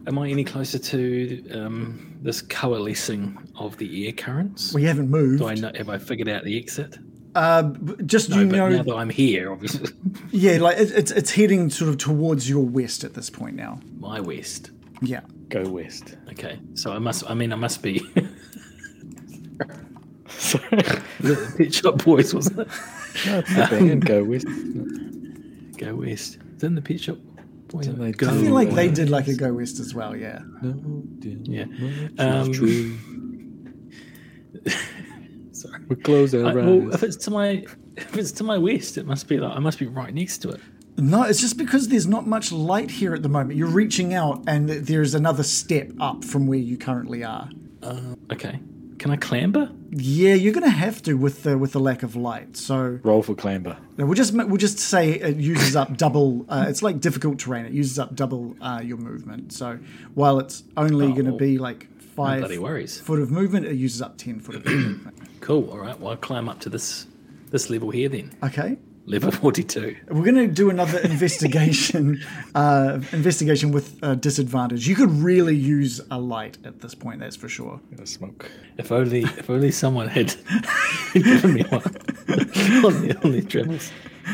Am 0.06 0.18
I 0.18 0.28
any 0.28 0.44
closer 0.44 0.78
to 0.78 1.50
um, 1.50 2.16
this 2.22 2.42
coalescing 2.42 3.36
of 3.56 3.76
the 3.78 4.06
air 4.06 4.12
currents? 4.12 4.72
We 4.72 4.84
haven't 4.84 5.10
moved. 5.10 5.40
Do 5.40 5.48
I 5.48 5.54
know? 5.54 5.72
Have 5.74 5.88
I 5.88 5.98
figured 5.98 6.28
out 6.28 6.44
the 6.44 6.56
exit? 6.56 6.98
Uh, 7.34 7.62
just 8.06 8.30
No, 8.30 8.38
you 8.40 8.46
but 8.46 8.56
know, 8.56 8.68
now 8.68 8.82
that 8.84 8.94
I'm 8.94 9.10
here, 9.10 9.50
obviously, 9.52 9.90
yeah, 10.30 10.58
like 10.58 10.78
it, 10.78 10.90
it's 10.92 11.10
it's 11.10 11.32
heading 11.32 11.68
sort 11.70 11.88
of 11.90 11.98
towards 11.98 12.48
your 12.48 12.64
west 12.64 13.02
at 13.04 13.14
this 13.14 13.28
point 13.30 13.56
now. 13.56 13.80
my 13.98 14.20
west. 14.20 14.70
Yeah. 15.02 15.20
Go 15.48 15.64
west. 15.68 16.16
Okay, 16.30 16.58
so 16.74 16.92
I 16.92 16.98
must. 16.98 17.28
I 17.28 17.34
mean, 17.34 17.52
I 17.52 17.56
must 17.56 17.82
be 17.82 17.98
Sorry. 20.28 20.68
the 21.20 21.54
Pet 21.56 21.74
Shop 21.74 22.02
Boys, 22.04 22.34
wasn't 22.34 22.60
it? 22.60 22.68
No, 23.26 23.38
it's 23.38 23.54
the 23.54 23.66
band. 23.70 24.04
Go 24.06 24.24
west. 24.24 24.46
Go 25.78 25.94
west. 25.96 26.38
Then 26.58 26.74
the 26.74 26.82
Pet 26.82 27.00
Shop 27.00 27.18
Boys. 27.68 27.86
Go 27.88 28.28
I 28.28 28.32
feel 28.32 28.54
like 28.54 28.70
they 28.70 28.88
did 28.90 29.10
like 29.10 29.28
a 29.28 29.34
go 29.34 29.52
west 29.52 29.78
as 29.80 29.94
well. 29.94 30.16
Yeah. 30.16 30.40
No, 30.62 31.02
Yeah. 31.20 31.64
Um, 32.18 32.18
Um, 32.18 32.52
true. 32.52 32.96
Sorry. 34.64 34.76
We 35.88 35.96
close 35.96 36.34
our 36.34 36.44
I, 36.46 36.48
eyes. 36.50 36.54
well, 36.54 36.94
if 36.94 37.02
it's 37.02 37.16
to 37.24 37.30
my 37.30 37.64
if 37.96 38.16
it's 38.16 38.32
to 38.32 38.44
my 38.44 38.58
west, 38.58 38.98
it 38.98 39.06
must 39.06 39.28
be 39.28 39.38
like 39.38 39.56
I 39.56 39.60
must 39.60 39.78
be 39.78 39.86
right 39.86 40.12
next 40.12 40.38
to 40.38 40.50
it. 40.50 40.60
No, 40.96 41.22
it's 41.24 41.40
just 41.40 41.58
because 41.58 41.88
there's 41.88 42.06
not 42.06 42.26
much 42.26 42.52
light 42.52 42.90
here 42.90 43.14
at 43.14 43.22
the 43.22 43.28
moment. 43.28 43.56
You're 43.58 43.66
reaching 43.68 44.14
out, 44.14 44.44
and 44.46 44.68
there's 44.68 45.14
another 45.14 45.42
step 45.42 45.90
up 46.00 46.24
from 46.24 46.46
where 46.46 46.58
you 46.58 46.76
currently 46.78 47.24
are. 47.24 47.48
Okay. 48.32 48.60
Can 48.98 49.10
I 49.10 49.16
clamber? 49.16 49.70
Yeah, 49.90 50.34
you're 50.34 50.52
gonna 50.54 50.68
have 50.70 51.02
to 51.02 51.14
with 51.14 51.42
the 51.42 51.58
with 51.58 51.72
the 51.72 51.80
lack 51.80 52.02
of 52.04 52.14
light. 52.16 52.56
So 52.56 53.00
Roll 53.02 53.22
for 53.22 53.34
clamber. 53.34 53.76
no, 53.98 54.06
we'll 54.06 54.14
just 54.14 54.32
we'll 54.32 54.56
just 54.56 54.78
say 54.78 55.10
it 55.14 55.36
uses 55.36 55.74
up 55.76 55.96
double. 55.96 56.46
Uh, 56.48 56.66
it's 56.68 56.82
like 56.82 57.00
difficult 57.00 57.38
terrain. 57.40 57.66
It 57.66 57.72
uses 57.72 57.98
up 57.98 58.14
double 58.14 58.56
uh, 58.60 58.80
your 58.82 58.96
movement. 58.96 59.52
So 59.52 59.78
while 60.14 60.38
it's 60.38 60.62
only 60.76 61.12
going 61.12 61.26
to 61.26 61.32
Oh, 61.32 61.36
be 61.36 61.58
like 61.58 61.88
five 62.14 62.40
bloody 62.40 62.58
worries. 62.58 63.00
foot 63.00 63.20
of 63.20 63.30
movement, 63.30 63.66
it 63.66 63.74
uses 63.74 64.00
up 64.02 64.16
ten 64.18 64.40
foot 64.40 64.56
of 64.56 64.64
movement. 64.66 65.14
Cool. 65.40 65.68
All 65.70 65.78
right. 65.78 65.98
Well, 66.00 66.12
I'll 66.12 66.16
climb 66.16 66.48
up 66.48 66.60
to 66.60 66.70
this 66.70 67.06
this 67.50 67.68
level 67.68 67.90
here 67.90 68.08
then. 68.08 68.32
Okay. 68.42 68.78
Level 69.04 69.30
forty 69.30 69.62
two. 69.62 69.94
We're 70.08 70.24
going 70.24 70.36
to 70.36 70.46
do 70.48 70.70
another 70.70 70.98
investigation, 71.04 72.22
uh, 72.54 73.00
investigation 73.12 73.70
with 73.70 73.98
uh, 74.02 74.14
disadvantage. 74.14 74.88
You 74.88 74.94
could 74.94 75.10
really 75.10 75.54
use 75.54 76.00
a 76.10 76.18
light 76.18 76.56
at 76.64 76.80
this 76.80 76.94
point, 76.94 77.20
that's 77.20 77.36
for 77.36 77.50
sure. 77.50 77.78
Gonna 77.90 78.06
smoke. 78.06 78.50
If 78.78 78.90
only 78.90 79.24
if 79.24 79.50
only 79.50 79.70
someone 79.70 80.08
had 80.08 80.34
given 81.12 81.52
me 81.52 81.62
one 81.64 81.82
on 82.32 83.06
the 83.06 83.20
on 83.22 83.32
these 83.32 83.44
travels. 83.44 83.90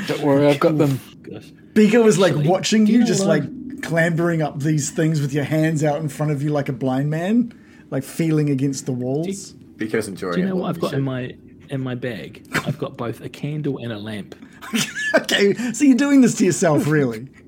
Don't 0.06 0.20
worry, 0.22 0.46
I've 0.46 0.60
got 0.60 0.78
them. 0.78 1.00
Gosh. 1.22 1.50
Biko 1.74 2.04
was 2.04 2.18
like 2.18 2.34
Actually, 2.34 2.48
watching 2.48 2.86
you, 2.86 2.92
you 2.92 2.98
know 3.00 3.06
just 3.06 3.24
like 3.24 3.42
clambering 3.82 4.42
up 4.42 4.60
these 4.60 4.90
things 4.90 5.20
with 5.20 5.32
your 5.32 5.42
hands 5.44 5.82
out 5.82 6.00
in 6.00 6.08
front 6.08 6.30
of 6.30 6.40
you 6.42 6.50
like 6.50 6.68
a 6.68 6.72
blind 6.72 7.10
man, 7.10 7.52
like 7.90 8.02
feeling 8.04 8.50
against 8.50 8.86
the 8.86 8.92
walls. 8.92 9.52
Biko's 9.76 10.08
enjoying 10.08 10.34
Do 10.34 10.40
you 10.40 10.46
it 10.46 10.48
know 10.50 10.54
more 10.56 10.62
what 10.64 10.68
I've 10.70 10.80
got 10.80 10.92
you 10.92 10.98
in 10.98 11.04
my 11.04 11.34
in 11.68 11.80
my 11.80 11.94
bag? 11.94 12.46
I've 12.66 12.78
got 12.78 12.96
both 12.96 13.20
a 13.20 13.28
candle 13.28 13.78
and 13.78 13.92
a 13.92 13.98
lamp. 13.98 14.34
okay, 15.14 15.54
so 15.72 15.84
you're 15.84 15.96
doing 15.96 16.20
this 16.20 16.34
to 16.36 16.44
yourself, 16.44 16.86
really? 16.86 17.28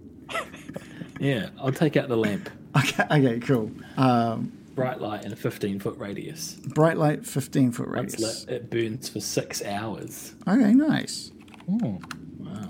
Yeah, 1.21 1.51
I'll 1.61 1.71
take 1.73 1.97
out 1.97 2.09
the 2.09 2.17
lamp. 2.17 2.51
Okay, 2.77 3.05
okay, 3.05 3.39
cool. 3.39 3.71
Um, 3.97 4.51
Bright 4.75 5.01
light 5.01 5.25
in 5.25 5.33
a 5.33 5.37
fifteen 5.37 5.79
foot 5.79 5.97
radius. 5.99 6.55
bright 6.55 6.97
light, 6.97 7.25
15 7.27 7.71
foot 7.73 7.91
Once 7.95 8.15
radius. 8.15 8.47
lit, 8.49 8.57
it 8.57 8.71
burns 8.71 9.09
for 9.09 9.21
six 9.21 9.63
hours. 9.65 10.35
Okay, 10.49 10.73
nice. 10.75 11.31
Oh. 11.71 12.01
Wow. 12.39 12.69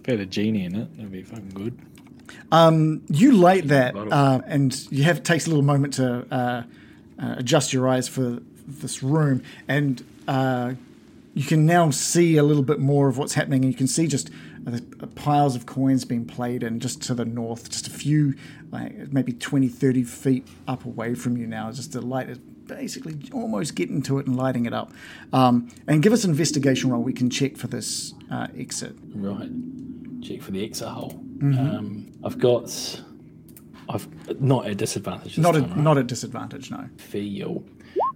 If 0.00 0.08
you 0.08 0.12
had 0.14 0.20
a 0.20 0.26
genie 0.26 0.64
in 0.64 0.74
it, 0.74 0.96
that'd 0.96 1.12
be 1.12 1.22
fucking 1.22 1.50
good. 1.50 1.78
Um, 2.50 3.02
You 3.08 3.32
light 3.32 3.68
that, 3.68 3.94
uh, 3.94 4.40
and 4.46 4.74
you 4.90 5.04
have 5.04 5.22
takes 5.22 5.46
a 5.46 5.50
little 5.50 5.64
moment 5.64 5.94
to 5.94 6.26
uh, 6.34 6.62
uh, 7.20 7.36
adjust 7.38 7.72
your 7.72 7.88
eyes 7.88 8.08
for 8.08 8.40
this 8.66 9.02
room, 9.02 9.42
and 9.68 10.04
uh, 10.26 10.74
you 11.34 11.44
can 11.44 11.66
now 11.66 11.90
see 11.90 12.36
a 12.38 12.42
little 12.42 12.62
bit 12.62 12.80
more 12.80 13.08
of 13.08 13.18
what's 13.18 13.34
happening. 13.34 13.62
And 13.62 13.72
you 13.72 13.76
can 13.76 13.86
see 13.86 14.06
just 14.06 14.30
uh, 14.66 14.78
piles 15.14 15.54
of 15.54 15.66
coins 15.66 16.04
being 16.04 16.24
played 16.24 16.62
in 16.62 16.80
just 16.80 17.02
to 17.02 17.14
the 17.14 17.26
north, 17.26 17.68
just 17.70 17.86
a 17.86 17.90
few, 17.90 18.34
like 18.72 19.12
maybe 19.12 19.32
20, 19.32 19.68
30 19.68 20.02
feet 20.04 20.48
up 20.66 20.86
away 20.86 21.14
from 21.14 21.36
you 21.36 21.46
now. 21.46 21.70
Just 21.70 21.92
the 21.92 22.00
light 22.00 22.30
is 22.30 22.38
basically 22.38 23.18
almost 23.32 23.74
getting 23.74 24.02
to 24.02 24.18
it 24.18 24.26
and 24.26 24.36
lighting 24.36 24.66
it 24.66 24.72
up. 24.72 24.92
Um, 25.32 25.68
and 25.86 26.02
give 26.02 26.14
us 26.14 26.24
an 26.24 26.30
investigation 26.30 26.90
roll. 26.90 27.02
We 27.02 27.12
can 27.12 27.30
check 27.30 27.56
for 27.56 27.66
this 27.66 28.14
uh, 28.30 28.48
exit. 28.56 28.96
Right. 29.14 29.50
Check 30.22 30.42
for 30.42 30.52
the 30.52 30.64
exit 30.64 30.88
hole. 30.88 31.22
Mm-hmm. 31.38 31.58
Um, 31.58 32.12
I've 32.24 32.38
got. 32.38 33.02
I've 33.88 34.40
not 34.40 34.66
at 34.66 34.76
disadvantage. 34.76 35.38
Not 35.38 35.56
at, 35.56 35.76
not 35.76 35.98
at 35.98 36.06
disadvantage, 36.06 36.70
no. 36.70 36.88
feel. 36.96 37.64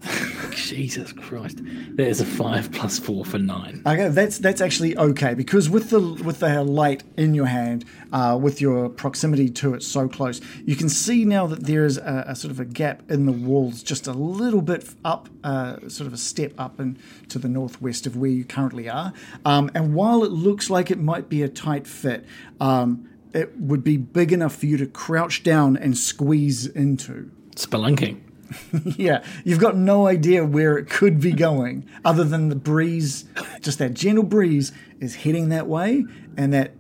Jesus 0.52 1.12
Christ. 1.12 1.59
There's 1.62 2.20
a 2.20 2.24
five 2.24 2.72
plus 2.72 2.98
four 2.98 3.24
for 3.24 3.38
nine. 3.38 3.82
Okay, 3.86 4.09
that's 4.09 4.38
that's 4.38 4.60
actually 4.60 4.97
okay 4.97 5.34
because 5.34 5.68
with 5.68 5.90
the 5.90 6.01
with 6.01 6.40
the 6.40 6.64
light 6.64 7.05
in 7.16 7.34
your 7.34 7.47
hand, 7.47 7.84
uh, 8.12 8.38
with 8.40 8.60
your 8.60 8.88
proximity 8.88 9.48
to 9.51 9.74
it 9.74 9.82
so 9.82 10.09
close, 10.09 10.40
you 10.64 10.76
can 10.76 10.88
see 10.88 11.24
now 11.24 11.47
that 11.47 11.64
there 11.64 11.84
is 11.84 11.98
a, 11.98 12.24
a 12.28 12.36
sort 12.36 12.51
of 12.51 12.60
a 12.60 12.64
gap 12.64 13.10
in 13.10 13.26
the 13.26 13.32
walls, 13.32 13.82
just 13.82 14.06
a 14.06 14.12
little 14.12 14.62
bit 14.62 14.88
up, 15.05 15.28
uh, 15.44 15.76
sort 15.88 16.06
of 16.06 16.12
a 16.12 16.18
step 16.18 16.52
up 16.59 16.78
and 16.78 16.98
to 17.28 17.38
the 17.38 17.48
northwest 17.48 18.06
of 18.06 18.16
where 18.16 18.30
you 18.30 18.44
currently 18.44 18.88
are. 18.88 19.12
Um, 19.44 19.70
and 19.74 19.94
while 19.94 20.24
it 20.24 20.32
looks 20.32 20.70
like 20.70 20.90
it 20.90 20.98
might 20.98 21.28
be 21.28 21.42
a 21.42 21.48
tight 21.48 21.86
fit, 21.86 22.24
um, 22.59 23.09
it 23.32 23.59
would 23.59 23.85
be 23.85 23.97
big 23.97 24.32
enough 24.32 24.57
for 24.57 24.66
you 24.66 24.77
to 24.77 24.86
crouch 24.86 25.43
down 25.43 25.77
and 25.77 25.97
squeeze 25.97 26.66
into. 26.66 27.31
Spelunking. 27.57 28.20
Yeah, 28.97 29.23
you've 29.44 29.61
got 29.61 29.77
no 29.77 30.09
idea 30.09 30.44
where 30.44 30.77
it 30.77 30.90
could 30.90 31.20
be 31.20 31.31
going, 31.31 31.89
other 32.05 32.24
than 32.24 32.48
the 32.48 32.57
breeze, 32.57 33.24
just 33.61 33.78
that 33.78 33.94
gentle 33.94 34.24
breeze 34.24 34.73
is 34.98 35.15
heading 35.15 35.51
that 35.51 35.69
way, 35.69 36.05
and 36.36 36.52
that 36.52 36.73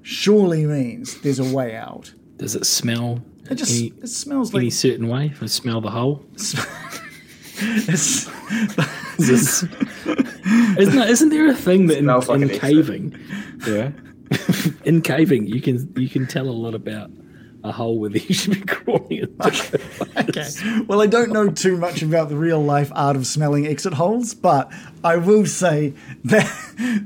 surely 0.00 0.64
means 0.64 1.20
there's 1.20 1.38
a 1.38 1.54
way 1.54 1.76
out. 1.76 2.14
Does 2.38 2.54
it 2.54 2.64
smell 2.64 3.22
It 3.50 3.56
just 3.56 3.70
any, 3.72 3.92
it 4.02 4.08
smells 4.08 4.54
like 4.54 4.62
any 4.62 4.70
certain 4.70 5.06
way? 5.08 5.28
Does 5.28 5.42
it 5.42 5.54
smell 5.54 5.82
the 5.82 5.90
hole? 5.90 6.24
it's, 6.32 6.54
Is 9.18 9.28
this, 9.28 9.62
isn't, 10.78 10.96
that, 10.96 11.08
isn't 11.10 11.28
there 11.28 11.48
a 11.48 11.54
thing 11.54 11.88
that 11.88 11.98
in, 11.98 12.06
like 12.06 12.28
in 12.28 12.42
an 12.44 12.50
exit. 12.50 12.60
caving, 12.60 13.18
Yeah. 13.66 13.90
in 14.88 15.02
caving, 15.02 15.46
you 15.46 15.60
can 15.60 15.92
you 15.96 16.08
can 16.08 16.26
tell 16.26 16.48
a 16.48 16.50
lot 16.64 16.74
about 16.74 17.10
a 17.64 17.72
hole 17.72 17.98
whether 17.98 18.18
you 18.18 18.34
should 18.40 18.54
be 18.54 18.60
crawling 18.60 19.18
into. 19.18 19.80
okay. 20.18 20.48
Well, 20.86 21.02
I 21.02 21.06
don't 21.06 21.30
know 21.32 21.48
too 21.50 21.76
much 21.76 22.02
about 22.02 22.28
the 22.28 22.36
real 22.36 22.62
life 22.62 22.90
art 22.94 23.16
of 23.16 23.26
smelling 23.26 23.66
exit 23.66 23.94
holes, 23.94 24.32
but 24.34 24.72
I 25.04 25.16
will 25.16 25.44
say 25.44 25.92
that 26.24 26.48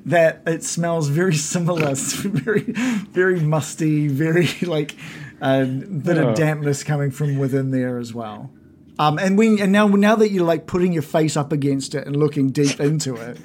that 0.06 0.42
it 0.46 0.62
smells 0.62 1.08
very 1.08 1.34
similar, 1.34 1.90
It's 1.90 2.12
very 2.14 2.62
very 2.62 3.40
musty, 3.40 4.08
very 4.08 4.48
like 4.62 4.94
a 5.40 5.64
bit 5.64 6.18
Oh. 6.18 6.28
of 6.28 6.36
dampness 6.36 6.84
coming 6.84 7.10
from 7.10 7.38
within 7.38 7.70
there 7.72 7.98
as 7.98 8.14
well. 8.14 8.50
Um, 8.98 9.18
and 9.18 9.36
when 9.38 9.58
and 9.58 9.72
now 9.72 9.88
now 9.88 10.16
that 10.16 10.30
you're 10.30 10.44
like 10.44 10.66
putting 10.66 10.92
your 10.92 11.02
face 11.02 11.36
up 11.36 11.50
against 11.50 11.94
it 11.94 12.06
and 12.06 12.14
looking 12.14 12.50
deep 12.50 12.78
into 12.78 13.16
it, 13.16 13.38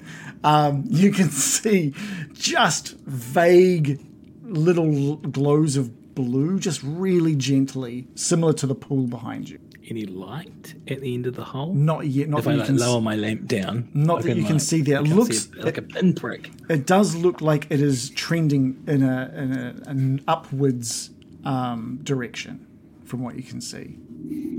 um, 0.43 0.83
you 0.87 1.11
can 1.11 1.29
see 1.29 1.93
just 2.33 2.95
vague 3.07 3.99
little 4.47 5.15
glows 5.17 5.75
of 5.77 6.15
blue, 6.15 6.59
just 6.59 6.81
really 6.83 7.35
gently, 7.35 8.07
similar 8.15 8.53
to 8.53 8.67
the 8.67 8.75
pool 8.75 9.07
behind 9.07 9.49
you. 9.49 9.59
Any 9.89 10.05
light 10.05 10.75
at 10.89 10.99
the 10.99 11.13
end 11.13 11.27
of 11.27 11.35
the 11.35 11.45
hole? 11.45 11.73
Not 11.73 12.07
yet. 12.07 12.27
Not 12.27 12.39
if 12.39 12.43
that 12.45 12.49
I 12.49 12.53
you 12.53 12.59
like, 12.59 12.67
can. 12.67 12.77
lower 12.77 12.97
s- 12.97 13.03
my 13.03 13.15
lamp 13.15 13.45
down, 13.47 13.87
Not 13.93 14.23
that 14.23 14.35
you 14.35 14.43
can 14.43 14.53
like- 14.55 14.61
see 14.61 14.81
there. 14.81 14.99
It 14.99 15.03
looks- 15.07 15.45
it 15.47 15.63
like 15.63 15.77
a 15.77 15.81
pinprick. 15.81 16.51
It 16.69 16.85
does 16.85 17.15
look 17.15 17.39
like 17.41 17.67
it 17.69 17.79
is 17.81 18.09
trending 18.09 18.83
in 18.87 19.01
a 19.03 19.31
in 19.35 19.51
a, 19.53 19.75
an 19.89 20.21
upwards 20.27 21.11
um, 21.45 21.99
direction, 22.03 22.65
from 23.05 23.21
what 23.23 23.35
you 23.37 23.43
can 23.43 23.61
see. 23.61 23.95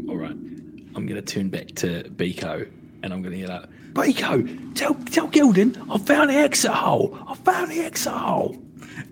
All 0.09 0.17
right, 0.17 0.31
I'm 0.31 1.05
going 1.07 1.17
to 1.17 1.21
turn 1.23 1.51
back 1.51 1.67
to 1.77 2.05
Biko 2.05 2.67
and 3.03 3.13
I'm 3.13 3.21
going 3.21 3.35
to 3.35 3.41
yell 3.41 3.51
out, 3.51 3.69
Biko, 3.93 4.75
tell 4.75 4.95
tell 4.95 5.29
Gildan, 5.29 5.77
I 5.91 5.99
found 5.99 6.31
the 6.31 6.35
exit 6.37 6.71
hole. 6.71 7.19
I 7.29 7.35
found 7.35 7.71
the 7.71 7.81
exit 7.81 8.13
hole. 8.15 8.57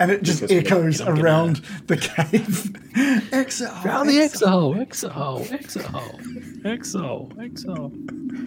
And 0.00 0.10
it 0.10 0.22
just 0.22 0.42
Because 0.42 0.66
echoes 0.66 1.00
I'm 1.00 1.18
around 1.20 1.56
the 1.86 1.96
cave. 1.96 3.32
exit 3.32 3.68
hole, 3.68 3.82
Found 3.84 4.08
the 4.08 4.18
exo, 4.18 4.80
exit 4.80 5.12
hole. 5.12 5.40
exo, 5.44 5.82
hole. 5.82 6.20
Exit 6.64 7.00
hole. 7.02 7.32
Exit 7.38 7.70
hole. 7.70 7.92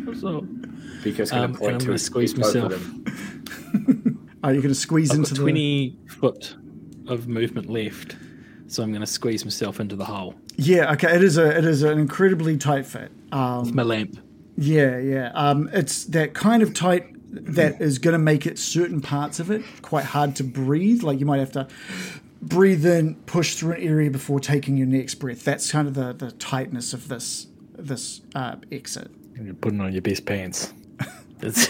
Exit 0.08 0.24
hole. 0.24 0.46
Because 1.04 1.32
Um, 1.32 1.56
and 1.56 1.66
I'm 1.76 1.78
gonna 1.80 1.98
squeeze 1.98 2.36
myself. 2.38 2.74
Are 4.44 4.54
you 4.54 4.62
going 4.62 4.74
to 4.74 4.76
squeeze 4.76 5.12
I've 5.12 5.18
into 5.18 5.32
got 5.32 5.38
the? 5.38 5.42
20 5.42 5.98
foot 6.08 6.56
of 7.08 7.28
movement 7.28 7.70
left, 7.70 8.16
so 8.68 8.82
I'm 8.84 8.90
going 8.92 9.02
to 9.02 9.08
squeeze 9.08 9.44
myself 9.44 9.82
into 9.82 9.98
the 9.98 10.06
hole. 10.06 10.34
Yeah. 10.56 10.94
Okay. 10.94 11.14
It 11.14 11.24
is 11.24 11.38
a 11.38 11.58
it 11.58 11.66
is 11.66 11.84
an 11.84 12.00
incredibly 12.00 12.58
tight 12.58 12.86
fit. 12.86 13.12
Um, 13.34 13.66
With 13.66 13.74
my 13.76 13.84
lamp. 13.84 14.18
Yeah, 14.58 14.98
yeah. 14.98 15.32
Um, 15.34 15.70
it's 15.74 16.06
that 16.06 16.34
kind 16.34 16.64
of 16.64 16.74
tight 16.74 17.08
that 17.32 17.82
is 17.82 18.00
going 18.00 18.14
to 18.14 18.20
make 18.20 18.46
it 18.46 18.58
certain 18.58 19.02
parts 19.02 19.40
of 19.40 19.52
it 19.52 19.64
quite 19.82 20.06
hard 20.06 20.36
to 20.38 20.44
breathe. 20.44 21.04
Like 21.04 21.20
you 21.20 21.26
might 21.26 21.40
have 21.40 21.52
to 21.54 21.68
breathe 22.42 22.86
in, 22.86 23.16
push 23.26 23.56
through 23.56 23.74
an 23.74 23.82
area 23.82 24.10
before 24.10 24.40
taking 24.40 24.78
your 24.78 24.88
next 24.88 25.16
breath. 25.16 25.44
That's 25.44 25.72
kind 25.72 25.88
of 25.88 25.94
the, 25.94 26.14
the 26.14 26.32
tightness 26.32 26.94
of 26.94 27.08
this 27.08 27.48
this 27.78 28.22
uh, 28.36 28.58
exit. 28.72 29.10
You're 29.42 29.54
putting 29.54 29.80
on 29.80 29.94
your 29.94 30.02
best 30.02 30.26
pants. 30.26 30.74
It's, 31.42 31.70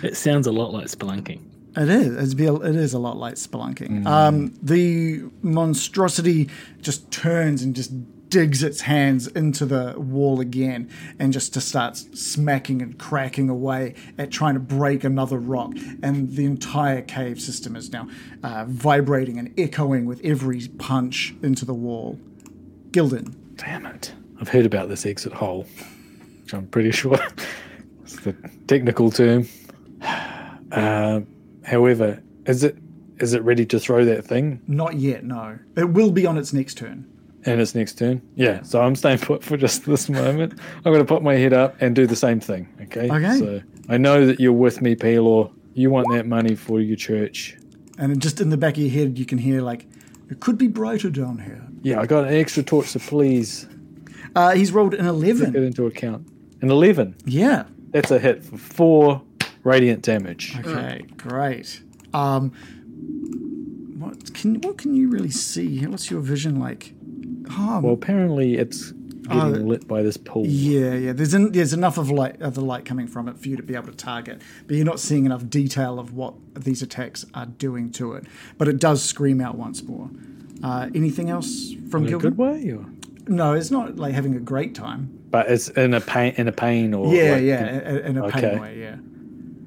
it 0.00 0.16
sounds 0.16 0.46
a 0.46 0.52
lot 0.52 0.72
like 0.72 0.86
spelunking. 0.86 1.40
It 1.76 1.88
is. 1.88 2.16
It's 2.16 2.34
be 2.34 2.46
a, 2.46 2.54
it 2.54 2.76
is 2.76 2.94
a 2.94 3.00
lot 3.00 3.16
like 3.16 3.34
spelunking. 3.34 4.06
Um, 4.06 4.54
the 4.62 5.24
monstrosity 5.42 6.48
just 6.82 7.10
turns 7.10 7.64
and 7.64 7.74
just 7.74 7.90
digs 8.28 8.62
its 8.62 8.82
hands 8.82 9.26
into 9.28 9.66
the 9.66 9.94
wall 9.98 10.40
again, 10.40 10.90
and 11.18 11.32
just 11.32 11.54
to 11.54 11.60
start 11.60 11.96
smacking 11.96 12.82
and 12.82 12.98
cracking 12.98 13.48
away 13.48 13.94
at 14.18 14.30
trying 14.30 14.54
to 14.54 14.60
break 14.60 15.04
another 15.04 15.38
rock. 15.38 15.72
And 16.02 16.32
the 16.32 16.44
entire 16.44 17.02
cave 17.02 17.40
system 17.40 17.76
is 17.76 17.92
now 17.92 18.08
uh, 18.42 18.64
vibrating 18.68 19.38
and 19.38 19.52
echoing 19.58 20.06
with 20.06 20.20
every 20.24 20.68
punch 20.78 21.34
into 21.42 21.64
the 21.64 21.74
wall. 21.74 22.18
Gildan. 22.90 23.34
Damn 23.56 23.86
it. 23.86 24.12
I've 24.40 24.48
heard 24.48 24.66
about 24.66 24.88
this 24.88 25.06
exit 25.06 25.32
hole, 25.32 25.66
which 26.42 26.52
I'm 26.52 26.66
pretty 26.66 26.90
sure 26.90 27.18
is 28.04 28.16
the 28.16 28.34
technical 28.66 29.10
term. 29.10 29.48
Uh, 30.72 31.20
however, 31.64 32.20
is 32.44 32.64
it 32.64 32.76
is 33.18 33.34
it 33.34 33.42
ready 33.42 33.64
to 33.64 33.78
throw 33.78 34.04
that 34.04 34.24
thing 34.24 34.60
Not 34.66 34.96
yet, 34.96 35.24
no. 35.24 35.60
It 35.76 35.90
will 35.90 36.10
be 36.10 36.26
on 36.26 36.36
its 36.36 36.52
next 36.52 36.74
turn. 36.74 37.06
In 37.46 37.60
its 37.60 37.74
next 37.74 37.98
turn? 37.98 38.20
Yeah, 38.34 38.62
so 38.62 38.80
I'm 38.82 38.94
staying 38.96 39.18
put 39.18 39.42
for 39.44 39.56
just 39.56 39.86
this 39.86 40.08
moment. 40.08 40.58
I'm 40.78 40.92
going 40.92 40.98
to 40.98 41.04
put 41.04 41.22
my 41.22 41.34
head 41.34 41.52
up 41.52 41.76
and 41.80 41.94
do 41.94 42.06
the 42.06 42.16
same 42.16 42.40
thing, 42.40 42.68
okay? 42.82 43.08
Okay. 43.10 43.38
So 43.38 43.62
I 43.88 43.96
know 43.96 44.26
that 44.26 44.40
you're 44.40 44.52
with 44.52 44.82
me, 44.82 44.94
Pelor. 44.96 45.52
You 45.74 45.90
want 45.90 46.06
that 46.12 46.26
money 46.26 46.54
for 46.54 46.80
your 46.80 46.96
church. 46.96 47.56
And 47.98 48.20
just 48.20 48.40
in 48.40 48.50
the 48.50 48.56
back 48.56 48.74
of 48.74 48.80
your 48.82 48.90
head, 48.90 49.18
you 49.18 49.24
can 49.26 49.38
hear, 49.38 49.60
like, 49.62 49.86
it 50.30 50.40
could 50.40 50.58
be 50.58 50.68
brighter 50.68 51.08
down 51.10 51.38
here. 51.38 51.62
Yeah, 51.82 52.00
I 52.00 52.06
got 52.06 52.24
an 52.26 52.34
extra 52.34 52.62
torch, 52.62 52.86
so 52.88 52.98
please 52.98 53.66
Uh, 54.34 54.54
he's 54.54 54.72
rolled 54.72 54.92
an 54.94 55.06
11. 55.06 55.36
take 55.46 55.54
11. 55.54 55.62
it 55.62 55.66
into 55.66 55.86
account. 55.86 56.26
An 56.62 56.70
11. 56.70 57.14
Yeah. 57.24 57.64
That's 57.92 58.10
a 58.10 58.18
hit 58.18 58.44
for 58.44 58.58
four 58.58 59.22
radiant 59.64 60.02
damage. 60.02 60.56
Okay, 60.60 61.04
great. 61.16 61.80
Um, 62.12 62.50
what 63.98 64.34
can 64.34 64.60
what 64.60 64.76
can 64.78 64.94
you 64.94 65.08
really 65.08 65.30
see? 65.30 65.84
What's 65.86 66.10
your 66.10 66.20
vision 66.20 66.58
like? 66.58 66.92
Well, 67.48 67.92
apparently 67.94 68.56
it's 68.56 68.92
getting 68.92 69.40
Oh, 69.42 69.48
lit 69.48 69.88
by 69.88 70.02
this 70.02 70.16
pool. 70.16 70.46
yeah, 70.46 70.94
yeah. 70.94 71.12
There's 71.12 71.34
en- 71.34 71.50
there's 71.52 71.72
enough 71.72 71.98
of 71.98 72.10
light 72.10 72.40
of 72.40 72.54
the 72.54 72.60
light 72.60 72.84
coming 72.84 73.06
from 73.08 73.28
it 73.28 73.36
for 73.38 73.48
you 73.48 73.56
to 73.56 73.62
be 73.62 73.74
able 73.74 73.88
to 73.88 73.96
target, 73.96 74.40
but 74.66 74.76
you're 74.76 74.84
not 74.86 75.00
seeing 75.00 75.26
enough 75.26 75.48
detail 75.50 75.98
of 75.98 76.12
what 76.14 76.34
these 76.54 76.80
attacks 76.82 77.26
are 77.34 77.46
doing 77.46 77.90
to 77.92 78.12
it. 78.12 78.24
But 78.58 78.68
it 78.68 78.78
does 78.78 79.02
scream 79.02 79.40
out 79.40 79.56
once 79.56 79.82
more. 79.82 80.10
Uh, 80.62 80.88
anything 80.94 81.28
else 81.28 81.74
from 81.90 82.02
In 82.02 82.06
a 82.06 82.10
Gilbert? 82.10 82.30
good 82.30 82.38
way, 82.38 82.70
or? 82.72 82.86
No, 83.28 83.52
it's 83.54 83.70
not 83.72 83.96
like 83.96 84.14
having 84.14 84.34
a 84.36 84.40
great 84.40 84.74
time. 84.74 85.10
but 85.28 85.50
it's 85.50 85.68
in 85.70 85.92
a 85.92 86.00
pain, 86.00 86.32
in 86.36 86.46
a 86.48 86.52
pain, 86.52 86.94
or 86.94 87.12
Yeah, 87.12 87.32
like- 87.32 87.42
yeah, 87.42 87.90
in, 87.90 87.96
in 87.98 88.16
a 88.18 88.28
pain 88.30 88.44
Okay. 88.44 88.58
way. 88.60 88.78
Yeah. 88.80 88.96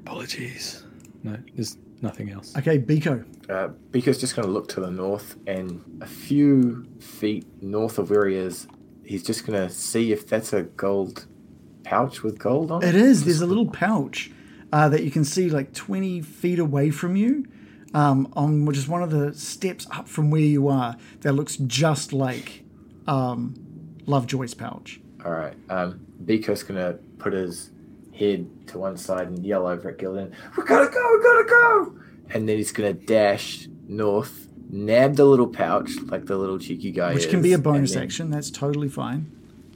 Apologies. 0.04 0.82
No, 1.22 1.36
there's 1.54 1.76
nothing 2.02 2.30
else. 2.30 2.56
Okay, 2.56 2.78
Biko. 2.78 3.24
Uh, 3.48 3.68
Biko's 3.90 4.18
just 4.18 4.36
going 4.36 4.46
to 4.46 4.52
look 4.52 4.68
to 4.68 4.80
the 4.80 4.90
north, 4.90 5.36
and 5.46 5.98
a 6.00 6.06
few 6.06 6.86
feet 7.00 7.46
north 7.62 7.98
of 7.98 8.10
where 8.10 8.26
he 8.28 8.36
is, 8.36 8.66
he's 9.04 9.22
just 9.22 9.46
going 9.46 9.60
to 9.60 9.72
see 9.72 10.12
if 10.12 10.26
that's 10.26 10.52
a 10.52 10.62
gold 10.62 11.26
pouch 11.82 12.22
with 12.22 12.38
gold 12.38 12.70
on 12.70 12.82
it. 12.82 12.90
It 12.90 12.94
is. 12.94 13.24
There's 13.24 13.40
a 13.40 13.46
little 13.46 13.68
pouch 13.68 14.30
uh, 14.72 14.88
that 14.88 15.02
you 15.02 15.10
can 15.10 15.24
see 15.24 15.48
like 15.50 15.72
20 15.74 16.22
feet 16.22 16.58
away 16.58 16.90
from 16.90 17.16
you, 17.16 17.46
um, 17.94 18.32
on 18.34 18.64
which 18.66 18.76
is 18.76 18.86
one 18.86 19.02
of 19.02 19.10
the 19.10 19.34
steps 19.34 19.86
up 19.90 20.08
from 20.08 20.30
where 20.30 20.40
you 20.40 20.68
are. 20.68 20.96
That 21.20 21.32
looks 21.32 21.56
just 21.56 22.12
like 22.12 22.62
um, 23.06 23.54
Lovejoy's 24.06 24.54
pouch. 24.54 25.00
All 25.24 25.32
right. 25.32 25.54
Um, 25.68 26.06
Biko's 26.24 26.62
going 26.62 26.80
to 26.80 26.98
put 27.18 27.32
his 27.32 27.70
head 28.20 28.46
to 28.68 28.78
one 28.78 28.96
side 28.96 29.26
and 29.28 29.44
yell 29.44 29.66
over 29.66 29.88
at 29.90 29.98
Gildan, 29.98 30.30
"We 30.56 30.64
gotta 30.64 30.88
go! 30.90 31.16
We 31.16 31.22
gotta 31.22 31.44
go!" 31.48 31.94
And 32.32 32.48
then 32.48 32.56
he's 32.58 32.70
to 32.72 32.92
dash 32.92 33.66
north, 33.88 34.46
nab 34.70 35.16
the 35.16 35.24
little 35.24 35.48
pouch 35.48 35.90
like 36.06 36.26
the 36.26 36.36
little 36.36 36.58
cheeky 36.58 36.92
guy 36.92 37.14
Which 37.14 37.24
is, 37.24 37.30
can 37.30 37.42
be 37.42 37.52
a 37.54 37.58
bonus 37.58 37.94
then- 37.94 38.04
action. 38.04 38.30
That's 38.30 38.50
totally 38.50 38.88
fine. 38.88 39.32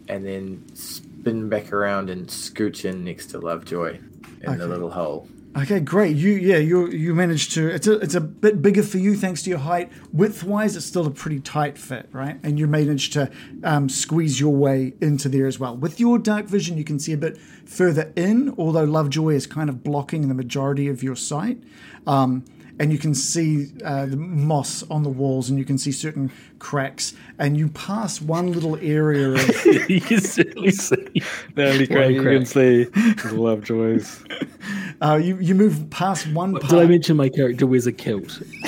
and 0.07 0.25
then 0.27 0.63
spin 0.75 1.49
back 1.49 1.73
around 1.73 2.11
and 2.11 2.27
scooch 2.29 2.85
in 2.85 3.05
next 3.05 3.27
to 3.31 3.39
Lovejoy 3.41 3.99
in 4.43 4.59
the 4.59 4.69
little 4.69 4.91
hole. 4.91 5.27
Okay, 5.57 5.79
great. 5.79 6.17
You 6.17 6.33
yeah, 6.33 6.57
you 6.57 6.89
you 6.89 7.15
managed 7.15 7.53
to. 7.53 7.69
It's 7.69 7.87
a 7.87 7.99
it's 8.01 8.17
a 8.17 8.21
bit 8.21 8.61
bigger 8.61 8.83
for 8.83 8.99
you 8.99 9.15
thanks 9.15 9.43
to 9.43 9.51
your 9.51 9.61
height. 9.61 9.93
Width 10.13 10.43
wise, 10.43 10.75
it's 10.75 10.85
still 10.85 11.07
a 11.07 11.13
pretty 11.13 11.39
tight 11.39 11.79
fit, 11.79 12.09
right? 12.11 12.41
And 12.43 12.59
you 12.59 12.67
managed 12.67 13.13
to 13.13 13.31
um, 13.63 13.89
squeeze 13.89 14.41
your 14.41 14.53
way 14.53 14.95
into 15.01 15.29
there 15.29 15.47
as 15.47 15.61
well. 15.61 15.77
With 15.77 16.01
your 16.01 16.19
dark 16.19 16.47
vision, 16.47 16.77
you 16.77 16.83
can 16.83 16.99
see 16.99 17.13
a 17.13 17.17
bit 17.17 17.39
further 17.39 18.13
in, 18.17 18.53
although 18.59 18.83
Lovejoy 18.83 19.35
is 19.35 19.47
kind 19.47 19.71
of 19.71 19.85
blocking 19.85 20.27
the 20.27 20.35
majority 20.35 20.89
of 20.89 21.05
your 21.05 21.15
sight. 21.15 21.63
Um, 22.05 22.45
and 22.81 22.91
you 22.91 22.99
can 22.99 23.15
see 23.15 23.69
uh, 23.85 24.07
the 24.07 24.17
moss 24.17 24.83
on 24.91 25.05
the 25.05 25.09
walls, 25.09 25.49
and 25.49 25.59
you 25.59 25.65
can 25.65 25.79
see 25.79 25.93
certain 25.93 26.33
cracks. 26.59 27.15
And 27.39 27.57
you 27.57 27.69
pass 27.69 28.21
one 28.21 28.53
little 28.53 28.77
area 28.77 29.31
of 29.31 29.67
you 29.89 30.01
can 30.01 30.21
certainly 30.21 30.73
see. 30.73 31.23
The 31.55 31.69
only 31.71 31.87
crack 31.87 32.11
you 32.11 32.23
can 32.23 32.45
see 32.45 32.89
is 32.93 33.33
Lovejoy's. 33.33 34.25
uh, 35.05 35.17
you 35.17 35.39
you 35.39 35.55
move 35.55 35.91
past 35.91 36.27
one 36.29 36.55
Did 36.55 36.73
I 36.73 36.87
mention 36.87 37.17
my 37.17 37.29
character 37.29 37.67
wears 37.67 37.87
a 37.87 37.93
kilt? 37.93 38.43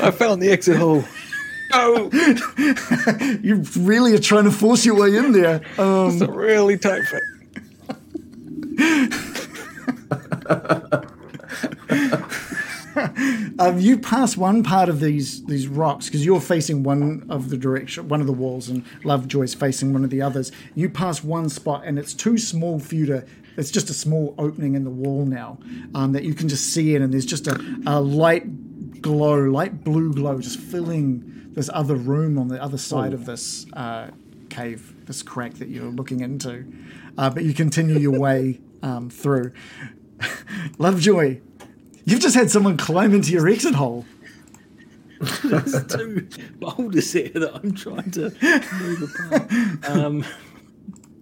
I 0.00 0.10
found 0.10 0.42
the 0.42 0.50
exit 0.50 0.76
hole. 0.76 1.04
Oh, 1.72 2.10
You 3.42 3.62
really 3.78 4.14
are 4.14 4.18
trying 4.18 4.44
to 4.44 4.50
force 4.50 4.84
your 4.84 4.96
way 4.96 5.16
in 5.16 5.32
there. 5.32 5.62
Um, 5.78 6.10
it's 6.10 6.20
a 6.20 6.30
really 6.30 6.76
tight 6.76 7.02
fit. 7.04 7.22
Um, 13.60 13.80
you 13.80 13.98
pass 13.98 14.36
one 14.36 14.62
part 14.62 14.88
of 14.88 15.00
these 15.00 15.44
these 15.46 15.66
rocks 15.66 16.06
because 16.06 16.24
you're 16.24 16.40
facing 16.40 16.84
one 16.84 17.26
of 17.28 17.50
the 17.50 17.56
direction, 17.56 18.08
one 18.08 18.20
of 18.20 18.28
the 18.28 18.32
walls, 18.32 18.68
and 18.68 18.84
Lovejoy's 19.02 19.52
facing 19.52 19.92
one 19.92 20.04
of 20.04 20.10
the 20.10 20.22
others. 20.22 20.52
You 20.76 20.88
pass 20.88 21.24
one 21.24 21.48
spot, 21.48 21.82
and 21.84 21.98
it's 21.98 22.14
too 22.14 22.38
small 22.38 22.78
for 22.78 22.94
you 22.94 23.06
to. 23.06 23.26
It's 23.56 23.72
just 23.72 23.90
a 23.90 23.94
small 23.94 24.36
opening 24.38 24.74
in 24.74 24.84
the 24.84 24.90
wall 24.90 25.26
now 25.26 25.58
um, 25.92 26.12
that 26.12 26.22
you 26.22 26.34
can 26.34 26.48
just 26.48 26.72
see 26.72 26.94
in, 26.94 27.02
and 27.02 27.12
there's 27.12 27.26
just 27.26 27.48
a, 27.48 27.58
a 27.84 28.00
light 28.00 29.02
glow, 29.02 29.34
light 29.34 29.82
blue 29.82 30.14
glow, 30.14 30.40
just 30.40 30.60
filling 30.60 31.50
this 31.54 31.68
other 31.72 31.96
room 31.96 32.38
on 32.38 32.46
the 32.46 32.62
other 32.62 32.78
side 32.78 33.12
of 33.12 33.26
this 33.26 33.66
uh, 33.72 34.10
cave, 34.50 34.94
this 35.06 35.22
crack 35.22 35.54
that 35.54 35.68
you're 35.68 35.90
looking 35.90 36.20
into. 36.20 36.64
Uh, 37.16 37.30
but 37.30 37.42
you 37.42 37.52
continue 37.52 37.98
your 37.98 38.18
way 38.18 38.60
um, 38.82 39.10
through. 39.10 39.52
Lovejoy, 40.78 41.40
You've 42.08 42.20
just 42.20 42.34
had 42.34 42.50
someone 42.50 42.78
climb 42.78 43.12
into 43.12 43.32
your 43.32 43.46
exit 43.48 43.74
hole. 43.74 44.06
There's 45.44 45.84
two 45.88 46.26
boulders 46.58 47.12
here 47.12 47.28
that 47.34 47.50
I'm 47.54 47.74
trying 47.74 48.10
to 48.12 48.30
move 48.80 49.02
apart. 49.30 49.88
Um, 49.90 50.24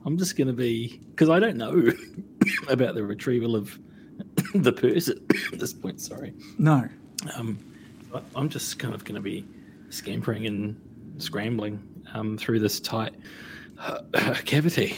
I'm 0.04 0.16
just 0.16 0.36
going 0.36 0.46
to 0.46 0.52
be 0.52 1.00
because 1.10 1.28
I 1.28 1.40
don't 1.40 1.56
know 1.56 1.90
about 2.68 2.94
the 2.94 3.02
retrieval 3.02 3.56
of 3.56 3.76
the 4.54 4.72
purse 4.72 5.08
at 5.08 5.16
this 5.58 5.72
point. 5.72 6.00
Sorry, 6.00 6.34
No. 6.56 6.88
um, 7.36 7.58
I'm 8.36 8.48
just 8.48 8.78
kind 8.78 8.94
of 8.94 9.04
going 9.04 9.16
to 9.16 9.20
be 9.20 9.44
scampering 9.90 10.46
and 10.46 10.80
scrambling 11.18 11.82
um, 12.14 12.38
through 12.38 12.60
this 12.60 12.78
tight 12.78 13.14
uh, 13.80 14.02
cavity. 14.44 14.94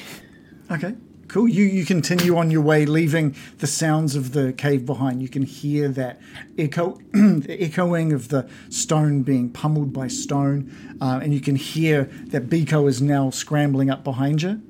Okay. 0.70 0.94
Cool. 1.28 1.48
You 1.48 1.64
you 1.64 1.84
continue 1.84 2.36
on 2.36 2.50
your 2.50 2.62
way, 2.62 2.86
leaving 2.86 3.36
the 3.58 3.66
sounds 3.66 4.16
of 4.16 4.32
the 4.32 4.52
cave 4.54 4.86
behind. 4.86 5.22
You 5.22 5.28
can 5.28 5.42
hear 5.42 5.88
that 5.88 6.20
echo, 6.56 6.98
the 7.12 7.56
echoing 7.60 8.12
of 8.12 8.28
the 8.28 8.48
stone 8.70 9.22
being 9.22 9.50
pummeled 9.50 9.92
by 9.92 10.08
stone, 10.08 10.72
uh, 11.00 11.20
and 11.22 11.34
you 11.34 11.40
can 11.40 11.56
hear 11.56 12.04
that 12.28 12.48
Biko 12.48 12.88
is 12.88 13.02
now 13.02 13.30
scrambling 13.30 13.90
up 13.90 14.04
behind 14.04 14.42
you. 14.42 14.60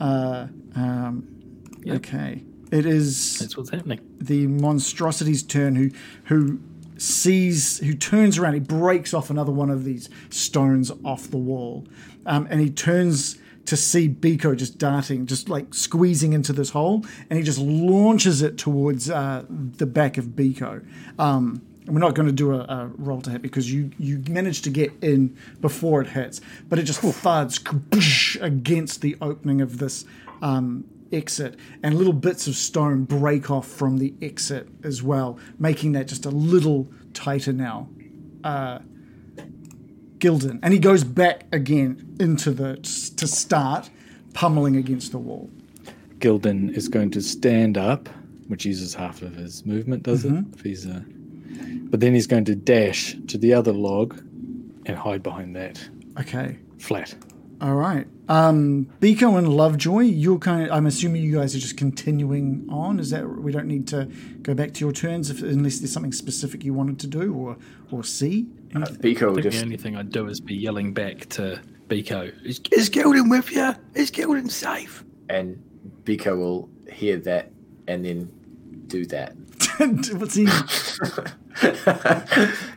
Uh, 0.00 0.46
um, 0.76 1.28
Yep. 1.84 1.96
Okay. 1.96 2.42
It 2.70 2.86
is 2.86 3.38
That's 3.38 3.56
what's 3.58 3.68
happening. 3.70 4.00
the 4.18 4.46
monstrosity's 4.46 5.42
turn 5.42 5.76
who 5.76 5.90
who 6.24 6.58
sees 6.96 7.78
who 7.80 7.92
turns 7.94 8.38
around 8.38 8.54
he 8.54 8.60
breaks 8.60 9.12
off 9.12 9.28
another 9.28 9.52
one 9.52 9.68
of 9.68 9.84
these 9.84 10.08
stones 10.30 10.90
off 11.04 11.28
the 11.30 11.36
wall 11.36 11.86
um, 12.24 12.46
and 12.50 12.60
he 12.60 12.70
turns 12.70 13.36
to 13.66 13.76
see 13.76 14.08
Biko 14.08 14.56
just 14.56 14.78
darting 14.78 15.26
just 15.26 15.48
like 15.48 15.74
squeezing 15.74 16.32
into 16.32 16.52
this 16.52 16.70
hole 16.70 17.04
and 17.30 17.38
he 17.38 17.44
just 17.44 17.58
launches 17.58 18.42
it 18.42 18.58
towards 18.58 19.10
uh, 19.10 19.44
the 19.48 19.86
back 19.86 20.18
of 20.18 20.26
Biko 20.26 20.84
um, 21.18 21.62
and 21.86 21.94
we're 21.94 22.00
not 22.00 22.14
going 22.14 22.26
to 22.26 22.32
do 22.32 22.54
a, 22.54 22.60
a 22.60 22.90
roll 22.96 23.20
to 23.22 23.30
hit 23.30 23.42
because 23.42 23.72
you 23.72 23.90
you 23.98 24.22
manage 24.28 24.62
to 24.62 24.70
get 24.70 24.92
in 25.02 25.36
before 25.60 26.00
it 26.00 26.08
hits 26.08 26.40
but 26.68 26.78
it 26.78 26.84
just 26.84 27.00
thuds 27.00 27.60
against 28.40 29.00
the 29.00 29.16
opening 29.20 29.60
of 29.60 29.78
this 29.78 30.04
um, 30.42 30.84
exit, 31.14 31.56
and 31.82 31.96
little 31.96 32.12
bits 32.12 32.46
of 32.46 32.56
stone 32.56 33.04
break 33.04 33.50
off 33.50 33.66
from 33.66 33.98
the 33.98 34.14
exit 34.20 34.68
as 34.82 35.02
well, 35.02 35.38
making 35.58 35.92
that 35.92 36.08
just 36.08 36.26
a 36.26 36.30
little 36.30 36.88
tighter 37.12 37.52
now. 37.52 37.88
Uh, 38.42 38.80
Gildan, 40.24 40.58
and 40.62 40.72
he 40.72 40.78
goes 40.78 41.04
back 41.04 41.44
again 41.52 42.16
into 42.18 42.50
the 42.50 42.76
to 42.76 43.26
start 43.26 43.90
pummeling 44.32 44.76
against 44.76 45.12
the 45.12 45.18
wall. 45.18 45.50
Gildan 46.18 46.74
is 46.74 46.88
going 46.88 47.10
to 47.10 47.20
stand 47.20 47.76
up, 47.76 48.08
which 48.48 48.64
uses 48.64 48.94
half 48.94 49.20
of 49.20 49.36
his 49.36 49.66
movement, 49.66 50.02
does 50.02 50.24
it? 50.24 50.32
Mm-hmm. 50.32 50.54
If 50.54 50.62
he's 50.62 50.86
a, 50.86 51.04
but 51.90 52.00
then 52.00 52.14
he's 52.14 52.26
going 52.26 52.46
to 52.46 52.54
dash 52.54 53.16
to 53.28 53.36
the 53.36 53.52
other 53.52 53.72
log 53.72 54.18
and 54.86 54.96
hide 54.96 55.22
behind 55.22 55.54
that 55.56 55.86
Okay, 56.18 56.58
flat. 56.78 57.14
All 57.60 57.74
right. 57.74 58.06
Um, 58.28 58.86
Biko 59.00 59.36
and 59.36 59.48
Lovejoy, 59.48 60.00
you're 60.00 60.38
kind 60.38 60.66
of. 60.66 60.72
I'm 60.72 60.86
assuming 60.86 61.22
you 61.22 61.36
guys 61.36 61.54
are 61.54 61.58
just 61.58 61.76
continuing 61.76 62.66
on. 62.70 62.98
Is 62.98 63.10
that 63.10 63.28
we 63.28 63.52
don't 63.52 63.68
need 63.68 63.86
to 63.88 64.06
go 64.42 64.54
back 64.54 64.72
to 64.74 64.80
your 64.80 64.92
turns 64.92 65.30
if, 65.30 65.42
unless 65.42 65.78
there's 65.78 65.92
something 65.92 66.12
specific 66.12 66.64
you 66.64 66.72
wanted 66.72 66.98
to 67.00 67.06
do 67.06 67.34
or 67.34 67.56
or 67.90 68.02
see. 68.02 68.46
Uh, 68.74 68.80
Biko 68.80 69.30
I 69.30 69.34
think 69.34 69.42
just 69.42 69.58
the 69.58 69.64
only 69.64 69.76
thing 69.76 69.96
I'd 69.96 70.10
do 70.10 70.26
is 70.26 70.40
be 70.40 70.54
yelling 70.54 70.94
back 70.94 71.28
to 71.30 71.60
Biko, 71.88 72.32
is, 72.44 72.60
is 72.72 72.90
Gildan 72.90 73.30
with 73.30 73.52
you? 73.52 73.74
Is 73.94 74.10
Gildan 74.10 74.50
safe? 74.50 75.04
and 75.28 75.62
Biko 76.04 76.38
will 76.38 76.68
hear 76.90 77.18
that 77.18 77.50
and 77.86 78.04
then 78.04 78.30
do 78.86 79.04
that. 79.06 79.34
What's 79.78 80.34
he? 80.34 80.44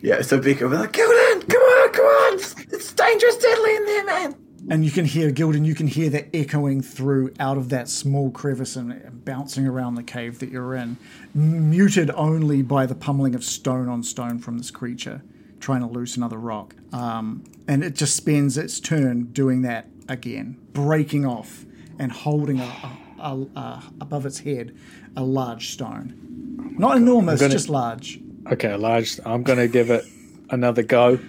yeah, 0.02 0.22
so 0.22 0.40
Biko 0.40 0.62
will 0.62 0.70
be 0.70 0.78
like, 0.78 0.94
Gildan, 0.94 1.50
come 1.50 1.62
on, 1.62 1.92
come 1.92 2.06
on, 2.06 2.34
it's, 2.36 2.56
it's 2.72 2.94
dangerous, 2.94 3.36
deadly 3.38 3.76
in 3.76 3.86
there, 3.86 4.06
man. 4.06 4.36
And 4.70 4.84
you 4.84 4.92
can 4.92 5.06
hear 5.06 5.32
Gildan, 5.32 5.66
you 5.66 5.76
can 5.76 5.88
hear 5.88 6.10
that 6.10 6.28
echoing 6.36 6.82
through 6.82 7.34
out 7.40 7.58
of 7.58 7.70
that 7.70 7.88
small 7.88 8.32
crevice 8.32 8.76
and 8.76 9.24
bouncing 9.24 9.66
around 9.66 9.96
the 9.96 10.04
cave 10.04 10.40
that 10.40 10.50
you're 10.50 10.76
in, 10.76 10.98
muted 11.34 12.12
only 12.12 12.62
by 12.62 12.86
the 12.86 12.96
pummeling 12.96 13.34
of 13.36 13.44
stone 13.44 13.88
on 13.88 14.04
stone 14.04 14.40
from 14.40 14.58
this 14.58 14.72
creature 14.72 15.22
trying 15.60 15.82
to 15.82 15.88
loose 15.88 16.18
another 16.18 16.38
rock. 16.38 16.76
Um, 16.94 17.44
and 17.68 17.84
it 17.84 17.96
just 17.96 18.16
spends 18.16 18.58
its 18.58 18.80
turn 18.80 19.26
doing 19.32 19.64
that 19.64 19.88
again, 20.08 20.58
breaking 20.74 21.26
off 21.26 21.66
and 21.98 22.12
holding 22.12 22.60
a, 22.60 22.64
a, 22.64 22.98
a, 23.20 23.32
a, 23.60 23.84
above 24.02 24.26
its 24.26 24.40
head 24.40 24.76
a 25.16 25.24
large 25.24 25.70
stone. 25.70 26.76
Not 26.78 26.98
enormous, 26.98 27.40
gonna- 27.42 27.54
just 27.54 27.70
large. 27.70 28.20
Okay, 28.52 28.72
a 28.72 28.78
large. 28.78 29.20
I'm 29.26 29.44
going 29.44 29.60
to 29.60 29.68
give 29.68 29.90
it 29.90 30.06
another 30.50 30.84
go, 30.84 31.20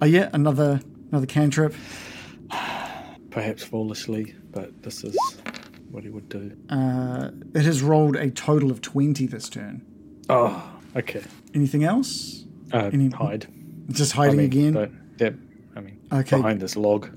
Oh 0.00 0.06
yeah, 0.06 0.28
another 0.32 0.80
another 1.10 1.26
cantrip. 1.26 1.74
Perhaps 3.30 3.62
foolishly, 3.62 4.34
but 4.50 4.82
this 4.82 5.04
is 5.04 5.16
what 5.90 6.04
he 6.04 6.10
would 6.10 6.28
do. 6.28 6.56
Uh, 6.68 7.30
it 7.54 7.62
has 7.64 7.82
rolled 7.82 8.16
a 8.16 8.30
total 8.30 8.70
of 8.70 8.80
twenty 8.80 9.26
this 9.26 9.48
turn. 9.48 9.82
Oh, 10.28 10.62
okay. 10.96 11.22
Anything 11.54 11.84
else? 11.84 12.44
Uh, 12.72 12.90
Any- 12.92 13.10
hide. 13.10 13.46
Just 13.90 14.14
I 14.14 14.26
hiding 14.28 14.36
mean, 14.36 14.46
again. 14.46 15.00
Yep. 15.18 15.34
I 15.76 15.80
mean, 15.80 15.98
Okay. 16.12 16.36
behind 16.36 16.60
this 16.60 16.76
log. 16.76 17.08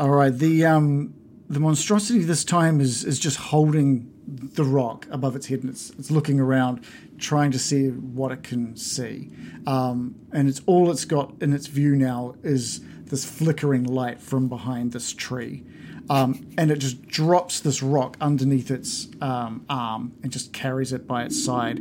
All 0.00 0.10
right. 0.10 0.32
The 0.36 0.64
um 0.64 1.14
the 1.48 1.60
monstrosity 1.60 2.20
this 2.24 2.44
time 2.44 2.80
is 2.80 3.04
is 3.04 3.18
just 3.18 3.36
holding 3.36 4.10
the 4.26 4.64
rock 4.64 5.06
above 5.10 5.34
its 5.36 5.46
head 5.46 5.60
and 5.60 5.70
it's 5.70 5.90
it's 5.98 6.10
looking 6.10 6.40
around, 6.40 6.80
trying 7.18 7.50
to 7.52 7.58
see 7.58 7.88
what 7.88 8.32
it 8.32 8.42
can 8.42 8.76
see. 8.76 9.30
Um, 9.66 10.14
and 10.32 10.48
it's 10.48 10.60
all 10.66 10.90
it's 10.90 11.04
got 11.04 11.34
in 11.40 11.52
its 11.52 11.66
view 11.66 11.94
now 11.96 12.34
is 12.42 12.80
this 13.08 13.24
flickering 13.24 13.84
light 13.84 14.20
from 14.20 14.48
behind 14.48 14.92
this 14.92 15.12
tree. 15.12 15.64
Um, 16.10 16.46
and 16.56 16.70
it 16.70 16.78
just 16.78 17.06
drops 17.06 17.60
this 17.60 17.82
rock 17.82 18.16
underneath 18.20 18.70
its 18.70 19.08
um, 19.20 19.64
arm 19.68 20.12
and 20.22 20.32
just 20.32 20.52
carries 20.52 20.92
it 20.92 21.06
by 21.06 21.24
its 21.24 21.42
side 21.42 21.80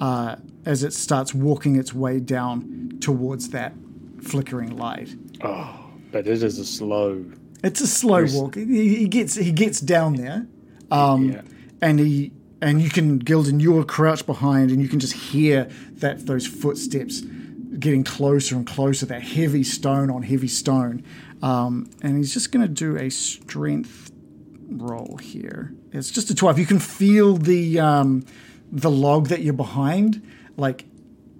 uh, 0.00 0.36
as 0.64 0.82
it 0.82 0.92
starts 0.92 1.34
walking 1.34 1.76
its 1.76 1.92
way 1.92 2.20
down 2.20 2.98
towards 3.00 3.50
that 3.50 3.74
flickering 4.22 4.76
light. 4.76 5.14
Oh, 5.42 5.90
but 6.10 6.26
it 6.26 6.42
is 6.42 6.58
a 6.58 6.64
slow. 6.64 7.24
It's 7.62 7.80
a 7.80 7.86
slow 7.86 8.24
walk. 8.30 8.54
He, 8.54 8.96
he 8.96 9.08
gets 9.08 9.34
he 9.34 9.52
gets 9.52 9.80
down 9.80 10.14
there, 10.14 10.46
um, 10.90 11.30
yeah. 11.30 11.42
and 11.82 11.98
he 12.00 12.32
and 12.60 12.80
you 12.80 12.90
can 12.90 13.22
Gildan, 13.22 13.60
you're 13.60 13.84
crouched 13.84 14.26
behind, 14.26 14.70
and 14.70 14.80
you 14.80 14.88
can 14.88 15.00
just 15.00 15.12
hear 15.12 15.68
that 15.94 16.26
those 16.26 16.46
footsteps 16.46 17.22
getting 17.78 18.04
closer 18.04 18.56
and 18.56 18.66
closer. 18.66 19.06
That 19.06 19.22
heavy 19.22 19.64
stone 19.64 20.10
on 20.10 20.22
heavy 20.22 20.48
stone, 20.48 21.04
um, 21.42 21.90
and 22.02 22.16
he's 22.16 22.32
just 22.32 22.52
going 22.52 22.66
to 22.66 22.72
do 22.72 22.96
a 22.96 23.10
strength 23.10 24.10
roll 24.70 25.18
here. 25.18 25.74
It's 25.92 26.10
just 26.10 26.30
a 26.30 26.34
twelve. 26.34 26.58
You 26.58 26.66
can 26.66 26.80
feel 26.80 27.36
the 27.36 27.80
um, 27.80 28.24
the 28.70 28.90
log 28.90 29.28
that 29.28 29.42
you're 29.42 29.52
behind, 29.54 30.22
like 30.56 30.84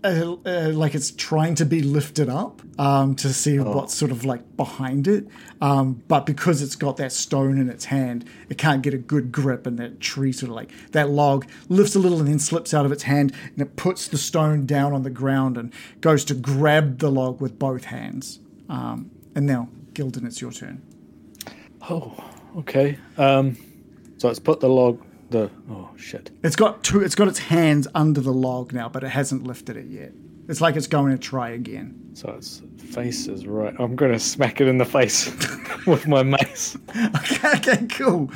uh, 0.08 0.36
uh, 0.46 0.70
like 0.72 0.94
it's 0.94 1.10
trying 1.10 1.54
to 1.56 1.64
be 1.64 1.82
lifted 1.82 2.28
up 2.28 2.62
um, 2.78 3.14
to 3.16 3.32
see 3.32 3.58
what's 3.58 3.94
sort 3.94 4.10
of 4.10 4.24
like 4.24 4.56
behind 4.56 5.06
it. 5.06 5.26
Um, 5.60 6.02
but 6.08 6.26
because 6.26 6.62
it's 6.62 6.76
got 6.76 6.96
that 6.98 7.12
stone 7.12 7.58
in 7.58 7.68
its 7.68 7.86
hand, 7.86 8.24
it 8.48 8.58
can't 8.58 8.82
get 8.82 8.94
a 8.94 8.98
good 8.98 9.32
grip, 9.32 9.66
and 9.66 9.78
that 9.78 10.00
tree 10.00 10.32
sort 10.32 10.50
of 10.50 10.56
like 10.56 10.70
that 10.92 11.10
log 11.10 11.46
lifts 11.68 11.94
a 11.94 11.98
little 11.98 12.18
and 12.18 12.28
then 12.28 12.38
slips 12.38 12.72
out 12.72 12.86
of 12.86 12.92
its 12.92 13.04
hand, 13.04 13.32
and 13.44 13.60
it 13.60 13.76
puts 13.76 14.08
the 14.08 14.18
stone 14.18 14.66
down 14.66 14.92
on 14.92 15.02
the 15.02 15.10
ground 15.10 15.56
and 15.56 15.72
goes 16.00 16.24
to 16.26 16.34
grab 16.34 16.98
the 16.98 17.10
log 17.10 17.40
with 17.40 17.58
both 17.58 17.84
hands. 17.84 18.40
Um, 18.68 19.10
and 19.34 19.46
now, 19.46 19.68
Gildan, 19.92 20.26
it's 20.26 20.40
your 20.40 20.52
turn. 20.52 20.82
Oh, 21.88 22.12
okay. 22.58 22.98
Um, 23.16 23.56
so 24.18 24.28
it's 24.28 24.38
put 24.38 24.60
the 24.60 24.68
log. 24.68 25.04
The 25.30 25.50
oh 25.70 25.90
shit. 25.96 26.30
It's 26.42 26.56
got 26.56 26.82
two. 26.82 27.00
It's 27.02 27.14
got 27.14 27.28
its 27.28 27.38
hands 27.38 27.86
under 27.94 28.20
the 28.20 28.32
log 28.32 28.72
now, 28.72 28.88
but 28.88 29.04
it 29.04 29.10
hasn't 29.10 29.44
lifted 29.44 29.76
it 29.76 29.86
yet. 29.86 30.12
It's 30.48 30.62
like 30.62 30.76
it's 30.76 30.86
going 30.86 31.12
to 31.12 31.18
try 31.18 31.50
again. 31.50 32.10
So 32.14 32.30
its 32.30 32.62
face 32.78 33.28
is 33.28 33.46
right. 33.46 33.74
I'm 33.78 33.94
gonna 33.94 34.18
smack 34.18 34.60
it 34.60 34.66
in 34.68 34.78
the 34.78 34.84
face 34.86 35.30
with 35.86 36.08
my 36.08 36.22
mace. 36.22 36.76
Okay, 37.16 37.52
okay, 37.56 37.86
cool. 37.86 38.30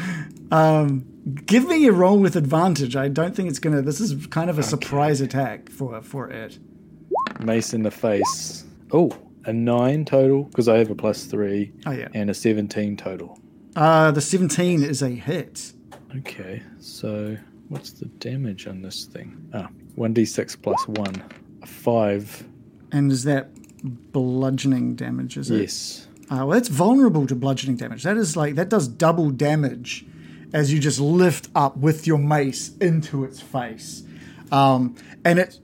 Um, 0.50 1.06
give 1.46 1.66
me 1.66 1.86
a 1.86 1.92
roll 1.92 2.18
with 2.18 2.36
advantage. 2.36 2.94
I 2.94 3.08
don't 3.08 3.34
think 3.34 3.48
it's 3.48 3.58
gonna. 3.58 3.80
This 3.80 4.00
is 4.00 4.26
kind 4.26 4.50
of 4.50 4.58
a 4.58 4.62
surprise 4.62 5.20
attack 5.22 5.70
for 5.70 6.00
for 6.02 6.28
it. 6.28 6.58
Mace 7.40 7.72
in 7.72 7.82
the 7.82 7.90
face. 7.90 8.64
Oh, 8.92 9.10
a 9.46 9.52
nine 9.52 10.04
total 10.04 10.44
because 10.44 10.68
I 10.68 10.76
have 10.76 10.90
a 10.90 10.94
plus 10.94 11.24
three. 11.24 11.72
Oh, 11.86 11.92
yeah. 11.92 12.08
And 12.12 12.28
a 12.28 12.34
seventeen 12.34 12.96
total. 12.98 13.40
Uh, 13.74 14.10
the 14.10 14.20
seventeen 14.20 14.82
is 14.82 15.00
a 15.00 15.08
hit. 15.08 15.72
Okay, 16.18 16.62
so 16.78 17.36
what's 17.68 17.92
the 17.92 18.06
damage 18.06 18.66
on 18.66 18.82
this 18.82 19.04
thing? 19.06 19.48
Ah, 19.54 19.68
1d6 19.96 20.60
plus 20.60 20.86
1. 20.88 21.22
A 21.62 21.66
5. 21.66 22.44
And 22.92 23.10
is 23.10 23.24
that 23.24 23.48
bludgeoning 24.12 24.94
damage? 24.94 25.36
Is 25.36 25.50
it? 25.50 25.62
Yes. 25.62 26.08
Uh, 26.30 26.46
well, 26.46 26.52
it's 26.52 26.68
vulnerable 26.68 27.26
to 27.26 27.34
bludgeoning 27.34 27.76
damage. 27.76 28.02
That 28.02 28.16
is 28.16 28.36
like 28.36 28.54
that 28.54 28.68
does 28.68 28.88
double 28.88 29.30
damage 29.30 30.04
as 30.52 30.72
you 30.72 30.78
just 30.78 31.00
lift 31.00 31.48
up 31.54 31.76
with 31.76 32.06
your 32.06 32.18
mace 32.18 32.76
into 32.76 33.24
its 33.24 33.40
face, 33.40 34.02
um, 34.50 34.94
and 35.24 35.38
it 35.38 35.58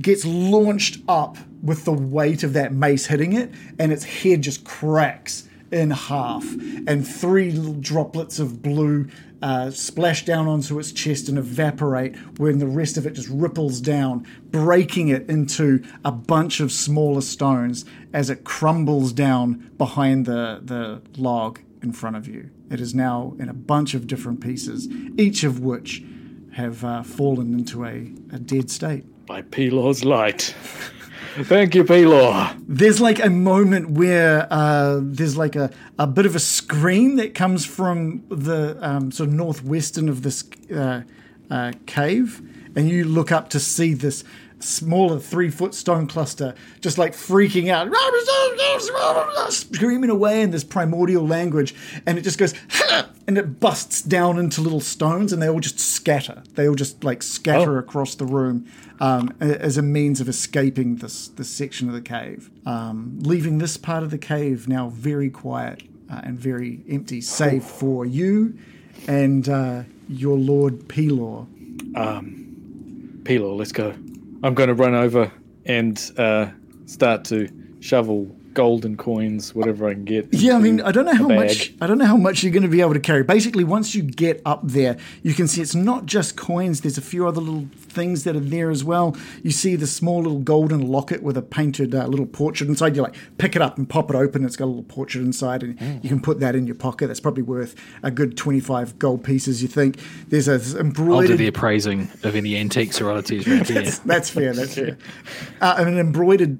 gets 0.00 0.24
launched 0.24 0.98
up 1.08 1.38
with 1.62 1.84
the 1.84 1.92
weight 1.92 2.42
of 2.42 2.52
that 2.52 2.72
mace 2.72 3.06
hitting 3.06 3.32
it, 3.32 3.50
and 3.78 3.92
its 3.92 4.04
head 4.04 4.42
just 4.42 4.64
cracks 4.64 5.45
in 5.70 5.90
half, 5.90 6.44
and 6.86 7.06
three 7.06 7.50
little 7.50 7.74
droplets 7.74 8.38
of 8.38 8.62
blue 8.62 9.08
uh, 9.42 9.70
splash 9.70 10.24
down 10.24 10.48
onto 10.48 10.78
its 10.78 10.92
chest 10.92 11.28
and 11.28 11.38
evaporate, 11.38 12.16
when 12.38 12.58
the 12.58 12.66
rest 12.66 12.96
of 12.96 13.06
it 13.06 13.12
just 13.12 13.28
ripples 13.28 13.80
down, 13.80 14.26
breaking 14.50 15.08
it 15.08 15.28
into 15.28 15.84
a 16.04 16.12
bunch 16.12 16.60
of 16.60 16.72
smaller 16.72 17.20
stones 17.20 17.84
as 18.12 18.30
it 18.30 18.44
crumbles 18.44 19.12
down 19.12 19.70
behind 19.76 20.26
the, 20.26 20.60
the 20.64 21.02
log 21.20 21.60
in 21.82 21.92
front 21.92 22.16
of 22.16 22.26
you. 22.26 22.50
It 22.70 22.80
is 22.80 22.94
now 22.94 23.34
in 23.38 23.48
a 23.48 23.54
bunch 23.54 23.94
of 23.94 24.06
different 24.06 24.40
pieces, 24.40 24.88
each 25.16 25.44
of 25.44 25.60
which 25.60 26.02
have 26.54 26.84
uh, 26.84 27.02
fallen 27.02 27.52
into 27.52 27.84
a, 27.84 28.10
a 28.32 28.38
dead 28.38 28.70
state. 28.70 29.04
By 29.26 29.42
Pelor's 29.42 30.04
light. 30.04 30.54
Thank 31.44 31.74
you, 31.74 31.84
Pelor. 31.84 32.56
there's 32.66 33.00
like 33.00 33.22
a 33.22 33.28
moment 33.30 33.90
where 33.90 34.46
uh, 34.50 35.00
there's 35.02 35.36
like 35.36 35.54
a, 35.56 35.70
a 35.98 36.06
bit 36.06 36.24
of 36.26 36.34
a 36.34 36.38
scream 36.40 37.16
that 37.16 37.34
comes 37.34 37.64
from 37.66 38.22
the 38.28 38.78
um, 38.80 39.10
sort 39.12 39.28
of 39.28 39.34
northwestern 39.34 40.08
of 40.08 40.22
this 40.22 40.44
uh, 40.74 41.02
uh, 41.50 41.72
cave, 41.86 42.40
and 42.74 42.88
you 42.88 43.04
look 43.04 43.30
up 43.32 43.50
to 43.50 43.60
see 43.60 43.92
this 43.94 44.24
smaller 44.58 45.18
three 45.20 45.50
foot 45.50 45.74
stone 45.74 46.06
cluster 46.06 46.54
just 46.80 46.96
like 46.96 47.12
freaking 47.12 47.68
out, 47.68 47.92
screaming 49.52 50.08
away 50.08 50.40
in 50.40 50.50
this 50.50 50.64
primordial 50.64 51.26
language, 51.26 51.74
and 52.06 52.16
it 52.18 52.22
just 52.22 52.38
goes 52.38 52.54
and 53.28 53.36
it 53.36 53.60
busts 53.60 54.00
down 54.02 54.38
into 54.38 54.60
little 54.62 54.80
stones, 54.80 55.32
and 55.32 55.42
they 55.42 55.48
all 55.48 55.60
just 55.60 55.78
scatter. 55.78 56.42
They 56.54 56.66
all 56.68 56.74
just 56.74 57.04
like 57.04 57.22
scatter 57.22 57.76
Oh. 57.76 57.80
across 57.80 58.14
the 58.14 58.24
room 58.24 58.66
um, 59.00 59.34
as 59.40 59.76
a 59.76 59.82
means 59.82 60.20
of 60.20 60.28
escaping 60.28 60.96
this 60.96 61.28
this 61.28 61.48
section 61.48 61.88
of 61.88 61.94
the 61.94 62.00
cave, 62.00 62.50
um, 62.64 63.18
leaving 63.20 63.58
this 63.58 63.76
part 63.76 64.02
of 64.02 64.10
the 64.10 64.18
cave 64.18 64.68
now 64.68 64.88
very 64.88 65.30
quiet 65.30 65.82
uh, 66.10 66.20
and 66.24 66.38
very 66.38 66.80
empty, 66.88 67.20
save 67.20 67.64
for 67.64 68.04
you 68.04 68.56
and 69.08 69.48
uh, 69.48 69.82
your 70.08 70.38
lord 70.38 70.88
Pelor. 70.88 71.46
Pelor, 73.24 73.56
let's 73.56 73.72
go. 73.72 73.94
I'm 74.42 74.54
going 74.54 74.68
to 74.68 74.74
run 74.74 74.94
over 74.94 75.32
and 75.64 75.98
uh, 76.16 76.46
start 76.86 77.24
to 77.26 77.48
shovel 77.80 78.35
golden 78.56 78.96
coins, 78.96 79.54
whatever 79.54 79.86
I 79.88 79.92
can 79.94 80.04
get. 80.04 80.28
Yeah, 80.32 80.56
I 80.56 80.58
mean, 80.58 80.80
I 80.80 80.90
don't 80.90 81.04
know 81.04 81.14
how 81.14 81.28
much 81.28 81.72
I 81.80 81.86
don't 81.86 81.98
know 81.98 82.06
how 82.06 82.16
much 82.16 82.42
you're 82.42 82.52
going 82.52 82.62
to 82.64 82.68
be 82.68 82.80
able 82.80 82.94
to 82.94 83.00
carry. 83.00 83.22
Basically, 83.22 83.62
once 83.64 83.94
you 83.94 84.02
get 84.02 84.40
up 84.44 84.60
there, 84.64 84.96
you 85.22 85.34
can 85.34 85.46
see 85.46 85.60
it's 85.60 85.74
not 85.74 86.06
just 86.06 86.36
coins. 86.36 86.80
There's 86.80 86.98
a 86.98 87.02
few 87.02 87.28
other 87.28 87.40
little 87.40 87.66
things 87.74 88.24
that 88.24 88.34
are 88.34 88.40
there 88.40 88.70
as 88.70 88.82
well. 88.82 89.16
You 89.42 89.50
see 89.50 89.76
the 89.76 89.86
small 89.86 90.22
little 90.22 90.40
golden 90.40 90.80
locket 90.88 91.22
with 91.22 91.36
a 91.36 91.42
painted 91.42 91.94
uh, 91.94 92.06
little 92.06 92.26
portrait 92.26 92.68
inside. 92.68 92.96
You 92.96 93.02
like 93.02 93.14
pick 93.38 93.54
it 93.54 93.62
up 93.62 93.76
and 93.78 93.88
pop 93.88 94.10
it 94.10 94.16
open. 94.16 94.44
It's 94.44 94.56
got 94.56 94.64
a 94.64 94.72
little 94.72 94.82
portrait 94.84 95.22
inside, 95.24 95.62
and 95.62 95.78
Hmm. 95.78 95.98
you 96.02 96.08
can 96.08 96.20
put 96.20 96.40
that 96.40 96.56
in 96.56 96.66
your 96.66 96.76
pocket. 96.76 97.08
That's 97.08 97.20
probably 97.20 97.42
worth 97.44 97.74
a 98.02 98.10
good 98.10 98.36
25 98.36 98.98
gold 98.98 99.22
pieces. 99.22 99.60
You 99.62 99.68
think 99.68 99.98
there's 100.28 100.48
a 100.48 100.56
embroidered. 100.80 101.30
I'll 101.30 101.36
do 101.36 101.44
the 101.44 101.46
appraising 101.48 102.08
of 102.24 102.34
any 102.34 102.56
antiques 102.56 103.00
or 103.00 103.10
oddities 103.10 103.46
right 103.46 103.66
here. 103.68 103.82
that's, 103.82 103.98
that's 104.00 104.30
fair. 104.30 104.54
That's 104.54 104.74
fair. 104.80 104.96
Uh, 105.60 105.74
an 105.78 105.98
embroidered 105.98 106.58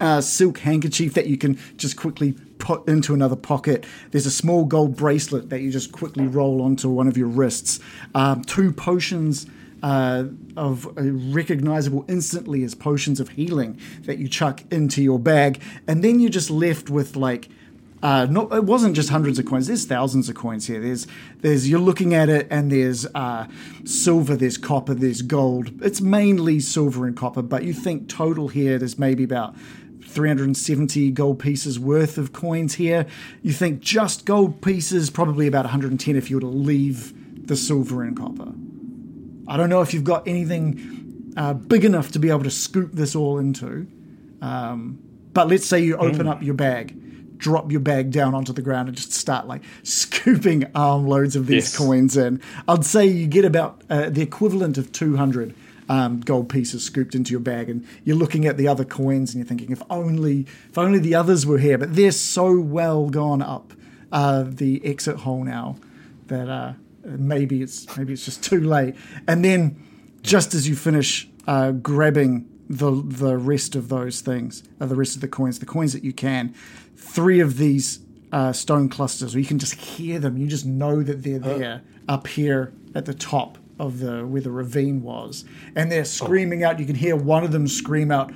uh, 0.00 0.20
silk 0.20 0.58
handkerchief 0.58 1.14
that 1.14 1.26
you 1.26 1.36
can 1.36 1.58
just 1.76 1.96
quickly 1.96 2.34
put 2.58 2.86
into 2.88 3.14
another 3.14 3.36
pocket. 3.36 3.84
There's 4.10 4.26
a 4.26 4.30
small 4.30 4.64
gold 4.64 4.96
bracelet 4.96 5.50
that 5.50 5.60
you 5.60 5.70
just 5.70 5.92
quickly 5.92 6.26
roll 6.26 6.62
onto 6.62 6.88
one 6.88 7.08
of 7.08 7.16
your 7.16 7.28
wrists. 7.28 7.80
Um, 8.14 8.42
two 8.42 8.72
potions. 8.72 9.46
Uh, 9.82 10.24
of 10.58 10.86
uh, 10.88 11.10
recognizable 11.32 12.04
instantly 12.06 12.62
as 12.64 12.74
potions 12.74 13.18
of 13.18 13.30
healing 13.30 13.80
that 14.02 14.18
you 14.18 14.28
chuck 14.28 14.60
into 14.70 15.02
your 15.02 15.18
bag, 15.18 15.58
and 15.86 16.04
then 16.04 16.20
you're 16.20 16.28
just 16.28 16.50
left 16.50 16.90
with 16.90 17.16
like 17.16 17.48
uh, 18.02 18.26
not 18.30 18.52
it 18.52 18.64
wasn't 18.64 18.94
just 18.94 19.10
hundreds 19.10 19.38
of 19.38 19.46
coins. 19.46 19.66
There's 19.66 19.84
thousands 19.84 20.28
of 20.28 20.34
coins 20.34 20.66
here. 20.66 20.80
There's 20.80 21.06
there's 21.40 21.68
you're 21.68 21.80
looking 21.80 22.14
at 22.14 22.28
it, 22.28 22.46
and 22.50 22.70
there's 22.70 23.06
uh, 23.14 23.46
silver, 23.84 24.36
there's 24.36 24.56
copper, 24.56 24.94
there's 24.94 25.22
gold. 25.22 25.82
It's 25.82 26.00
mainly 26.00 26.60
silver 26.60 27.06
and 27.06 27.16
copper, 27.16 27.42
but 27.42 27.64
you 27.64 27.72
think 27.72 28.08
total 28.08 28.48
here 28.48 28.78
there's 28.78 28.98
maybe 28.98 29.24
about 29.24 29.54
370 30.10 31.10
gold 31.12 31.38
pieces 31.38 31.78
worth 31.78 32.18
of 32.18 32.32
coins 32.32 32.74
here. 32.74 33.06
You 33.42 33.52
think 33.52 33.80
just 33.80 34.26
gold 34.26 34.60
pieces, 34.62 35.10
probably 35.10 35.46
about 35.46 35.64
110 35.64 36.16
if 36.16 36.30
you 36.30 36.36
were 36.36 36.40
to 36.40 36.46
leave 36.46 37.46
the 37.46 37.56
silver 37.56 38.02
and 38.02 38.16
copper. 38.16 38.52
I 39.48 39.56
don't 39.56 39.68
know 39.70 39.80
if 39.80 39.92
you've 39.94 40.04
got 40.04 40.26
anything 40.28 41.32
uh, 41.36 41.54
big 41.54 41.84
enough 41.84 42.12
to 42.12 42.18
be 42.18 42.28
able 42.30 42.44
to 42.44 42.50
scoop 42.50 42.92
this 42.92 43.14
all 43.16 43.38
into. 43.38 43.86
Um, 44.40 44.98
but 45.32 45.48
let's 45.48 45.66
say 45.66 45.80
you 45.80 45.96
open 45.96 46.26
up 46.26 46.42
your 46.42 46.54
bag, 46.54 47.38
drop 47.38 47.70
your 47.70 47.80
bag 47.80 48.10
down 48.10 48.34
onto 48.34 48.52
the 48.52 48.62
ground, 48.62 48.88
and 48.88 48.96
just 48.96 49.12
start 49.12 49.46
like 49.46 49.62
scooping 49.82 50.64
armloads 50.74 51.36
of 51.36 51.46
these 51.46 51.64
Yes. 51.72 51.76
coins 51.76 52.16
in. 52.16 52.40
I'd 52.68 52.84
say 52.84 53.06
you 53.06 53.26
get 53.26 53.44
about 53.44 53.82
uh, 53.90 54.10
the 54.10 54.22
equivalent 54.22 54.76
of 54.78 54.92
200 54.92 55.54
um, 55.90 56.20
gold 56.20 56.48
pieces 56.48 56.84
scooped 56.84 57.16
into 57.16 57.32
your 57.32 57.40
bag, 57.40 57.68
and 57.68 57.84
you're 58.04 58.16
looking 58.16 58.46
at 58.46 58.56
the 58.56 58.68
other 58.68 58.84
coins 58.84 59.34
and 59.34 59.40
you're 59.40 59.48
thinking, 59.48 59.72
if 59.72 59.82
only, 59.90 60.46
if 60.70 60.78
only 60.78 61.00
the 61.00 61.16
others 61.16 61.44
were 61.44 61.58
here. 61.58 61.76
But 61.76 61.96
they're 61.96 62.12
so 62.12 62.58
well 62.58 63.10
gone 63.10 63.42
up 63.42 63.72
uh, 64.12 64.44
the 64.46 64.80
exit 64.84 65.16
hole 65.16 65.42
now 65.42 65.76
that 66.28 66.48
uh, 66.48 66.74
maybe 67.04 67.60
it's 67.60 67.96
maybe 67.96 68.12
it's 68.12 68.24
just 68.24 68.44
too 68.44 68.60
late. 68.60 68.94
And 69.26 69.44
then, 69.44 69.84
just 70.22 70.54
as 70.54 70.68
you 70.68 70.76
finish 70.76 71.28
uh, 71.48 71.72
grabbing 71.72 72.48
the 72.68 73.02
the 73.04 73.36
rest 73.36 73.74
of 73.74 73.88
those 73.88 74.20
things, 74.20 74.62
uh, 74.80 74.86
the 74.86 74.94
rest 74.94 75.16
of 75.16 75.22
the 75.22 75.28
coins, 75.28 75.58
the 75.58 75.66
coins 75.66 75.92
that 75.92 76.04
you 76.04 76.12
can, 76.12 76.54
three 76.94 77.40
of 77.40 77.56
these 77.56 77.98
uh, 78.30 78.52
stone 78.52 78.88
clusters, 78.88 79.34
where 79.34 79.40
you 79.40 79.48
can 79.48 79.58
just 79.58 79.74
hear 79.74 80.20
them, 80.20 80.36
you 80.36 80.46
just 80.46 80.66
know 80.66 81.02
that 81.02 81.24
they're 81.24 81.40
there 81.40 81.82
up 82.08 82.28
here 82.28 82.72
at 82.94 83.06
the 83.06 83.14
top 83.14 83.58
of 83.80 83.98
the 83.98 84.26
where 84.26 84.42
the 84.42 84.50
ravine 84.50 85.02
was, 85.02 85.44
and 85.74 85.90
they're 85.90 86.04
screaming 86.04 86.62
out. 86.62 86.78
You 86.78 86.86
can 86.86 86.94
hear 86.94 87.16
one 87.16 87.42
of 87.42 87.52
them 87.52 87.66
scream 87.66 88.12
out, 88.12 88.32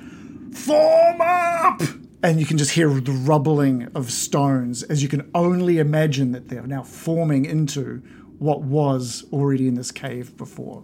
"Form 0.51 1.21
up!" 1.21 1.81
and 2.23 2.39
you 2.39 2.45
can 2.45 2.57
just 2.57 2.71
hear 2.71 2.89
the 2.89 3.11
rubbling 3.11 3.87
of 3.93 4.11
stones 4.11 4.81
as 4.83 5.03
you 5.03 5.07
can 5.07 5.29
only 5.35 5.77
imagine 5.77 6.31
that 6.31 6.49
they're 6.49 6.65
now 6.65 6.81
forming 6.81 7.45
into 7.45 8.01
what 8.39 8.63
was 8.63 9.23
already 9.31 9.67
in 9.67 9.75
this 9.75 9.91
cave 9.91 10.35
before. 10.35 10.83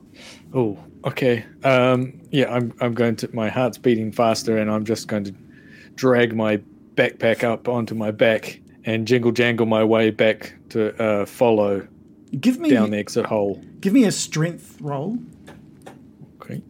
Oh, 0.53 0.77
okay. 1.03 1.45
Um, 1.63 2.21
yeah, 2.31 2.53
I'm, 2.53 2.73
I'm 2.79 2.93
going 2.93 3.15
to. 3.17 3.29
My 3.33 3.49
heart's 3.49 3.77
beating 3.77 4.11
faster, 4.11 4.57
and 4.57 4.69
I'm 4.69 4.85
just 4.85 5.07
going 5.07 5.23
to 5.25 5.35
drag 5.95 6.35
my 6.35 6.61
backpack 6.95 7.43
up 7.43 7.67
onto 7.67 7.95
my 7.95 8.11
back 8.11 8.59
and 8.85 9.07
jingle 9.07 9.31
jangle 9.31 9.65
my 9.65 9.83
way 9.83 10.11
back 10.11 10.53
to 10.69 10.95
uh, 11.01 11.25
follow 11.25 11.87
Give 12.39 12.59
me 12.59 12.69
down 12.69 12.91
the 12.91 12.97
exit 12.97 13.25
hole. 13.25 13.61
give 13.81 13.93
me 13.93 14.05
a 14.05 14.11
strength 14.11 14.77
roll. 14.79 15.17
Okay. 16.41 16.61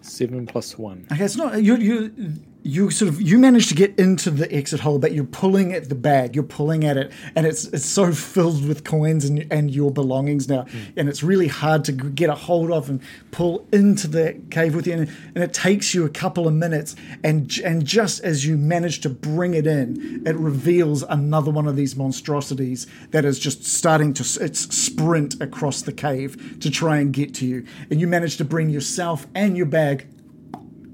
Seven 0.00 0.46
plus 0.46 0.78
one. 0.78 1.06
Okay, 1.12 1.24
it's 1.24 1.36
not 1.36 1.62
you. 1.62 1.76
You 1.76 2.34
you 2.64 2.90
sort 2.90 3.08
of 3.08 3.20
you 3.20 3.38
manage 3.38 3.68
to 3.68 3.74
get 3.74 3.98
into 3.98 4.30
the 4.30 4.52
exit 4.52 4.80
hole, 4.80 4.98
but 4.98 5.12
you're 5.12 5.24
pulling 5.24 5.72
at 5.72 5.88
the 5.88 5.94
bag. 5.94 6.34
You're 6.34 6.44
pulling 6.44 6.84
at 6.84 6.96
it, 6.96 7.10
and 7.34 7.46
it's 7.46 7.64
it's 7.66 7.86
so 7.86 8.12
filled 8.12 8.66
with 8.66 8.84
coins 8.84 9.24
and 9.24 9.46
and 9.50 9.70
your 9.70 9.90
belongings 9.90 10.48
now, 10.48 10.62
hmm. 10.64 10.78
and 10.96 11.08
it's 11.08 11.22
really 11.22 11.48
hard 11.48 11.84
to 11.86 11.92
get 11.92 12.30
a 12.30 12.34
hold 12.34 12.70
of 12.70 12.88
and 12.88 13.00
pull 13.32 13.66
into 13.72 14.06
the 14.06 14.40
cave 14.50 14.74
with 14.74 14.86
you. 14.86 14.92
And, 14.92 15.08
and 15.34 15.42
it 15.42 15.52
takes 15.52 15.94
you 15.94 16.04
a 16.04 16.08
couple 16.08 16.46
of 16.46 16.54
minutes, 16.54 16.94
and 17.24 17.52
and 17.64 17.84
just 17.84 18.22
as 18.22 18.46
you 18.46 18.56
manage 18.56 19.00
to 19.00 19.08
bring 19.08 19.54
it 19.54 19.66
in, 19.66 20.22
it 20.24 20.36
reveals 20.36 21.02
another 21.02 21.50
one 21.50 21.66
of 21.66 21.74
these 21.74 21.96
monstrosities 21.96 22.86
that 23.10 23.24
is 23.24 23.38
just 23.38 23.64
starting 23.64 24.14
to 24.14 24.44
it's 24.44 24.74
sprint 24.74 25.40
across 25.40 25.82
the 25.82 25.92
cave 25.92 26.58
to 26.60 26.70
try 26.70 26.98
and 26.98 27.12
get 27.12 27.34
to 27.34 27.46
you, 27.46 27.66
and 27.90 28.00
you 28.00 28.06
manage 28.06 28.36
to 28.36 28.44
bring 28.44 28.70
yourself 28.70 29.26
and 29.34 29.56
your 29.56 29.66
bag 29.66 30.06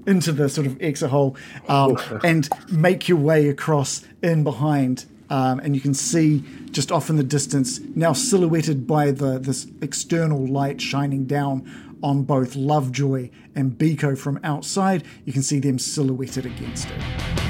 into 0.09 0.31
the 0.31 0.49
sort 0.49 0.65
of 0.65 0.81
exit 0.81 1.11
hole 1.11 1.37
um, 1.67 1.97
and 2.23 2.49
make 2.71 3.07
your 3.07 3.19
way 3.19 3.47
across 3.47 4.03
in 4.21 4.43
behind. 4.43 5.05
Um, 5.29 5.59
and 5.59 5.75
you 5.75 5.81
can 5.81 5.93
see 5.93 6.43
just 6.71 6.91
off 6.91 7.09
in 7.09 7.15
the 7.15 7.23
distance, 7.23 7.79
now 7.95 8.13
silhouetted 8.13 8.87
by 8.87 9.11
the 9.11 9.37
this 9.37 9.67
external 9.81 10.47
light 10.47 10.81
shining 10.81 11.25
down 11.25 11.69
on 12.01 12.23
both 12.23 12.55
Lovejoy 12.55 13.29
and 13.55 13.73
Biko 13.73 14.17
from 14.17 14.39
outside, 14.43 15.03
you 15.25 15.33
can 15.33 15.43
see 15.43 15.59
them 15.59 15.77
silhouetted 15.77 16.45
against 16.45 16.87
it. 16.89 17.48